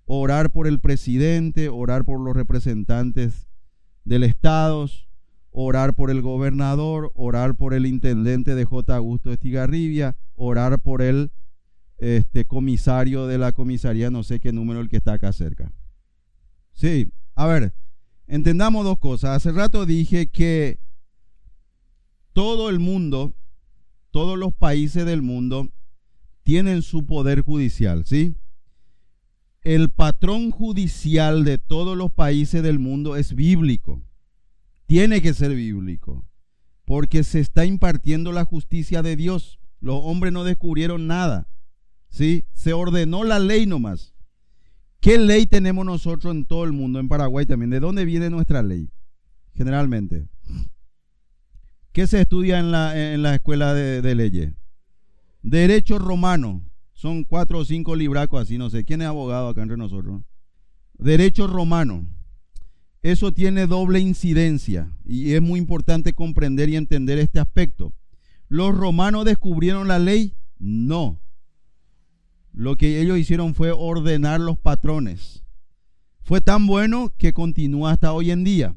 orar 0.06 0.52
por 0.52 0.66
el 0.66 0.78
presidente, 0.78 1.68
orar 1.68 2.04
por 2.04 2.20
los 2.20 2.34
representantes 2.34 3.48
del 4.04 4.22
Estado, 4.22 4.88
orar 5.58 5.96
por 5.96 6.10
el 6.10 6.20
gobernador, 6.20 7.12
orar 7.14 7.56
por 7.56 7.72
el 7.72 7.86
intendente 7.86 8.54
de 8.54 8.66
J. 8.66 8.94
Augusto 8.94 9.32
Estigarribia, 9.32 10.14
orar 10.34 10.82
por 10.82 11.00
el 11.00 11.30
este, 11.96 12.44
comisario 12.44 13.26
de 13.26 13.38
la 13.38 13.52
comisaría, 13.52 14.10
no 14.10 14.22
sé 14.22 14.38
qué 14.38 14.52
número 14.52 14.80
el 14.80 14.90
que 14.90 14.98
está 14.98 15.14
acá 15.14 15.32
cerca. 15.32 15.72
Sí, 16.74 17.10
a 17.34 17.46
ver, 17.46 17.72
entendamos 18.26 18.84
dos 18.84 18.98
cosas. 18.98 19.30
Hace 19.30 19.50
rato 19.50 19.86
dije 19.86 20.26
que 20.26 20.78
todo 22.34 22.68
el 22.68 22.78
mundo 22.78 23.34
todos 24.10 24.38
los 24.38 24.54
países 24.54 25.06
del 25.06 25.22
mundo 25.22 25.70
tienen 26.42 26.82
su 26.82 27.06
poder 27.06 27.40
judicial, 27.40 28.04
¿sí? 28.04 28.36
El 29.62 29.88
patrón 29.88 30.50
judicial 30.50 31.44
de 31.44 31.56
todos 31.56 31.96
los 31.96 32.12
países 32.12 32.62
del 32.62 32.78
mundo 32.78 33.16
es 33.16 33.34
bíblico. 33.34 34.02
Tiene 34.86 35.20
que 35.20 35.34
ser 35.34 35.54
bíblico, 35.54 36.24
porque 36.84 37.24
se 37.24 37.40
está 37.40 37.64
impartiendo 37.64 38.32
la 38.32 38.44
justicia 38.44 39.02
de 39.02 39.16
Dios. 39.16 39.58
Los 39.80 40.00
hombres 40.02 40.32
no 40.32 40.44
descubrieron 40.44 41.06
nada, 41.06 41.48
¿sí? 42.08 42.44
Se 42.52 42.72
ordenó 42.72 43.24
la 43.24 43.38
ley 43.38 43.66
nomás. 43.66 44.14
¿Qué 45.00 45.18
ley 45.18 45.46
tenemos 45.46 45.84
nosotros 45.84 46.34
en 46.34 46.44
todo 46.44 46.64
el 46.64 46.72
mundo? 46.72 46.98
En 46.98 47.08
Paraguay 47.08 47.46
también. 47.46 47.70
¿De 47.70 47.80
dónde 47.80 48.04
viene 48.04 48.30
nuestra 48.30 48.62
ley? 48.62 48.90
Generalmente. 49.52 50.28
¿Qué 51.92 52.06
se 52.06 52.20
estudia 52.20 52.58
en 52.58 52.72
la, 52.72 53.14
en 53.14 53.22
la 53.22 53.34
escuela 53.34 53.74
de, 53.74 54.02
de 54.02 54.14
leyes? 54.14 54.52
Derecho 55.42 55.98
romano. 55.98 56.64
Son 56.92 57.24
cuatro 57.24 57.58
o 57.58 57.64
cinco 57.64 57.94
libracos 57.94 58.42
así, 58.42 58.58
no 58.58 58.70
sé. 58.70 58.84
¿Quién 58.84 59.02
es 59.02 59.08
abogado 59.08 59.48
acá 59.48 59.62
entre 59.62 59.76
nosotros? 59.76 60.22
Derecho 60.94 61.46
romano. 61.46 62.06
Eso 63.06 63.30
tiene 63.30 63.68
doble 63.68 64.00
incidencia 64.00 64.90
y 65.04 65.34
es 65.34 65.40
muy 65.40 65.60
importante 65.60 66.12
comprender 66.12 66.68
y 66.68 66.74
entender 66.74 67.20
este 67.20 67.38
aspecto. 67.38 67.92
¿Los 68.48 68.76
romanos 68.76 69.24
descubrieron 69.24 69.86
la 69.86 70.00
ley? 70.00 70.34
No. 70.58 71.20
Lo 72.52 72.74
que 72.74 73.00
ellos 73.00 73.16
hicieron 73.16 73.54
fue 73.54 73.70
ordenar 73.70 74.40
los 74.40 74.58
patrones. 74.58 75.44
Fue 76.24 76.40
tan 76.40 76.66
bueno 76.66 77.14
que 77.16 77.32
continúa 77.32 77.92
hasta 77.92 78.12
hoy 78.12 78.32
en 78.32 78.42
día. 78.42 78.74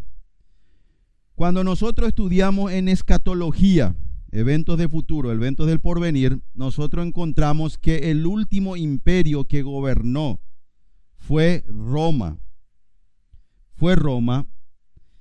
Cuando 1.33 1.63
nosotros 1.63 2.09
estudiamos 2.09 2.71
en 2.71 2.87
escatología, 2.87 3.95
eventos 4.31 4.77
de 4.77 4.87
futuro, 4.87 5.31
eventos 5.31 5.65
del 5.65 5.79
porvenir, 5.79 6.39
nosotros 6.53 7.03
encontramos 7.03 7.79
que 7.79 8.11
el 8.11 8.27
último 8.27 8.77
imperio 8.77 9.45
que 9.45 9.63
gobernó 9.63 10.39
fue 11.17 11.63
Roma. 11.67 12.37
Fue 13.79 13.95
Roma. 13.95 14.45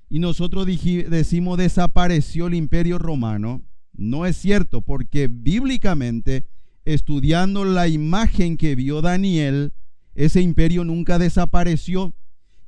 Y 0.09 0.19
nosotros 0.19 0.65
decimos 0.65 1.57
desapareció 1.57 2.47
el 2.47 2.55
imperio 2.55 2.97
romano. 2.97 3.63
No 3.93 4.25
es 4.25 4.35
cierto, 4.37 4.81
porque 4.81 5.29
bíblicamente, 5.29 6.45
estudiando 6.83 7.63
la 7.63 7.87
imagen 7.87 8.57
que 8.57 8.75
vio 8.75 9.01
Daniel, 9.01 9.73
ese 10.13 10.41
imperio 10.41 10.83
nunca 10.83 11.19
desapareció 11.19 12.13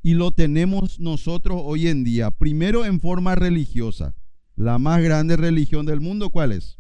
y 0.02 0.14
lo 0.14 0.32
tenemos 0.32 1.00
nosotros 1.00 1.62
hoy 1.64 1.88
en 1.88 2.04
día. 2.06 2.32
Primero 2.32 2.86
en 2.86 3.02
forma 3.02 3.36
religiosa 3.36 4.16
la 4.56 4.80
más 4.80 5.02
grande 5.02 5.36
religión 5.36 5.86
del 5.86 6.00
mundo, 6.00 6.30
¿cuál 6.30 6.54
es? 6.54 6.78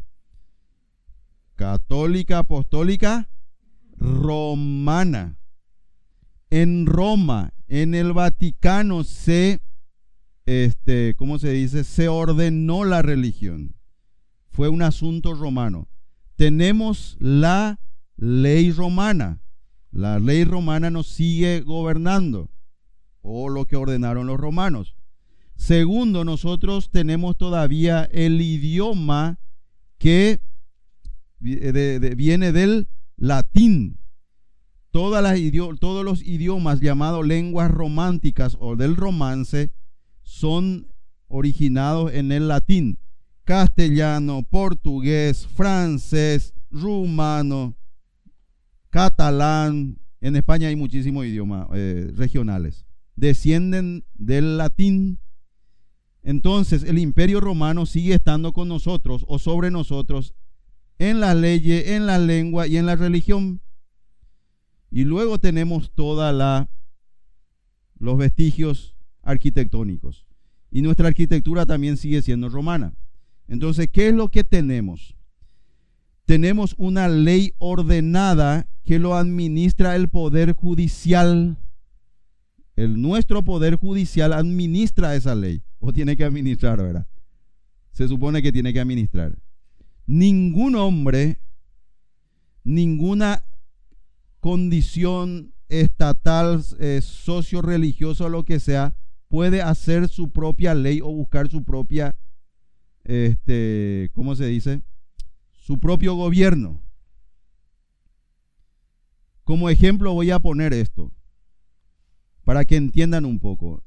Católica, 1.56 2.40
apostólica, 2.40 3.30
romana. 3.98 5.38
En 6.52 6.86
Roma, 6.86 7.54
en 7.68 7.96
el 7.96 8.12
Vaticano 8.12 9.06
se, 9.06 9.62
este, 10.46 11.16
¿cómo 11.16 11.40
se 11.40 11.52
dice? 11.54 11.86
Se 11.86 12.10
ordenó 12.10 12.84
la 12.84 13.02
religión. 13.02 13.74
Fue 14.50 14.68
un 14.68 14.82
asunto 14.82 15.34
romano. 15.34 15.88
Tenemos 16.36 17.16
la 17.20 17.80
ley 18.18 18.72
romana. 18.72 19.42
La 19.92 20.20
ley 20.20 20.44
romana 20.44 20.90
nos 20.90 21.08
sigue 21.08 21.62
gobernando, 21.62 22.52
o 23.22 23.48
lo 23.48 23.66
que 23.66 23.78
ordenaron 23.78 24.28
los 24.28 24.40
romanos. 24.40 24.98
Segundo, 25.56 26.26
nosotros 26.26 26.90
tenemos 26.92 27.38
todavía 27.38 28.04
el 28.12 28.42
idioma 28.42 29.40
que 29.98 30.42
viene 31.40 32.52
del 32.52 32.90
latín. 33.16 34.01
Todas 34.92 35.24
las 35.24 35.40
todos 35.80 36.04
los 36.04 36.22
idiomas 36.22 36.82
llamados 36.82 37.26
lenguas 37.26 37.72
románticas 37.72 38.58
o 38.60 38.76
del 38.76 38.96
romance 38.96 39.72
son 40.22 40.88
originados 41.28 42.14
en 42.14 42.32
el 42.32 42.48
latín. 42.48 43.00
Castellano, 43.44 44.44
portugués, 44.44 45.48
francés, 45.48 46.54
rumano, 46.70 47.76
catalán. 48.90 49.98
En 50.20 50.36
España 50.36 50.68
hay 50.68 50.76
muchísimos 50.76 51.26
idiomas 51.26 51.68
eh, 51.74 52.12
regionales. 52.16 52.86
Descienden 53.16 54.04
del 54.14 54.58
latín 54.58 55.20
entonces 56.24 56.84
el 56.84 57.00
imperio 57.00 57.40
romano 57.40 57.86
sigue 57.86 58.14
estando 58.14 58.54
con 58.54 58.68
nosotros 58.68 59.26
o 59.28 59.40
sobre 59.40 59.72
nosotros 59.72 60.36
en 61.00 61.20
la 61.20 61.34
ley, 61.34 61.62
en 61.88 62.06
la 62.06 62.20
lengua 62.20 62.68
y 62.68 62.78
en 62.78 62.86
la 62.86 62.96
religión. 62.96 63.62
Y 64.92 65.06
luego 65.06 65.40
tenemos 65.40 65.92
toda 65.92 66.32
la 66.34 66.70
los 67.98 68.18
vestigios 68.18 68.96
arquitectónicos. 69.22 70.26
Y 70.72 70.82
nuestra 70.82 71.08
arquitectura 71.08 71.66
también 71.66 71.98
sigue 71.98 72.22
siendo 72.22 72.50
romana. 72.50 72.94
Entonces, 73.48 73.88
¿qué 73.92 74.10
es 74.10 74.14
lo 74.14 74.30
que 74.30 74.44
tenemos? 74.44 75.16
Tenemos 76.26 76.76
una 76.78 77.08
ley 77.08 77.54
ordenada 77.60 78.68
que 78.84 78.98
lo 78.98 79.16
administra 79.16 79.96
el 79.96 80.10
poder 80.10 80.54
judicial. 80.54 81.58
El 82.76 83.02
nuestro 83.02 83.44
poder 83.44 83.76
judicial 83.76 84.34
administra 84.34 85.16
esa 85.16 85.36
ley 85.36 85.62
o 85.80 85.94
tiene 85.94 86.16
que 86.16 86.24
administrar, 86.24 86.82
¿verdad? 86.82 87.08
Se 87.92 88.08
supone 88.08 88.42
que 88.42 88.52
tiene 88.52 88.74
que 88.74 88.80
administrar. 88.80 89.38
Ningún 90.08 90.76
hombre, 90.76 91.40
ninguna 92.64 93.44
condición 94.42 95.54
estatal, 95.70 96.62
eh, 96.80 97.00
socio-religiosa 97.02 98.28
lo 98.28 98.44
que 98.44 98.60
sea, 98.60 98.98
puede 99.30 99.62
hacer 99.62 100.10
su 100.10 100.32
propia 100.32 100.76
ley 100.76 101.00
o 101.00 101.08
buscar 101.08 101.50
su 101.50 101.64
propia, 101.64 102.18
este, 103.06 104.12
¿cómo 104.14 104.36
se 104.36 104.48
dice? 104.48 104.82
Su 105.52 105.80
propio 105.80 106.16
gobierno. 106.16 106.82
Como 109.46 109.70
ejemplo 109.70 110.14
voy 110.14 110.32
a 110.32 110.40
poner 110.40 110.74
esto, 110.74 111.14
para 112.44 112.66
que 112.66 112.76
entiendan 112.76 113.26
un 113.26 113.40
poco. 113.40 113.84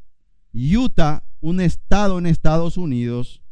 Utah 0.55 1.25
un 1.41 1.61
estado 1.61 2.19
en 2.19 2.27
Estados 2.27 2.79
Unidos 2.79 3.43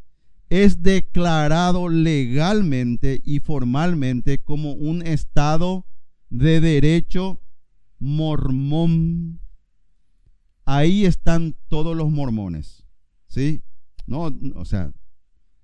es 0.49 0.83
declarado 0.83 1.89
legalmente 1.89 3.23
y 3.25 3.41
formalmente 3.41 4.39
como 4.39 4.73
un 4.73 5.01
estado 5.07 5.87
de 6.33 6.61
derecho 6.61 7.41
mormón. 7.99 9.41
Ahí 10.65 11.05
están 11.05 11.57
todos 11.69 11.97
los 11.97 12.11
mormones, 12.11 12.87
¿sí? 13.27 13.63
No, 14.07 14.33
o 14.55 14.65
sea, 14.65 14.93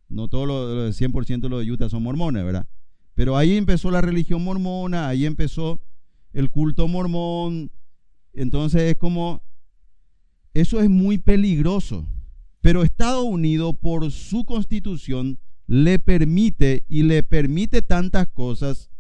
no 0.09 0.29
todos 0.29 0.47
los, 0.47 1.01
100% 1.01 1.41
de 1.41 1.49
los 1.49 1.65
de 1.65 1.73
Utah 1.73 1.89
son 1.89 2.03
mormones, 2.03 2.45
¿verdad? 2.45 2.67
Pero 3.15 3.37
ahí 3.37 3.57
empezó 3.57 3.91
la 3.91 4.01
religión 4.01 4.45
mormona, 4.45 5.09
ahí 5.09 5.27
empezó 5.27 5.83
el 6.33 6.51
culto 6.51 6.87
mormón. 6.87 7.71
Entonces 8.33 8.83
es 8.83 8.97
como, 8.97 9.43
eso 10.55 10.81
es 10.81 10.89
muy 10.89 11.19
peligroso 11.19 12.07
pero 12.61 12.83
Estados 12.83 13.25
Unidos, 13.25 13.77
por 13.81 14.11
su 14.11 14.45
constitución, 14.45 15.39
le 15.67 15.99
permite 15.99 16.85
y 16.89 17.03
le 17.03 17.23
permite 17.23 17.83
tantas 17.83 18.29
cosas 18.29 18.91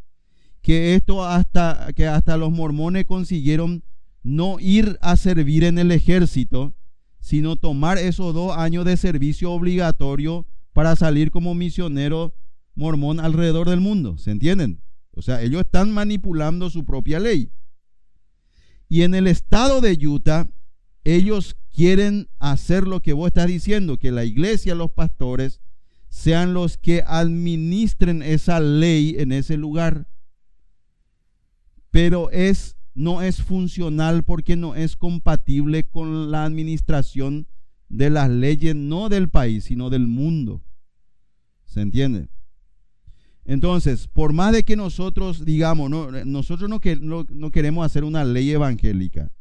que 0.68 0.94
esto 0.94 1.24
hasta 1.24 1.94
que 1.96 2.06
hasta 2.06 2.36
los 2.36 2.50
mormones 2.50 3.06
consiguieron 3.06 3.82
no 4.22 4.60
ir 4.60 4.98
a 5.00 5.16
servir 5.16 5.64
en 5.64 5.78
el 5.78 5.90
ejército, 5.90 6.76
sino 7.20 7.56
tomar 7.56 7.96
esos 7.96 8.34
dos 8.34 8.54
años 8.54 8.84
de 8.84 8.98
servicio 8.98 9.50
obligatorio 9.50 10.46
para 10.74 10.94
salir 10.94 11.30
como 11.30 11.54
misionero 11.54 12.34
mormón 12.74 13.18
alrededor 13.18 13.70
del 13.70 13.80
mundo. 13.80 14.18
¿Se 14.18 14.30
entienden? 14.30 14.82
O 15.12 15.22
sea, 15.22 15.40
ellos 15.40 15.62
están 15.62 15.90
manipulando 15.90 16.68
su 16.68 16.84
propia 16.84 17.18
ley. 17.18 17.50
Y 18.90 19.04
en 19.04 19.14
el 19.14 19.26
estado 19.26 19.80
de 19.80 19.96
Utah, 20.06 20.50
ellos 21.02 21.56
quieren 21.74 22.28
hacer 22.40 22.86
lo 22.86 23.00
que 23.00 23.14
vos 23.14 23.28
estás 23.28 23.46
diciendo, 23.46 23.96
que 23.96 24.12
la 24.12 24.26
iglesia, 24.26 24.74
los 24.74 24.90
pastores, 24.90 25.62
sean 26.10 26.52
los 26.52 26.76
que 26.76 27.04
administren 27.06 28.20
esa 28.20 28.60
ley 28.60 29.16
en 29.18 29.32
ese 29.32 29.56
lugar. 29.56 30.06
Pero 31.98 32.30
es 32.30 32.76
no 32.94 33.22
es 33.22 33.42
funcional 33.42 34.22
porque 34.22 34.54
no 34.54 34.76
es 34.76 34.96
compatible 34.96 35.82
con 35.82 36.30
la 36.30 36.44
administración 36.44 37.48
de 37.88 38.08
las 38.08 38.30
leyes 38.30 38.76
no 38.76 39.08
del 39.08 39.28
país, 39.28 39.64
sino 39.64 39.90
del 39.90 40.06
mundo. 40.06 40.62
¿Se 41.64 41.80
entiende? 41.80 42.28
Entonces, 43.44 44.06
por 44.06 44.32
más 44.32 44.52
de 44.52 44.62
que 44.62 44.76
nosotros 44.76 45.44
digamos, 45.44 45.90
no, 45.90 46.12
nosotros 46.24 46.70
no, 46.70 46.80
no, 47.00 47.26
no 47.28 47.50
queremos 47.50 47.84
hacer 47.84 48.04
una 48.04 48.22
ley 48.22 48.52
evangélica. 48.52 49.32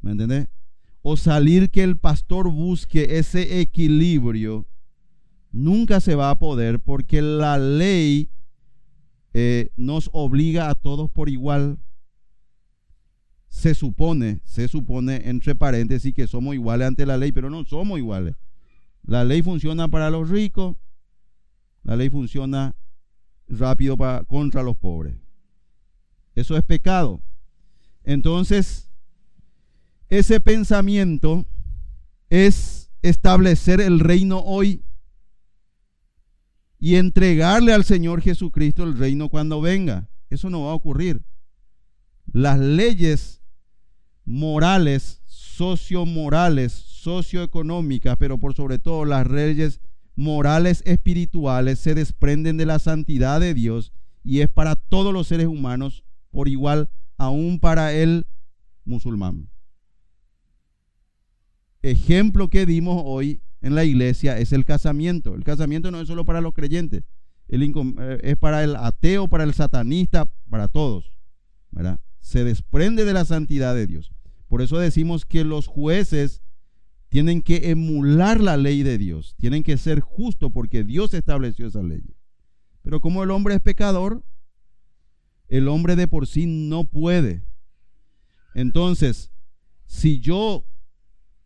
¿Me 0.00 0.12
entiendes? 0.12 0.46
o 1.02 1.16
salir 1.16 1.70
que 1.70 1.82
el 1.82 1.96
pastor 1.96 2.48
busque 2.48 3.18
ese 3.18 3.60
equilibrio 3.60 4.68
Nunca 5.50 5.98
se 5.98 6.14
va 6.14 6.30
a 6.30 6.38
poder 6.38 6.78
porque 6.78 7.20
la 7.20 7.58
ley 7.58 8.30
eh, 9.32 9.70
nos 9.76 10.10
obliga 10.12 10.68
a 10.68 10.74
todos 10.74 11.10
por 11.10 11.28
igual. 11.28 11.78
Se 13.48 13.74
supone, 13.74 14.40
se 14.44 14.68
supone 14.68 15.28
entre 15.28 15.54
paréntesis 15.54 16.14
que 16.14 16.26
somos 16.26 16.54
iguales 16.54 16.88
ante 16.88 17.06
la 17.06 17.16
ley, 17.16 17.32
pero 17.32 17.50
no 17.50 17.64
somos 17.64 17.98
iguales. 17.98 18.36
La 19.02 19.24
ley 19.24 19.42
funciona 19.42 19.88
para 19.88 20.10
los 20.10 20.28
ricos, 20.28 20.76
la 21.82 21.96
ley 21.96 22.10
funciona 22.10 22.76
rápido 23.48 23.96
para, 23.96 24.24
contra 24.24 24.62
los 24.62 24.76
pobres. 24.76 25.16
Eso 26.34 26.56
es 26.56 26.62
pecado. 26.62 27.20
Entonces, 28.04 28.88
ese 30.08 30.40
pensamiento 30.40 31.46
es 32.28 32.90
establecer 33.02 33.80
el 33.80 34.00
reino 34.00 34.40
hoy 34.40 34.84
y 36.80 36.96
entregarle 36.96 37.74
al 37.74 37.84
Señor 37.84 38.22
Jesucristo 38.22 38.82
el 38.84 38.96
reino 38.96 39.28
cuando 39.28 39.60
venga. 39.60 40.08
Eso 40.30 40.48
no 40.48 40.62
va 40.62 40.70
a 40.70 40.74
ocurrir. 40.74 41.22
Las 42.32 42.58
leyes 42.58 43.42
morales, 44.24 45.20
sociomorales, 45.26 46.72
socioeconómicas, 46.72 48.16
pero 48.16 48.38
por 48.38 48.54
sobre 48.54 48.78
todo 48.78 49.04
las 49.04 49.30
leyes 49.30 49.80
morales 50.16 50.82
espirituales 50.86 51.78
se 51.78 51.94
desprenden 51.94 52.56
de 52.56 52.66
la 52.66 52.78
santidad 52.78 53.40
de 53.40 53.52
Dios 53.54 53.92
y 54.22 54.40
es 54.40 54.48
para 54.48 54.76
todos 54.76 55.12
los 55.12 55.26
seres 55.26 55.46
humanos 55.46 56.04
por 56.30 56.48
igual, 56.48 56.90
aún 57.18 57.58
para 57.58 57.92
el 57.92 58.26
musulmán. 58.84 59.50
Ejemplo 61.82 62.48
que 62.48 62.66
dimos 62.66 63.02
hoy 63.04 63.40
en 63.60 63.74
la 63.74 63.84
iglesia 63.84 64.38
es 64.38 64.52
el 64.52 64.64
casamiento. 64.64 65.34
El 65.34 65.44
casamiento 65.44 65.90
no 65.90 66.00
es 66.00 66.08
solo 66.08 66.24
para 66.24 66.40
los 66.40 66.54
creyentes, 66.54 67.04
eh, 67.48 68.18
es 68.22 68.36
para 68.36 68.64
el 68.64 68.76
ateo, 68.76 69.28
para 69.28 69.44
el 69.44 69.54
satanista, 69.54 70.30
para 70.48 70.68
todos. 70.68 71.12
Se 72.20 72.44
desprende 72.44 73.04
de 73.04 73.12
la 73.12 73.24
santidad 73.24 73.74
de 73.74 73.86
Dios. 73.86 74.12
Por 74.48 74.62
eso 74.62 74.78
decimos 74.78 75.24
que 75.24 75.44
los 75.44 75.66
jueces 75.66 76.42
tienen 77.08 77.42
que 77.42 77.70
emular 77.70 78.40
la 78.40 78.56
ley 78.56 78.82
de 78.82 78.98
Dios, 78.98 79.34
tienen 79.36 79.62
que 79.62 79.76
ser 79.76 80.00
justos 80.00 80.50
porque 80.52 80.84
Dios 80.84 81.12
estableció 81.14 81.66
esa 81.66 81.82
ley. 81.82 82.14
Pero 82.82 83.00
como 83.00 83.22
el 83.22 83.30
hombre 83.30 83.54
es 83.54 83.60
pecador, 83.60 84.24
el 85.48 85.68
hombre 85.68 85.96
de 85.96 86.06
por 86.06 86.26
sí 86.26 86.46
no 86.46 86.84
puede. 86.84 87.42
Entonces, 88.54 89.32
si 89.86 90.20
yo 90.20 90.64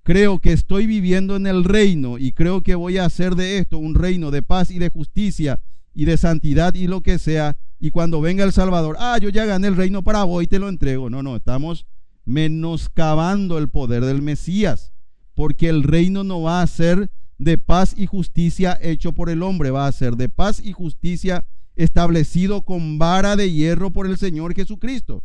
creo 0.05 0.39
que 0.39 0.53
estoy 0.53 0.87
viviendo 0.87 1.35
en 1.35 1.47
el 1.47 1.65
reino 1.65 2.19
y 2.19 2.33
creo 2.33 2.63
que 2.63 2.75
voy 2.75 2.99
a 2.99 3.07
hacer 3.07 3.35
de 3.35 3.59
esto 3.59 3.79
un 3.79 3.95
reino 3.95 4.31
de 4.31 4.43
paz 4.43 4.71
y 4.71 4.79
de 4.79 4.91
justicia 4.91 5.61
y 5.95 6.05
de 6.05 6.19
santidad 6.19 6.75
y 6.75 6.87
lo 6.87 7.01
que 7.01 7.19
sea, 7.19 7.57
y 7.81 7.91
cuando 7.91 8.21
venga 8.21 8.45
el 8.45 8.53
Salvador, 8.53 8.97
ah, 9.01 9.19
yo 9.19 9.31
ya 9.31 9.47
gané 9.47 9.67
el 9.67 9.77
reino 9.77 10.03
para 10.03 10.23
vos 10.25 10.43
y 10.43 10.47
te 10.47 10.59
lo 10.59 10.69
entrego. 10.69 11.09
No, 11.09 11.23
no, 11.23 11.37
estamos 11.37 11.87
menoscabando 12.25 13.59
el 13.59 13.69
poder 13.69 14.05
del 14.05 14.21
Mesías, 14.21 14.93
porque 15.35 15.69
el 15.69 15.83
reino 15.83 16.23
no 16.23 16.43
va 16.43 16.61
a 16.61 16.67
ser 16.67 17.11
de 17.39 17.59
paz 17.59 17.95
y 17.97 18.07
justicia 18.07 18.79
hecho 18.81 19.13
por 19.13 19.31
el 19.31 19.43
hombre, 19.43 19.71
va 19.71 19.87
a 19.87 19.93
ser 19.93 20.17
de 20.17 20.29
paz 20.29 20.61
y 20.63 20.73
justicia 20.73 21.45
establecido 21.77 22.63
con 22.63 22.99
vara 22.99 23.37
de 23.37 23.51
hierro 23.51 23.91
por 23.91 24.07
el 24.07 24.19
Señor 24.19 24.55
Jesucristo. 24.55 25.25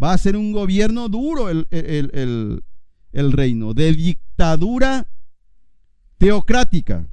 Va 0.00 0.12
a 0.12 0.18
ser 0.18 0.36
un 0.36 0.52
gobierno 0.52 1.08
duro 1.08 1.48
el, 1.48 1.66
el, 1.70 2.10
el 2.14 2.62
reino, 3.12 3.74
de 3.74 3.92
dictadura 3.92 5.08
teocrática. 6.18 7.08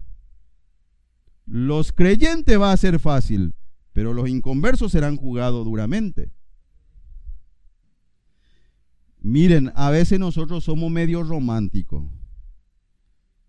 Los 1.45 1.91
creyentes 1.91 2.59
va 2.59 2.71
a 2.71 2.77
ser 2.77 2.99
fácil, 2.99 3.55
pero 3.93 4.13
los 4.13 4.29
inconversos 4.29 4.91
serán 4.91 5.15
jugados 5.15 5.65
duramente. 5.65 6.31
Miren, 9.19 9.71
a 9.75 9.89
veces 9.89 10.19
nosotros 10.19 10.63
somos 10.63 10.91
medio 10.91 11.23
románticos 11.23 12.03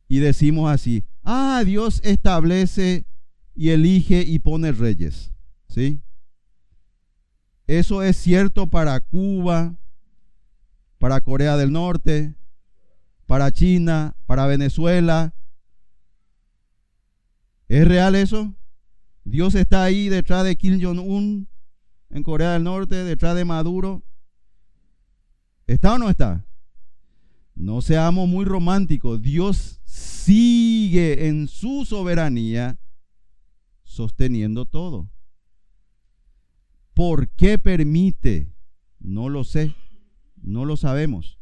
y 0.08 0.20
decimos 0.20 0.70
así, 0.70 1.04
ah, 1.22 1.62
Dios 1.64 2.00
establece 2.04 3.04
y 3.54 3.70
elige 3.70 4.22
y 4.22 4.38
pone 4.38 4.72
reyes, 4.72 5.32
¿sí? 5.68 6.00
Eso 7.66 8.02
es 8.02 8.16
cierto 8.16 8.68
para 8.68 9.00
Cuba, 9.00 9.76
para 11.06 11.20
Corea 11.20 11.56
del 11.56 11.70
Norte, 11.70 12.34
para 13.26 13.52
China, 13.52 14.16
para 14.26 14.44
Venezuela. 14.48 15.36
¿Es 17.68 17.86
real 17.86 18.16
eso? 18.16 18.52
Dios 19.22 19.54
está 19.54 19.84
ahí 19.84 20.08
detrás 20.08 20.42
de 20.42 20.56
Kim 20.56 20.82
Jong-un 20.82 21.46
en 22.10 22.22
Corea 22.24 22.54
del 22.54 22.64
Norte, 22.64 23.04
detrás 23.04 23.36
de 23.36 23.44
Maduro. 23.44 24.02
¿Está 25.68 25.94
o 25.94 25.98
no 25.98 26.10
está? 26.10 26.44
No 27.54 27.82
seamos 27.82 28.28
muy 28.28 28.44
románticos. 28.44 29.22
Dios 29.22 29.80
sigue 29.84 31.28
en 31.28 31.46
su 31.46 31.84
soberanía 31.84 32.80
sosteniendo 33.84 34.64
todo. 34.64 35.08
¿Por 36.94 37.28
qué 37.28 37.58
permite? 37.58 38.52
No 38.98 39.28
lo 39.28 39.44
sé. 39.44 39.72
No 40.46 40.64
lo 40.64 40.76
sabemos. 40.76 41.38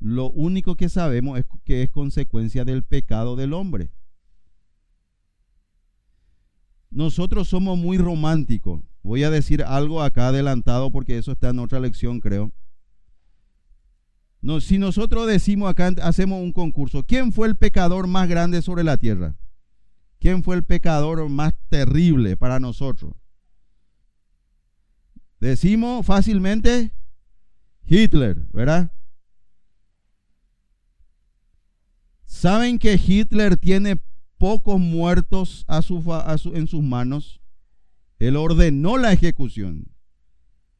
Lo 0.00 0.30
único 0.30 0.74
que 0.74 0.88
sabemos 0.88 1.38
es 1.38 1.46
que 1.64 1.84
es 1.84 1.90
consecuencia 1.90 2.64
del 2.64 2.82
pecado 2.82 3.36
del 3.36 3.52
hombre. 3.52 3.92
Nosotros 6.90 7.48
somos 7.48 7.78
muy 7.78 7.98
románticos. 7.98 8.82
Voy 9.02 9.22
a 9.22 9.30
decir 9.30 9.62
algo 9.62 10.02
acá 10.02 10.28
adelantado 10.28 10.90
porque 10.90 11.18
eso 11.18 11.32
está 11.32 11.50
en 11.50 11.60
otra 11.60 11.78
lección, 11.78 12.18
creo. 12.18 12.52
No, 14.40 14.60
si 14.60 14.78
nosotros 14.78 15.28
decimos 15.28 15.70
acá, 15.70 15.94
hacemos 16.02 16.42
un 16.42 16.52
concurso, 16.52 17.04
¿quién 17.04 17.32
fue 17.32 17.46
el 17.46 17.56
pecador 17.56 18.08
más 18.08 18.28
grande 18.28 18.60
sobre 18.60 18.82
la 18.82 18.96
tierra? 18.96 19.36
¿Quién 20.18 20.42
fue 20.42 20.56
el 20.56 20.64
pecador 20.64 21.28
más 21.28 21.54
terrible 21.68 22.36
para 22.36 22.58
nosotros? 22.58 23.14
Decimos 25.38 26.04
fácilmente 26.04 26.92
Hitler, 27.88 28.46
¿verdad? 28.52 28.92
¿Saben 32.24 32.78
que 32.78 33.00
Hitler 33.04 33.56
tiene 33.56 34.00
pocos 34.36 34.78
muertos 34.78 35.64
a 35.66 35.80
su, 35.80 36.04
en 36.54 36.66
sus 36.66 36.82
manos? 36.82 37.40
Él 38.18 38.36
ordenó 38.36 38.98
la 38.98 39.12
ejecución. 39.12 39.88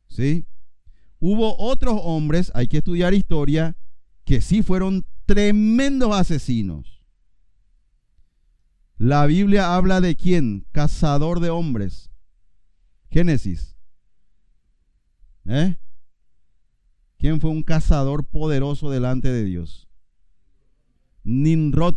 ¿Sí? 0.07 0.47
Hubo 1.19 1.57
otros 1.59 1.99
hombres, 2.05 2.53
hay 2.55 2.69
que 2.69 2.79
estudiar 2.79 3.15
historia, 3.15 3.77
que 4.25 4.41
sí 4.41 4.63
fueron 4.63 5.07
tremendos 5.25 6.15
asesinos. 6.15 7.03
La 8.99 9.25
Biblia 9.27 9.75
habla 9.75 10.01
de 10.01 10.15
quién? 10.15 10.67
Cazador 10.73 11.41
de 11.41 11.51
hombres. 11.51 12.11
Génesis. 13.11 13.77
¿Eh? 15.47 15.79
¿Quién 17.19 17.41
fue 17.41 17.51
un 17.51 17.65
cazador 17.65 18.25
poderoso 18.25 18.91
delante 18.91 19.29
de 19.29 19.45
Dios? 19.45 19.89
Nimrod, 21.25 21.97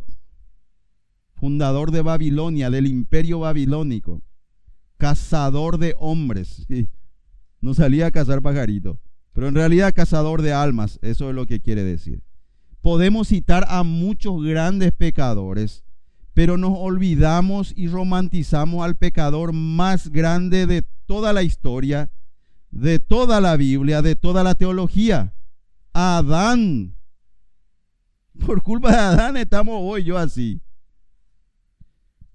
fundador 1.35 1.91
de 1.91 2.01
Babilonia, 2.01 2.71
del 2.71 2.87
imperio 2.87 3.39
babilónico, 3.39 4.21
cazador 4.97 5.77
de 5.77 5.95
hombres. 5.99 6.67
No 7.63 7.75
salía 7.75 8.07
a 8.07 8.11
cazar 8.11 8.41
pajaritos, 8.41 8.97
pero 9.33 9.47
en 9.47 9.53
realidad 9.53 9.93
cazador 9.93 10.41
de 10.41 10.51
almas, 10.51 10.97
eso 11.03 11.29
es 11.29 11.35
lo 11.35 11.45
que 11.45 11.59
quiere 11.59 11.83
decir. 11.83 12.23
Podemos 12.81 13.27
citar 13.27 13.67
a 13.69 13.83
muchos 13.83 14.43
grandes 14.43 14.91
pecadores, 14.93 15.83
pero 16.33 16.57
nos 16.57 16.73
olvidamos 16.75 17.71
y 17.75 17.87
romantizamos 17.87 18.83
al 18.83 18.95
pecador 18.95 19.53
más 19.53 20.09
grande 20.09 20.65
de 20.65 20.81
toda 21.05 21.33
la 21.33 21.43
historia, 21.43 22.09
de 22.71 22.99
toda 22.99 23.41
la 23.41 23.57
Biblia, 23.57 24.01
de 24.01 24.15
toda 24.15 24.43
la 24.43 24.55
teología, 24.55 25.33
Adán. 25.93 26.95
Por 28.45 28.63
culpa 28.63 28.91
de 28.91 28.97
Adán 28.97 29.37
estamos 29.37 29.77
hoy 29.79 30.03
yo 30.03 30.17
así. 30.17 30.61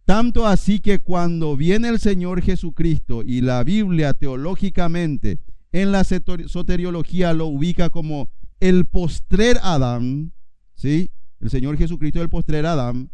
Tanto 0.04 0.46
así 0.46 0.78
que 0.78 1.00
cuando 1.00 1.56
viene 1.56 1.88
el 1.88 1.98
Señor 1.98 2.40
Jesucristo 2.40 3.22
y 3.24 3.40
la 3.40 3.64
Biblia 3.64 4.14
teológicamente 4.14 5.40
en 5.72 5.90
la 5.90 6.04
soteriología 6.04 7.32
lo 7.32 7.46
ubica 7.46 7.90
como 7.90 8.30
el 8.60 8.84
postrer 8.84 9.58
Adán, 9.62 10.32
¿sí? 10.74 11.10
El 11.40 11.50
Señor 11.50 11.76
Jesucristo 11.76 12.20
es 12.20 12.24
el 12.24 12.30
postrer 12.30 12.66
Adán. 12.66 13.10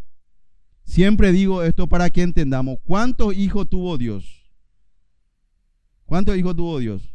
Siempre 0.84 1.32
digo 1.32 1.62
esto 1.62 1.88
para 1.88 2.10
que 2.10 2.22
entendamos 2.22 2.78
cuántos 2.82 3.34
hijos 3.34 3.68
tuvo 3.70 3.96
Dios. 3.96 4.52
¿Cuántos 6.04 6.36
hijos 6.36 6.54
tuvo 6.54 6.78
Dios? 6.78 7.11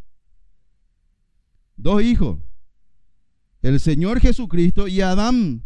Dos 1.77 2.01
hijos. 2.01 2.39
El 3.61 3.79
Señor 3.79 4.19
Jesucristo 4.19 4.87
y 4.87 5.01
Adán. 5.01 5.63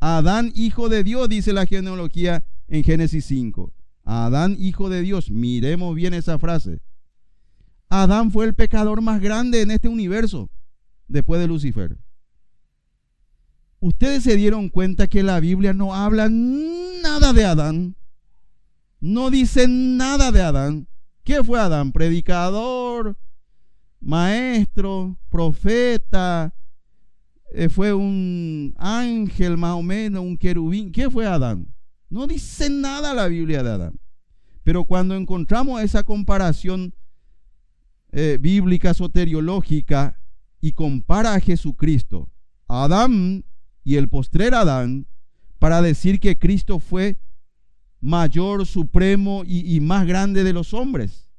Adán, 0.00 0.50
hijo 0.54 0.88
de 0.88 1.04
Dios, 1.04 1.28
dice 1.28 1.52
la 1.52 1.66
genealogía 1.66 2.44
en 2.68 2.82
Génesis 2.82 3.26
5. 3.26 3.72
Adán, 4.04 4.56
hijo 4.58 4.88
de 4.88 5.02
Dios. 5.02 5.30
Miremos 5.30 5.94
bien 5.94 6.14
esa 6.14 6.38
frase. 6.38 6.80
Adán 7.90 8.30
fue 8.30 8.46
el 8.46 8.54
pecador 8.54 9.02
más 9.02 9.20
grande 9.20 9.62
en 9.62 9.70
este 9.70 9.88
universo 9.88 10.48
después 11.08 11.40
de 11.40 11.48
Lucifer. 11.48 11.98
Ustedes 13.80 14.22
se 14.22 14.36
dieron 14.36 14.68
cuenta 14.68 15.06
que 15.06 15.22
la 15.22 15.40
Biblia 15.40 15.72
no 15.72 15.94
habla 15.94 16.28
nada 16.30 17.32
de 17.32 17.44
Adán. 17.44 17.96
No 19.00 19.30
dice 19.30 19.66
nada 19.68 20.32
de 20.32 20.42
Adán. 20.42 20.86
¿Qué 21.24 21.42
fue 21.42 21.58
Adán? 21.58 21.92
Predicador, 21.92 23.16
maestro, 24.00 25.18
profeta, 25.28 26.54
eh, 27.52 27.68
fue 27.68 27.92
un 27.92 28.74
ángel 28.78 29.56
más 29.56 29.74
o 29.74 29.82
menos, 29.82 30.22
un 30.22 30.36
querubín. 30.36 30.92
¿Qué 30.92 31.10
fue 31.10 31.26
Adán? 31.26 31.74
No 32.08 32.26
dice 32.26 32.70
nada 32.70 33.14
la 33.14 33.28
Biblia 33.28 33.62
de 33.62 33.70
Adán. 33.70 34.00
Pero 34.62 34.84
cuando 34.84 35.14
encontramos 35.14 35.82
esa 35.82 36.02
comparación 36.02 36.94
eh, 38.12 38.38
bíblica, 38.40 38.94
soteriológica, 38.94 40.16
y 40.60 40.72
compara 40.72 41.34
a 41.34 41.40
Jesucristo, 41.40 42.28
Adán 42.68 43.44
y 43.82 43.96
el 43.96 44.08
postrer 44.08 44.54
Adán, 44.54 45.06
para 45.58 45.82
decir 45.82 46.20
que 46.20 46.38
Cristo 46.38 46.78
fue 46.78 47.18
mayor, 48.00 48.66
supremo 48.66 49.42
y, 49.46 49.74
y 49.74 49.80
más 49.80 50.06
grande 50.06 50.44
de 50.44 50.52
los 50.52 50.74
hombres. 50.74 51.30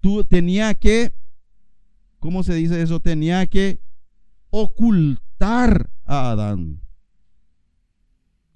Tú 0.00 0.24
tenía 0.24 0.74
que, 0.74 1.14
¿cómo 2.22 2.44
se 2.44 2.54
dice 2.54 2.80
eso? 2.80 3.00
Tenía 3.00 3.44
que 3.48 3.80
ocultar 4.50 5.90
a 6.04 6.30
Adán. 6.30 6.80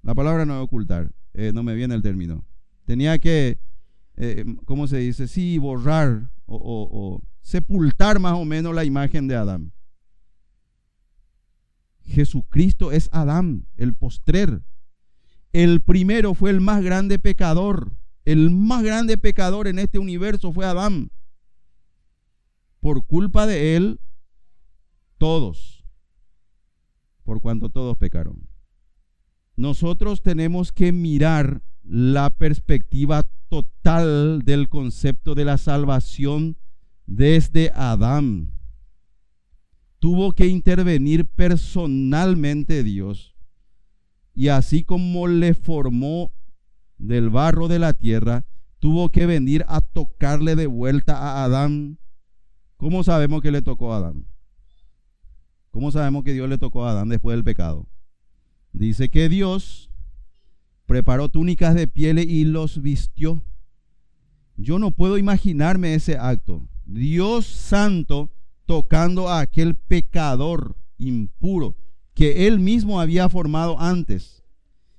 La 0.03 0.15
palabra 0.15 0.47
no 0.47 0.55
es 0.57 0.63
ocultar, 0.63 1.11
eh, 1.35 1.51
no 1.53 1.65
me 1.65 1.75
viene 1.75 1.97
el 1.97 2.01
término. 2.01 2.45
Tenía 2.85 3.19
que, 3.19 3.59
eh, 4.15 4.45
¿cómo 4.67 4.87
se 4.87 4.99
dice? 4.99 5.27
Sí, 5.27 5.59
borrar 5.59 6.31
o, 6.47 7.21
sepultar 7.43 8.21
más 8.21 8.35
o 8.35 8.45
menos 8.45 8.73
la 8.73 8.85
imagen 8.85 9.27
de 9.27 9.35
Adán. 9.35 9.73
Jesucristo 12.03 12.93
es 12.93 13.09
Adán, 13.11 13.67
el 13.77 13.95
postrer. 13.95 14.63
El 15.53 15.81
primero 15.81 16.35
fue 16.35 16.51
el 16.51 16.61
más 16.61 16.85
grande 16.85 17.19
pecador. 17.19 17.91
El 18.25 18.53
más 18.53 18.85
grande 18.85 19.19
pecador 19.19 19.67
en 19.67 19.81
este 19.81 19.99
universo 19.99 20.53
fue 20.53 20.67
Adán. 20.67 21.11
Por 22.87 23.05
culpa 23.05 23.49
de 23.49 23.75
él, 23.75 23.99
todos 25.19 25.85
por 27.25 27.41
cuanto 27.41 27.69
todos 27.69 27.97
pecaron. 27.97 28.47
Nosotros 29.57 30.23
tenemos 30.23 30.71
que 30.71 30.93
mirar 30.93 31.63
la 31.83 32.31
perspectiva 32.31 33.29
total 33.49 34.43
del 34.45 34.69
concepto 34.69 35.35
de 35.35 35.45
la 35.45 35.59
salvación 35.59 36.59
desde 37.07 37.73
Adán. 37.75 38.55
Tuvo 39.99 40.31
que 40.31 40.47
intervenir 40.47 41.27
personalmente 41.27 42.85
Dios 42.85 43.35
y 44.33 44.47
así 44.47 44.85
como 44.85 45.27
le 45.27 45.55
formó 45.55 46.31
del 46.99 47.31
barro 47.31 47.67
de 47.67 47.81
la 47.81 47.95
tierra, 47.95 48.47
tuvo 48.79 49.11
que 49.11 49.27
venir 49.27 49.65
a 49.67 49.81
tocarle 49.81 50.55
de 50.55 50.69
vuelta 50.69 51.19
a 51.19 51.43
Adán. 51.43 51.99
¿Cómo 52.77 53.03
sabemos 53.03 53.43
que 53.43 53.51
le 53.51 53.63
tocó 53.63 53.93
a 53.93 53.99
Adán? 53.99 54.27
¿Cómo 55.71 55.91
sabemos 55.91 56.25
que 56.25 56.33
Dios 56.33 56.49
le 56.49 56.59
tocó 56.59 56.85
a 56.85 56.91
Adán 56.91 57.09
después 57.09 57.37
del 57.37 57.45
pecado? 57.45 57.87
Dice 58.73 59.09
que 59.09 59.29
Dios 59.29 59.91
preparó 60.87 61.29
túnicas 61.29 61.75
de 61.75 61.89
piel 61.89 62.19
y 62.19 62.45
los 62.45 62.83
vistió. 62.83 63.43
Yo 64.57 64.79
no 64.79 64.91
puedo 64.91 65.19
imaginarme 65.19 65.95
ese 65.95 66.17
acto. 66.19 66.69
Dios 66.85 67.47
santo 67.47 68.31
tocando 68.67 69.29
a 69.29 69.41
aquel 69.41 69.75
pecador 69.75 70.77
impuro 70.99 71.77
que 72.15 72.47
él 72.47 72.59
mismo 72.59 73.01
había 73.01 73.29
formado 73.29 73.79
antes 73.81 74.43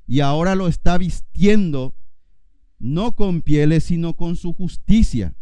y 0.05 0.21
ahora 0.21 0.55
lo 0.55 0.67
está 0.67 0.97
vistiendo 0.97 1.95
no 2.79 3.15
con 3.15 3.41
pieles 3.41 3.85
sino 3.85 4.13
con 4.13 4.35
su 4.35 4.53
justicia 4.53 5.35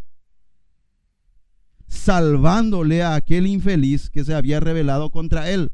salvándole 1.96 3.02
a 3.04 3.16
aquel 3.16 3.48
infeliz 3.48 4.10
que 4.10 4.24
se 4.24 4.34
había 4.34 4.60
rebelado 4.60 5.10
contra 5.10 5.50
él. 5.50 5.72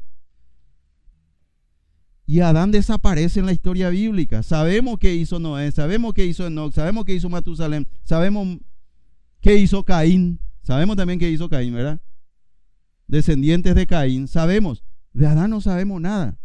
Y 2.24 2.40
Adán 2.40 2.70
desaparece 2.70 3.40
en 3.40 3.46
la 3.46 3.52
historia 3.52 3.90
bíblica. 3.90 4.42
Sabemos 4.42 4.98
qué 4.98 5.14
hizo 5.14 5.38
Noé, 5.38 5.70
sabemos 5.72 6.14
qué 6.14 6.24
hizo 6.24 6.46
Enoch, 6.46 6.72
sabemos 6.72 7.04
qué 7.04 7.14
hizo 7.14 7.28
Matusalem, 7.28 7.84
sabemos 8.04 8.58
qué 9.40 9.56
hizo 9.56 9.84
Caín, 9.84 10.38
sabemos 10.62 10.96
también 10.96 11.18
qué 11.18 11.30
hizo 11.30 11.48
Caín, 11.48 11.74
¿verdad? 11.74 12.00
Descendientes 13.06 13.74
de 13.74 13.86
Caín, 13.86 14.28
sabemos. 14.28 14.82
De 15.12 15.26
Adán 15.26 15.50
no 15.50 15.60
sabemos 15.60 16.00
nada. 16.00 16.38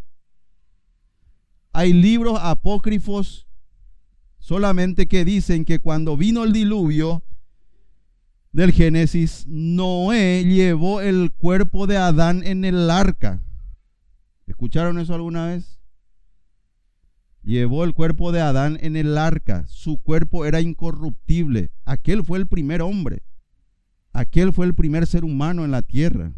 Hay 1.72 1.92
libros 1.92 2.38
apócrifos 2.42 3.46
solamente 4.38 5.06
que 5.06 5.24
dicen 5.24 5.64
que 5.64 5.78
cuando 5.78 6.16
vino 6.16 6.44
el 6.44 6.52
diluvio, 6.52 7.22
del 8.52 8.72
Génesis, 8.72 9.46
Noé 9.46 10.44
llevó 10.44 11.00
el 11.00 11.32
cuerpo 11.32 11.86
de 11.86 11.96
Adán 11.96 12.42
en 12.44 12.64
el 12.64 12.90
arca. 12.90 13.42
¿Escucharon 14.46 14.98
eso 14.98 15.14
alguna 15.14 15.46
vez? 15.46 15.78
Llevó 17.42 17.84
el 17.84 17.94
cuerpo 17.94 18.32
de 18.32 18.40
Adán 18.40 18.78
en 18.80 18.96
el 18.96 19.16
arca. 19.16 19.64
Su 19.68 19.98
cuerpo 19.98 20.44
era 20.44 20.60
incorruptible. 20.60 21.70
Aquel 21.84 22.24
fue 22.24 22.38
el 22.38 22.46
primer 22.46 22.82
hombre. 22.82 23.22
Aquel 24.12 24.52
fue 24.52 24.66
el 24.66 24.74
primer 24.74 25.06
ser 25.06 25.24
humano 25.24 25.64
en 25.64 25.70
la 25.70 25.82
tierra. 25.82 26.32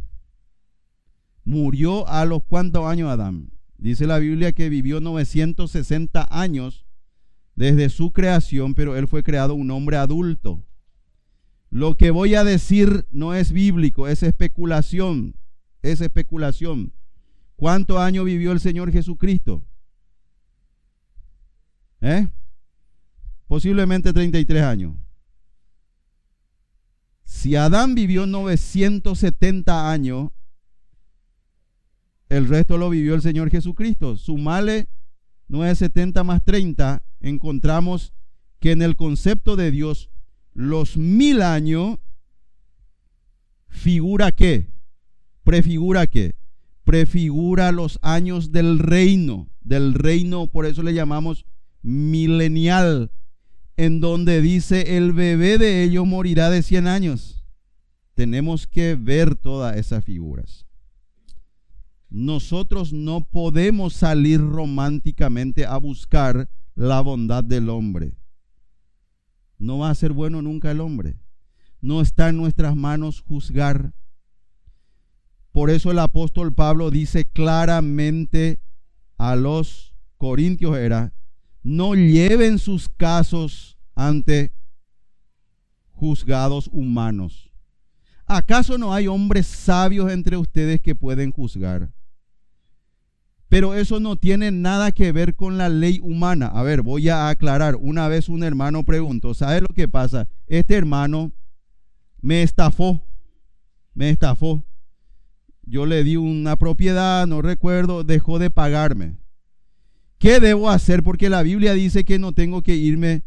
Murió 1.44 2.06
a 2.08 2.24
los 2.26 2.44
cuantos 2.44 2.86
años 2.86 3.10
Adán. 3.10 3.52
Dice 3.78 4.06
la 4.06 4.18
Biblia 4.18 4.52
que 4.52 4.68
vivió 4.68 5.00
960 5.00 6.28
años 6.30 6.84
desde 7.54 7.88
su 7.88 8.12
creación, 8.12 8.74
pero 8.74 8.96
él 8.96 9.08
fue 9.08 9.22
creado 9.22 9.54
un 9.54 9.70
hombre 9.70 9.96
adulto. 9.96 10.62
Lo 11.70 11.96
que 11.96 12.10
voy 12.10 12.34
a 12.34 12.42
decir 12.42 13.06
no 13.12 13.32
es 13.34 13.52
bíblico, 13.52 14.08
es 14.08 14.22
especulación. 14.24 15.36
Es 15.82 16.00
especulación. 16.00 16.92
¿Cuántos 17.56 17.98
años 17.98 18.24
vivió 18.24 18.52
el 18.52 18.60
Señor 18.60 18.90
Jesucristo? 18.90 19.64
¿Eh? 22.00 22.28
Posiblemente 23.46 24.12
33 24.12 24.62
años. 24.62 24.96
Si 27.24 27.54
Adán 27.54 27.94
vivió 27.94 28.26
970 28.26 29.90
años, 29.90 30.30
el 32.28 32.48
resto 32.48 32.78
lo 32.78 32.90
vivió 32.90 33.14
el 33.14 33.22
Señor 33.22 33.50
Jesucristo. 33.50 34.16
Sumale 34.16 34.88
970 35.48 36.24
más 36.24 36.44
30, 36.44 37.02
encontramos 37.20 38.12
que 38.58 38.72
en 38.72 38.82
el 38.82 38.96
concepto 38.96 39.56
de 39.56 39.70
Dios 39.70 40.10
los 40.60 40.98
mil 40.98 41.40
años 41.40 41.98
figura 43.68 44.30
qué? 44.30 44.68
Prefigura 45.42 46.06
qué? 46.06 46.36
Prefigura 46.84 47.72
los 47.72 47.98
años 48.02 48.52
del 48.52 48.78
reino, 48.78 49.48
del 49.62 49.94
reino, 49.94 50.48
por 50.48 50.66
eso 50.66 50.82
le 50.82 50.92
llamamos 50.92 51.46
milenial, 51.80 53.10
en 53.78 54.00
donde 54.00 54.42
dice 54.42 54.98
el 54.98 55.14
bebé 55.14 55.56
de 55.56 55.82
ellos 55.82 56.06
morirá 56.06 56.50
de 56.50 56.62
100 56.62 56.88
años. 56.88 57.42
Tenemos 58.12 58.66
que 58.66 58.96
ver 58.96 59.36
todas 59.36 59.78
esas 59.78 60.04
figuras. 60.04 60.66
Nosotros 62.10 62.92
no 62.92 63.24
podemos 63.24 63.94
salir 63.94 64.40
románticamente 64.40 65.64
a 65.64 65.78
buscar 65.78 66.50
la 66.74 67.00
bondad 67.00 67.42
del 67.42 67.70
hombre. 67.70 68.12
No 69.60 69.78
va 69.78 69.90
a 69.90 69.94
ser 69.94 70.12
bueno 70.12 70.40
nunca 70.40 70.70
el 70.70 70.80
hombre. 70.80 71.20
No 71.82 72.00
está 72.00 72.30
en 72.30 72.38
nuestras 72.38 72.74
manos 72.74 73.20
juzgar. 73.20 73.92
Por 75.52 75.68
eso 75.68 75.90
el 75.90 75.98
apóstol 75.98 76.54
Pablo 76.54 76.90
dice 76.90 77.26
claramente 77.26 78.58
a 79.18 79.36
los 79.36 79.94
corintios 80.16 80.78
era, 80.78 81.12
no 81.62 81.94
lleven 81.94 82.58
sus 82.58 82.88
casos 82.88 83.76
ante 83.94 84.54
juzgados 85.92 86.70
humanos. 86.72 87.52
¿Acaso 88.24 88.78
no 88.78 88.94
hay 88.94 89.08
hombres 89.08 89.46
sabios 89.46 90.10
entre 90.10 90.38
ustedes 90.38 90.80
que 90.80 90.94
pueden 90.94 91.32
juzgar? 91.32 91.92
Pero 93.50 93.74
eso 93.74 93.98
no 93.98 94.14
tiene 94.14 94.52
nada 94.52 94.92
que 94.92 95.10
ver 95.10 95.34
con 95.34 95.58
la 95.58 95.68
ley 95.68 95.98
humana. 96.00 96.46
A 96.46 96.62
ver, 96.62 96.82
voy 96.82 97.08
a 97.08 97.28
aclarar. 97.28 97.74
Una 97.74 98.06
vez 98.06 98.28
un 98.28 98.44
hermano 98.44 98.84
preguntó, 98.84 99.34
¿sabe 99.34 99.60
lo 99.60 99.66
que 99.74 99.88
pasa? 99.88 100.28
Este 100.46 100.76
hermano 100.76 101.32
me 102.22 102.44
estafó, 102.44 103.02
me 103.92 104.08
estafó. 104.10 104.64
Yo 105.62 105.84
le 105.84 106.04
di 106.04 106.16
una 106.16 106.54
propiedad, 106.54 107.26
no 107.26 107.42
recuerdo, 107.42 108.04
dejó 108.04 108.38
de 108.38 108.50
pagarme. 108.50 109.16
¿Qué 110.18 110.38
debo 110.38 110.70
hacer? 110.70 111.02
Porque 111.02 111.28
la 111.28 111.42
Biblia 111.42 111.72
dice 111.74 112.04
que 112.04 112.20
no 112.20 112.32
tengo 112.32 112.62
que 112.62 112.76
irme 112.76 113.24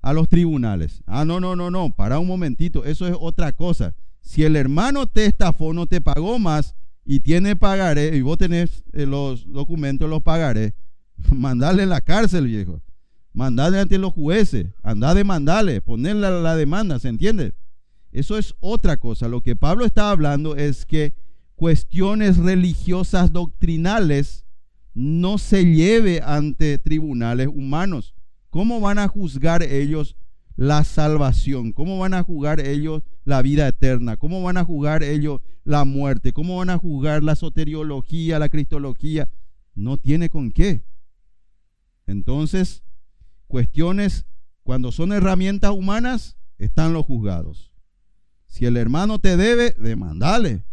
a 0.00 0.12
los 0.12 0.28
tribunales. 0.28 1.04
Ah, 1.06 1.24
no, 1.24 1.38
no, 1.38 1.54
no, 1.54 1.70
no, 1.70 1.94
para 1.94 2.18
un 2.18 2.26
momentito, 2.26 2.84
eso 2.84 3.06
es 3.06 3.14
otra 3.16 3.52
cosa. 3.52 3.94
Si 4.22 4.42
el 4.42 4.56
hermano 4.56 5.06
te 5.06 5.24
estafó, 5.26 5.72
no 5.72 5.86
te 5.86 6.00
pagó 6.00 6.40
más 6.40 6.74
y 7.04 7.20
tiene 7.20 7.56
pagaré, 7.56 8.16
y 8.16 8.22
vos 8.22 8.38
tenés 8.38 8.84
eh, 8.92 9.06
los 9.06 9.50
documentos, 9.50 10.08
los 10.08 10.22
pagaré, 10.22 10.74
mandarle 11.30 11.84
en 11.84 11.88
la 11.88 12.00
cárcel, 12.00 12.46
viejo. 12.46 12.80
Mandarle 13.34 13.80
ante 13.80 13.96
los 13.96 14.12
jueces, 14.12 14.66
andá 14.82 15.14
de 15.14 15.24
mandarle, 15.24 15.80
ponerle 15.80 16.30
la 16.42 16.54
demanda, 16.54 16.98
¿se 16.98 17.08
entiende? 17.08 17.54
Eso 18.12 18.36
es 18.36 18.54
otra 18.60 18.98
cosa. 18.98 19.26
Lo 19.26 19.40
que 19.40 19.56
Pablo 19.56 19.86
está 19.86 20.10
hablando 20.10 20.54
es 20.54 20.84
que 20.84 21.14
cuestiones 21.54 22.36
religiosas 22.36 23.32
doctrinales 23.32 24.44
no 24.92 25.38
se 25.38 25.64
lleve 25.64 26.20
ante 26.22 26.76
tribunales 26.76 27.48
humanos. 27.48 28.14
¿Cómo 28.50 28.80
van 28.80 28.98
a 28.98 29.08
juzgar 29.08 29.62
ellos 29.62 30.14
la 30.56 30.84
salvación? 30.84 31.72
¿Cómo 31.72 31.98
van 31.98 32.14
a 32.14 32.22
juzgar 32.22 32.60
ellos 32.60 33.02
la 33.24 33.42
vida 33.42 33.68
eterna? 33.68 34.16
¿Cómo 34.16 34.42
van 34.42 34.56
a 34.56 34.64
juzgar 34.64 35.02
ellos 35.02 35.40
la 35.64 35.84
muerte? 35.84 36.32
¿Cómo 36.32 36.58
van 36.58 36.70
a 36.70 36.78
juzgar 36.78 37.22
la 37.22 37.36
soteriología, 37.36 38.38
la 38.38 38.48
cristología? 38.48 39.28
No 39.74 39.96
tiene 39.96 40.28
con 40.30 40.50
qué. 40.50 40.84
Entonces, 42.06 42.82
cuestiones, 43.46 44.26
cuando 44.62 44.92
son 44.92 45.12
herramientas 45.12 45.72
humanas, 45.72 46.36
están 46.58 46.92
los 46.92 47.06
juzgados. 47.06 47.72
Si 48.46 48.66
el 48.66 48.76
hermano 48.76 49.18
te 49.18 49.36
debe, 49.36 49.74
demandale. 49.78 50.64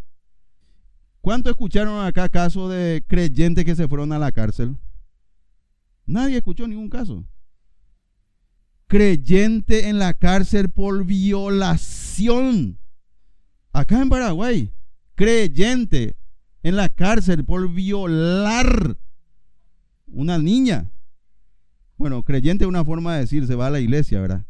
¿Cuánto 1.22 1.50
escucharon 1.50 2.06
acá 2.06 2.30
casos 2.30 2.72
de 2.72 3.04
creyentes 3.08 3.66
que 3.66 3.76
se 3.76 3.88
fueron 3.88 4.12
a 4.14 4.20
la 4.20 4.32
cárcel? 4.32 4.78
Nadie 6.06 6.38
escuchó 6.38 6.68
ningún 6.68 6.90
caso. 6.90 7.24
Creyente 8.90 9.88
en 9.88 10.00
la 10.00 10.14
cárcel 10.14 10.70
por 10.70 11.06
violación. 11.06 12.78
Acá 13.72 14.02
en 14.02 14.10
Paraguay, 14.10 14.74
creyente 15.16 16.18
en 16.64 16.76
la 16.76 16.90
cárcel 16.90 17.46
por 17.46 17.72
violar 17.72 18.98
una 20.08 20.38
niña. 20.38 20.92
Bueno, 21.96 22.24
creyente 22.24 22.66
es 22.66 22.68
una 22.68 22.84
forma 22.84 23.14
de 23.14 23.22
decir, 23.22 23.48
se 23.48 23.56
va 23.56 23.68
a 23.68 23.72
la 23.72 23.80
iglesia, 23.80 24.20
¿verdad? 24.20 24.46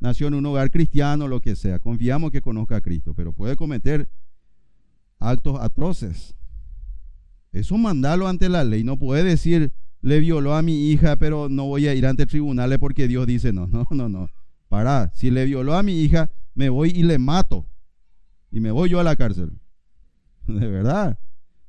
nació 0.00 0.28
en 0.28 0.34
un 0.34 0.46
hogar 0.46 0.70
cristiano, 0.70 1.28
lo 1.28 1.40
que 1.40 1.56
sea. 1.56 1.78
Confiamos 1.78 2.30
que 2.30 2.40
conozca 2.40 2.76
a 2.76 2.80
Cristo, 2.80 3.14
pero 3.14 3.32
puede 3.32 3.56
cometer 3.56 4.08
actos 5.18 5.58
atroces. 5.60 6.34
Eso 7.52 7.76
mandarlo 7.76 8.28
ante 8.28 8.48
la 8.48 8.64
ley. 8.64 8.84
No 8.84 8.98
puede 8.98 9.24
decir, 9.24 9.72
le 10.08 10.20
violó 10.20 10.54
a 10.54 10.62
mi 10.62 10.90
hija, 10.90 11.16
pero 11.16 11.48
no 11.48 11.66
voy 11.66 11.86
a 11.86 11.94
ir 11.94 12.06
ante 12.06 12.26
tribunales 12.26 12.78
porque 12.78 13.06
Dios 13.06 13.26
dice, 13.26 13.52
no, 13.52 13.66
no, 13.66 13.86
no, 13.90 14.08
no. 14.08 14.28
Para, 14.68 15.12
si 15.14 15.30
le 15.30 15.44
violó 15.44 15.74
a 15.74 15.82
mi 15.82 16.00
hija, 16.00 16.30
me 16.54 16.68
voy 16.68 16.90
y 16.90 17.02
le 17.02 17.18
mato. 17.18 17.66
Y 18.50 18.60
me 18.60 18.70
voy 18.70 18.90
yo 18.90 19.00
a 19.00 19.04
la 19.04 19.16
cárcel. 19.16 19.52
De 20.46 20.66
verdad. 20.66 21.18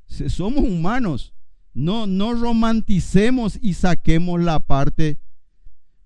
Somos 0.07 0.63
humanos. 0.63 1.33
No, 1.73 2.07
no 2.07 2.33
romanticemos 2.33 3.59
y 3.61 3.73
saquemos 3.73 4.41
la 4.41 4.59
parte 4.59 5.19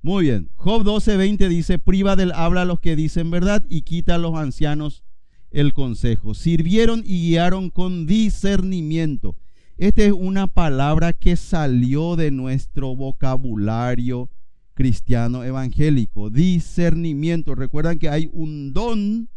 muy 0.04 0.26
bien. 0.26 0.50
Job 0.56 0.84
12:20 0.84 1.48
dice, 1.48 1.80
priva 1.80 2.18
del 2.18 2.34
habla 2.34 2.64
a 2.64 2.66
los 2.66 2.82
que 2.82 2.98
dicen 2.98 3.32
verdad 3.32 3.66
y 3.70 3.84
quita 3.84 4.16
a 4.16 4.18
los 4.18 4.36
ancianos 4.36 5.02
el 5.50 5.74
consejo. 5.74 6.34
Sirvieron 6.34 7.04
y 7.06 7.30
guiaron 7.30 7.70
con 7.70 8.06
discernimiento. 8.06 9.38
Esta 9.78 10.04
es 10.04 10.12
una 10.12 10.48
palabra 10.48 11.14
que 11.14 11.36
salió 11.36 12.16
de 12.16 12.30
nuestro 12.30 12.96
vocabulario 12.96 14.30
cristiano 14.74 15.44
evangélico. 15.44 16.30
Discernimiento. 16.30 17.56
Recuerdan 17.56 17.98
que 17.98 18.10
hay 18.10 18.30
un 18.34 18.74
don 18.74 19.30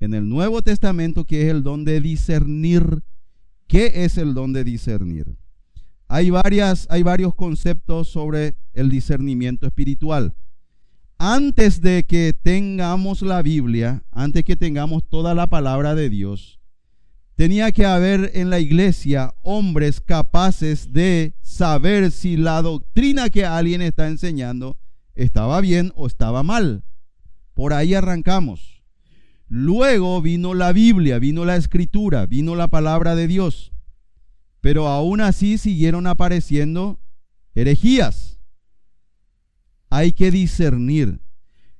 en 0.00 0.14
el 0.14 0.28
Nuevo 0.28 0.62
Testamento 0.62 1.24
que 1.24 1.42
es 1.42 1.50
el 1.50 1.62
don 1.62 1.84
de 1.84 2.00
discernir. 2.00 3.02
¿Qué 3.66 4.04
es 4.04 4.16
el 4.16 4.34
don 4.34 4.52
de 4.52 4.64
discernir? 4.64 5.36
Hay, 6.08 6.30
varias, 6.30 6.86
hay 6.90 7.02
varios 7.02 7.34
conceptos 7.34 8.08
sobre 8.08 8.54
el 8.72 8.90
discernimiento 8.90 9.66
espiritual. 9.66 10.34
Antes 11.18 11.82
de 11.82 12.04
que 12.04 12.32
tengamos 12.32 13.20
la 13.20 13.42
Biblia, 13.42 14.02
antes 14.10 14.42
que 14.42 14.56
tengamos 14.56 15.06
toda 15.06 15.34
la 15.34 15.48
palabra 15.48 15.94
de 15.94 16.08
Dios, 16.08 16.59
tenía 17.40 17.72
que 17.72 17.86
haber 17.86 18.32
en 18.34 18.50
la 18.50 18.60
iglesia 18.60 19.34
hombres 19.42 20.02
capaces 20.02 20.92
de 20.92 21.32
saber 21.40 22.10
si 22.10 22.36
la 22.36 22.60
doctrina 22.60 23.30
que 23.30 23.46
alguien 23.46 23.80
está 23.80 24.08
enseñando 24.08 24.76
estaba 25.14 25.62
bien 25.62 25.90
o 25.96 26.06
estaba 26.06 26.42
mal. 26.42 26.84
Por 27.54 27.72
ahí 27.72 27.94
arrancamos. 27.94 28.84
Luego 29.48 30.20
vino 30.20 30.52
la 30.52 30.74
Biblia, 30.74 31.18
vino 31.18 31.46
la 31.46 31.56
escritura, 31.56 32.26
vino 32.26 32.56
la 32.56 32.68
palabra 32.68 33.16
de 33.16 33.26
Dios. 33.26 33.72
Pero 34.60 34.86
aún 34.86 35.22
así 35.22 35.56
siguieron 35.56 36.06
apareciendo 36.06 37.00
herejías. 37.54 38.38
Hay 39.88 40.12
que 40.12 40.30
discernir. 40.30 41.22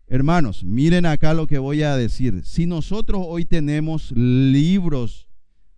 Hermanos, 0.07 0.65
miren 0.65 1.05
acá 1.05 1.35
lo 1.35 1.47
que 1.47 1.59
voy 1.59 1.83
a 1.83 1.99
decir. 1.99 2.47
Si 2.47 2.65
nosotros 2.65 3.21
hoy 3.27 3.45
tenemos 3.45 4.11
libros 4.13 5.27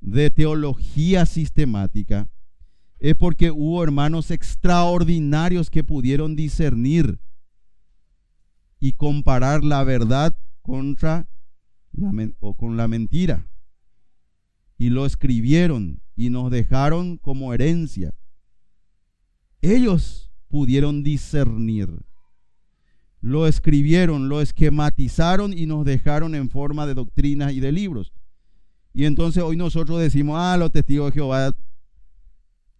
de 0.02 0.30
teología 0.30 1.24
sistemática, 1.24 2.28
es 2.98 3.14
porque 3.14 3.50
hubo 3.50 3.82
hermanos 3.82 4.30
extraordinarios 4.30 5.70
que 5.70 5.82
pudieron 5.82 6.36
discernir 6.36 7.18
y 8.78 8.92
comparar 8.92 9.64
la 9.64 9.82
verdad 9.84 10.36
contra 10.60 11.28
la, 11.92 12.12
o 12.40 12.54
con 12.54 12.76
la 12.76 12.88
mentira. 12.88 13.48
Y 14.76 14.90
lo 14.90 15.06
escribieron 15.06 16.02
y 16.16 16.30
nos 16.30 16.50
dejaron 16.50 17.16
como 17.16 17.54
herencia. 17.54 18.14
Ellos 19.60 20.32
pudieron 20.48 21.02
discernir. 21.04 21.88
Lo 23.20 23.46
escribieron, 23.46 24.28
lo 24.28 24.40
esquematizaron 24.40 25.56
y 25.56 25.66
nos 25.66 25.84
dejaron 25.84 26.34
en 26.34 26.50
forma 26.50 26.86
de 26.86 26.94
doctrinas 26.94 27.52
y 27.52 27.60
de 27.60 27.70
libros. 27.70 28.12
Y 28.92 29.04
entonces 29.04 29.42
hoy 29.42 29.56
nosotros 29.56 30.00
decimos, 30.00 30.36
ah, 30.38 30.56
los 30.56 30.70
testigos 30.70 31.10
de 31.10 31.14
Jehová 31.14 31.56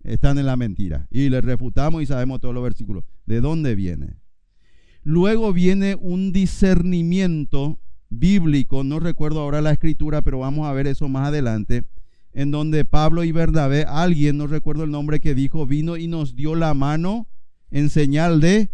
están 0.04 0.38
en 0.38 0.46
la 0.46 0.56
mentira. 0.56 1.06
Y 1.10 1.28
le 1.28 1.40
refutamos 1.40 2.02
y 2.02 2.06
sabemos 2.06 2.40
todos 2.40 2.54
los 2.54 2.62
versículos. 2.62 3.04
¿De 3.26 3.40
dónde 3.40 3.74
viene? 3.74 4.16
Luego 5.02 5.52
viene 5.52 5.96
un 5.98 6.32
discernimiento 6.32 7.80
bíblico, 8.08 8.84
no 8.84 9.00
recuerdo 9.00 9.40
ahora 9.40 9.62
la 9.62 9.72
escritura, 9.72 10.22
pero 10.22 10.40
vamos 10.40 10.66
a 10.66 10.72
ver 10.72 10.86
eso 10.86 11.08
más 11.08 11.28
adelante 11.28 11.84
en 12.34 12.50
donde 12.50 12.84
Pablo 12.84 13.24
y 13.24 13.32
Bernabé, 13.32 13.84
alguien, 13.86 14.38
no 14.38 14.46
recuerdo 14.46 14.84
el 14.84 14.90
nombre 14.90 15.20
que 15.20 15.34
dijo, 15.34 15.66
vino 15.66 15.96
y 15.96 16.06
nos 16.08 16.34
dio 16.34 16.54
la 16.54 16.74
mano 16.74 17.28
en 17.70 17.90
señal 17.90 18.40
de 18.40 18.70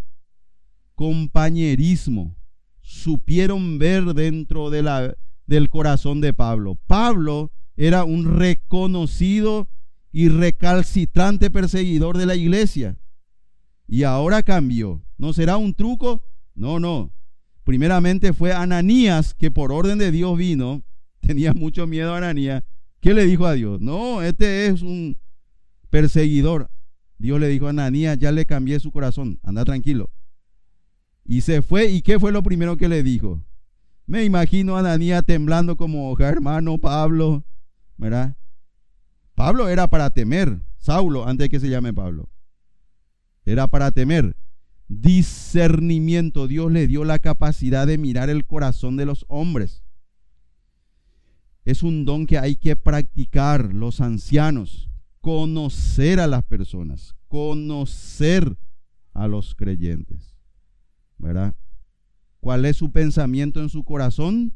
compañerismo. 0.94 2.36
Supieron 2.80 3.78
ver 3.78 4.04
dentro 4.14 4.70
de 4.70 4.82
la, 4.82 5.16
del 5.48 5.70
corazón 5.70 6.20
de 6.20 6.32
Pablo. 6.32 6.76
Pablo 6.86 7.50
era 7.74 8.04
un 8.04 8.38
reconocido 8.38 9.66
y 10.12 10.28
recalcitrante 10.28 11.50
perseguidor 11.50 12.16
de 12.16 12.26
la 12.26 12.36
iglesia. 12.36 12.98
Y 13.88 14.04
ahora 14.04 14.44
cambió. 14.44 15.02
¿No 15.16 15.32
será 15.32 15.56
un 15.56 15.74
truco? 15.74 16.22
No, 16.54 16.78
no. 16.78 17.12
Primeramente 17.64 18.32
fue 18.32 18.52
Ananías 18.52 19.34
que 19.34 19.50
por 19.50 19.72
orden 19.72 19.98
de 19.98 20.12
Dios 20.12 20.36
vino. 20.38 20.84
Tenía 21.20 21.52
mucho 21.52 21.86
miedo 21.86 22.14
a 22.14 22.18
Ananías 22.18 22.62
¿Qué 23.00 23.14
le 23.14 23.24
dijo 23.26 23.46
a 23.46 23.54
Dios? 23.54 23.80
No, 23.80 24.22
este 24.22 24.66
es 24.66 24.82
un 24.82 25.18
perseguidor. 25.88 26.70
Dios 27.16 27.40
le 27.40 27.48
dijo 27.48 27.66
a 27.66 27.70
Ananías, 27.70 28.18
ya 28.18 28.32
le 28.32 28.44
cambié 28.44 28.80
su 28.80 28.90
corazón, 28.90 29.38
anda 29.42 29.64
tranquilo. 29.64 30.10
Y 31.24 31.42
se 31.42 31.62
fue, 31.62 31.86
¿y 31.86 32.02
qué 32.02 32.18
fue 32.18 32.32
lo 32.32 32.42
primero 32.42 32.76
que 32.76 32.88
le 32.88 33.02
dijo? 33.02 33.44
Me 34.08 34.24
imagino 34.24 34.74
a 34.74 34.80
Ananías 34.80 35.22
temblando 35.22 35.76
como 35.76 36.18
hermano 36.18 36.78
Pablo, 36.78 37.44
¿verdad? 37.98 38.38
Pablo 39.34 39.68
era 39.68 39.86
para 39.88 40.08
temer, 40.08 40.62
Saulo, 40.78 41.28
antes 41.28 41.44
de 41.44 41.48
que 41.50 41.60
se 41.60 41.68
llame 41.68 41.92
Pablo. 41.92 42.30
Era 43.44 43.66
para 43.66 43.90
temer. 43.90 44.34
Discernimiento, 44.88 46.48
Dios 46.48 46.72
le 46.72 46.86
dio 46.86 47.04
la 47.04 47.18
capacidad 47.18 47.86
de 47.86 47.98
mirar 47.98 48.30
el 48.30 48.46
corazón 48.46 48.96
de 48.96 49.04
los 49.04 49.26
hombres. 49.28 49.84
Es 51.66 51.82
un 51.82 52.06
don 52.06 52.24
que 52.24 52.38
hay 52.38 52.56
que 52.56 52.76
practicar 52.76 53.74
los 53.74 54.00
ancianos, 54.00 54.88
conocer 55.20 56.18
a 56.18 56.26
las 56.26 56.44
personas, 56.44 57.14
conocer 57.28 58.56
a 59.12 59.28
los 59.28 59.54
creyentes. 59.54 60.34
¿Verdad? 61.18 61.54
¿Cuál 62.40 62.64
es 62.64 62.76
su 62.76 62.92
pensamiento 62.92 63.60
en 63.60 63.68
su 63.68 63.84
corazón? 63.84 64.54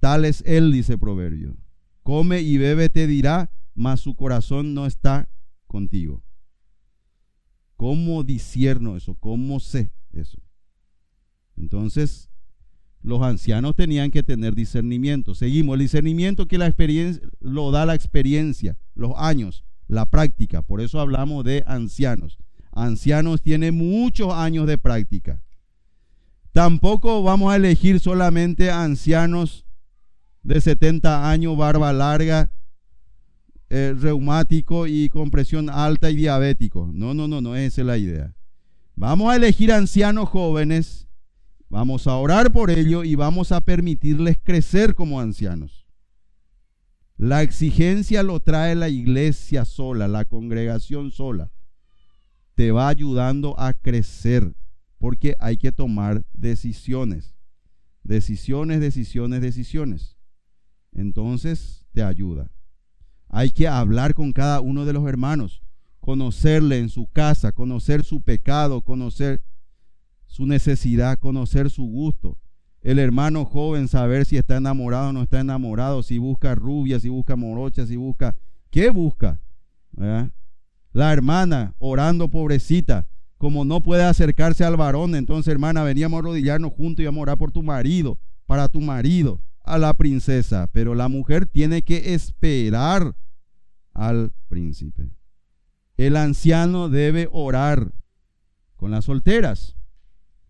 Tal 0.00 0.24
es 0.24 0.42
él, 0.46 0.72
dice 0.72 0.96
Proverbio. 0.96 1.56
Come 2.02 2.40
y 2.40 2.56
bebe 2.56 2.88
te 2.88 3.06
dirá, 3.06 3.50
mas 3.74 4.00
su 4.00 4.14
corazón 4.14 4.74
no 4.74 4.86
está 4.86 5.28
contigo. 5.66 6.22
¿Cómo 7.76 8.24
discierno 8.24 8.96
eso? 8.96 9.14
¿Cómo 9.14 9.60
sé 9.60 9.92
eso? 10.12 10.40
Entonces, 11.56 12.28
los 13.02 13.22
ancianos 13.22 13.76
tenían 13.76 14.10
que 14.10 14.22
tener 14.22 14.54
discernimiento. 14.54 15.34
Seguimos, 15.34 15.74
el 15.74 15.80
discernimiento 15.80 16.48
que 16.48 16.58
la 16.58 16.66
experiencia 16.66 17.28
lo 17.40 17.70
da 17.70 17.86
la 17.86 17.94
experiencia, 17.94 18.76
los 18.94 19.12
años, 19.16 19.64
la 19.86 20.06
práctica. 20.06 20.62
Por 20.62 20.80
eso 20.80 21.00
hablamos 21.00 21.44
de 21.44 21.62
ancianos. 21.66 22.38
Ancianos 22.72 23.42
tienen 23.42 23.76
muchos 23.76 24.32
años 24.32 24.66
de 24.66 24.78
práctica. 24.78 25.42
Tampoco 26.58 27.22
vamos 27.22 27.52
a 27.52 27.54
elegir 27.54 28.00
solamente 28.00 28.72
ancianos 28.72 29.64
de 30.42 30.60
70 30.60 31.30
años, 31.30 31.56
barba 31.56 31.92
larga, 31.92 32.50
eh, 33.70 33.94
reumático 33.96 34.88
y 34.88 35.08
con 35.08 35.30
presión 35.30 35.70
alta 35.70 36.10
y 36.10 36.16
diabético. 36.16 36.90
No, 36.92 37.14
no, 37.14 37.28
no, 37.28 37.40
no, 37.40 37.54
esa 37.54 37.82
es 37.82 37.86
la 37.86 37.96
idea. 37.96 38.34
Vamos 38.96 39.30
a 39.30 39.36
elegir 39.36 39.70
ancianos 39.70 40.30
jóvenes, 40.30 41.06
vamos 41.68 42.08
a 42.08 42.16
orar 42.16 42.50
por 42.50 42.72
ellos 42.72 43.06
y 43.06 43.14
vamos 43.14 43.52
a 43.52 43.60
permitirles 43.60 44.36
crecer 44.42 44.96
como 44.96 45.20
ancianos. 45.20 45.86
La 47.16 47.42
exigencia 47.42 48.24
lo 48.24 48.40
trae 48.40 48.74
la 48.74 48.88
iglesia 48.88 49.64
sola, 49.64 50.08
la 50.08 50.24
congregación 50.24 51.12
sola. 51.12 51.52
Te 52.56 52.72
va 52.72 52.88
ayudando 52.88 53.54
a 53.60 53.74
crecer 53.74 54.56
porque 54.98 55.36
hay 55.40 55.56
que 55.56 55.72
tomar 55.72 56.24
decisiones. 56.32 57.34
Decisiones, 58.02 58.80
decisiones, 58.80 59.40
decisiones. 59.40 60.16
Entonces 60.92 61.84
te 61.92 62.02
ayuda. 62.02 62.50
Hay 63.28 63.50
que 63.50 63.68
hablar 63.68 64.14
con 64.14 64.32
cada 64.32 64.60
uno 64.60 64.84
de 64.84 64.92
los 64.92 65.06
hermanos, 65.06 65.62
conocerle 66.00 66.78
en 66.78 66.88
su 66.88 67.06
casa, 67.06 67.52
conocer 67.52 68.02
su 68.02 68.22
pecado, 68.22 68.82
conocer 68.82 69.42
su 70.26 70.46
necesidad, 70.46 71.18
conocer 71.18 71.70
su 71.70 71.84
gusto. 71.84 72.38
El 72.80 72.98
hermano 72.98 73.44
joven 73.44 73.88
saber 73.88 74.24
si 74.24 74.36
está 74.36 74.56
enamorado 74.56 75.10
o 75.10 75.12
no 75.12 75.22
está 75.22 75.40
enamorado, 75.40 76.02
si 76.02 76.18
busca 76.18 76.54
rubia, 76.54 77.00
si 77.00 77.08
busca 77.08 77.36
morocha, 77.36 77.86
si 77.86 77.96
busca... 77.96 78.34
¿Qué 78.70 78.90
busca? 78.90 79.40
La 80.92 81.12
hermana 81.12 81.74
orando 81.78 82.28
pobrecita, 82.28 83.08
como 83.38 83.64
no 83.64 83.82
puede 83.82 84.02
acercarse 84.02 84.64
al 84.64 84.76
varón, 84.76 85.14
entonces 85.14 85.50
hermana, 85.50 85.84
veníamos 85.84 86.18
a 86.18 86.20
arrodillarnos 86.20 86.72
juntos 86.72 87.04
y 87.04 87.06
a 87.06 87.10
orar 87.10 87.38
por 87.38 87.52
tu 87.52 87.62
marido, 87.62 88.18
para 88.46 88.68
tu 88.68 88.80
marido 88.80 89.40
a 89.62 89.78
la 89.78 89.94
princesa, 89.94 90.68
pero 90.72 90.94
la 90.94 91.08
mujer 91.08 91.46
tiene 91.46 91.82
que 91.82 92.14
esperar 92.14 93.16
al 93.94 94.32
príncipe. 94.48 95.10
El 95.96 96.16
anciano 96.16 96.88
debe 96.88 97.28
orar 97.32 97.92
con 98.76 98.90
las 98.90 99.04
solteras. 99.04 99.76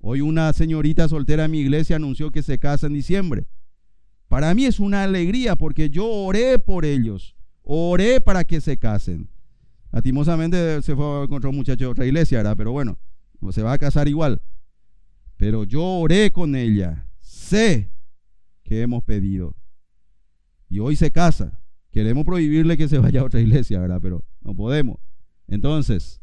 Hoy 0.01 0.21
una 0.21 0.53
señorita 0.53 1.09
soltera 1.09 1.47
en 1.47 1.51
mi 1.51 1.61
iglesia 1.61 1.97
anunció 1.97 2.31
que 2.31 2.43
se 2.43 2.59
casa 2.59 2.87
en 2.87 2.95
diciembre. 2.95 3.47
Para 4.29 4.55
mí 4.55 4.67
es 4.67 4.79
una 4.79 5.03
alegría 5.03 5.57
porque 5.57 5.91
yo 5.91 6.07
oré 6.07 6.59
por 6.59 6.85
ellos, 6.85 7.35
oré 7.63 8.21
para 8.21 8.45
que 8.45 8.61
se 8.61 8.77
casen. 8.77 9.29
Latimosamente 9.99 10.81
se 10.83 10.95
fue 10.95 11.05
a 11.05 11.25
encontrar 11.25 11.51
un 11.51 11.57
muchacho 11.57 11.87
de 11.87 11.91
otra 11.91 12.07
iglesia, 12.07 12.39
¿verdad? 12.39 12.57
pero 12.57 12.71
bueno, 12.71 12.97
se 13.51 13.65
va 13.65 13.73
a 13.73 13.79
casar 13.79 14.07
igual. 14.07 14.41
Pero 15.37 15.65
yo 15.65 15.83
oré 15.83 16.31
con 16.31 16.55
ella, 16.55 17.05
sé 17.19 17.91
que 18.63 18.83
hemos 18.83 19.03
pedido. 19.03 19.57
Y 20.69 20.79
hoy 20.79 20.95
se 20.95 21.11
casa. 21.11 21.61
Queremos 21.91 22.25
prohibirle 22.25 22.77
que 22.77 22.87
se 22.87 22.99
vaya 22.99 23.23
a 23.23 23.25
otra 23.25 23.41
iglesia, 23.41 23.81
¿verdad? 23.81 23.99
Pero 24.01 24.25
no 24.41 24.55
podemos. 24.55 24.99
Entonces, 25.49 26.21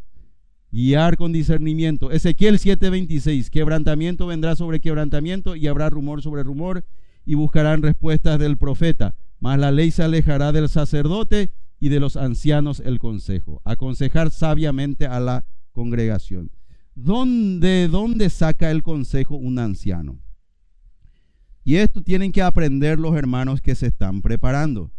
guiar 0.71 1.17
con 1.17 1.33
discernimiento. 1.33 2.11
Ezequiel 2.11 2.59
7:26, 2.59 3.49
quebrantamiento 3.49 4.25
vendrá 4.25 4.55
sobre 4.55 4.79
quebrantamiento 4.79 5.57
y 5.57 5.67
habrá 5.67 5.89
rumor 5.89 6.21
sobre 6.21 6.43
rumor 6.43 6.85
y 7.25 7.35
buscarán 7.35 7.81
respuestas 7.81 8.39
del 8.39 8.55
profeta. 8.55 9.15
Mas 9.41 9.59
la 9.59 9.71
ley 9.71 9.91
se 9.91 10.01
alejará 10.01 10.53
del 10.53 10.69
sacerdote 10.69 11.49
y 11.79 11.89
de 11.89 11.99
los 11.99 12.15
ancianos 12.15 12.81
el 12.83 12.99
consejo. 12.99 13.61
Aconsejar 13.63 14.31
sabiamente 14.31 15.05
a 15.07 15.19
la 15.19 15.45
congregación. 15.71 16.51
¿Dónde, 16.95 17.87
¿Dónde 17.89 18.29
saca 18.29 18.71
el 18.71 18.81
consejo 18.83 19.35
un 19.35 19.59
anciano? 19.59 20.19
Y 21.63 21.77
esto 21.77 22.01
tienen 22.01 22.31
que 22.31 22.41
aprender 22.41 22.99
los 22.99 23.15
hermanos 23.15 23.59
que 23.59 23.75
se 23.75 23.87
están 23.87 24.21
preparando. 24.21 24.91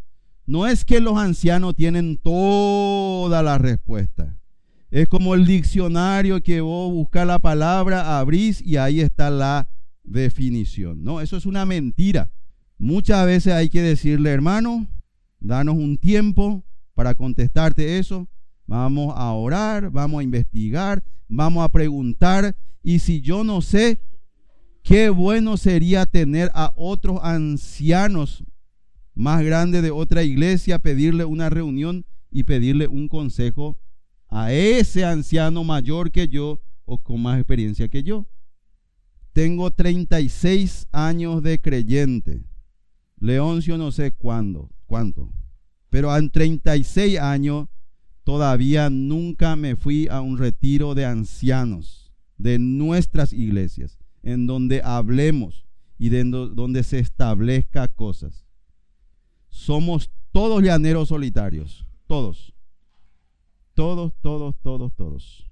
No 0.46 0.66
es 0.66 0.84
que 0.84 1.00
los 1.00 1.16
ancianos 1.16 1.74
tienen 1.74 2.18
toda 2.18 3.42
la 3.42 3.56
respuesta. 3.56 4.36
Es 4.90 5.08
como 5.08 5.34
el 5.34 5.46
diccionario 5.46 6.42
que 6.42 6.60
vos 6.60 6.92
buscas 6.92 7.26
la 7.26 7.38
palabra, 7.38 8.18
abrís 8.18 8.60
y 8.60 8.76
ahí 8.76 9.00
está 9.00 9.30
la 9.30 9.68
definición. 10.04 11.02
No, 11.02 11.20
eso 11.20 11.36
es 11.36 11.46
una 11.46 11.64
mentira. 11.64 12.32
Muchas 12.78 13.24
veces 13.26 13.52
hay 13.52 13.68
que 13.68 13.82
decirle, 13.82 14.30
hermano, 14.30 14.86
danos 15.40 15.76
un 15.76 15.98
tiempo 15.98 16.64
para 16.96 17.14
contestarte 17.14 18.00
eso. 18.00 18.26
Vamos 18.66 19.14
a 19.16 19.30
orar, 19.30 19.90
vamos 19.90 20.18
a 20.18 20.24
investigar, 20.24 21.04
vamos 21.28 21.64
a 21.64 21.68
preguntar. 21.68 22.56
Y 22.82 22.98
si 22.98 23.20
yo 23.20 23.44
no 23.44 23.62
sé, 23.62 24.00
Qué 24.86 25.10
bueno 25.10 25.56
sería 25.56 26.06
tener 26.06 26.48
a 26.54 26.72
otros 26.76 27.18
ancianos 27.24 28.44
más 29.16 29.42
grandes 29.42 29.82
de 29.82 29.90
otra 29.90 30.22
iglesia, 30.22 30.78
pedirle 30.78 31.24
una 31.24 31.50
reunión 31.50 32.06
y 32.30 32.44
pedirle 32.44 32.86
un 32.86 33.08
consejo 33.08 33.80
a 34.28 34.52
ese 34.52 35.04
anciano 35.04 35.64
mayor 35.64 36.12
que 36.12 36.28
yo 36.28 36.60
o 36.84 36.98
con 36.98 37.20
más 37.20 37.36
experiencia 37.36 37.88
que 37.88 38.04
yo. 38.04 38.28
Tengo 39.32 39.72
36 39.72 40.86
años 40.92 41.42
de 41.42 41.60
creyente. 41.60 42.44
Leoncio 43.18 43.76
no 43.78 43.90
sé 43.90 44.12
cuándo, 44.12 44.70
cuánto. 44.86 45.32
Pero 45.90 46.14
en 46.16 46.30
36 46.30 47.18
años 47.18 47.68
todavía 48.24 48.90
nunca 48.90 49.56
me 49.56 49.76
fui 49.76 50.08
a 50.08 50.20
un 50.20 50.38
retiro 50.38 50.94
de 50.94 51.04
ancianos 51.04 52.12
de 52.38 52.58
nuestras 52.58 53.32
iglesias 53.32 53.98
en 54.22 54.46
donde 54.46 54.82
hablemos 54.82 55.64
y 55.98 56.08
de 56.08 56.24
donde 56.24 56.82
se 56.82 56.98
establezca 56.98 57.88
cosas. 57.88 58.44
Somos 59.48 60.10
todos 60.32 60.62
llaneros 60.62 61.08
solitarios, 61.08 61.86
todos. 62.06 62.52
Todos, 63.74 64.14
todos, 64.22 64.54
todos, 64.62 64.94
todos. 64.94 65.46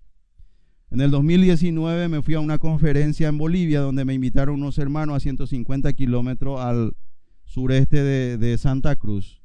En 0.90 1.00
el 1.00 1.10
2019 1.10 2.08
me 2.08 2.22
fui 2.22 2.34
a 2.34 2.40
una 2.40 2.58
conferencia 2.58 3.28
en 3.28 3.36
Bolivia 3.36 3.80
donde 3.80 4.04
me 4.04 4.14
invitaron 4.14 4.56
unos 4.56 4.78
hermanos 4.78 5.16
a 5.16 5.20
150 5.20 5.92
kilómetros 5.92 6.60
al 6.60 6.96
sureste 7.44 8.02
de, 8.02 8.58
Santa 8.58 8.96
Cruz. 8.96 9.42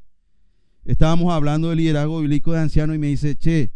Estábamos 0.85 1.33
hablando 1.33 1.69
del 1.69 1.77
liderazgo 1.77 2.21
bíblico 2.21 2.53
de 2.53 2.59
ancianos 2.59 2.95
y 2.95 2.99
me 2.99 3.07
dice, 3.07 3.35
che, 3.35 3.71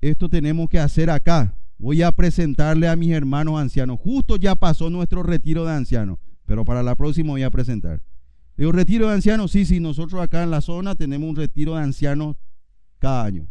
esto 0.00 0.28
tenemos 0.28 0.68
que 0.68 0.78
hacer 0.78 1.10
acá 1.10 1.56
voy 1.80 2.02
a 2.02 2.12
presentarle 2.12 2.88
a 2.88 2.94
mis 2.94 3.10
hermanos 3.10 3.58
ancianos. 3.58 3.98
Justo 3.98 4.36
ya 4.36 4.54
pasó 4.54 4.90
nuestro 4.90 5.22
retiro 5.22 5.64
de 5.64 5.72
ancianos, 5.72 6.18
pero 6.44 6.64
para 6.64 6.82
la 6.82 6.94
próxima 6.94 7.30
voy 7.30 7.42
a 7.42 7.50
presentar. 7.50 8.02
El 8.56 8.72
retiro 8.72 9.08
de 9.08 9.14
ancianos, 9.14 9.50
sí, 9.50 9.64
sí, 9.64 9.80
nosotros 9.80 10.20
acá 10.20 10.42
en 10.42 10.50
la 10.50 10.60
zona 10.60 10.94
tenemos 10.94 11.28
un 11.28 11.36
retiro 11.36 11.74
de 11.74 11.82
ancianos 11.82 12.36
cada 12.98 13.24
año. 13.24 13.50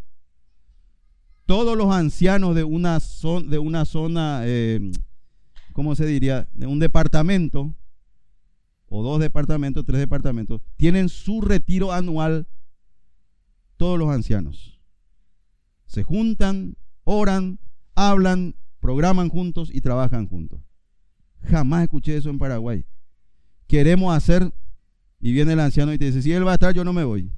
Todos 1.47 1.75
los 1.75 1.91
ancianos 1.91 2.53
de 2.55 2.63
una, 2.63 2.99
zona, 2.99 3.49
de 3.49 3.57
una 3.57 3.85
zona, 3.85 4.41
eh, 4.43 4.91
¿cómo 5.73 5.95
se 5.95 6.05
diría? 6.05 6.47
De 6.53 6.67
un 6.67 6.77
departamento, 6.77 7.73
o 8.87 9.01
dos 9.01 9.19
departamentos, 9.19 9.83
tres 9.85 9.99
departamentos, 9.99 10.61
tienen 10.77 11.09
su 11.09 11.41
retiro 11.41 11.91
anual 11.91 12.47
todos 13.79 13.97
los 13.97 14.09
ancianos. 14.09 14.77
Se 15.85 16.03
juntan, 16.03 16.75
oran, 17.05 17.59
hablan, 17.95 18.55
programan 18.81 19.29
juntos 19.29 19.71
y 19.73 19.79
trabajan 19.79 20.27
juntos. 20.27 20.59
Jamás 21.43 21.83
escuché 21.83 22.17
eso 22.17 22.29
en 22.29 22.37
Paraguay. 22.37 22.85
Queremos 23.67 24.13
hacer, 24.13 24.53
y 25.21 25.31
viene 25.31 25.53
el 25.53 25.61
anciano 25.61 25.93
y 25.93 25.97
te 25.97 26.05
dice, 26.05 26.21
si 26.21 26.33
él 26.33 26.45
va 26.45 26.51
a 26.51 26.53
estar, 26.55 26.73
yo 26.75 26.83
no 26.83 26.91
me 26.91 27.05
voy. 27.05 27.31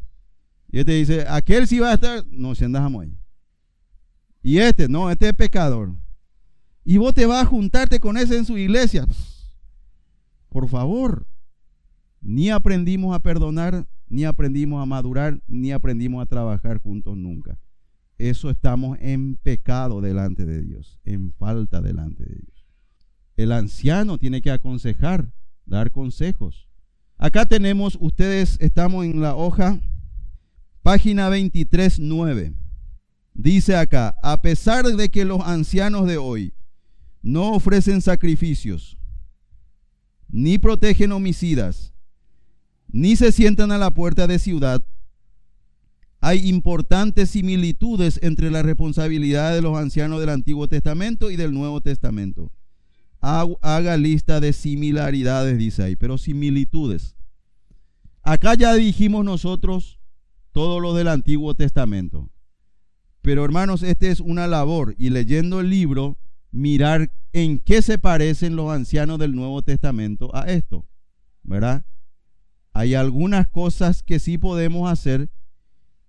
Y 0.72 0.80
él 0.80 0.86
te 0.86 0.94
dice, 0.94 1.28
aquel 1.30 1.68
sí 1.68 1.78
va 1.78 1.92
a 1.92 1.94
estar, 1.94 2.26
no, 2.32 2.56
si 2.56 2.66
andamos 2.66 3.04
ahí. 3.04 3.16
Y 4.42 4.58
este, 4.58 4.90
no, 4.90 5.12
este 5.12 5.30
es 5.30 5.36
pecador. 5.36 5.94
Y 6.84 6.98
vos 6.98 7.14
te 7.14 7.28
vas 7.28 7.44
a 7.44 7.50
juntarte 7.50 8.00
con 8.00 8.18
ese 8.18 8.36
en 8.36 8.46
su 8.46 8.58
iglesia. 8.58 9.06
Por 10.50 10.68
favor, 10.68 11.28
ni 12.20 12.50
aprendimos 12.50 13.16
a 13.16 13.20
perdonar, 13.20 13.86
ni 14.12 14.26
aprendimos 14.26 14.82
a 14.82 14.86
madurar, 14.86 15.42
ni 15.48 15.72
aprendimos 15.72 16.22
a 16.22 16.28
trabajar 16.28 16.78
juntos 16.78 17.18
nunca 17.18 17.58
eso 18.30 18.50
estamos 18.50 18.98
en 19.02 19.36
pecado 19.38 20.00
delante 20.00 20.46
de 20.46 20.62
Dios, 20.62 21.00
en 21.04 21.34
falta 21.34 21.82
delante 21.82 22.24
de 22.24 22.36
Dios. 22.36 22.68
El 23.36 23.52
anciano 23.52 24.18
tiene 24.18 24.42
que 24.42 24.52
aconsejar, 24.52 25.32
dar 25.66 25.92
consejos. 25.92 26.68
Acá 27.18 27.46
tenemos, 27.46 27.98
ustedes 28.00 28.58
estamos 28.60 29.06
en 29.06 29.22
la 29.22 29.36
hoja, 29.36 29.80
página 30.84 31.30
23, 31.30 32.00
9. 32.00 32.54
dice 33.34 33.76
acá, 33.76 34.16
a 34.22 34.42
pesar 34.42 34.86
de 34.86 35.10
que 35.10 35.26
los 35.26 35.42
ancianos 35.42 36.06
de 36.06 36.18
hoy 36.18 36.54
no 37.24 37.54
ofrecen 37.54 38.02
sacrificios, 38.02 38.98
ni 40.28 40.58
protegen 40.58 41.12
homicidas, 41.12 41.91
ni 42.92 43.16
se 43.16 43.32
sientan 43.32 43.72
a 43.72 43.78
la 43.78 43.94
puerta 43.94 44.28
de 44.28 44.40
ciudad, 44.40 44.84
hay 46.20 46.48
importantes 46.48 47.32
similitudes 47.32 48.20
entre 48.22 48.52
la 48.52 48.62
responsabilidad 48.62 49.54
de 49.54 49.62
los 49.62 49.78
ancianos 49.78 50.20
del 50.20 50.30
Antiguo 50.30 50.68
Testamento 50.68 51.32
y 51.32 51.36
del 51.36 51.52
Nuevo 51.52 51.82
Testamento. 51.82 52.52
Haga 53.20 53.98
lista 53.98 54.40
de 54.40 54.54
similaridades, 54.54 55.58
dice 55.58 55.84
ahí, 55.84 55.96
pero 55.96 56.18
similitudes. 56.18 57.16
Acá 58.22 58.54
ya 58.54 58.74
dijimos 58.76 59.26
nosotros 59.26 60.00
todo 60.52 60.80
lo 60.80 60.94
del 60.94 61.08
Antiguo 61.08 61.56
Testamento. 61.56 62.30
Pero 63.22 63.46
hermanos, 63.46 63.84
esta 63.84 64.08
es 64.08 64.20
una 64.20 64.48
labor 64.48 64.96
y 64.98 65.10
leyendo 65.10 65.60
el 65.60 65.70
libro, 65.70 66.18
mirar 66.52 67.12
en 67.34 67.60
qué 67.60 67.82
se 67.82 67.98
parecen 67.98 68.56
los 68.56 68.72
ancianos 68.72 69.18
del 69.20 69.36
Nuevo 69.36 69.62
Testamento 69.62 70.36
a 70.36 70.52
esto, 70.52 70.86
¿verdad? 71.44 71.86
Hay 72.74 72.96
algunas 72.96 73.48
cosas 73.48 74.04
que 74.04 74.20
sí 74.20 74.38
podemos 74.38 74.90
hacer 74.90 75.30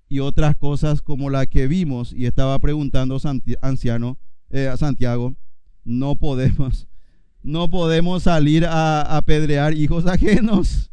y 0.08 0.20
otras 0.20 0.56
cosas 0.56 1.02
como 1.02 1.30
la 1.30 1.46
que 1.46 1.66
vimos 1.66 2.12
y 2.12 2.26
estaba 2.26 2.58
preguntando 2.58 3.18
anciano 3.62 4.18
eh, 4.50 4.68
a 4.68 4.76
Santiago, 4.76 5.34
no 5.84 6.16
podemos, 6.16 6.86
no 7.42 7.70
podemos 7.70 8.24
salir 8.24 8.66
a 8.66 9.16
apedrear 9.16 9.74
hijos 9.74 10.06
ajenos. 10.06 10.90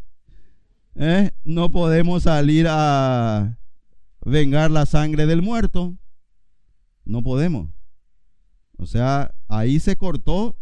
¿eh? 0.96 1.32
No 1.44 1.72
podemos 1.72 2.24
salir 2.24 2.68
a 2.70 3.58
vengar 4.26 4.72
la 4.72 4.86
sangre 4.86 5.26
del 5.26 5.42
muerto. 5.42 5.98
No 7.06 7.22
podemos. 7.22 7.70
O 8.78 8.86
sea, 8.86 9.36
ahí 9.48 9.80
se 9.80 9.98
cortó 9.98 10.58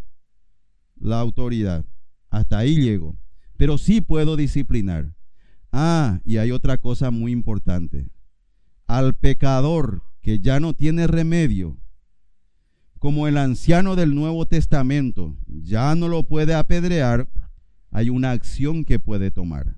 la 0.95 1.19
autoridad. 1.19 1.85
Hasta 2.29 2.57
ahí 2.57 2.75
llegó. 2.75 3.15
Pero 3.57 3.77
sí 3.77 4.01
puedo 4.01 4.35
disciplinar. 4.35 5.15
Ah, 5.71 6.21
y 6.23 6.37
hay 6.37 6.51
otra 6.51 6.77
cosa 6.77 7.11
muy 7.11 7.31
importante. 7.31 8.09
Al 8.85 9.13
pecador 9.15 10.03
que 10.21 10.39
ya 10.39 10.59
no 10.59 10.73
tiene 10.73 11.07
remedio, 11.07 11.77
como 12.99 13.27
el 13.27 13.37
anciano 13.37 13.95
del 13.95 14.15
Nuevo 14.15 14.45
Testamento 14.45 15.35
ya 15.47 15.93
no 15.95 16.07
lo 16.07 16.23
puede 16.23 16.53
apedrear, 16.53 17.27
hay 17.91 18.09
una 18.09 18.31
acción 18.31 18.85
que 18.85 18.99
puede 18.99 19.31
tomar. 19.31 19.75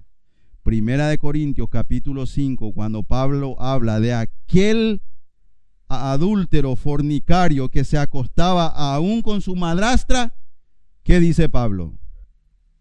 Primera 0.64 1.08
de 1.08 1.18
Corintios 1.18 1.70
capítulo 1.70 2.26
5, 2.26 2.74
cuando 2.74 3.04
Pablo 3.04 3.56
habla 3.60 4.00
de 4.00 4.14
aquel 4.14 5.02
adúltero 5.88 6.76
fornicario 6.76 7.70
que 7.70 7.84
se 7.84 7.98
acostaba 7.98 8.68
aún 8.68 9.22
con 9.22 9.42
su 9.42 9.56
madrastra, 9.56 10.36
¿qué 11.04 11.20
dice 11.20 11.50
Pablo? 11.50 11.98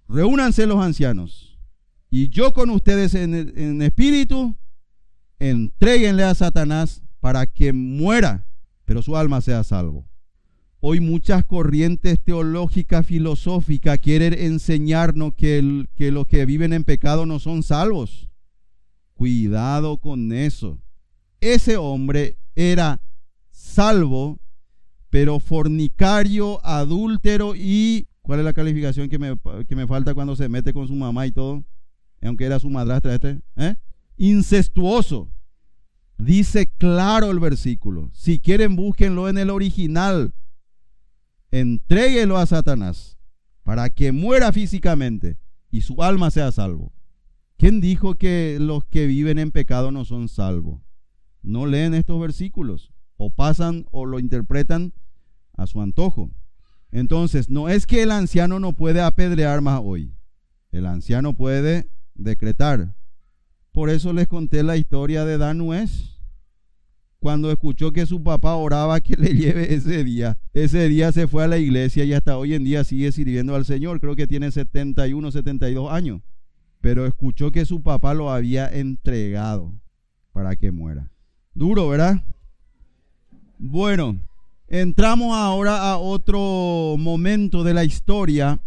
Reúnanse 0.09 0.67
los 0.67 0.83
ancianos 0.83 1.49
y 2.11 2.29
yo 2.31 2.55
con 2.55 2.71
ustedes 2.71 3.15
en, 3.15 3.83
espíritu, 3.83 4.57
entreguenle 5.39 6.25
a 6.25 6.35
Satanás 6.35 7.03
para 7.21 7.47
que 7.47 7.75
muera, 7.75 8.47
pero 8.87 9.03
su 9.03 9.17
alma 9.17 9.43
sea 9.43 9.63
salvo. 9.63 10.09
Hoy 10.81 11.01
muchas 11.01 11.45
corrientes 11.45 12.19
teológicas, 12.25 13.05
filosóficas 13.05 13.99
quieren 13.99 14.33
enseñarnos 14.33 15.35
que 15.35 15.61
los 15.63 16.27
que 16.27 16.47
viven 16.47 16.73
en 16.73 16.85
pecado 16.85 17.27
no 17.27 17.39
son 17.41 17.63
salvos. 17.63 18.31
Cuidado 19.13 19.99
con 19.99 20.33
eso. 20.33 20.79
Ese 21.41 21.77
hombre 21.77 22.39
era 22.55 23.03
salvo, 23.51 24.39
pero 25.11 25.39
fornicario, 25.41 26.65
adúltero 26.65 27.55
y... 27.55 28.07
¿Cuál 28.29 28.41
es 28.41 28.45
la 28.45 28.53
calificación 28.53 29.09
que 29.09 29.19
me, 29.19 29.35
que 29.67 29.75
me 29.75 29.87
falta 29.87 30.13
cuando 30.13 30.37
se 30.37 30.51
mete 30.51 30.75
con 30.75 30.87
su 30.87 30.95
mamá 30.95 31.27
y 31.27 31.33
todo? 31.33 31.65
Aunque 32.21 32.45
era 32.45 32.61
su 32.61 32.69
madrastra 32.69 33.15
este. 33.15 33.41
¿eh? 33.57 33.77
Incestuoso. 34.19 35.31
Dice 36.19 36.71
claro 36.77 37.31
el 37.31 37.41
versículo. 37.41 38.11
Si 38.13 38.39
quieren, 38.39 38.77
búsquenlo 38.77 39.31
en 39.31 39.39
el 39.39 39.49
original 39.49 40.35
entréguelo 41.51 42.37
a 42.37 42.45
Satanás 42.45 43.19
para 43.63 43.89
que 43.89 44.13
muera 44.13 44.53
físicamente 44.53 45.39
y 45.71 45.81
su 45.81 46.03
alma 46.03 46.31
sea 46.31 46.53
salvo. 46.53 46.93
¿Quién 47.57 47.81
dijo 47.81 48.17
que 48.17 48.59
los 48.61 48.85
que 48.85 49.07
viven 49.07 49.39
en 49.39 49.53
pecado 49.53 49.91
no 49.91 50.05
son 50.05 50.29
salvos? 50.29 50.83
No 51.41 51.65
leen 51.65 51.95
estos 51.95 52.21
versículos 52.21 52.93
o 53.17 53.31
pasan 53.31 53.87
o 53.91 54.05
lo 54.05 54.19
interpretan 54.19 54.93
a 55.57 55.67
su 55.67 55.81
antojo. 55.81 56.31
Entonces, 56.91 57.49
no 57.49 57.69
es 57.69 57.87
que 57.87 58.03
el 58.03 58.11
anciano 58.11 58.61
no 58.61 58.73
puede 58.73 59.01
apedrear 59.01 59.61
más 59.61 59.81
hoy. 59.83 60.15
El 60.71 60.87
anciano 60.87 61.35
puede 61.35 61.89
decretar. 62.15 62.95
Por 63.73 63.91
eso 63.91 64.13
les 64.13 64.27
conté 64.27 64.63
la 64.63 64.77
historia 64.77 65.25
de 65.25 65.39
Danués 65.39 66.19
cuando 67.21 67.51
escuchó 67.51 67.93
que 67.93 68.07
su 68.07 68.23
papá 68.23 68.55
oraba 68.55 69.01
que 69.01 69.17
le 69.17 69.35
lleve 69.35 69.75
ese 69.75 70.05
día. 70.05 70.39
Ese 70.53 70.89
día 70.89 71.13
se 71.13 71.27
fue 71.27 71.45
a 71.45 71.49
la 71.49 71.59
iglesia 71.59 72.05
y 72.05 72.13
hasta 72.13 72.39
hoy 72.39 72.55
en 72.55 72.65
día 72.65 72.85
sigue 72.85 73.13
sirviendo 73.13 73.55
al 73.55 73.65
Señor. 73.65 74.01
Creo 74.01 74.17
que 74.17 74.27
tiene 74.27 74.51
71, 74.51 75.31
72 75.31 75.93
años. 75.93 76.23
Pero 76.81 77.07
escuchó 77.07 77.51
que 77.51 77.67
su 77.67 77.83
papá 77.83 78.15
lo 78.15 78.31
había 78.31 78.69
entregado 78.69 79.75
para 80.33 80.55
que 80.57 80.71
muera. 80.71 81.11
Duro, 81.55 81.89
¿verdad? 81.89 82.23
Bueno, 83.59 84.21
entramos 84.69 85.35
ahora 85.35 85.91
a 85.91 85.99
otro 85.99 86.97
momento 86.99 87.65
de 87.65 87.75
la 87.75 87.85
historia 87.85 88.61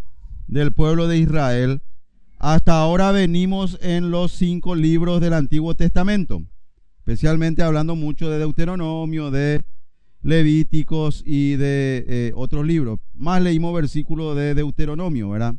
del 0.47 0.71
pueblo 0.71 1.07
de 1.07 1.17
Israel. 1.17 1.81
Hasta 2.37 2.79
ahora 2.79 3.11
venimos 3.11 3.77
en 3.81 4.11
los 4.11 4.31
cinco 4.31 4.75
libros 4.75 5.21
del 5.21 5.33
Antiguo 5.33 5.75
Testamento 5.75 6.43
especialmente 7.01 7.63
hablando 7.63 7.95
mucho 7.95 8.29
de 8.29 8.37
Deuteronomio, 8.37 9.31
de 9.31 9.61
Levíticos 10.21 11.23
y 11.25 11.55
de 11.55 12.05
eh, 12.07 12.31
otros 12.35 12.65
libros. 12.65 12.99
Más 13.15 13.41
leímos 13.41 13.73
versículos 13.73 14.37
de 14.37 14.53
Deuteronomio, 14.53 15.29
¿verdad? 15.29 15.55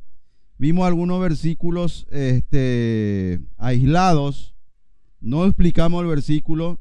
Vimos 0.56 0.86
algunos 0.86 1.20
versículos 1.20 2.06
este, 2.10 3.40
aislados, 3.58 4.54
no 5.20 5.44
explicamos 5.44 6.02
el 6.02 6.08
versículo, 6.08 6.78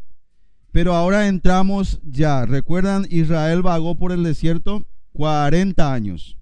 pero 0.72 0.94
ahora 0.94 1.28
entramos 1.28 2.00
ya. 2.04 2.46
Recuerdan, 2.46 3.06
Israel 3.10 3.62
vagó 3.62 3.96
por 3.96 4.12
el 4.12 4.24
desierto 4.24 4.86
40 5.14 5.94
años. 5.94 6.38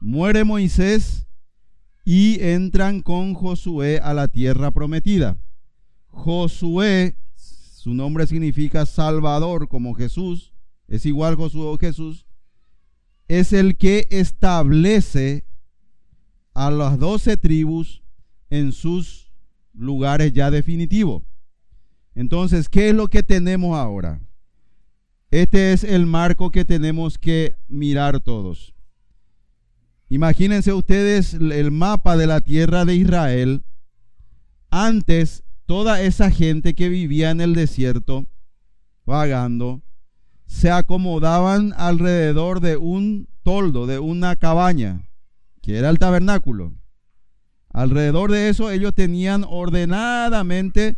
Muere 0.00 0.44
Moisés 0.44 1.26
y 2.04 2.42
entran 2.42 3.02
con 3.02 3.34
Josué 3.34 4.00
a 4.02 4.14
la 4.14 4.28
tierra 4.28 4.70
prometida. 4.70 5.36
Josué 6.06 7.16
su 7.88 7.94
nombre 7.94 8.26
significa 8.26 8.84
Salvador, 8.84 9.66
como 9.66 9.94
Jesús, 9.94 10.52
es 10.88 11.06
igual 11.06 11.36
Josué 11.36 11.62
o 11.62 11.78
Jesús, 11.78 12.26
es 13.28 13.54
el 13.54 13.78
que 13.78 14.06
establece 14.10 15.46
a 16.52 16.70
las 16.70 16.98
doce 16.98 17.38
tribus 17.38 18.02
en 18.50 18.72
sus 18.72 19.32
lugares 19.72 20.34
ya 20.34 20.50
definitivos. 20.50 21.22
Entonces, 22.18 22.68
¿qué 22.68 22.88
es 22.88 22.96
lo 22.96 23.06
que 23.06 23.22
tenemos 23.22 23.78
ahora? 23.78 24.20
Este 25.30 25.72
es 25.72 25.84
el 25.84 26.04
marco 26.04 26.50
que 26.50 26.64
tenemos 26.64 27.16
que 27.16 27.54
mirar 27.68 28.18
todos. 28.18 28.74
Imagínense 30.08 30.72
ustedes 30.72 31.34
el 31.34 31.70
mapa 31.70 32.16
de 32.16 32.26
la 32.26 32.40
tierra 32.40 32.84
de 32.84 32.96
Israel 32.96 33.62
antes 34.68 35.44
toda 35.64 36.02
esa 36.02 36.32
gente 36.32 36.74
que 36.74 36.88
vivía 36.88 37.30
en 37.30 37.40
el 37.40 37.54
desierto, 37.54 38.26
vagando, 39.06 39.82
se 40.44 40.72
acomodaban 40.72 41.72
alrededor 41.76 42.58
de 42.58 42.78
un 42.78 43.28
toldo, 43.44 43.86
de 43.86 44.00
una 44.00 44.34
cabaña, 44.34 45.08
que 45.62 45.78
era 45.78 45.88
el 45.88 46.00
tabernáculo. 46.00 46.72
Alrededor 47.68 48.32
de 48.32 48.48
eso 48.48 48.72
ellos 48.72 48.92
tenían 48.92 49.44
ordenadamente 49.48 50.96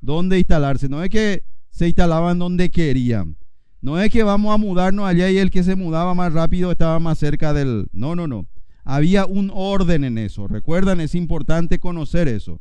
dónde 0.00 0.38
instalarse. 0.38 0.88
No 0.88 1.02
es 1.02 1.10
que 1.10 1.42
se 1.70 1.86
instalaban 1.86 2.38
donde 2.38 2.70
querían. 2.70 3.36
No 3.80 4.00
es 4.00 4.10
que 4.10 4.22
vamos 4.22 4.52
a 4.52 4.58
mudarnos 4.58 5.06
allá 5.06 5.30
y 5.30 5.38
el 5.38 5.50
que 5.50 5.62
se 5.62 5.76
mudaba 5.76 6.14
más 6.14 6.32
rápido 6.32 6.72
estaba 6.72 6.98
más 6.98 7.18
cerca 7.18 7.52
del... 7.52 7.88
No, 7.92 8.16
no, 8.16 8.26
no. 8.26 8.46
Había 8.84 9.26
un 9.26 9.50
orden 9.54 10.04
en 10.04 10.18
eso. 10.18 10.48
Recuerdan, 10.48 11.00
es 11.00 11.14
importante 11.14 11.78
conocer 11.78 12.26
eso. 12.26 12.60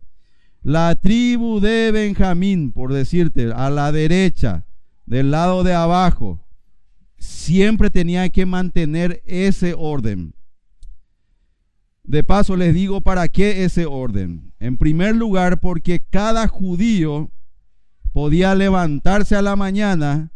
La 0.61 0.95
tribu 0.95 1.59
de 1.59 1.91
Benjamín, 1.91 2.72
por 2.72 2.93
decirte, 2.93 3.51
a 3.53 3.69
la 3.69 3.91
derecha, 3.91 4.65
del 5.05 5.31
lado 5.31 5.64
de 5.64 5.73
abajo, 5.73 6.45
siempre 7.18 7.89
tenía 7.89 8.30
que 8.30 8.45
mantener 8.45 9.23
ese 9.26 9.73
orden. 9.77 10.34
De 12.07 12.23
paso 12.23 12.55
les 12.55 12.73
digo 12.73 13.01
para 13.01 13.27
qué 13.27 13.65
ese 13.65 13.85
orden. 13.85 14.53
En 14.59 14.77
primer 14.77 15.13
lugar, 15.15 15.59
porque 15.59 15.99
cada 15.99 16.47
judío 16.47 17.31
podía 18.13 18.55
levantarse 18.55 19.35
a 19.35 19.41
la 19.41 19.55
mañana 19.55 20.31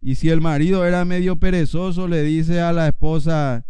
Y 0.00 0.16
si 0.16 0.28
el 0.28 0.40
marido 0.40 0.84
era 0.84 1.04
medio 1.04 1.36
perezoso, 1.36 2.06
le 2.06 2.22
dice 2.22 2.60
a 2.60 2.72
la 2.72 2.88
esposa, 2.88 3.64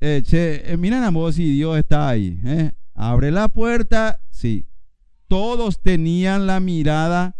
eh, 0.00 0.22
che, 0.26 0.76
miren 0.76 1.04
si 1.32 1.52
Dios 1.52 1.78
está 1.78 2.08
ahí. 2.08 2.40
¿eh? 2.44 2.72
Abre 2.94 3.30
la 3.30 3.48
puerta, 3.48 4.20
sí. 4.30 4.66
Todos 5.28 5.80
tenían 5.80 6.46
la 6.46 6.60
mirada 6.60 7.36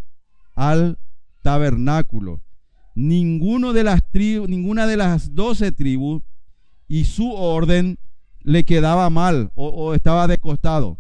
al 0.55 0.99
tabernáculo. 1.43 2.41
Ninguno 2.95 3.73
de 3.73 3.85
las 3.85 4.09
tribus, 4.11 4.49
ninguna 4.49 4.87
de 4.87 4.97
las 4.97 5.35
doce 5.35 5.73
tribus 5.73 6.23
y 6.87 7.05
su 7.05 7.33
orden 7.33 7.99
le 8.51 8.65
quedaba 8.65 9.09
mal 9.11 9.53
o, 9.55 9.95
estaba 9.95 10.27
de 10.27 10.37
costado. 10.39 10.99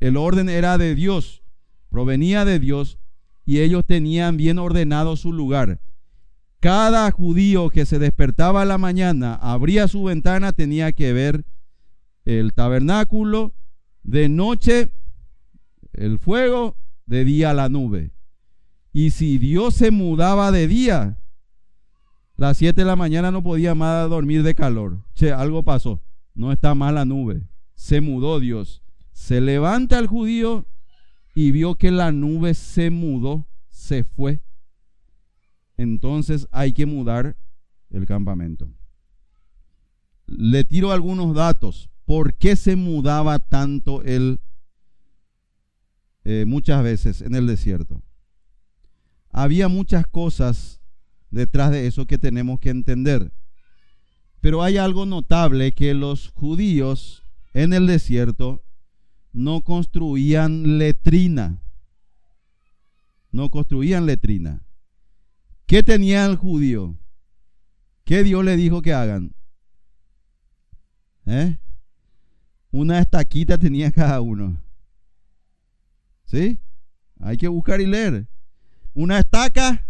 El 0.00 0.18
orden 0.18 0.50
era 0.50 0.76
de 0.76 0.94
Dios, 0.94 1.42
provenía 1.88 2.44
de 2.44 2.58
Dios 2.58 2.98
y 3.46 3.60
ellos 3.60 3.86
tenían 3.86 4.36
bien 4.36 4.58
ordenado 4.58 5.16
su 5.16 5.32
lugar. 5.32 5.80
Cada 6.60 7.10
judío 7.10 7.70
que 7.70 7.86
se 7.86 7.98
despertaba 7.98 8.60
a 8.62 8.66
la 8.66 8.76
mañana, 8.76 9.34
abría 9.34 9.88
su 9.88 10.04
ventana, 10.04 10.52
tenía 10.52 10.92
que 10.92 11.14
ver 11.14 11.46
el 12.26 12.52
tabernáculo, 12.52 13.54
de 14.02 14.28
noche 14.28 14.92
el 15.94 16.18
fuego, 16.18 16.76
de 17.06 17.24
día 17.24 17.54
la 17.54 17.70
nube. 17.70 18.12
Y 18.92 19.12
si 19.12 19.38
Dios 19.38 19.72
se 19.74 19.90
mudaba 19.90 20.52
de 20.52 20.68
día, 20.68 21.18
las 22.36 22.58
7 22.58 22.78
de 22.78 22.86
la 22.86 22.96
mañana 22.96 23.30
no 23.30 23.42
podía 23.42 23.74
más 23.74 24.10
dormir 24.10 24.42
de 24.42 24.54
calor. 24.54 24.98
Che, 25.14 25.32
algo 25.32 25.62
pasó. 25.62 26.02
No 26.40 26.52
está 26.52 26.74
más 26.74 26.92
la 26.92 27.04
nube. 27.04 27.42
Se 27.74 28.00
mudó 28.00 28.40
Dios. 28.40 28.82
Se 29.12 29.40
levanta 29.40 29.98
el 29.98 30.06
judío 30.06 30.66
y 31.34 31.50
vio 31.52 31.76
que 31.76 31.90
la 31.90 32.12
nube 32.12 32.54
se 32.54 32.90
mudó, 32.90 33.46
se 33.68 34.04
fue 34.04 34.40
entonces 35.80 36.46
hay 36.50 36.74
que 36.74 36.84
mudar 36.84 37.38
el 37.88 38.04
campamento. 38.04 38.70
Le 40.26 40.62
tiro 40.62 40.92
algunos 40.92 41.34
datos. 41.34 41.88
¿Por 42.04 42.34
qué 42.34 42.54
se 42.54 42.76
mudaba 42.76 43.38
tanto 43.38 44.02
él 44.02 44.40
eh, 46.24 46.44
muchas 46.46 46.82
veces 46.82 47.22
en 47.22 47.34
el 47.34 47.46
desierto? 47.46 48.02
Había 49.30 49.68
muchas 49.68 50.06
cosas 50.06 50.82
detrás 51.30 51.70
de 51.70 51.86
eso 51.86 52.04
que 52.04 52.18
tenemos 52.18 52.60
que 52.60 52.68
entender. 52.68 53.32
Pero 54.40 54.62
hay 54.62 54.78
algo 54.78 55.06
notable 55.06 55.72
que 55.72 55.94
los 55.94 56.30
judíos 56.30 57.24
en 57.52 57.72
el 57.72 57.86
desierto 57.86 58.62
no 59.32 59.62
construían 59.62 60.78
letrina. 60.78 61.62
No 63.30 63.50
construían 63.50 64.06
letrina. 64.06 64.62
¿Qué 65.66 65.82
tenía 65.82 66.26
el 66.26 66.36
judío? 66.36 66.96
¿Qué 68.04 68.24
Dios 68.24 68.44
le 68.44 68.56
dijo 68.56 68.82
que 68.82 68.92
hagan? 68.92 69.34
¿Eh? 71.26 71.58
Una 72.72 72.98
estaquita 72.98 73.58
tenía 73.58 73.92
cada 73.92 74.20
uno. 74.20 74.60
¿Sí? 76.24 76.58
Hay 77.20 77.36
que 77.36 77.48
buscar 77.48 77.80
y 77.80 77.86
leer. 77.86 78.26
Una 78.94 79.18
estaca, 79.18 79.84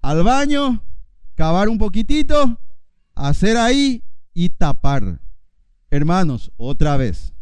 al 0.00 0.22
baño, 0.22 0.82
cavar 1.34 1.68
un 1.68 1.76
poquitito, 1.76 2.58
hacer 3.14 3.56
ahí 3.56 4.02
y 4.32 4.50
tapar. 4.50 5.20
Hermanos, 5.90 6.52
otra 6.56 6.96
vez, 6.96 7.32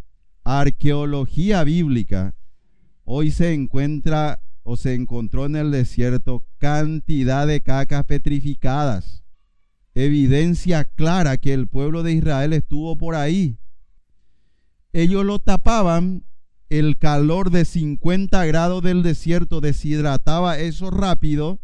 arqueología 0.45 1.65
bíblica 1.65 2.35
hoy 3.05 3.31
se 3.31 3.53
encuentra 3.53 4.43
o 4.63 4.77
se 4.77 4.95
encontró 4.95 5.47
en 5.47 5.57
el 5.57 5.71
desierto 5.71 6.47
cantidad 6.59 7.47
de 7.47 7.61
cacas 7.61 8.05
petrificadas. 8.05 9.25
Evidencia 9.95 10.85
clara 10.85 11.37
que 11.37 11.53
el 11.53 11.67
pueblo 11.67 12.03
de 12.03 12.13
Israel 12.13 12.53
estuvo 12.53 12.97
por 12.97 13.15
ahí. 13.15 13.59
Ellos 14.93 15.25
lo 15.25 15.39
tapaban, 15.39 16.25
el 16.69 16.97
calor 16.97 17.51
de 17.51 17.65
50 17.65 18.45
grados 18.47 18.83
del 18.83 19.03
desierto 19.03 19.61
deshidrataba 19.61 20.59
eso 20.59 20.91
rápido, 20.91 21.61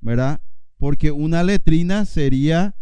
¿verdad? 0.00 0.42
Porque 0.76 1.10
una 1.12 1.42
letrina 1.42 2.04
sería, 2.04 2.74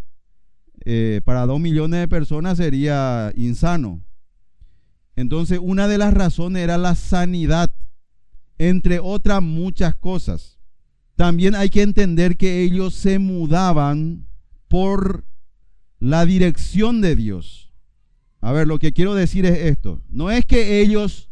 eh, 0.84 1.20
para 1.24 1.46
dos 1.46 1.60
millones 1.60 2.00
de 2.00 2.08
personas 2.08 2.58
sería 2.58 3.32
insano. 3.36 4.02
Entonces, 5.16 5.58
una 5.62 5.88
de 5.88 5.98
las 5.98 6.14
razones 6.14 6.62
era 6.62 6.78
la 6.78 6.94
sanidad 6.94 7.74
entre 8.58 9.00
otras 9.00 9.42
muchas 9.42 9.94
cosas. 9.94 10.58
También 11.16 11.54
hay 11.54 11.68
que 11.68 11.82
entender 11.82 12.36
que 12.36 12.62
ellos 12.62 12.94
se 12.94 13.18
mudaban 13.18 14.26
por 14.68 15.24
la 15.98 16.24
dirección 16.26 17.00
de 17.00 17.16
Dios. 17.16 17.72
A 18.40 18.52
ver, 18.52 18.66
lo 18.66 18.78
que 18.78 18.92
quiero 18.92 19.14
decir 19.14 19.46
es 19.46 19.58
esto. 19.58 20.00
No 20.08 20.30
es 20.30 20.44
que 20.44 20.80
ellos 20.80 21.30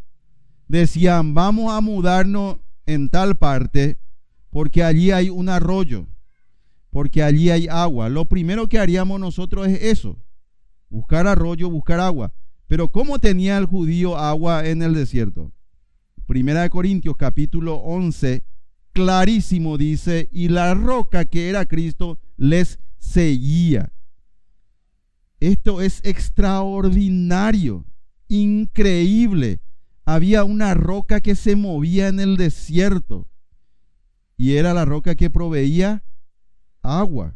decían, 0.69 1.35
vamos 1.35 1.73
a 1.73 1.81
mudarnos 1.81 2.59
en 2.87 3.09
tal 3.09 3.37
parte 3.37 3.99
porque 4.51 4.85
allí 4.85 5.11
hay 5.11 5.31
un 5.31 5.49
arroyo, 5.49 6.07
porque 6.91 7.23
allí 7.23 7.51
hay 7.51 7.69
agua. 7.69 8.09
Lo 8.09 8.25
primero 8.27 8.69
que 8.69 8.79
haríamos 8.79 9.19
nosotros 9.21 9.69
es 9.69 9.83
eso, 9.83 10.19
buscar 10.89 11.27
arroyo, 11.27 11.71
buscar 11.71 12.01
agua. 12.01 12.33
Pero 12.67 12.89
¿cómo 12.89 13.19
tenía 13.19 13.59
el 13.59 13.67
judío 13.67 14.17
agua 14.17 14.67
en 14.67 14.83
el 14.83 14.95
desierto? 14.95 15.53
Primera 16.27 16.63
de 16.63 16.71
Corintios 16.71 17.17
capítulo 17.17 17.77
11, 17.77 18.45
clarísimo 18.93 19.79
dice, 19.79 20.29
y 20.31 20.49
la 20.49 20.75
roca 20.75 21.25
que 21.25 21.49
era 21.49 21.67
Cristo 21.67 22.21
les 22.37 22.79
seguía. 22.99 23.93
Esto 25.41 25.81
es 25.81 26.01
extraordinario, 26.05 27.87
increíble. 28.29 29.61
Había 30.05 30.45
una 30.45 30.75
roca 30.75 31.21
que 31.21 31.35
se 31.35 31.57
movía 31.57 32.09
en 32.09 32.21
el 32.21 32.37
desierto 32.37 33.27
y 34.37 34.57
era 34.57 34.75
la 34.75 34.85
roca 34.85 35.15
que 35.15 35.31
proveía 35.31 36.05
agua. 36.83 37.35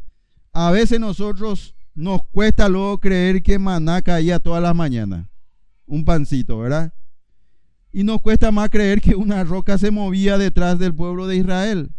A 0.53 0.71
veces 0.71 1.01
nosotros 1.01 1.75
nos 1.95 2.23
cuesta 2.27 2.69
luego 2.69 2.99
creer 2.99 3.43
que 3.43 3.59
maná 3.59 4.03
caía 4.03 4.39
todas 4.39 4.63
las 4.63 4.75
mañanas. 4.75 5.27
Un 5.87 6.05
pancito, 6.05 6.59
¿verdad? 6.59 6.93
Y 7.93 8.03
nos 8.03 8.21
cuesta 8.21 8.51
más 8.51 8.71
creer 8.71 9.01
que 9.01 9.15
una 9.15 9.45
roca 9.45 9.79
se 9.79 9.91
movía 9.91 10.37
detrás 10.39 10.79
del 10.79 10.95
pueblo 10.95 11.27
de 11.27 11.37
Israel. 11.37 11.91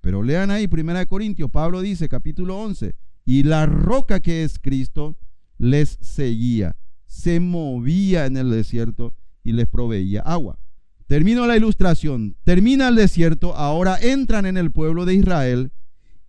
Pero 0.00 0.22
lean 0.22 0.50
ahí, 0.50 0.68
1 0.70 1.06
Corintios, 1.06 1.50
Pablo 1.50 1.82
dice, 1.82 2.08
capítulo 2.08 2.58
11, 2.58 2.94
y 3.26 3.42
la 3.42 3.66
roca 3.66 4.20
que 4.20 4.44
es 4.44 4.58
Cristo 4.58 5.16
les 5.58 5.98
seguía, 6.00 6.76
se 7.06 7.38
movía 7.38 8.24
en 8.24 8.38
el 8.38 8.50
desierto 8.50 9.14
y 9.44 9.52
les 9.52 9.66
proveía 9.66 10.22
agua. 10.22 10.58
Termino 11.06 11.46
la 11.46 11.56
ilustración, 11.56 12.36
termina 12.44 12.88
el 12.88 12.94
desierto, 12.94 13.54
ahora 13.54 13.98
entran 14.00 14.46
en 14.46 14.56
el 14.56 14.70
pueblo 14.70 15.04
de 15.04 15.14
Israel 15.14 15.72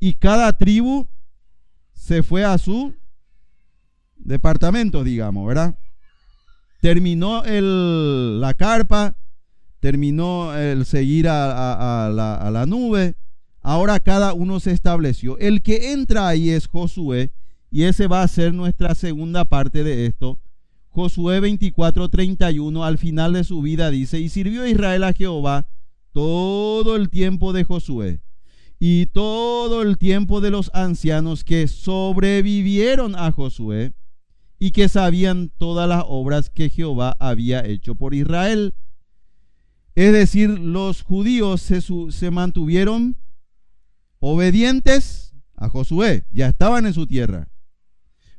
y 0.02 0.15
cada 0.15 0.52
tribu 0.57 1.07
se 1.94 2.23
fue 2.23 2.44
a 2.44 2.57
su 2.57 2.94
departamento, 4.18 5.06
digamos, 5.06 5.48
¿verdad? 5.48 5.78
terminó 6.82 7.45
el, 7.45 8.41
la 8.41 8.56
carpa, 8.56 9.15
terminó 9.80 10.57
el 10.57 10.86
seguir 10.86 11.28
a, 11.30 12.10
la, 12.11 12.65
nube, 12.65 13.15
ahora 13.61 13.99
cada 13.99 14.34
uno 14.34 14.60
se 14.60 14.72
estableció. 14.72 15.38
El 15.38 15.61
que 15.61 15.94
entra 15.94 16.28
ahí 16.28 16.49
es 16.49 16.68
Josué, 16.68 17.32
y 17.69 17.84
ese 17.84 18.07
va 18.07 18.23
a 18.23 18.28
ser 18.28 18.53
nuestra 18.53 18.95
segunda 18.95 19.45
parte 19.45 19.84
de 19.84 20.07
esto. 20.07 20.40
Josué 20.90 21.40
24:31 21.40 22.84
al 22.84 22.98
final 22.98 23.34
de 23.34 23.45
su 23.45 23.61
vida 23.61 23.91
dice, 23.91 24.19
y 24.19 24.28
sirvió 24.28 24.68
Israel 24.68 25.06
a 25.06 25.14
Jehová 25.14 25.68
todo 26.11 26.98
el 26.98 27.10
tiempo 27.10 27.53
de 27.53 27.64
Josué 27.64 28.19
y 28.84 29.06
todo 29.06 29.84
el 29.84 29.99
tiempo 29.99 30.41
de 30.41 30.49
los 30.49 30.72
ancianos 30.74 31.44
que 31.44 31.68
sobrevivieron 31.68 33.16
a 33.16 33.32
Josué 33.32 33.94
y 34.58 34.72
que 34.72 34.90
sabían 34.90 35.52
todas 35.56 35.88
las 35.88 36.03
obras 36.08 36.49
que 36.49 36.72
Jehová 36.72 37.16
había 37.20 37.64
hecho 37.64 37.94
por 37.94 38.16
Israel. 38.16 38.74
Es 39.94 40.12
decir, 40.14 40.49
los 40.49 41.03
judíos 41.03 41.62
se, 41.62 42.32
mantuvieron 42.32 43.18
obedientes 44.18 45.36
a 45.56 45.70
Josué, 45.70 46.26
ya 46.32 46.48
estaban 46.48 46.88
en 46.88 46.95
su 46.95 47.06
tierra. 47.06 47.52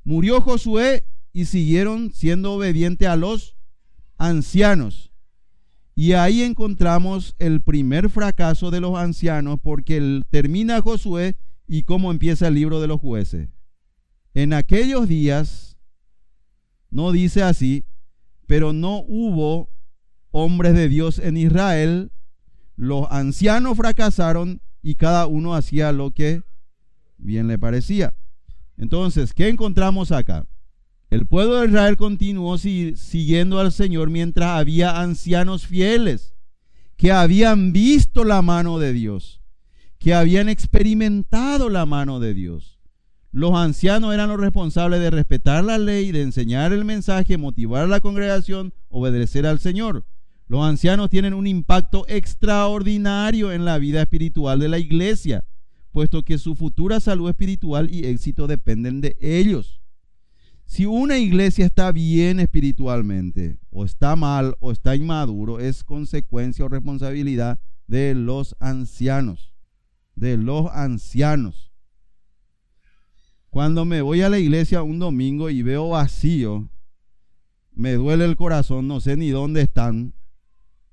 Murió 0.03 0.41
Josué 0.41 1.07
y 1.33 1.45
siguieron 1.45 2.13
siendo 2.13 2.55
obedientes 2.55 3.07
a 3.07 3.15
los 3.15 3.55
ancianos. 4.19 5.12
Y 6.03 6.15
ahí 6.15 6.43
encontramos 6.43 7.37
el 7.39 7.61
primer 7.61 8.11
fracaso 8.11 8.73
de 8.73 8.81
los 8.81 8.99
ancianos 8.99 9.61
porque 9.63 10.21
termina 10.31 10.81
Josué 10.81 11.37
y 11.69 11.85
cómo 11.85 12.11
empieza 12.11 12.49
el 12.49 12.55
libro 12.55 12.81
de 12.81 12.89
los 12.89 13.01
jueces. 13.01 13.51
En 14.35 14.53
aquellos 14.53 15.07
días 15.07 15.77
no 16.91 17.13
dice 17.13 17.45
así, 17.45 17.85
pero 18.49 18.73
no 18.73 19.05
hubo 19.07 19.71
hombres 20.33 20.75
de 20.75 20.89
Dios 20.89 21.21
en 21.21 21.37
Israel. 21.37 22.11
Los 22.75 23.07
ancianos 23.09 23.77
fracasaron 23.77 24.61
y 24.83 24.97
cada 24.97 25.29
uno 25.29 25.55
hacía 25.55 25.93
lo 25.93 26.11
que 26.11 26.43
bien 27.17 27.47
le 27.47 27.61
parecía. 27.61 28.13
Entonces, 28.77 29.33
¿qué 29.33 29.49
encontramos 29.49 30.11
acá? 30.11 30.49
El 31.13 31.27
pueblo 31.27 31.61
de 31.61 31.67
Israel 31.67 31.99
continuó 31.99 32.57
siguiendo 32.57 33.61
al 33.61 33.71
Señor 33.71 34.09
mientras 34.09 34.59
había 34.59 35.03
ancianos 35.03 35.67
fieles 35.67 36.35
que 36.97 37.13
habían 37.13 37.75
visto 37.75 38.25
la 38.25 38.41
mano 38.41 38.79
de 38.79 38.95
Dios, 38.95 39.43
que 39.99 40.15
habían 40.15 40.49
experimentado 40.49 41.69
la 41.69 41.85
mano 41.85 42.19
de 42.19 42.33
Dios. 42.33 42.79
Los 43.31 43.53
ancianos 43.53 44.15
eran 44.15 44.31
los 44.31 44.41
responsables 44.41 45.01
de 45.01 45.11
respetar 45.11 45.63
la 45.63 45.77
ley, 45.77 46.13
de 46.13 46.23
enseñar 46.23 46.73
el 46.73 46.87
mensaje, 46.87 47.37
motivar 47.37 47.85
a 47.85 47.89
la 47.89 48.01
congregación, 48.01 48.73
obedecer 48.89 49.45
al 49.45 49.59
Señor. 49.59 50.07
Los 50.49 50.65
ancianos 50.65 51.11
tienen 51.11 51.35
un 51.35 51.47
impacto 51.47 52.07
extraordinario 52.09 53.53
en 53.53 53.67
la 53.67 53.77
vida 53.77 54.01
espiritual 54.01 54.61
de 54.61 54.69
la 54.71 54.79
iglesia, 54.79 55.45
puesto 55.91 56.23
que 56.23 56.39
su 56.39 56.55
futura 56.55 57.01
salud 57.01 57.29
espiritual 57.29 57.93
y 57.93 58.07
éxito 58.07 58.47
dependen 58.47 59.03
de 59.03 59.15
ellos. 59.21 59.82
Si 60.73 60.87
una 60.87 61.19
iglesia 61.19 61.67
está 61.67 61.93
bien 61.93 62.41
espiritualmente, 62.41 63.59
o 63.69 63.85
está 63.85 64.17
mal, 64.17 64.57
o 64.59 64.73
está 64.73 64.97
inmaduro, 64.97 65.61
es 65.61 65.85
consecuencia 65.85 66.65
o 66.65 66.69
responsabilidad 66.69 67.61
de 67.87 68.15
los 68.15 68.57
ancianos, 68.59 69.53
de 70.15 70.39
los 70.39 70.71
ancianos. 70.73 71.71
Cuando 73.51 73.85
me 73.85 74.01
voy 74.01 74.23
a 74.23 74.31
la 74.31 74.39
iglesia 74.39 74.83
un 74.83 74.99
domingo 74.99 75.51
y 75.51 75.61
veo 75.61 75.91
vacío, 75.91 76.71
me 77.75 77.93
duele 77.93 78.25
el 78.25 78.37
corazón, 78.37 78.89
no 78.89 79.01
sé 79.01 79.19
ni 79.19 79.29
dónde 79.29 79.61
están, 79.61 80.15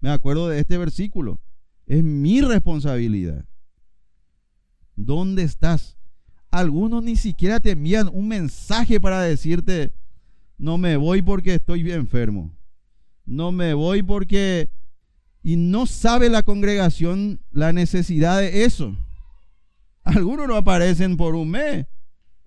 me 0.01 0.10
acuerdo 0.10 0.49
de 0.49 0.60
este 0.60 0.77
versículo. 0.77 1.39
Es 1.85 2.03
mi 2.03 2.41
responsabilidad. 2.41 3.45
¿Dónde 4.97 5.43
estás? 5.43 5.99
Algunos 6.52 7.04
ni 7.04 7.16
siquiera 7.16 7.60
te 7.60 7.72
envían 7.72 8.10
un 8.12 8.28
mensaje 8.28 9.00
para 9.00 9.22
decirte, 9.22 9.92
no 10.58 10.78
me 10.78 10.98
voy 10.98 11.22
porque 11.22 11.56
estoy 11.56 11.90
enfermo. 11.92 12.52
No 13.26 13.52
me 13.52 13.74
voy 13.74 14.04
porque... 14.04 14.70
Y 15.42 15.56
no 15.56 15.86
sabe 15.86 16.30
la 16.30 16.44
congregación 16.44 17.40
la 17.52 17.72
necesidad 17.72 18.40
de 18.40 18.66
eso. 18.66 18.96
Algunos 20.04 20.48
no 20.48 20.56
aparecen 20.56 21.16
por 21.16 21.36
un 21.36 21.52
mes. 21.52 21.86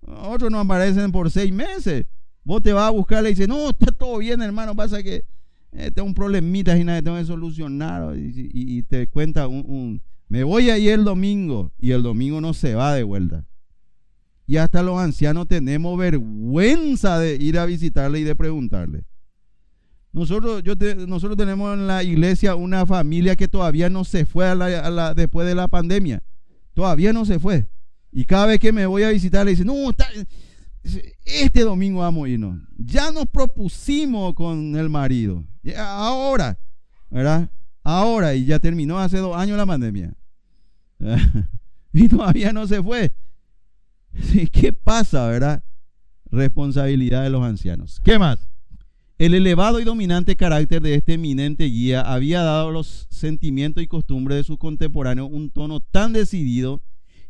Otros 0.02 0.50
no 0.50 0.60
aparecen 0.60 1.10
por 1.12 1.30
seis 1.30 1.52
meses. 1.52 2.04
Vos 2.44 2.62
te 2.62 2.72
vas 2.72 2.88
a 2.88 2.90
buscar 2.90 3.24
y 3.24 3.28
dices, 3.28 3.48
no, 3.48 3.70
está 3.70 3.92
todo 3.92 4.18
bien, 4.18 4.42
hermano. 4.42 4.74
Pasa 4.74 5.02
que 5.02 5.24
eh, 5.72 5.90
tengo 5.90 6.08
un 6.08 6.14
problemita 6.14 6.76
y 6.76 6.84
nada, 6.84 7.00
tengo 7.00 7.16
que 7.16 7.24
solucionar. 7.24 8.14
Y, 8.16 8.82
te 8.82 9.06
cuenta 9.06 9.48
un, 9.48 10.02
me 10.28 10.44
voy 10.44 10.70
ahí 10.70 10.88
el 10.88 11.04
domingo 11.04 11.72
y 11.78 11.92
el 11.92 12.02
domingo 12.02 12.40
no 12.40 12.52
se 12.52 12.74
va 12.74 12.94
de 12.94 13.04
vuelta. 13.04 13.46
Y 14.52 14.58
hasta 14.58 14.82
los 14.82 15.00
ancianos 15.00 15.48
tenemos 15.48 15.96
vergüenza 15.96 17.18
de 17.18 17.36
ir 17.36 17.58
a 17.58 17.64
visitarle 17.64 18.20
y 18.20 18.24
de 18.24 18.36
preguntarle. 18.36 19.06
Nosotros, 20.12 20.62
yo 20.62 20.74
nosotros 21.06 21.38
tenemos 21.38 21.72
en 21.72 21.86
la 21.86 22.02
iglesia 22.02 22.54
una 22.54 22.84
familia 22.84 23.34
que 23.34 23.48
todavía 23.48 23.88
no 23.88 24.04
se 24.04 24.26
fue 24.26 24.54
después 25.16 25.48
de 25.48 25.54
la 25.54 25.68
pandemia. 25.68 26.22
Todavía 26.74 27.14
no 27.14 27.24
se 27.24 27.38
fue. 27.38 27.66
Y 28.10 28.26
cada 28.26 28.44
vez 28.44 28.60
que 28.60 28.72
me 28.72 28.84
voy 28.84 29.04
a 29.04 29.08
visitar 29.08 29.46
le 29.46 29.52
dicen, 29.52 29.68
no, 29.68 29.74
este 31.24 31.60
domingo 31.62 32.00
vamos 32.00 32.26
a 32.26 32.28
irnos. 32.28 32.60
Ya 32.76 33.10
nos 33.10 33.24
propusimos 33.28 34.34
con 34.34 34.76
el 34.76 34.90
marido. 34.90 35.46
Ahora, 35.78 36.58
¿verdad? 37.08 37.50
Ahora, 37.82 38.34
y 38.34 38.44
ya 38.44 38.58
terminó 38.58 38.98
hace 38.98 39.16
dos 39.16 39.34
años 39.34 39.56
la 39.56 39.64
pandemia. 39.64 40.12
y 41.94 42.06
todavía 42.06 42.52
no 42.52 42.66
se 42.66 42.82
fue. 42.82 43.12
¿Qué 44.52 44.72
pasa, 44.72 45.26
verdad? 45.26 45.62
Responsabilidad 46.30 47.22
de 47.22 47.30
los 47.30 47.42
ancianos. 47.42 48.00
¿Qué 48.04 48.18
más? 48.18 48.48
El 49.18 49.34
elevado 49.34 49.78
y 49.78 49.84
dominante 49.84 50.34
carácter 50.34 50.82
de 50.82 50.94
este 50.94 51.14
eminente 51.14 51.64
guía 51.66 52.00
había 52.00 52.42
dado 52.42 52.70
a 52.70 52.72
los 52.72 53.06
sentimientos 53.10 53.82
y 53.82 53.86
costumbres 53.86 54.38
de 54.38 54.44
sus 54.44 54.58
contemporáneos 54.58 55.28
un 55.30 55.50
tono 55.50 55.80
tan 55.80 56.12
decidido 56.12 56.82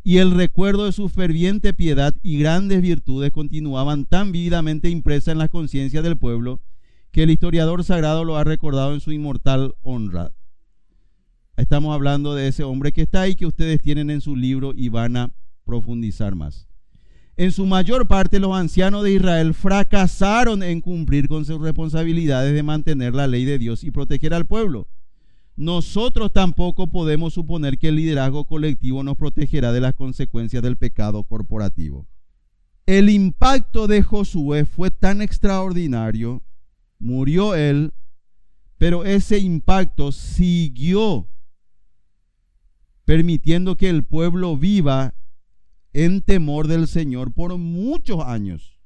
y 0.02 0.16
el 0.16 0.30
recuerdo 0.30 0.86
de 0.86 0.92
su 0.92 1.08
ferviente 1.08 1.74
piedad 1.74 2.14
y 2.22 2.38
grandes 2.38 2.80
virtudes 2.80 3.30
continuaban 3.30 4.06
tan 4.06 4.32
vividamente 4.32 4.88
impresas 4.88 5.32
en 5.32 5.38
la 5.38 5.48
conciencia 5.48 6.02
del 6.02 6.16
pueblo 6.16 6.60
que 7.10 7.24
el 7.24 7.30
historiador 7.30 7.84
sagrado 7.84 8.24
lo 8.24 8.36
ha 8.36 8.44
recordado 8.44 8.94
en 8.94 9.00
su 9.00 9.12
inmortal 9.12 9.74
honra. 9.82 10.32
Estamos 11.56 11.94
hablando 11.94 12.34
de 12.34 12.48
ese 12.48 12.64
hombre 12.64 12.92
que 12.92 13.02
está 13.02 13.20
ahí, 13.20 13.34
que 13.34 13.44
ustedes 13.44 13.82
tienen 13.82 14.08
en 14.08 14.22
su 14.22 14.34
libro 14.34 14.72
y 14.74 14.88
van 14.88 15.16
a 15.18 15.34
profundizar 15.64 16.34
más. 16.34 16.71
En 17.36 17.50
su 17.52 17.66
mayor 17.66 18.06
parte 18.06 18.38
los 18.38 18.54
ancianos 18.54 19.02
de 19.04 19.12
Israel 19.12 19.54
fracasaron 19.54 20.62
en 20.62 20.80
cumplir 20.80 21.28
con 21.28 21.44
sus 21.44 21.60
responsabilidades 21.60 22.54
de 22.54 22.62
mantener 22.62 23.14
la 23.14 23.26
ley 23.26 23.44
de 23.44 23.58
Dios 23.58 23.84
y 23.84 23.90
proteger 23.90 24.34
al 24.34 24.46
pueblo 24.46 24.88
nosotros 25.56 26.32
tampoco 26.32 26.88
podemos 26.88 27.34
suponer 27.34 27.78
que 27.78 27.88
el 27.88 27.96
liderazgo 27.96 28.44
colectivo 28.44 29.02
nos 29.02 29.16
protegerá 29.16 29.72
de 29.72 29.80
las 29.80 29.94
consecuencias 29.94 30.62
del 30.62 30.76
pecado 30.76 31.24
corporativo. 31.24 32.06
El 32.86 33.10
impacto 33.10 33.86
de 33.86 34.02
Josué 34.02 34.64
fue 34.64 34.90
tan 34.90 35.20
extraordinario, 35.22 36.42
murió 36.98 37.54
él, 37.54 37.92
pero 38.78 39.04
ese 39.04 39.38
impacto 39.38 40.10
siguió 40.10 41.28
permitiendo 43.04 43.76
que 43.76 43.88
el 43.88 44.04
pueblo 44.04 44.56
viva 44.56 45.14
en 45.92 46.22
temor 46.22 46.68
del 46.68 46.88
Señor 46.88 47.32
por 47.32 47.56
muchos 47.58 48.24
años. 48.24 48.80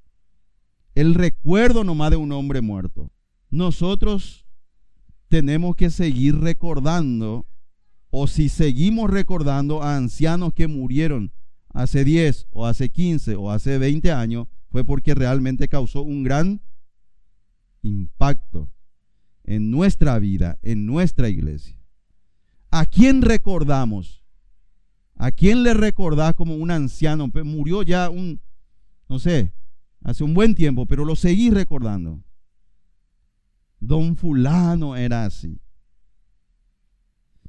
El 0.95 1.15
recuerdo 1.15 1.85
nomás 1.85 2.11
de 2.11 2.16
un 2.16 2.33
hombre 2.33 2.61
muerto. 2.61 3.11
Nosotros 3.51 4.47
tenemos 5.28 5.77
que 5.77 5.91
seguir 5.91 6.39
recordando, 6.39 7.47
o 8.11 8.27
si 8.27 8.49
seguimos 8.49 9.11
recordando 9.11 9.83
a 9.83 9.97
ancianos 9.97 10.53
que 10.55 10.66
murieron 10.66 11.33
hace 11.69 12.05
10 12.05 12.47
o 12.51 12.66
hace 12.66 12.89
15 12.89 13.37
o 13.37 13.51
hace 13.51 13.78
20 13.78 14.11
años, 14.12 14.47
fue 14.70 14.85
porque 14.85 15.15
realmente 15.15 15.69
causó 15.69 16.03
un 16.03 16.24
gran 16.24 16.61
impacto 17.83 18.70
en 19.45 19.70
nuestra 19.70 20.19
vida, 20.19 20.59
en 20.62 20.87
nuestra 20.87 21.28
iglesia. 21.28 21.77
¿A 22.70 22.87
quién 22.87 23.23
recordamos? 23.23 24.26
¿A 25.16 25.32
quién 25.32 25.62
le 25.62 25.72
recordás 25.72 26.34
como 26.34 26.55
un 26.55 26.70
anciano? 26.70 27.30
Murió 27.44 27.82
ya 27.82 28.10
un, 28.10 28.40
no 29.09 29.18
sé, 29.18 29.52
hace 30.02 30.22
un 30.22 30.34
buen 30.34 30.55
tiempo, 30.55 30.86
pero 30.86 31.05
lo 31.05 31.16
seguís 31.16 31.52
recordando. 31.52 32.22
Don 33.80 34.16
fulano 34.16 34.94
era 34.94 35.24
así. 35.24 35.59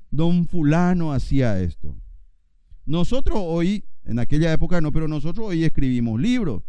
Don 0.09 0.47
fulano 0.47 1.11
hacía 1.11 1.59
esto. 1.59 1.95
Nosotros 2.85 3.37
hoy, 3.41 3.83
en 4.05 4.19
aquella 4.19 4.53
época 4.53 4.79
no, 4.79 4.93
pero 4.93 5.09
nosotros 5.09 5.47
hoy 5.47 5.65
escribimos 5.65 6.19
libros. 6.21 6.63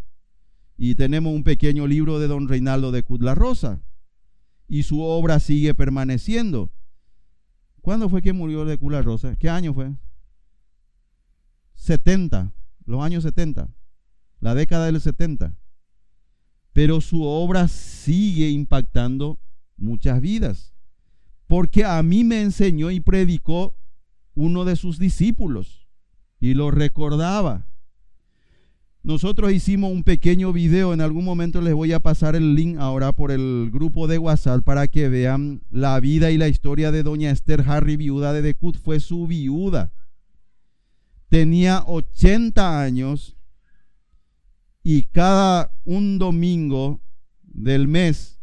Y 0.76 0.96
tenemos 0.96 1.32
un 1.32 1.44
pequeño 1.44 1.86
libro 1.86 2.18
de 2.18 2.26
don 2.26 2.48
Reinaldo 2.48 2.90
de 2.90 3.04
Cudla 3.04 3.36
Rosa. 3.36 3.80
Y 4.66 4.82
su 4.82 5.00
obra 5.00 5.38
sigue 5.38 5.74
permaneciendo. 5.74 6.70
¿Cuándo 7.80 8.08
fue 8.08 8.20
que 8.20 8.32
murió 8.32 8.64
de 8.64 8.78
Cudla 8.78 9.02
Rosa? 9.02 9.36
¿Qué 9.36 9.48
año 9.48 9.72
fue? 9.72 9.92
70, 11.78 12.52
los 12.84 13.02
años 13.02 13.22
70, 13.22 13.68
la 14.40 14.54
década 14.54 14.86
del 14.86 15.00
70. 15.00 15.56
Pero 16.72 17.00
su 17.00 17.22
obra 17.22 17.68
sigue 17.68 18.50
impactando 18.50 19.38
muchas 19.76 20.20
vidas. 20.20 20.74
Porque 21.46 21.84
a 21.84 22.02
mí 22.02 22.24
me 22.24 22.42
enseñó 22.42 22.90
y 22.90 23.00
predicó 23.00 23.74
uno 24.34 24.64
de 24.64 24.76
sus 24.76 24.98
discípulos 24.98 25.88
y 26.40 26.54
lo 26.54 26.70
recordaba. 26.70 27.66
Nosotros 29.02 29.52
hicimos 29.52 29.92
un 29.92 30.02
pequeño 30.02 30.52
video, 30.52 30.92
en 30.92 31.00
algún 31.00 31.24
momento 31.24 31.62
les 31.62 31.72
voy 31.72 31.92
a 31.92 32.00
pasar 32.00 32.36
el 32.36 32.54
link 32.54 32.76
ahora 32.78 33.12
por 33.12 33.30
el 33.30 33.70
grupo 33.72 34.08
de 34.08 34.18
WhatsApp 34.18 34.62
para 34.64 34.88
que 34.88 35.08
vean 35.08 35.62
la 35.70 35.98
vida 36.00 36.30
y 36.30 36.36
la 36.36 36.48
historia 36.48 36.90
de 36.90 37.04
doña 37.04 37.30
Esther 37.30 37.64
Harry, 37.66 37.96
viuda 37.96 38.32
de 38.32 38.42
Decut, 38.42 38.76
fue 38.76 39.00
su 39.00 39.26
viuda. 39.26 39.92
Tenía 41.28 41.84
80 41.86 42.80
años 42.80 43.36
y 44.82 45.02
cada 45.04 45.70
un 45.84 46.18
domingo 46.18 47.00
del 47.42 47.88
mes 47.88 48.38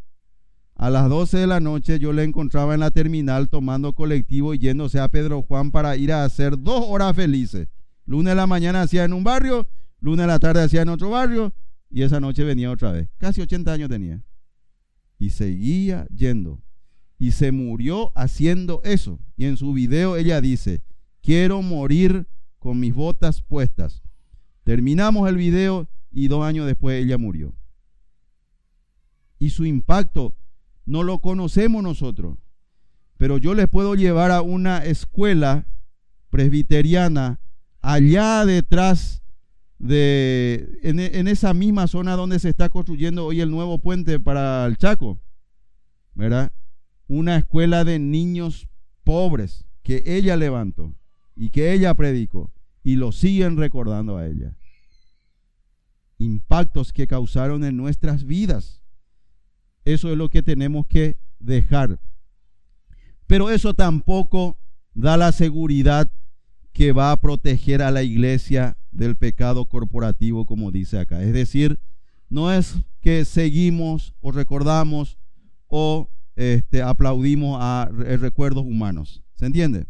a 0.76 0.90
las 0.90 1.10
12 1.10 1.38
de 1.38 1.48
la 1.48 1.62
noche 1.62 2.00
yo 2.00 2.12
le 2.12 2.24
encontraba 2.24 2.74
en 2.74 2.82
la 2.82 2.92
terminal 2.92 3.48
tomando 3.50 3.94
colectivo 3.94 4.54
y 4.54 4.60
yéndose 4.60 5.00
a 5.00 5.08
Pedro 5.08 5.42
Juan 5.42 5.72
para 5.72 5.96
ir 5.96 6.12
a 6.12 6.26
hacer 6.26 6.60
dos 6.60 6.84
horas 6.88 7.16
felices. 7.16 7.70
Lunes 8.06 8.32
de 8.32 8.36
la 8.36 8.46
mañana 8.46 8.82
hacía 8.82 9.06
en 9.06 9.14
un 9.14 9.24
barrio, 9.24 9.68
lunes 10.02 10.26
de 10.26 10.28
la 10.28 10.40
tarde 10.40 10.62
hacía 10.62 10.82
en 10.82 10.90
otro 10.90 11.10
barrio 11.10 11.54
y 11.90 12.02
esa 12.04 12.20
noche 12.20 12.44
venía 12.44 12.72
otra 12.72 12.92
vez. 12.92 13.08
Casi 13.18 13.42
80 13.42 13.72
años 13.72 13.90
tenía. 13.90 14.22
Y 15.18 15.30
seguía 15.30 16.06
yendo. 16.08 16.62
Y 17.18 17.32
se 17.32 17.54
murió 17.54 18.12
haciendo 18.14 18.82
eso. 18.84 19.20
Y 19.38 19.46
en 19.46 19.56
su 19.56 19.72
video 19.72 20.18
ella 20.18 20.42
dice, 20.42 20.84
quiero 21.22 21.62
morir 21.62 22.28
con 22.66 22.80
mis 22.80 22.96
botas 22.96 23.44
puestas. 23.44 24.02
Terminamos 24.64 25.30
el 25.30 25.36
video 25.36 25.88
y 26.12 26.30
dos 26.30 26.44
años 26.44 26.66
después 26.66 27.00
ella 27.00 27.20
murió. 27.20 27.54
Y 29.38 29.52
su 29.52 29.68
impacto 29.68 30.36
no 30.84 31.04
lo 31.04 31.20
conocemos 31.20 31.84
nosotros. 31.84 32.40
Pero 33.18 33.38
yo 33.38 33.54
les 33.54 33.68
puedo 33.68 33.94
llevar 33.94 34.32
a 34.32 34.42
una 34.42 34.84
escuela 34.84 35.68
presbiteriana 36.32 37.40
allá 37.84 38.44
detrás 38.46 39.22
de, 39.78 40.80
en, 40.82 41.28
esa 41.28 41.54
misma 41.54 41.86
zona 41.86 42.16
donde 42.16 42.40
se 42.40 42.50
está 42.50 42.70
construyendo 42.70 43.28
hoy 43.28 43.42
el 43.42 43.52
nuevo 43.52 43.78
puente 43.78 44.20
para 44.20 44.66
el 44.66 44.78
Chaco, 44.78 45.20
¿verdad? 46.16 46.52
Una 47.08 47.38
escuela 47.38 47.84
de 47.84 48.00
niños 48.00 48.68
pobres 49.04 49.66
que 49.84 50.02
ella 50.08 50.36
levantó 50.36 50.96
y 51.36 51.52
que 51.52 51.72
ella 51.72 51.94
predicó 51.94 52.55
y 52.86 52.98
lo 52.98 53.12
siguen 53.12 53.58
recordando 53.58 54.16
a 54.16 54.28
ella. 54.28 54.56
Impactos 56.20 56.94
que 56.94 57.08
causaron 57.08 57.64
en 57.66 57.76
nuestras 57.76 58.26
vidas. 58.26 58.84
Eso 59.86 60.12
es 60.12 60.18
lo 60.18 60.30
que 60.30 60.44
tenemos 60.44 60.86
que 60.86 61.18
dejar. 61.40 62.00
Pero 63.26 63.50
eso 63.50 63.74
tampoco 63.74 64.60
da 64.94 65.18
la 65.18 65.32
seguridad 65.32 66.12
que 66.74 66.92
va 66.92 67.12
a 67.12 67.20
proteger 67.20 67.82
a 67.82 67.90
la 67.90 68.04
iglesia 68.04 68.78
del 68.92 69.16
pecado 69.16 69.66
corporativo, 69.66 70.46
como 70.46 70.72
dice 70.72 71.00
acá. 71.00 71.24
Es 71.24 71.34
decir, 71.34 71.80
no 72.30 72.54
es 72.54 72.76
que 73.02 73.26
seguimos 73.26 74.14
o 74.22 74.32
recordamos 74.32 75.18
o 75.66 76.08
este, 76.36 76.84
aplaudimos 76.84 77.58
a 77.60 77.90
recuerdos 77.92 78.64
humanos. 78.64 79.24
¿Se 79.34 79.48
entiende? 79.48 79.88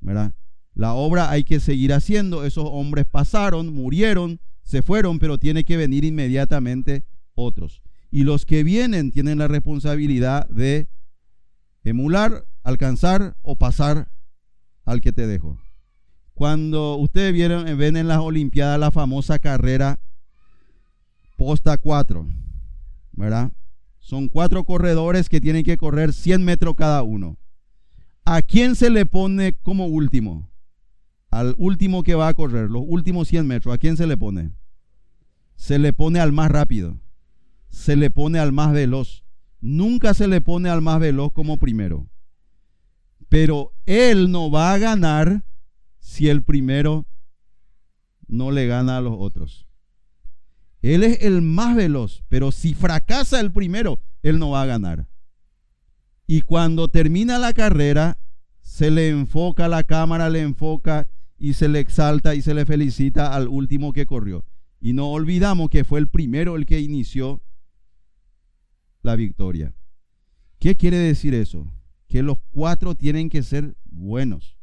¿Verdad? 0.00 0.34
La 0.74 0.94
obra 0.94 1.30
hay 1.30 1.44
que 1.44 1.60
seguir 1.60 1.92
haciendo. 1.92 2.44
Esos 2.44 2.64
hombres 2.66 3.04
pasaron, 3.04 3.72
murieron, 3.74 4.40
se 4.62 4.82
fueron, 4.82 5.18
pero 5.18 5.38
tiene 5.38 5.64
que 5.64 5.76
venir 5.76 6.04
inmediatamente 6.04 7.04
otros. 7.34 7.82
Y 8.10 8.24
los 8.24 8.46
que 8.46 8.64
vienen 8.64 9.10
tienen 9.10 9.38
la 9.38 9.48
responsabilidad 9.48 10.48
de 10.48 10.88
emular, 11.84 12.46
alcanzar 12.62 13.36
o 13.42 13.56
pasar 13.56 14.10
al 14.84 15.00
que 15.00 15.12
te 15.12 15.26
dejó. 15.26 15.58
Cuando 16.34 16.96
ustedes 16.96 17.32
vieron, 17.32 17.76
ven 17.76 17.96
en 17.96 18.08
las 18.08 18.18
Olimpiadas 18.18 18.78
la 18.78 18.90
famosa 18.90 19.38
carrera 19.38 20.00
posta 21.36 21.76
4, 21.76 22.26
¿verdad? 23.12 23.52
Son 23.98 24.28
cuatro 24.28 24.64
corredores 24.64 25.28
que 25.28 25.40
tienen 25.40 25.64
que 25.64 25.76
correr 25.76 26.12
100 26.12 26.44
metros 26.44 26.74
cada 26.76 27.02
uno. 27.02 27.36
¿A 28.24 28.42
quién 28.42 28.74
se 28.74 28.90
le 28.90 29.06
pone 29.06 29.54
como 29.54 29.86
último? 29.86 30.51
Al 31.32 31.54
último 31.56 32.02
que 32.02 32.14
va 32.14 32.28
a 32.28 32.34
correr, 32.34 32.70
los 32.70 32.82
últimos 32.86 33.26
100 33.28 33.46
metros, 33.46 33.74
¿a 33.74 33.78
quién 33.78 33.96
se 33.96 34.06
le 34.06 34.18
pone? 34.18 34.52
Se 35.56 35.78
le 35.78 35.94
pone 35.94 36.20
al 36.20 36.30
más 36.30 36.50
rápido, 36.50 37.00
se 37.70 37.96
le 37.96 38.10
pone 38.10 38.38
al 38.38 38.52
más 38.52 38.70
veloz. 38.72 39.24
Nunca 39.62 40.12
se 40.12 40.28
le 40.28 40.42
pone 40.42 40.68
al 40.68 40.82
más 40.82 41.00
veloz 41.00 41.32
como 41.32 41.56
primero. 41.56 42.06
Pero 43.30 43.72
él 43.86 44.30
no 44.30 44.50
va 44.50 44.74
a 44.74 44.78
ganar 44.78 45.42
si 46.00 46.28
el 46.28 46.42
primero 46.42 47.06
no 48.26 48.50
le 48.50 48.66
gana 48.66 48.98
a 48.98 49.00
los 49.00 49.14
otros. 49.16 49.66
Él 50.82 51.02
es 51.02 51.22
el 51.22 51.40
más 51.40 51.74
veloz, 51.74 52.24
pero 52.28 52.52
si 52.52 52.74
fracasa 52.74 53.40
el 53.40 53.52
primero, 53.52 54.00
él 54.22 54.38
no 54.38 54.50
va 54.50 54.62
a 54.62 54.66
ganar. 54.66 55.08
Y 56.26 56.42
cuando 56.42 56.88
termina 56.88 57.38
la 57.38 57.54
carrera, 57.54 58.18
se 58.60 58.90
le 58.90 59.08
enfoca, 59.08 59.66
la 59.68 59.82
cámara 59.82 60.28
le 60.28 60.42
enfoca 60.42 61.08
y 61.42 61.54
se 61.54 61.68
le 61.68 61.80
exalta 61.80 62.36
y 62.36 62.40
se 62.40 62.54
le 62.54 62.64
felicita 62.64 63.34
al 63.34 63.48
último 63.48 63.92
que 63.92 64.06
corrió. 64.06 64.44
Y 64.80 64.92
no 64.92 65.10
olvidamos 65.10 65.70
que 65.70 65.82
fue 65.82 65.98
el 65.98 66.06
primero 66.06 66.54
el 66.54 66.66
que 66.66 66.78
inició 66.78 67.42
la 69.02 69.16
victoria. 69.16 69.74
¿Qué 70.60 70.76
quiere 70.76 70.98
decir 70.98 71.34
eso? 71.34 71.66
Que 72.06 72.22
los 72.22 72.38
cuatro 72.52 72.94
tienen 72.94 73.28
que 73.28 73.42
ser 73.42 73.74
buenos, 73.86 74.56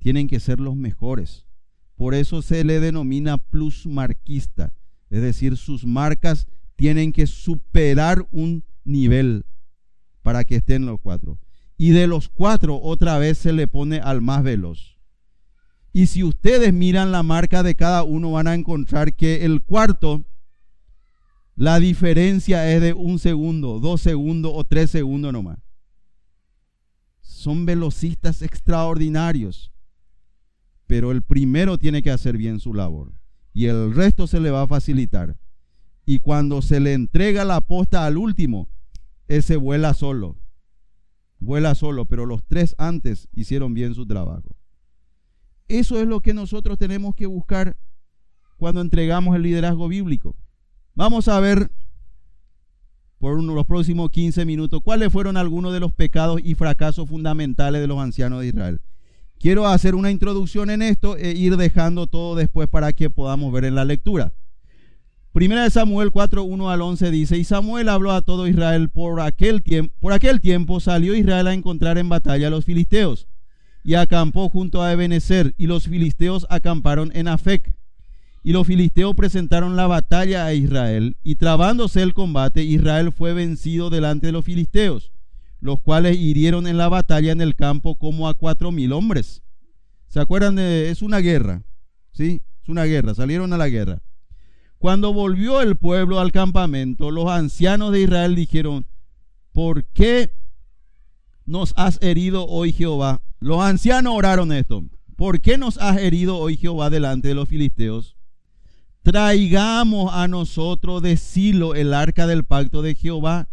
tienen 0.00 0.28
que 0.28 0.38
ser 0.38 0.60
los 0.60 0.76
mejores. 0.76 1.46
Por 1.94 2.14
eso 2.14 2.42
se 2.42 2.62
le 2.62 2.78
denomina 2.78 3.38
plusmarquista, 3.38 4.74
es 5.08 5.22
decir, 5.22 5.56
sus 5.56 5.86
marcas 5.86 6.46
tienen 6.76 7.12
que 7.12 7.26
superar 7.26 8.28
un 8.32 8.64
nivel 8.84 9.46
para 10.20 10.44
que 10.44 10.56
estén 10.56 10.84
los 10.84 11.00
cuatro. 11.00 11.38
Y 11.78 11.92
de 11.92 12.06
los 12.06 12.28
cuatro 12.28 12.78
otra 12.82 13.16
vez 13.16 13.38
se 13.38 13.54
le 13.54 13.66
pone 13.66 14.00
al 14.00 14.20
más 14.20 14.42
veloz. 14.42 14.91
Y 15.92 16.06
si 16.06 16.24
ustedes 16.24 16.72
miran 16.72 17.12
la 17.12 17.22
marca 17.22 17.62
de 17.62 17.74
cada 17.74 18.02
uno 18.02 18.32
van 18.32 18.48
a 18.48 18.54
encontrar 18.54 19.14
que 19.14 19.44
el 19.44 19.62
cuarto 19.62 20.24
la 21.54 21.78
diferencia 21.78 22.72
es 22.72 22.80
de 22.80 22.92
un 22.92 23.18
segundo, 23.18 23.78
dos 23.78 24.00
segundos 24.00 24.52
o 24.54 24.64
tres 24.64 24.90
segundos 24.90 25.32
nomás. 25.32 25.58
Son 27.20 27.66
velocistas 27.66 28.42
extraordinarios. 28.42 29.70
Pero 30.86 31.12
el 31.12 31.22
primero 31.22 31.78
tiene 31.78 32.02
que 32.02 32.10
hacer 32.10 32.36
bien 32.36 32.58
su 32.58 32.74
labor. 32.74 33.12
Y 33.52 33.66
el 33.66 33.94
resto 33.94 34.26
se 34.26 34.40
le 34.40 34.50
va 34.50 34.62
a 34.62 34.68
facilitar. 34.68 35.36
Y 36.06 36.18
cuando 36.18 36.62
se 36.62 36.80
le 36.80 36.94
entrega 36.94 37.44
la 37.44 37.60
posta 37.60 38.06
al 38.06 38.16
último, 38.16 38.68
ese 39.28 39.56
vuela 39.56 39.94
solo. 39.94 40.38
Vuela 41.38 41.74
solo, 41.74 42.06
pero 42.06 42.24
los 42.24 42.44
tres 42.44 42.74
antes 42.78 43.28
hicieron 43.32 43.74
bien 43.74 43.94
su 43.94 44.06
trabajo. 44.06 44.56
Eso 45.72 45.98
es 45.98 46.06
lo 46.06 46.20
que 46.20 46.34
nosotros 46.34 46.76
tenemos 46.76 47.14
que 47.14 47.24
buscar 47.24 47.78
cuando 48.58 48.82
entregamos 48.82 49.34
el 49.34 49.40
liderazgo 49.40 49.88
bíblico. 49.88 50.36
Vamos 50.94 51.28
a 51.28 51.40
ver 51.40 51.70
por 53.18 53.42
los 53.42 53.64
próximos 53.64 54.10
15 54.10 54.44
minutos 54.44 54.82
cuáles 54.84 55.10
fueron 55.10 55.38
algunos 55.38 55.72
de 55.72 55.80
los 55.80 55.90
pecados 55.90 56.42
y 56.44 56.56
fracasos 56.56 57.08
fundamentales 57.08 57.80
de 57.80 57.86
los 57.86 57.98
ancianos 57.98 58.42
de 58.42 58.48
Israel. 58.48 58.80
Quiero 59.38 59.66
hacer 59.66 59.94
una 59.94 60.10
introducción 60.10 60.68
en 60.68 60.82
esto 60.82 61.16
e 61.16 61.30
ir 61.30 61.56
dejando 61.56 62.06
todo 62.06 62.34
después 62.34 62.68
para 62.68 62.92
que 62.92 63.08
podamos 63.08 63.50
ver 63.50 63.64
en 63.64 63.74
la 63.74 63.86
lectura. 63.86 64.34
Primera 65.32 65.64
de 65.64 65.70
Samuel 65.70 66.10
4, 66.10 66.42
1 66.42 66.70
al 66.70 66.82
11 66.82 67.10
dice, 67.10 67.38
y 67.38 67.44
Samuel 67.44 67.88
habló 67.88 68.12
a 68.12 68.20
todo 68.20 68.46
Israel 68.46 68.90
por 68.90 69.22
aquel, 69.22 69.62
tiempo, 69.62 69.94
por 70.00 70.12
aquel 70.12 70.42
tiempo 70.42 70.80
salió 70.80 71.14
Israel 71.14 71.46
a 71.46 71.54
encontrar 71.54 71.96
en 71.96 72.10
batalla 72.10 72.48
a 72.48 72.50
los 72.50 72.66
filisteos 72.66 73.26
y 73.84 73.94
acampó 73.94 74.48
junto 74.48 74.82
a 74.82 74.92
Ebenezer 74.92 75.54
y 75.58 75.66
los 75.66 75.88
filisteos 75.88 76.46
acamparon 76.50 77.10
en 77.14 77.28
Afec. 77.28 77.74
Y 78.44 78.52
los 78.52 78.66
filisteos 78.66 79.14
presentaron 79.14 79.76
la 79.76 79.86
batalla 79.86 80.44
a 80.44 80.52
Israel, 80.52 81.16
y 81.22 81.36
trabándose 81.36 82.02
el 82.02 82.12
combate, 82.12 82.64
Israel 82.64 83.12
fue 83.12 83.34
vencido 83.34 83.88
delante 83.88 84.26
de 84.26 84.32
los 84.32 84.44
filisteos, 84.44 85.12
los 85.60 85.80
cuales 85.80 86.18
hirieron 86.18 86.66
en 86.66 86.76
la 86.76 86.88
batalla 86.88 87.30
en 87.30 87.40
el 87.40 87.54
campo 87.54 87.94
como 87.96 88.28
a 88.28 88.34
cuatro 88.34 88.72
mil 88.72 88.92
hombres. 88.92 89.42
¿Se 90.08 90.18
acuerdan? 90.18 90.56
De, 90.56 90.90
es 90.90 91.02
una 91.02 91.18
guerra, 91.18 91.62
¿sí? 92.10 92.42
Es 92.62 92.68
una 92.68 92.84
guerra, 92.84 93.14
salieron 93.14 93.52
a 93.52 93.58
la 93.58 93.68
guerra. 93.68 94.02
Cuando 94.78 95.12
volvió 95.12 95.60
el 95.60 95.76
pueblo 95.76 96.18
al 96.18 96.32
campamento, 96.32 97.12
los 97.12 97.28
ancianos 97.28 97.92
de 97.92 98.00
Israel 98.00 98.34
dijeron, 98.34 98.86
¿por 99.52 99.84
qué 99.84 100.32
nos 101.46 101.74
has 101.76 101.98
herido 102.02 102.46
hoy 102.46 102.72
Jehová? 102.72 103.22
Los 103.40 103.60
ancianos 103.60 104.14
oraron 104.16 104.52
esto, 104.52 104.84
¿por 105.16 105.40
qué 105.40 105.58
nos 105.58 105.78
has 105.78 105.98
herido 105.98 106.38
hoy 106.38 106.56
Jehová 106.56 106.90
delante 106.90 107.28
de 107.28 107.34
los 107.34 107.48
filisteos? 107.48 108.16
traigamos 109.02 110.12
a 110.14 110.28
nosotros 110.28 111.02
de 111.02 111.16
Silo 111.16 111.74
el 111.74 111.92
arca 111.92 112.26
del 112.26 112.44
pacto 112.44 112.82
de 112.82 112.94
Jehová, 112.94 113.48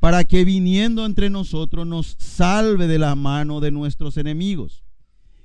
para 0.00 0.24
que 0.24 0.44
viniendo 0.44 1.06
entre 1.06 1.30
nosotros 1.30 1.86
nos 1.86 2.16
salve 2.18 2.86
de 2.86 2.98
la 2.98 3.14
mano 3.14 3.60
de 3.60 3.70
nuestros 3.70 4.16
enemigos. 4.16 4.82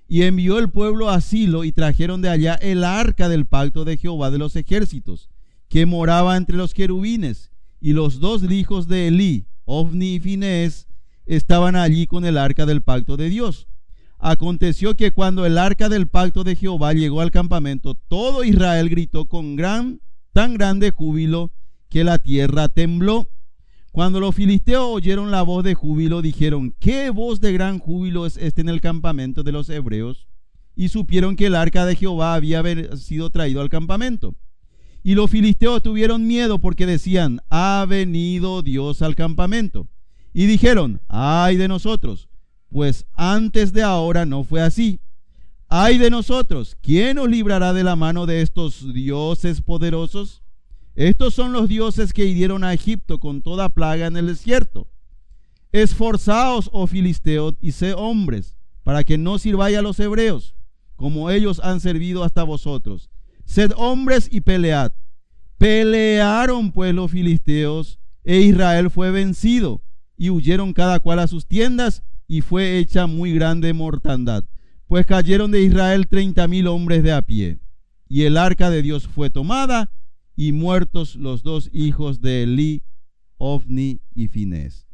Y 0.07 0.23
envió 0.23 0.59
el 0.59 0.69
pueblo 0.69 1.09
a 1.09 1.19
Silo 1.21 1.63
y 1.63 1.71
trajeron 1.71 2.21
de 2.21 2.29
allá 2.29 2.55
el 2.55 2.83
arca 2.83 3.27
del 3.27 3.45
pacto 3.45 3.85
de 3.85 3.97
Jehová 3.97 4.31
de 4.31 4.37
los 4.37 4.55
ejércitos, 4.55 5.29
que 5.67 5.85
moraba 5.85 6.37
entre 6.37 6.57
los 6.57 6.73
querubines, 6.73 7.51
y 7.81 7.93
los 7.93 8.19
dos 8.19 8.43
hijos 8.49 8.87
de 8.87 9.09
Elí, 9.09 9.45
Ofni 9.65 10.15
y 10.15 10.19
Finés, 10.19 10.87
estaban 11.25 11.75
allí 11.75 12.07
con 12.07 12.25
el 12.25 12.37
arca 12.37 12.65
del 12.65 12.81
pacto 12.81 13.17
de 13.17 13.29
Dios. 13.29 13.67
Aconteció 14.17 14.95
que 14.95 15.11
cuando 15.11 15.45
el 15.45 15.57
arca 15.57 15.89
del 15.89 16.07
pacto 16.07 16.43
de 16.43 16.55
Jehová 16.55 16.93
llegó 16.93 17.21
al 17.21 17.31
campamento, 17.31 17.95
todo 17.95 18.43
Israel 18.43 18.89
gritó 18.89 19.25
con 19.25 19.55
gran, 19.55 20.01
tan 20.33 20.55
grande 20.55 20.91
júbilo 20.91 21.51
que 21.89 22.03
la 22.03 22.19
tierra 22.19 22.67
tembló. 22.69 23.29
Cuando 23.91 24.19
los 24.19 24.35
filisteos 24.35 24.87
oyeron 24.87 25.31
la 25.31 25.41
voz 25.41 25.63
de 25.63 25.73
júbilo, 25.73 26.21
dijeron, 26.21 26.75
¿qué 26.79 27.09
voz 27.09 27.39
de 27.39 27.53
gran 27.53 27.79
júbilo 27.79 28.25
es 28.25 28.37
este 28.37 28.61
en 28.61 28.69
el 28.69 28.81
campamento 28.81 29.43
de 29.43 29.51
los 29.51 29.69
hebreos? 29.69 30.27
Y 30.75 30.89
supieron 30.89 31.35
que 31.35 31.45
el 31.45 31.55
arca 31.55 31.85
de 31.85 31.95
Jehová 31.95 32.33
había 32.33 32.61
sido 32.97 33.29
traído 33.29 33.61
al 33.61 33.69
campamento. 33.69 34.35
Y 35.03 35.15
los 35.15 35.29
filisteos 35.29 35.83
tuvieron 35.83 36.27
miedo 36.27 36.59
porque 36.59 36.85
decían, 36.85 37.39
ha 37.49 37.85
venido 37.87 38.61
Dios 38.63 39.01
al 39.01 39.15
campamento. 39.15 39.87
Y 40.37 40.47
dijeron, 40.47 40.99
ay 41.07 41.55
de 41.55 41.69
nosotros, 41.69 42.27
pues 42.69 43.05
antes 43.13 43.71
de 43.71 43.83
ahora 43.83 44.25
no 44.25 44.43
fue 44.43 44.61
así. 44.61 44.99
Ay 45.69 45.97
de 45.97 46.09
nosotros, 46.09 46.75
¿quién 46.81 47.15
nos 47.15 47.29
librará 47.29 47.71
de 47.71 47.85
la 47.85 47.95
mano 47.95 48.25
de 48.25 48.41
estos 48.41 48.93
dioses 48.93 49.61
poderosos? 49.61 50.43
Estos 50.93 51.35
son 51.35 51.53
los 51.53 51.69
dioses 51.69 52.11
que 52.11 52.25
hirieron 52.25 52.65
a 52.65 52.73
Egipto 52.73 53.17
con 53.17 53.41
toda 53.41 53.69
plaga 53.69 54.07
en 54.07 54.17
el 54.17 54.27
desierto. 54.27 54.89
Esforzaos, 55.71 56.69
oh 56.73 56.85
filisteos, 56.85 57.53
y 57.61 57.71
sé 57.71 57.93
hombres, 57.93 58.57
para 58.83 59.05
que 59.05 59.17
no 59.17 59.39
sirváis 59.39 59.77
a 59.77 59.81
los 59.81 59.97
hebreos, 60.01 60.53
como 60.97 61.29
ellos 61.29 61.61
han 61.63 61.79
servido 61.79 62.25
hasta 62.25 62.43
vosotros. 62.43 63.09
Sed 63.45 63.71
hombres 63.77 64.27
y 64.29 64.41
pelead. 64.41 64.91
Pelearon 65.57 66.73
pues 66.73 66.93
los 66.93 67.09
filisteos, 67.09 67.99
e 68.25 68.41
Israel 68.41 68.91
fue 68.91 69.11
vencido, 69.11 69.81
y 70.17 70.29
huyeron 70.29 70.73
cada 70.73 70.99
cual 70.99 71.19
a 71.19 71.27
sus 71.27 71.47
tiendas, 71.47 72.03
y 72.27 72.41
fue 72.41 72.77
hecha 72.77 73.07
muy 73.07 73.33
grande 73.33 73.73
mortandad. 73.73 74.43
Pues 74.87 75.05
cayeron 75.05 75.51
de 75.51 75.61
Israel 75.61 76.07
treinta 76.07 76.47
mil 76.47 76.67
hombres 76.67 77.03
de 77.03 77.11
a 77.11 77.21
pie, 77.21 77.59
y 78.07 78.23
el 78.23 78.37
arca 78.37 78.69
de 78.69 78.81
Dios 78.81 79.07
fue 79.07 79.29
tomada, 79.29 79.91
y 80.35 80.51
muertos 80.51 81.15
los 81.15 81.43
dos 81.43 81.69
hijos 81.73 82.21
de 82.21 82.43
Eli, 82.43 82.83
Ofni 83.37 84.01
y 84.13 84.27
Finés. 84.27 84.85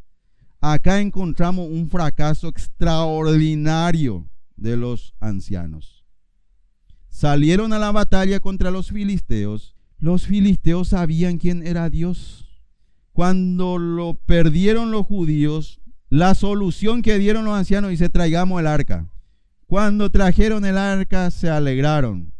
Acá 0.59 1.01
encontramos 1.01 1.67
un 1.69 1.89
fracaso 1.89 2.47
extraordinario 2.47 4.29
de 4.55 4.77
los 4.77 5.15
ancianos. 5.19 6.05
Salieron 7.09 7.73
a 7.73 7.79
la 7.79 7.91
batalla 7.91 8.39
contra 8.39 8.69
los 8.69 8.89
filisteos. 8.89 9.75
Los 9.97 10.27
filisteos 10.27 10.89
sabían 10.89 11.39
quién 11.39 11.65
era 11.65 11.89
Dios. 11.89 12.50
Cuando 13.21 13.77
lo 13.77 14.15
perdieron 14.15 14.89
los 14.89 15.05
judíos, 15.05 15.79
la 16.09 16.33
solución 16.33 17.03
que 17.03 17.19
dieron 17.19 17.45
los 17.45 17.53
ancianos 17.53 17.91
dice, 17.91 18.09
traigamos 18.09 18.59
el 18.59 18.65
arca. 18.65 19.11
Cuando 19.67 20.09
trajeron 20.09 20.65
el 20.65 20.75
arca, 20.75 21.29
se 21.29 21.47
alegraron. 21.47 22.33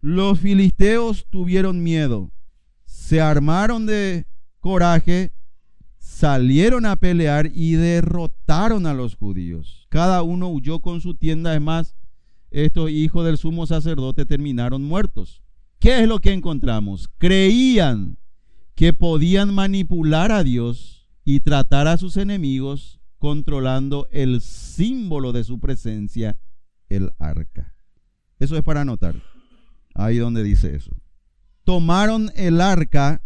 Los 0.00 0.40
filisteos 0.40 1.28
tuvieron 1.30 1.84
miedo, 1.84 2.32
se 2.84 3.20
armaron 3.20 3.86
de 3.86 4.26
coraje, 4.58 5.32
salieron 5.96 6.86
a 6.86 6.96
pelear 6.96 7.52
y 7.54 7.74
derrotaron 7.74 8.88
a 8.88 8.94
los 8.94 9.14
judíos. 9.14 9.86
Cada 9.90 10.24
uno 10.24 10.48
huyó 10.48 10.80
con 10.80 11.02
su 11.02 11.14
tienda, 11.14 11.50
además, 11.50 11.94
estos 12.50 12.90
hijos 12.90 13.24
del 13.24 13.38
sumo 13.38 13.64
sacerdote 13.64 14.26
terminaron 14.26 14.82
muertos. 14.82 15.40
¿Qué 15.78 16.00
es 16.00 16.08
lo 16.08 16.18
que 16.18 16.32
encontramos? 16.32 17.08
Creían 17.16 18.18
que 18.74 18.92
podían 18.92 19.54
manipular 19.54 20.32
a 20.32 20.42
Dios 20.42 21.06
y 21.24 21.40
tratar 21.40 21.86
a 21.88 21.96
sus 21.96 22.16
enemigos 22.16 23.00
controlando 23.18 24.08
el 24.10 24.40
símbolo 24.40 25.32
de 25.32 25.44
su 25.44 25.60
presencia, 25.60 26.38
el 26.88 27.10
arca. 27.18 27.74
Eso 28.38 28.56
es 28.56 28.62
para 28.62 28.84
notar. 28.84 29.22
Ahí 29.94 30.18
donde 30.18 30.42
dice 30.42 30.74
eso. 30.74 30.90
Tomaron 31.64 32.30
el 32.36 32.60
arca 32.60 33.22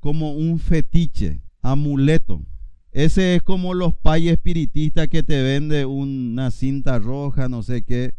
como 0.00 0.32
un 0.32 0.58
fetiche, 0.58 1.42
amuleto. 1.60 2.42
Ese 2.90 3.36
es 3.36 3.42
como 3.42 3.74
los 3.74 3.94
payes 3.94 4.32
espiritistas 4.32 5.08
que 5.08 5.22
te 5.22 5.42
vende 5.42 5.84
una 5.86 6.50
cinta 6.50 6.98
roja, 6.98 7.48
no 7.48 7.62
sé 7.62 7.82
qué. 7.82 8.14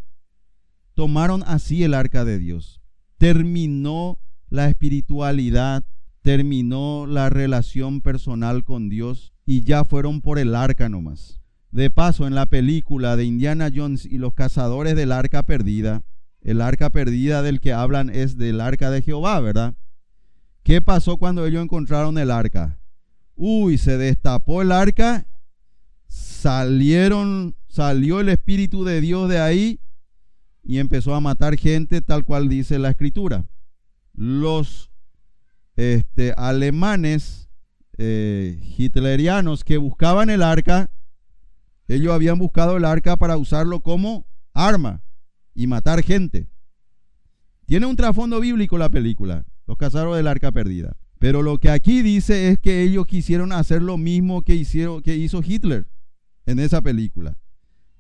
Tomaron 0.94 1.44
así 1.48 1.84
el 1.84 1.94
arca 1.94 2.26
de 2.26 2.40
Dios. 2.40 2.82
Terminó 3.18 4.20
la 4.50 4.68
espiritualidad, 4.70 5.84
terminó 6.24 7.06
la 7.06 7.30
relación 7.30 8.02
personal 8.02 8.64
con 8.64 8.90
Dios 8.90 9.34
y 9.46 9.62
ya 9.62 9.84
fueron 9.84 10.22
por 10.22 10.40
el 10.40 10.56
arca 10.56 10.90
nomás. 10.90 11.42
De 11.70 11.90
paso, 11.90 12.26
en 12.26 12.34
la 12.34 12.46
película 12.46 13.16
de 13.16 13.26
Indiana 13.26 13.70
Jones 13.74 14.06
y 14.06 14.18
los 14.18 14.34
cazadores 14.34 14.96
del 14.96 15.12
arca 15.12 15.44
perdida, 15.44 16.04
el 16.42 16.62
arca 16.62 16.90
perdida 16.90 17.42
del 17.42 17.60
que 17.60 17.74
hablan 17.74 18.10
es 18.10 18.38
del 18.38 18.62
arca 18.62 18.90
de 18.90 19.02
Jehová, 19.02 19.40
¿verdad? 19.42 19.76
¿Qué 20.64 20.82
pasó 20.82 21.18
cuando 21.18 21.46
ellos 21.46 21.62
encontraron 21.62 22.18
el 22.18 22.32
arca? 22.32 22.80
Uy, 23.36 23.78
se 23.78 23.98
destapó 23.98 24.62
el 24.62 24.72
arca, 24.72 25.28
salieron, 26.08 27.56
salió 27.68 28.22
el 28.22 28.30
Espíritu 28.30 28.86
de 28.86 29.02
Dios 29.02 29.28
de 29.28 29.40
ahí 29.40 29.80
y 30.64 30.78
empezó 30.78 31.16
a 31.16 31.20
matar 31.20 31.58
gente 31.58 32.02
tal 32.02 32.24
cual 32.24 32.48
dice 32.48 32.80
la 32.80 32.92
escritura. 32.92 33.46
Los 34.14 34.93
este, 35.76 36.34
alemanes 36.38 37.50
eh, 37.98 38.60
hitlerianos 38.78 39.64
que 39.64 39.78
buscaban 39.78 40.30
el 40.30 40.44
arca, 40.44 40.92
ellos 41.88 42.14
habían 42.14 42.40
buscado 42.40 42.78
el 42.78 42.86
arca 42.86 43.18
para 43.18 43.38
usarlo 43.38 43.82
como 43.82 44.26
arma 44.54 45.04
y 45.54 45.68
matar 45.68 46.04
gente. 46.04 46.48
Tiene 47.66 47.86
un 47.86 47.96
trasfondo 47.96 48.40
bíblico 48.40 48.78
la 48.78 48.90
película, 48.90 49.46
Los 49.68 49.78
cazaros 49.78 50.16
del 50.16 50.28
arca 50.28 50.52
perdida. 50.52 50.98
Pero 51.20 51.42
lo 51.42 51.58
que 51.58 51.70
aquí 51.70 52.02
dice 52.02 52.50
es 52.50 52.60
que 52.60 52.82
ellos 52.82 53.08
quisieron 53.08 53.54
hacer 53.54 53.82
lo 53.82 53.98
mismo 53.98 54.42
que, 54.42 54.56
hicieron, 54.56 55.02
que 55.02 55.16
hizo 55.16 55.42
Hitler 55.42 55.88
en 56.46 56.60
esa 56.60 56.82
película. 56.82 57.38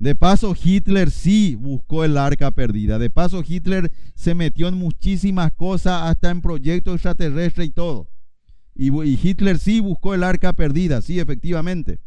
De 0.03 0.15
paso, 0.15 0.53
Hitler 0.61 1.09
sí 1.11 1.55
buscó 1.55 2.03
el 2.03 2.17
arca 2.17 2.51
perdida. 2.51 2.99
De 2.99 3.09
paso, 3.09 3.41
Hitler 3.47 3.89
se 4.15 4.35
metió 4.35 4.67
en 4.67 4.73
muchísimas 4.73 5.53
cosas, 5.53 6.01
hasta 6.11 6.29
en 6.29 6.41
proyectos 6.41 6.95
extraterrestres 6.95 7.67
y 7.67 7.69
todo. 7.71 8.09
Y, 8.75 8.89
Hitler 8.91 9.57
sí 9.57 9.79
buscó 9.79 10.13
el 10.13 10.25
arca 10.25 10.51
perdida, 10.51 11.01
sí, 11.01 11.21
efectivamente. 11.21 12.01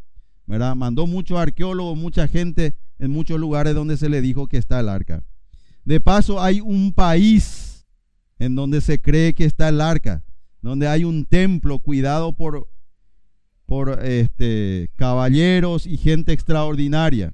¿verdad? 0.44 0.76
Mandó 0.76 1.06
muchos 1.06 1.38
arqueólogos, 1.38 1.96
mucha 1.96 2.28
gente 2.28 2.74
en 2.98 3.12
muchos 3.12 3.40
lugares 3.40 3.74
donde 3.74 3.96
se 3.96 4.10
le 4.10 4.20
dijo 4.20 4.46
que 4.46 4.58
está 4.58 4.80
el 4.80 4.90
arca. 4.90 5.24
De 5.86 5.98
paso, 5.98 6.42
hay 6.42 6.60
un 6.60 6.92
país 6.92 7.86
en 8.38 8.56
donde 8.56 8.82
se 8.82 9.00
cree 9.00 9.32
que 9.32 9.46
está 9.46 9.70
el 9.70 9.80
arca, 9.80 10.22
donde 10.60 10.86
hay 10.86 11.04
un 11.04 11.24
templo 11.24 11.78
cuidado 11.78 12.34
por, 12.34 12.68
por 13.64 14.04
este, 14.04 14.90
caballeros 14.96 15.86
y 15.86 15.96
gente 15.96 16.34
extraordinaria. 16.34 17.32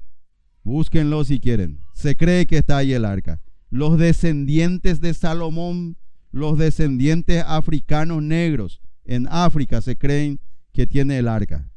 Búsquenlo 0.65 1.25
si 1.25 1.41
quieren. 1.41 1.81
Se 1.93 2.17
cree 2.17 2.47
que 2.47 2.59
está 2.59 2.79
ahí 2.79 2.93
el 2.93 3.05
arca. 3.05 3.41
Los 3.71 3.99
descendientes 3.99 5.01
de 5.01 5.15
Salomón, 5.15 5.97
los 6.31 6.59
descendientes 6.59 7.43
africanos 7.47 8.23
negros 8.23 8.81
en 9.05 9.27
África 9.31 9.81
se 9.81 9.97
creen 9.97 10.41
que 10.73 10.87
tiene 10.87 11.19
el 11.19 11.29
arca. 11.29 11.71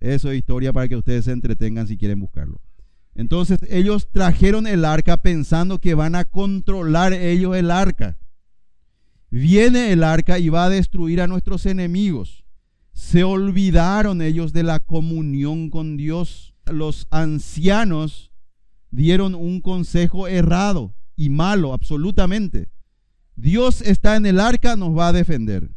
Eso 0.00 0.30
es 0.30 0.38
historia 0.38 0.72
para 0.72 0.88
que 0.88 0.96
ustedes 0.96 1.26
se 1.26 1.32
entretengan 1.32 1.86
si 1.86 1.96
quieren 1.96 2.20
buscarlo. 2.20 2.60
Entonces 3.14 3.58
ellos 3.68 4.08
trajeron 4.10 4.66
el 4.66 4.84
arca 4.84 5.18
pensando 5.18 5.78
que 5.78 5.94
van 5.94 6.14
a 6.14 6.24
controlar 6.24 7.12
ellos 7.12 7.56
el 7.56 7.70
arca. 7.70 8.18
Viene 9.30 9.92
el 9.92 10.02
arca 10.02 10.38
y 10.38 10.48
va 10.48 10.64
a 10.64 10.70
destruir 10.70 11.20
a 11.20 11.26
nuestros 11.26 11.66
enemigos. 11.66 12.44
Se 12.92 13.24
olvidaron 13.24 14.22
ellos 14.22 14.52
de 14.52 14.62
la 14.62 14.80
comunión 14.80 15.70
con 15.70 15.96
Dios. 15.96 16.51
Los 16.72 17.06
ancianos 17.10 18.32
dieron 18.90 19.34
un 19.34 19.60
consejo 19.60 20.28
errado 20.28 20.94
y 21.16 21.28
malo, 21.28 21.72
absolutamente. 21.72 22.70
Dios 23.36 23.80
está 23.80 24.16
en 24.16 24.26
el 24.26 24.40
arca, 24.40 24.76
nos 24.76 24.96
va 24.96 25.08
a 25.08 25.12
defender. 25.12 25.70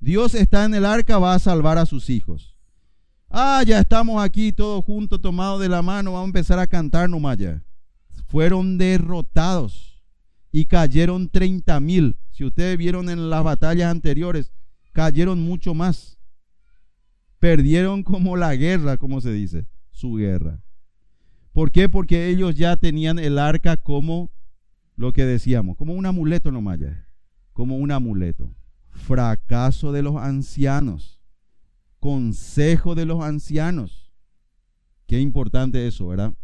Dios 0.00 0.34
está 0.34 0.64
en 0.64 0.74
el 0.74 0.84
arca, 0.84 1.18
va 1.18 1.34
a 1.34 1.38
salvar 1.38 1.78
a 1.78 1.86
sus 1.86 2.10
hijos. 2.10 2.56
Ah, 3.30 3.62
ya 3.66 3.80
estamos 3.80 4.22
aquí 4.22 4.52
todos 4.52 4.84
juntos, 4.84 5.20
tomados 5.20 5.60
de 5.60 5.68
la 5.68 5.80
mano, 5.80 6.12
vamos 6.12 6.26
a 6.26 6.28
empezar 6.28 6.58
a 6.58 6.66
cantar 6.66 7.08
nomás 7.08 7.38
ya. 7.38 7.62
Fueron 8.26 8.76
derrotados 8.76 10.02
y 10.50 10.66
cayeron 10.66 11.28
30 11.28 11.80
mil. 11.80 12.16
Si 12.30 12.44
ustedes 12.44 12.76
vieron 12.76 13.08
en 13.08 13.30
las 13.30 13.42
batallas 13.42 13.90
anteriores, 13.90 14.52
cayeron 14.92 15.40
mucho 15.40 15.72
más. 15.72 16.18
Perdieron 17.38 18.02
como 18.02 18.36
la 18.36 18.54
guerra, 18.54 18.98
como 18.98 19.20
se 19.20 19.32
dice, 19.32 19.66
su 20.02 20.14
guerra. 20.14 20.62
¿Por 21.52 21.70
qué? 21.72 21.88
Porque 21.88 22.28
ellos 22.28 22.54
ya 22.54 22.76
tenían 22.76 23.18
el 23.18 23.38
arca 23.38 23.76
como 23.76 24.30
lo 24.96 25.12
que 25.12 25.24
decíamos, 25.24 25.76
como 25.76 25.94
un 25.94 26.06
amuleto 26.06 26.52
nomás 26.52 26.78
ya, 26.78 27.06
como 27.52 27.76
un 27.76 27.90
amuleto. 27.90 28.54
Fracaso 28.90 29.90
de 29.90 30.02
los 30.02 30.16
ancianos 30.16 31.22
consejo 32.02 32.96
de 32.96 33.06
los 33.06 33.22
ancianos. 33.22 34.10
Qué 35.06 35.20
importante 35.20 35.86
eso, 35.86 36.08
¿verdad? 36.08 36.34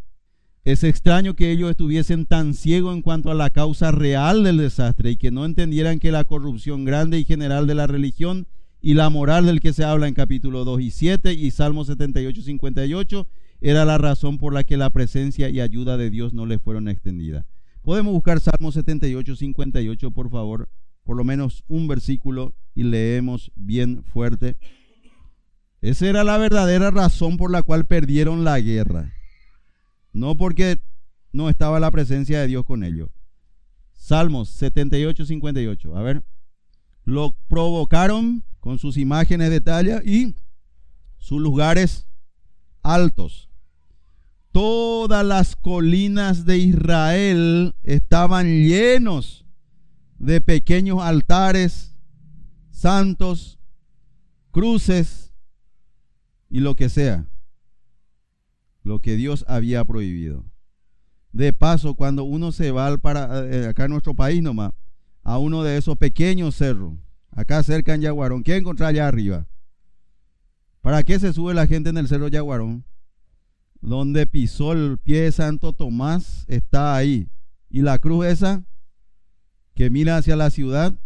Es 0.63 0.85
extraño 0.85 1.35
que 1.35 1.51
ellos 1.51 1.69
estuviesen 1.69 2.27
tan 2.27 2.55
ciegos 2.55 2.95
en 2.95 3.03
cuanto 3.03 3.33
a 3.33 3.35
la 3.35 3.51
causa 3.51 3.91
real 3.91 4.45
del 4.45 4.59
desastre 4.59 5.11
y 5.11 5.17
que 5.17 5.33
no 5.33 5.45
entendieran 5.45 5.99
que 5.99 6.13
la 6.13 6.23
corrupción 6.23 6.85
grande 6.85 7.19
y 7.19 7.25
general 7.25 7.67
de 7.67 7.75
la 7.75 7.89
religión 7.89 8.47
y 8.81 8.95
la 8.95 9.11
moral 9.11 9.47
del 9.47 9.61
que 9.61 9.73
se 9.73 9.83
habla 9.83 10.07
en 10.07 10.15
capítulo 10.15 10.65
2 10.65 10.81
y 10.81 10.91
7 10.93 11.33
y 11.33 11.51
Salmo 11.51 11.85
78 11.85 12.41
58 12.41 13.27
era 13.61 13.85
la 13.85 13.99
razón 13.99 14.39
por 14.39 14.53
la 14.53 14.65
que 14.65 14.77
la 14.77 14.91
presencia 14.91 15.49
y 15.49 15.61
ayuda 15.61 15.97
de 15.97 16.11
Dios 16.11 16.33
no 16.33 16.47
les 16.47 16.61
fueron 16.61 16.89
extendidas. 16.89 17.45
Podemos 17.83 18.13
buscar 18.13 18.41
Salmo 18.41 18.71
78 18.71 19.37
58, 19.37 20.11
por 20.11 20.31
favor, 20.31 20.69
por 21.05 21.17
lo 21.17 21.25
menos 21.25 21.65
un 21.69 21.89
versículo 21.89 22.55
y 22.75 22.85
leemos 22.85 23.51
bien 23.55 24.05
fuerte. 24.05 24.57
Esa 25.81 26.09
era 26.09 26.25
la 26.25 26.39
verdadera 26.39 26.91
razón 26.91 27.37
por 27.37 27.51
la 27.51 27.63
cual 27.63 27.87
perdieron 27.87 28.45
la 28.45 28.61
guerra. 28.61 29.13
No 30.13 30.37
porque 30.37 30.79
no 31.33 31.49
estaba 31.49 31.81
la 31.81 31.91
presencia 31.91 32.41
de 32.41 32.49
Dios 32.49 32.65
con 32.65 32.83
ellos. 32.83 33.11
Salmos 33.93 34.51
78, 34.51 35.27
58. 35.27 35.97
A 35.97 36.03
ver. 36.03 36.23
Lo 37.05 37.37
provocaron 37.49 38.43
con 38.61 38.79
sus 38.79 38.97
imágenes 38.97 39.51
de 39.51 39.61
talla 39.61 40.03
y 40.05 40.35
sus 41.19 41.41
lugares 41.41 42.07
altos. 42.83 43.48
Todas 44.53 45.25
las 45.25 45.57
colinas 45.57 46.45
de 46.45 46.59
Israel 46.59 47.75
estaban 47.83 48.47
llenos 48.47 49.45
de 50.19 50.41
pequeños 50.41 51.01
altares, 51.03 51.95
santos, 52.71 53.59
cruces 54.51 55.33
y 56.49 56.61
lo 56.61 56.75
que 56.75 56.89
sea. 56.89 57.27
Lo 58.83 59.01
que 59.01 59.17
Dios 59.17 59.45
había 59.49 59.85
prohibido. 59.85 60.45
De 61.33 61.53
paso, 61.53 61.95
cuando 61.95 62.25
uno 62.25 62.53
se 62.53 62.71
va 62.71 62.97
para 62.97 63.47
eh, 63.47 63.67
acá 63.69 63.85
en 63.85 63.93
nuestro 63.93 64.15
país 64.15 64.43
nomás, 64.43 64.73
a 65.23 65.39
uno 65.39 65.63
de 65.63 65.77
esos 65.77 65.97
pequeños 65.99 66.57
cerros, 66.57 66.95
acá 67.31 67.63
cerca 67.63 67.95
en 67.95 68.01
Yaguarón, 68.01 68.43
¿qué 68.43 68.57
encontrar 68.57 68.91
allá 68.91 69.07
arriba? 69.07 69.47
¿Para 70.81 71.03
qué 71.03 71.19
se 71.19 71.33
sube 71.33 71.53
la 71.55 71.67
gente 71.67 71.91
en 71.91 71.99
el 71.99 72.09
cerro 72.09 72.29
Yaguarón? 72.29 72.85
Donde 73.81 74.27
pisó 74.27 74.73
el 74.73 74.99
pie 74.99 75.23
de 75.23 75.33
Santo 75.33 75.73
Tomás 75.73 76.45
está 76.49 76.97
ahí. 76.97 77.29
Y 77.71 77.83
la 77.83 77.99
cruz 77.99 78.27
esa 78.27 78.65
que 79.75 79.91
mira 79.91 80.17
hacia 80.17 80.35
la 80.37 80.51
ciudad. 80.51 80.99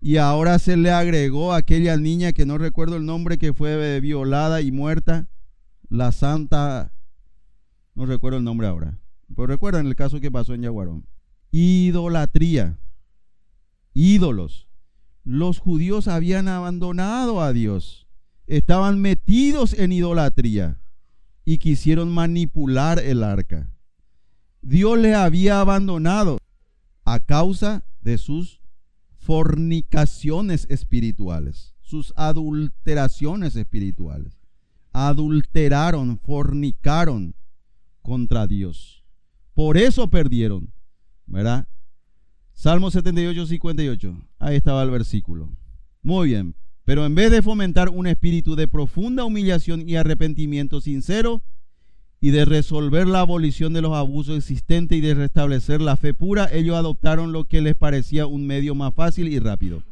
Y 0.00 0.16
ahora 0.16 0.58
se 0.58 0.76
le 0.76 0.90
agregó 0.90 1.52
a 1.52 1.58
aquella 1.58 1.96
niña 1.96 2.32
que 2.32 2.44
no 2.44 2.58
recuerdo 2.58 2.96
el 2.96 3.06
nombre 3.06 3.38
que 3.38 3.52
fue 3.52 4.00
violada 4.00 4.60
y 4.60 4.72
muerta. 4.72 5.28
La 5.88 6.10
santa, 6.10 6.92
no 7.94 8.06
recuerdo 8.06 8.38
el 8.38 8.44
nombre 8.44 8.66
ahora. 8.66 8.98
Pero 9.28 9.46
recuerdan 9.46 9.86
el 9.86 9.94
caso 9.94 10.20
que 10.20 10.32
pasó 10.32 10.54
en 10.54 10.62
Yaguarón. 10.62 11.06
Idolatría. 11.52 12.80
Ídolos. 13.94 14.66
Los 15.22 15.60
judíos 15.60 16.08
habían 16.08 16.48
abandonado 16.48 17.40
a 17.40 17.52
Dios. 17.52 18.08
Estaban 18.48 19.00
metidos 19.00 19.72
en 19.74 19.92
idolatría 19.92 20.81
y 21.44 21.58
quisieron 21.58 22.10
manipular 22.10 22.98
el 22.98 23.22
arca. 23.22 23.70
Dios 24.60 24.98
les 24.98 25.16
había 25.16 25.60
abandonado 25.60 26.38
a 27.04 27.20
causa 27.20 27.84
de 28.00 28.18
sus 28.18 28.60
fornicaciones 29.18 30.66
espirituales, 30.70 31.74
sus 31.80 32.12
adulteraciones 32.16 33.56
espirituales. 33.56 34.38
Adulteraron, 34.92 36.18
fornicaron 36.18 37.34
contra 38.02 38.46
Dios. 38.46 39.04
Por 39.54 39.76
eso 39.76 40.10
perdieron. 40.10 40.72
¿Verdad? 41.26 41.66
Salmo 42.52 42.90
78, 42.90 43.46
58. 43.46 44.16
Ahí 44.38 44.56
estaba 44.56 44.82
el 44.82 44.90
versículo. 44.90 45.50
Muy 46.02 46.28
bien. 46.28 46.54
Pero 46.92 47.06
en 47.06 47.14
vez 47.14 47.30
de 47.30 47.40
fomentar 47.40 47.88
un 47.88 48.06
espíritu 48.06 48.54
de 48.54 48.68
profunda 48.68 49.24
humillación 49.24 49.88
y 49.88 49.96
arrepentimiento 49.96 50.82
sincero, 50.82 51.40
y 52.20 52.32
de 52.32 52.44
resolver 52.44 53.08
la 53.08 53.20
abolición 53.20 53.72
de 53.72 53.80
los 53.80 53.94
abusos 53.94 54.36
existentes 54.36 54.98
y 54.98 55.00
de 55.00 55.14
restablecer 55.14 55.80
la 55.80 55.96
fe 55.96 56.12
pura, 56.12 56.50
ellos 56.52 56.76
adoptaron 56.76 57.32
lo 57.32 57.44
que 57.44 57.62
les 57.62 57.76
parecía 57.76 58.26
un 58.26 58.46
medio 58.46 58.74
más 58.74 58.92
fácil 58.92 59.28
y 59.28 59.38
rápido. 59.38 59.82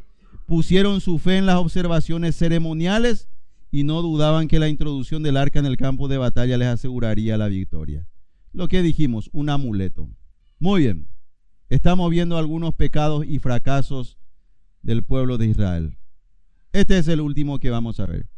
Pusieron 0.44 1.00
su 1.00 1.18
fe 1.18 1.38
en 1.38 1.46
las 1.46 1.56
observaciones 1.56 2.36
ceremoniales 2.36 3.30
y 3.70 3.84
no 3.84 4.02
dudaban 4.02 4.46
que 4.46 4.58
la 4.58 4.68
introducción 4.68 5.22
del 5.22 5.38
arca 5.38 5.58
en 5.58 5.64
el 5.64 5.78
campo 5.78 6.06
de 6.06 6.18
batalla 6.18 6.58
les 6.58 6.68
aseguraría 6.68 7.38
la 7.38 7.48
victoria 7.48 8.06
lo 8.52 8.68
que 8.68 8.82
dijimos, 8.82 9.30
un 9.32 9.48
amuleto. 9.48 10.10
Muy 10.58 10.82
bien, 10.82 11.08
estamos 11.70 12.10
viendo 12.10 12.36
algunos 12.36 12.74
pecados 12.74 13.24
y 13.26 13.38
fracasos 13.38 14.18
del 14.82 15.02
pueblo 15.02 15.38
de 15.38 15.46
Israel. 15.46 15.96
Este 16.72 16.98
es 16.98 17.08
el 17.08 17.20
último 17.20 17.58
que 17.58 17.70
vamos 17.70 17.98
a 17.98 18.06
ver. 18.06 18.28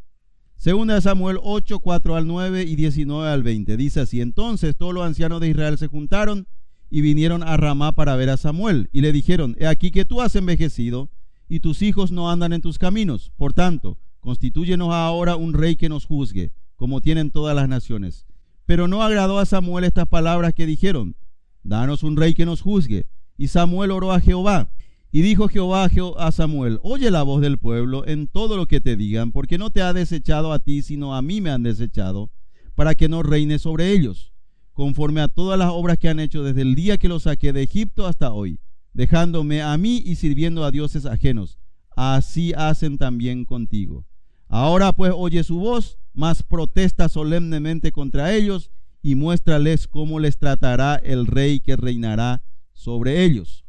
Segunda 0.57 0.95
de 0.95 1.03
Samuel 1.03 1.39
8, 1.43 1.81
4 1.81 2.17
al 2.17 2.27
9 2.27 2.63
y 2.63 2.77
19 2.77 3.29
al 3.29 3.43
20. 3.43 3.77
Dice 3.77 4.01
así, 4.01 4.23
entonces 4.23 4.75
todos 4.75 4.95
los 4.95 5.05
ancianos 5.05 5.41
de 5.41 5.49
Israel 5.49 5.77
se 5.77 5.89
juntaron 5.89 6.47
y 6.89 7.03
vinieron 7.03 7.43
a 7.43 7.59
Ramá 7.59 7.93
para 7.93 8.17
ver 8.17 8.31
a 8.31 8.39
Samuel. 8.39 8.89
Y 8.91 9.03
le 9.03 9.13
dijeron, 9.13 9.55
he 9.59 9.67
aquí 9.67 9.91
que 9.91 10.07
tú 10.07 10.23
has 10.23 10.35
envejecido 10.35 11.11
y 11.47 11.61
tus 11.61 11.83
hijos 11.83 12.11
no 12.11 12.31
andan 12.31 12.55
en 12.55 12.63
tus 12.63 12.79
caminos. 12.79 13.33
Por 13.37 13.53
tanto, 13.53 13.99
constitúyenos 14.21 14.95
ahora 14.95 15.37
un 15.37 15.53
rey 15.53 15.77
que 15.77 15.91
nos 15.91 16.07
juzgue, 16.07 16.53
como 16.77 17.03
tienen 17.03 17.33
todas 17.33 17.55
las 17.55 17.69
naciones. 17.69 18.25
Pero 18.65 18.89
no 18.89 19.03
agradó 19.03 19.41
a 19.41 19.47
Samuel 19.47 19.85
estas 19.85 20.07
palabras 20.07 20.55
que 20.55 20.65
dijeron, 20.65 21.17
danos 21.63 22.03
un 22.03 22.17
rey 22.17 22.33
que 22.33 22.47
nos 22.47 22.63
juzgue. 22.63 23.07
Y 23.37 23.49
Samuel 23.49 23.91
oró 23.91 24.13
a 24.13 24.21
Jehová. 24.21 24.71
Y 25.13 25.21
dijo 25.21 25.49
Jehová 25.49 25.91
a 26.19 26.33
Samuel, 26.33 26.81
oye 26.83 27.11
la 27.11 27.23
voz 27.23 27.43
del 27.43 27.59
pueblo 27.59 28.07
en 28.07 28.29
todo 28.29 28.57
lo 28.57 28.67
que 28.67 28.81
te 28.81 28.97
digan, 28.97 29.31
porque 29.31 29.59
no 29.59 29.69
te 29.69 29.83
ha 29.83 29.93
desechado 29.93 30.53
a 30.53 30.59
ti, 30.59 30.81
sino 30.81 31.15
a 31.15 31.21
mí 31.21 31.43
me 31.43 31.51
han 31.51 31.63
desechado, 31.63 32.31
para 32.75 32.95
que 32.95 33.11
no 33.11 33.23
reine 33.23 33.59
sobre 33.59 33.93
ellos, 33.93 34.33
conforme 34.73 35.21
a 35.21 35.29
todas 35.29 35.59
las 35.59 35.71
obras 35.71 35.99
que 35.99 36.09
han 36.09 36.19
hecho 36.19 36.43
desde 36.43 36.63
el 36.63 36.75
día 36.75 36.97
que 36.97 37.09
los 37.09 37.25
saqué 37.25 37.53
de 37.53 37.63
Egipto 37.63 38.07
hasta 38.07 38.33
hoy, 38.33 38.59
dejándome 38.95 39.61
a 39.61 39.77
mí 39.77 40.03
y 40.05 40.15
sirviendo 40.15 40.65
a 40.65 40.71
dioses 40.71 41.05
ajenos. 41.05 41.59
Así 41.95 42.55
hacen 42.55 42.97
también 42.97 43.45
contigo. 43.45 44.07
Ahora 44.49 44.95
pues 44.95 45.13
oye 45.15 45.45
su 45.45 45.59
voz 45.59 45.99
mas 46.15 46.43
protesta 46.43 47.09
solemnemente 47.09 47.93
contra 47.93 48.35
ellos 48.35 48.71
y 49.03 49.15
muéstrales 49.15 49.89
cómo 49.89 50.21
les 50.21 50.39
tratará 50.39 50.97
el 50.97 51.27
rey 51.27 51.61
que 51.61 51.77
reinará 51.77 52.43
sobre 52.73 53.25
ellos. 53.25 53.62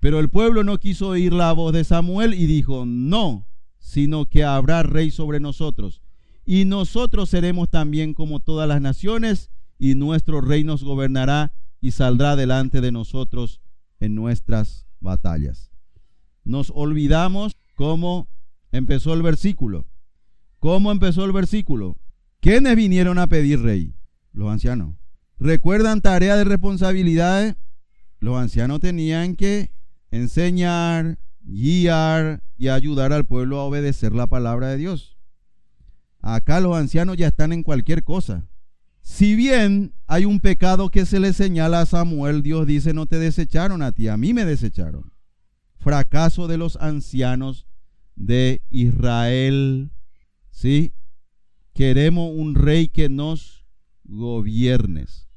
Pero 0.00 0.20
el 0.20 0.28
pueblo 0.28 0.62
no 0.64 0.78
quiso 0.78 1.08
oír 1.08 1.32
la 1.32 1.52
voz 1.52 1.72
de 1.72 1.84
Samuel 1.84 2.34
y 2.34 2.46
dijo, 2.46 2.84
no, 2.86 3.46
sino 3.78 4.26
que 4.26 4.44
habrá 4.44 4.82
rey 4.82 5.10
sobre 5.10 5.40
nosotros. 5.40 6.02
Y 6.44 6.64
nosotros 6.64 7.30
seremos 7.30 7.70
también 7.70 8.14
como 8.14 8.40
todas 8.40 8.68
las 8.68 8.80
naciones, 8.80 9.50
y 9.78 9.94
nuestro 9.94 10.40
rey 10.40 10.64
nos 10.64 10.82
gobernará 10.82 11.52
y 11.80 11.90
saldrá 11.90 12.36
delante 12.36 12.80
de 12.80 12.92
nosotros 12.92 13.60
en 14.00 14.14
nuestras 14.14 14.86
batallas. 15.00 15.70
Nos 16.44 16.72
olvidamos 16.74 17.56
cómo 17.74 18.28
empezó 18.72 19.12
el 19.14 19.22
versículo. 19.22 19.86
¿Cómo 20.58 20.90
empezó 20.90 21.24
el 21.24 21.32
versículo? 21.32 21.98
¿Quiénes 22.40 22.76
vinieron 22.76 23.18
a 23.18 23.28
pedir 23.28 23.60
rey? 23.60 23.94
Los 24.32 24.50
ancianos. 24.50 24.94
¿Recuerdan 25.38 26.00
tarea 26.00 26.36
de 26.36 26.44
responsabilidades? 26.44 27.56
Los 28.20 28.38
ancianos 28.38 28.80
tenían 28.80 29.36
que 29.36 29.70
enseñar, 30.16 31.18
guiar 31.42 32.42
y 32.56 32.68
ayudar 32.68 33.12
al 33.12 33.24
pueblo 33.24 33.60
a 33.60 33.64
obedecer 33.64 34.12
la 34.12 34.26
palabra 34.26 34.68
de 34.68 34.76
Dios. 34.76 35.16
Acá 36.20 36.60
los 36.60 36.76
ancianos 36.76 37.16
ya 37.16 37.28
están 37.28 37.52
en 37.52 37.62
cualquier 37.62 38.02
cosa. 38.02 38.48
Si 39.00 39.36
bien 39.36 39.94
hay 40.08 40.24
un 40.24 40.40
pecado 40.40 40.90
que 40.90 41.06
se 41.06 41.20
le 41.20 41.32
señala 41.32 41.80
a 41.80 41.86
Samuel, 41.86 42.42
Dios 42.42 42.66
dice, 42.66 42.92
no 42.92 43.06
te 43.06 43.18
desecharon 43.18 43.82
a 43.82 43.92
ti, 43.92 44.08
a 44.08 44.16
mí 44.16 44.34
me 44.34 44.44
desecharon. 44.44 45.12
Fracaso 45.76 46.48
de 46.48 46.58
los 46.58 46.76
ancianos 46.76 47.66
de 48.16 48.62
Israel. 48.70 49.92
¿sí? 50.50 50.92
Queremos 51.74 52.32
un 52.34 52.54
rey 52.54 52.88
que 52.88 53.08
nos 53.08 53.64
gobiernes. 54.04 55.28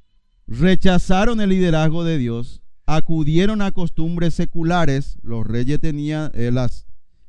Rechazaron 0.47 1.41
el 1.41 1.49
liderazgo 1.49 2.03
de 2.03 2.17
Dios, 2.17 2.63
acudieron 2.95 3.61
a 3.61 3.71
costumbres 3.71 4.33
seculares, 4.33 5.19
los 5.21 5.45
reyes 5.45 5.79
tenían 5.79 6.31
eh, 6.33 6.49
las 6.51 6.87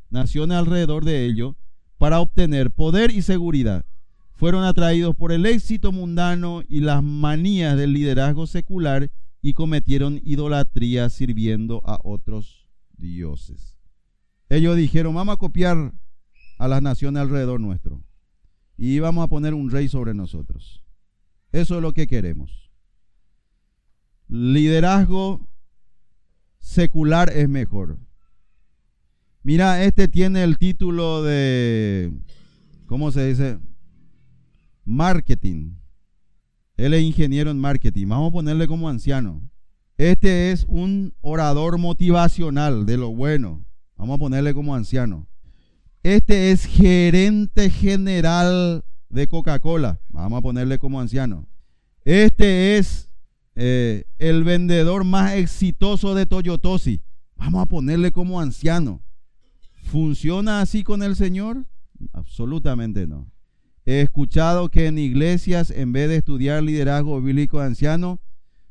naciones 0.09 0.57
alrededor 0.57 1.05
de 1.05 1.27
ellos, 1.27 1.55
para 1.99 2.21
obtener 2.21 2.71
poder 2.71 3.11
y 3.11 3.21
seguridad. 3.21 3.85
Fueron 4.33 4.65
atraídos 4.65 5.15
por 5.15 5.33
el 5.33 5.45
éxito 5.45 5.93
mundano 5.93 6.63
y 6.67 6.81
las 6.81 7.03
manías 7.03 7.77
del 7.77 7.93
liderazgo 7.93 8.47
secular 8.47 9.11
y 9.43 9.53
cometieron 9.53 10.19
idolatría 10.25 11.11
sirviendo 11.11 11.83
a 11.85 12.01
otros 12.05 12.67
dioses. 12.97 13.77
Ellos 14.49 14.77
dijeron, 14.77 15.15
vamos 15.15 15.35
a 15.35 15.39
copiar 15.39 15.93
a 16.59 16.69
las 16.69 16.81
naciones 16.81 17.21
alrededor 17.21 17.61
nuestro. 17.61 18.03
Y 18.79 18.99
vamos 18.99 19.25
a 19.25 19.29
poner 19.29 19.53
un 19.53 19.71
rey 19.71 19.89
sobre 19.89 20.15
nosotros. 20.15 20.83
Eso 21.53 21.77
es 21.77 21.83
lo 21.83 21.93
que 21.93 22.07
queremos. 22.07 22.60
Liderazgo 24.31 25.41
secular 26.61 27.31
es 27.31 27.49
mejor. 27.49 27.99
Mira, 29.43 29.83
este 29.83 30.07
tiene 30.07 30.45
el 30.45 30.57
título 30.57 31.25
de, 31.25 32.13
¿cómo 32.87 33.11
se 33.11 33.27
dice? 33.27 33.59
Marketing. 34.85 35.73
Él 36.77 36.95
es 36.95 37.03
ingeniero 37.03 37.51
en 37.51 37.59
marketing. 37.59 38.07
Vamos 38.07 38.31
a 38.31 38.33
ponerle 38.33 38.69
como 38.69 38.89
anciano. 38.89 39.51
Este 39.99 40.53
es 40.53 40.65
un 40.69 41.13
orador 41.23 41.79
motivacional 41.79 42.87
de 42.87 42.99
lo 42.99 43.11
bueno. 43.11 43.65
Vamos 43.97 44.15
a 44.15 44.19
ponerle 44.19 44.55
como 44.55 44.77
anciano. 44.77 45.27
Este 46.05 46.53
es 46.53 46.67
gerente 46.67 47.69
general 47.69 48.85
de 49.09 49.27
Coca-Cola. 49.27 50.01
Vamos 50.09 50.39
a 50.39 50.43
ponerle 50.43 50.79
como 50.79 51.01
anciano. 51.01 51.49
Este 52.05 52.79
es 52.79 53.10
eh, 53.63 54.05
el 54.19 54.43
vendedor 54.43 55.05
más 55.05 55.35
exitoso 55.35 56.15
de 56.15 56.25
Toyotosi. 56.25 57.03
Vamos 57.37 57.63
a 57.63 57.67
ponerle 57.67 58.11
como 58.11 58.41
anciano. 58.41 59.03
¿Funciona 59.83 60.63
así 60.63 60.83
con 60.83 61.03
el 61.03 61.15
Señor? 61.15 61.67
Absolutamente 62.15 63.07
no. 63.07 63.31
He 63.85 64.01
escuchado 64.01 64.71
que 64.71 64.87
en 64.87 64.97
iglesias, 64.97 65.71
en 65.71 65.93
vez 65.93 66.09
de 66.09 66.17
estudiar 66.17 66.63
liderazgo 66.63 67.21
bíblico 67.21 67.61
de 67.61 67.67
ancianos, 67.67 68.19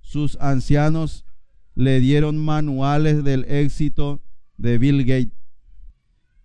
sus 0.02 0.38
ancianos 0.42 1.24
le 1.76 2.00
dieron 2.00 2.40
manuales 2.40 3.24
del 3.24 3.46
éxito 3.46 4.24
de 4.58 4.80
Bill 4.80 5.06
Gates. 5.06 5.38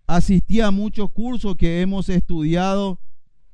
Asistí 0.07 0.61
a 0.61 0.71
muchos 0.71 1.11
cursos 1.13 1.57
que 1.57 1.81
hemos 1.81 2.11
estudiado 2.11 3.01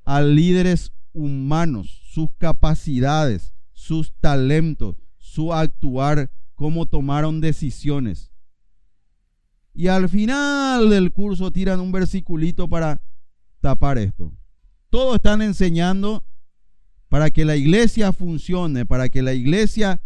a 0.05 0.21
líderes 0.21 0.93
humanos, 1.13 2.01
sus 2.11 2.31
capacidades, 2.39 3.55
sus 3.91 4.15
talentos, 4.21 4.95
su 5.19 5.53
actuar, 5.53 6.31
cómo 6.55 6.87
tomaron 6.87 7.41
decisiones. 7.41 8.31
Y 9.75 9.89
al 9.89 10.09
final 10.09 10.91
del 10.91 11.11
curso 11.11 11.51
tiran 11.51 11.81
un 11.81 11.91
versiculito 11.91 12.69
para 12.69 13.03
tapar 13.61 13.99
esto. 13.99 14.33
Todos 14.91 15.17
están 15.17 15.43
enseñando 15.43 16.23
para 17.09 17.31
que 17.31 17.45
la 17.45 17.57
iglesia 17.57 18.13
funcione, 18.13 18.87
para 18.87 19.09
que 19.09 19.23
la 19.23 19.33
iglesia 19.33 20.01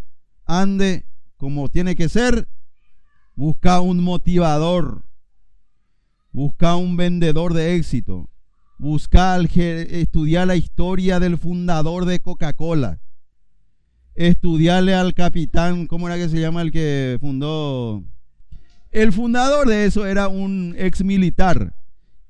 ande 0.45 1.05
como 1.37 1.69
tiene 1.69 1.95
que 1.95 2.09
ser. 2.09 2.47
Busca 3.35 3.81
un 3.81 4.03
motivador, 4.03 5.05
busca 6.31 6.75
un 6.75 6.97
vendedor 6.97 7.53
de 7.53 7.75
éxito, 7.75 8.31
busca 8.79 9.37
estudiar 9.37 10.47
la 10.47 10.55
historia 10.55 11.19
del 11.19 11.37
fundador 11.37 12.05
de 12.05 12.19
Coca-Cola, 12.19 12.99
estudiarle 14.15 14.95
al 14.95 15.13
capitán, 15.13 15.87
¿cómo 15.87 16.07
era 16.07 16.17
que 16.17 16.29
se 16.29 16.39
llama 16.39 16.61
el 16.61 16.71
que 16.71 17.17
fundó? 17.19 18.03
El 18.91 19.11
fundador 19.11 19.67
de 19.67 19.85
eso 19.85 20.05
era 20.05 20.29
un 20.29 20.73
ex 20.77 21.03
militar 21.03 21.75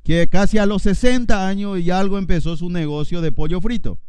que 0.03 0.27
casi 0.27 0.57
a 0.57 0.65
los 0.65 0.83
60 0.83 1.47
años 1.47 1.79
y 1.79 1.89
algo 1.91 2.17
empezó 2.17 2.57
su 2.57 2.69
negocio 2.69 3.21
de 3.21 3.31
pollo 3.31 3.61
frito. 3.61 3.99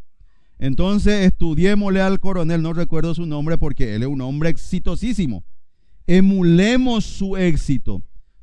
Entonces 0.59 1.27
estudiémosle 1.27 2.01
al 2.01 2.19
coronel, 2.19 2.63
no 2.63 2.73
recuerdo 2.73 3.15
su 3.15 3.27
nombre 3.27 3.59
porque 3.59 3.95
él 3.95 4.03
es 4.03 4.09
un 4.09 4.23
hombre 4.23 4.49
exitosísimo. 4.49 5.45
Emulemos 6.07 7.05
su 7.05 7.37
éxito, 7.37 8.03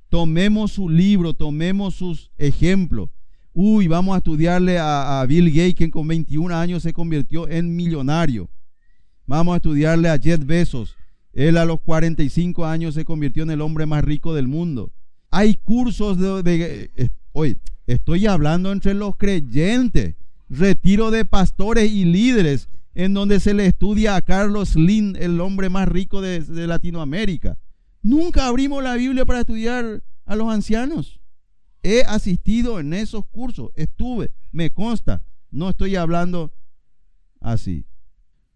tomemos 0.10 0.74
su 0.74 0.90
libro, 0.90 1.34
tomemos 1.34 1.96
sus 1.96 2.30
ejemplos. 2.38 3.10
Uy, 3.54 3.88
vamos 3.88 4.14
a 4.16 4.18
estudiarle 4.18 4.78
a, 4.78 5.22
a 5.22 5.26
Bill 5.26 5.50
Gates, 5.50 5.76
quien 5.76 5.92
con 5.92 6.08
21 6.08 6.56
años 6.56 6.84
se 6.84 6.94
convirtió 6.94 7.48
en 7.48 7.76
millonario. 7.76 8.50
Vamos 9.26 9.54
a 9.54 9.58
estudiarle 9.58 10.10
a 10.10 10.20
Jeff 10.20 10.46
Bezos. 10.46 10.98
Él 11.32 11.58
a 11.58 11.66
los 11.66 11.82
45 11.82 12.66
años 12.66 12.94
se 12.94 13.06
convirtió 13.06 13.44
en 13.44 13.52
el 13.52 13.62
hombre 13.62 13.86
más 13.86 14.04
rico 14.04 14.34
del 14.34 14.48
mundo. 14.48 14.92
Hay 15.32 15.56
cursos 15.56 16.20
de, 16.20 16.92
eh, 16.96 17.56
estoy 17.88 18.28
hablando 18.28 18.72
entre 18.72 18.94
los 18.94 19.16
creyentes, 19.16 20.16
retiro 20.50 21.10
de 21.10 21.26
pastores 21.26 21.92
y 21.92 22.06
líderes 22.06 22.70
en 22.94 23.16
donde 23.16 23.40
se 23.40 23.56
le 23.56 23.66
estudia 23.66 24.16
a 24.16 24.22
Carlos 24.22 24.70
Slim, 24.70 25.16
el 25.16 25.42
hombre 25.42 25.70
más 25.70 25.88
rico 25.88 26.22
de, 26.22 26.42
de 26.42 26.68
Latinoamérica. 26.68 27.58
Nunca 28.04 28.46
abrimos 28.46 28.84
la 28.84 28.94
Biblia 28.96 29.26
para 29.26 29.40
estudiar 29.40 30.04
a 30.26 30.36
los 30.36 30.54
ancianos. 30.54 31.20
He 31.82 32.04
asistido 32.04 32.80
en 32.80 32.94
esos 32.94 33.26
cursos, 33.26 33.72
estuve, 33.76 34.32
me 34.52 34.70
consta, 34.70 35.24
no 35.50 35.70
estoy 35.70 35.96
hablando 35.96 36.52
así 37.40 37.86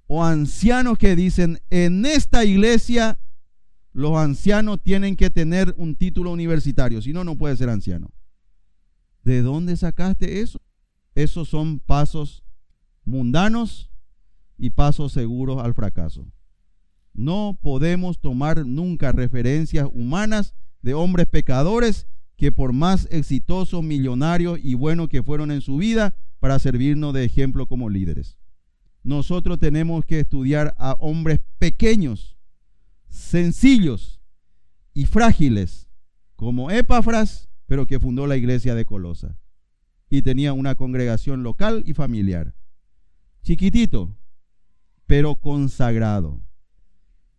o 0.08 0.24
ancianos 0.24 0.98
que 0.98 1.16
dicen, 1.16 1.60
en 1.70 2.06
esta 2.06 2.46
iglesia 2.46 3.20
los 3.92 4.18
ancianos 4.18 4.82
tienen 4.82 5.16
que 5.16 5.30
tener 5.30 5.74
un 5.78 5.96
título 5.96 6.32
universitario, 6.32 7.02
si 7.02 7.14
no, 7.14 7.24
no 7.24 7.38
puede 7.38 7.58
ser 7.58 7.70
anciano. 7.70 8.10
¿De 9.24 9.42
dónde 9.42 9.76
sacaste 9.76 10.40
eso? 10.42 10.62
Esos 11.14 11.50
son 11.50 11.80
pasos 11.80 12.44
mundanos 13.04 13.90
y 14.58 14.70
pasos 14.70 15.12
seguros 15.12 15.62
al 15.62 15.74
fracaso. 15.74 16.26
No 17.14 17.58
podemos 17.62 18.20
tomar 18.20 18.66
nunca 18.66 19.12
referencias 19.12 19.90
humanas 19.92 20.54
de 20.82 20.94
hombres 20.94 21.28
pecadores 21.28 22.08
que 22.38 22.52
por 22.52 22.72
más 22.72 23.08
exitosos, 23.12 23.84
millonarios 23.84 24.60
y 24.62 24.76
buenos 24.76 25.10
que 25.10 25.24
fueron 25.24 25.52
en 25.52 25.62
su 25.62 25.78
vida, 25.78 26.16
para 26.40 26.60
servirnos 26.60 27.16
de 27.16 27.26
ejemplo 27.26 27.66
como 27.66 27.90
líderes 27.90 28.38
nosotros 29.08 29.58
tenemos 29.58 30.04
que 30.04 30.20
estudiar 30.20 30.76
a 30.78 30.92
hombres 31.00 31.40
pequeños, 31.60 32.36
sencillos 33.08 34.22
y 34.94 35.06
frágiles, 35.06 35.88
como 36.36 36.72
Epafras, 36.72 37.50
pero 37.68 37.88
que 37.88 38.02
fundó 38.02 38.28
la 38.28 38.36
iglesia 38.36 38.76
de 38.76 38.84
Colosa 38.84 39.38
y 40.10 40.24
tenía 40.24 40.52
una 40.52 40.76
congregación 40.76 41.42
local 41.42 41.84
y 41.86 41.94
familiar. 41.94 42.54
Chiquitito, 43.44 44.18
pero 45.06 45.36
consagrado. 45.38 46.42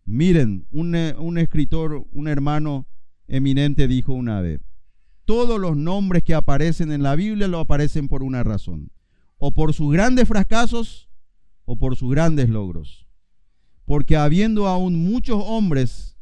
Miren, 0.05 0.65
un, 0.71 0.95
un, 0.95 1.37
escritor, 1.37 2.07
un 2.11 2.27
hermano 2.27 2.87
eminente 3.27 3.87
dijo 3.87 4.13
una 4.13 4.41
vez, 4.41 4.59
todos 5.23 5.59
los 5.59 5.77
nombres 5.77 6.23
que 6.23 6.33
aparecen 6.33 6.91
en 6.91 7.03
la 7.03 7.15
Biblia 7.15 7.47
lo 7.47 7.59
aparecen 7.59 8.07
por 8.07 8.23
una 8.23 8.41
razón, 8.41 8.89
o 9.37 9.53
por 9.53 9.75
sus 9.75 9.93
grandes 9.93 10.27
fracasos, 10.27 11.08
o 11.71 11.75
por 11.75 11.95
sus 11.95 12.09
grandes 12.09 12.49
logros. 12.49 13.05
Porque 13.85 14.17
habiendo 14.17 14.67
aún 14.67 14.95
muchos 14.95 15.39
hombres 15.45 16.17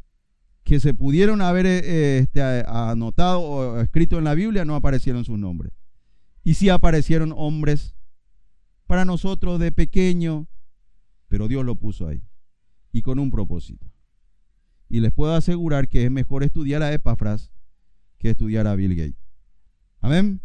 que 0.65 0.82
se 0.82 0.94
pudieron 0.94 1.41
haber 1.41 1.65
eh, 1.65 2.18
este, 2.18 2.41
anotado 2.68 3.40
o 3.40 3.80
escrito 3.80 4.18
en 4.18 4.26
la 4.26 4.36
Biblia, 4.36 4.65
no 4.65 4.76
aparecieron 4.76 5.24
sus 5.24 5.40
nombres. 5.40 5.72
Y 6.44 6.56
sí 6.56 6.68
aparecieron 6.68 7.34
hombres 7.34 7.95
para 8.88 9.06
nosotros 9.06 9.57
de 9.61 9.72
pequeño, 9.72 10.49
pero 11.30 11.48
Dios 11.48 11.64
lo 11.64 11.76
puso 11.76 12.10
ahí 12.10 12.22
y 12.91 13.02
con 13.02 13.18
un 13.18 13.32
propósito. 13.32 13.88
Y 14.90 14.99
les 14.99 15.14
puedo 15.14 15.34
asegurar 15.34 15.88
que 15.88 16.03
es 16.03 16.11
mejor 16.11 16.44
estudiar 16.44 16.84
a 16.84 16.91
Epafras 16.91 17.52
que 18.18 18.32
estudiar 18.32 18.68
a 18.68 18.76
Bill 18.76 18.95
Gates. 18.95 19.26
Amén. 20.02 20.41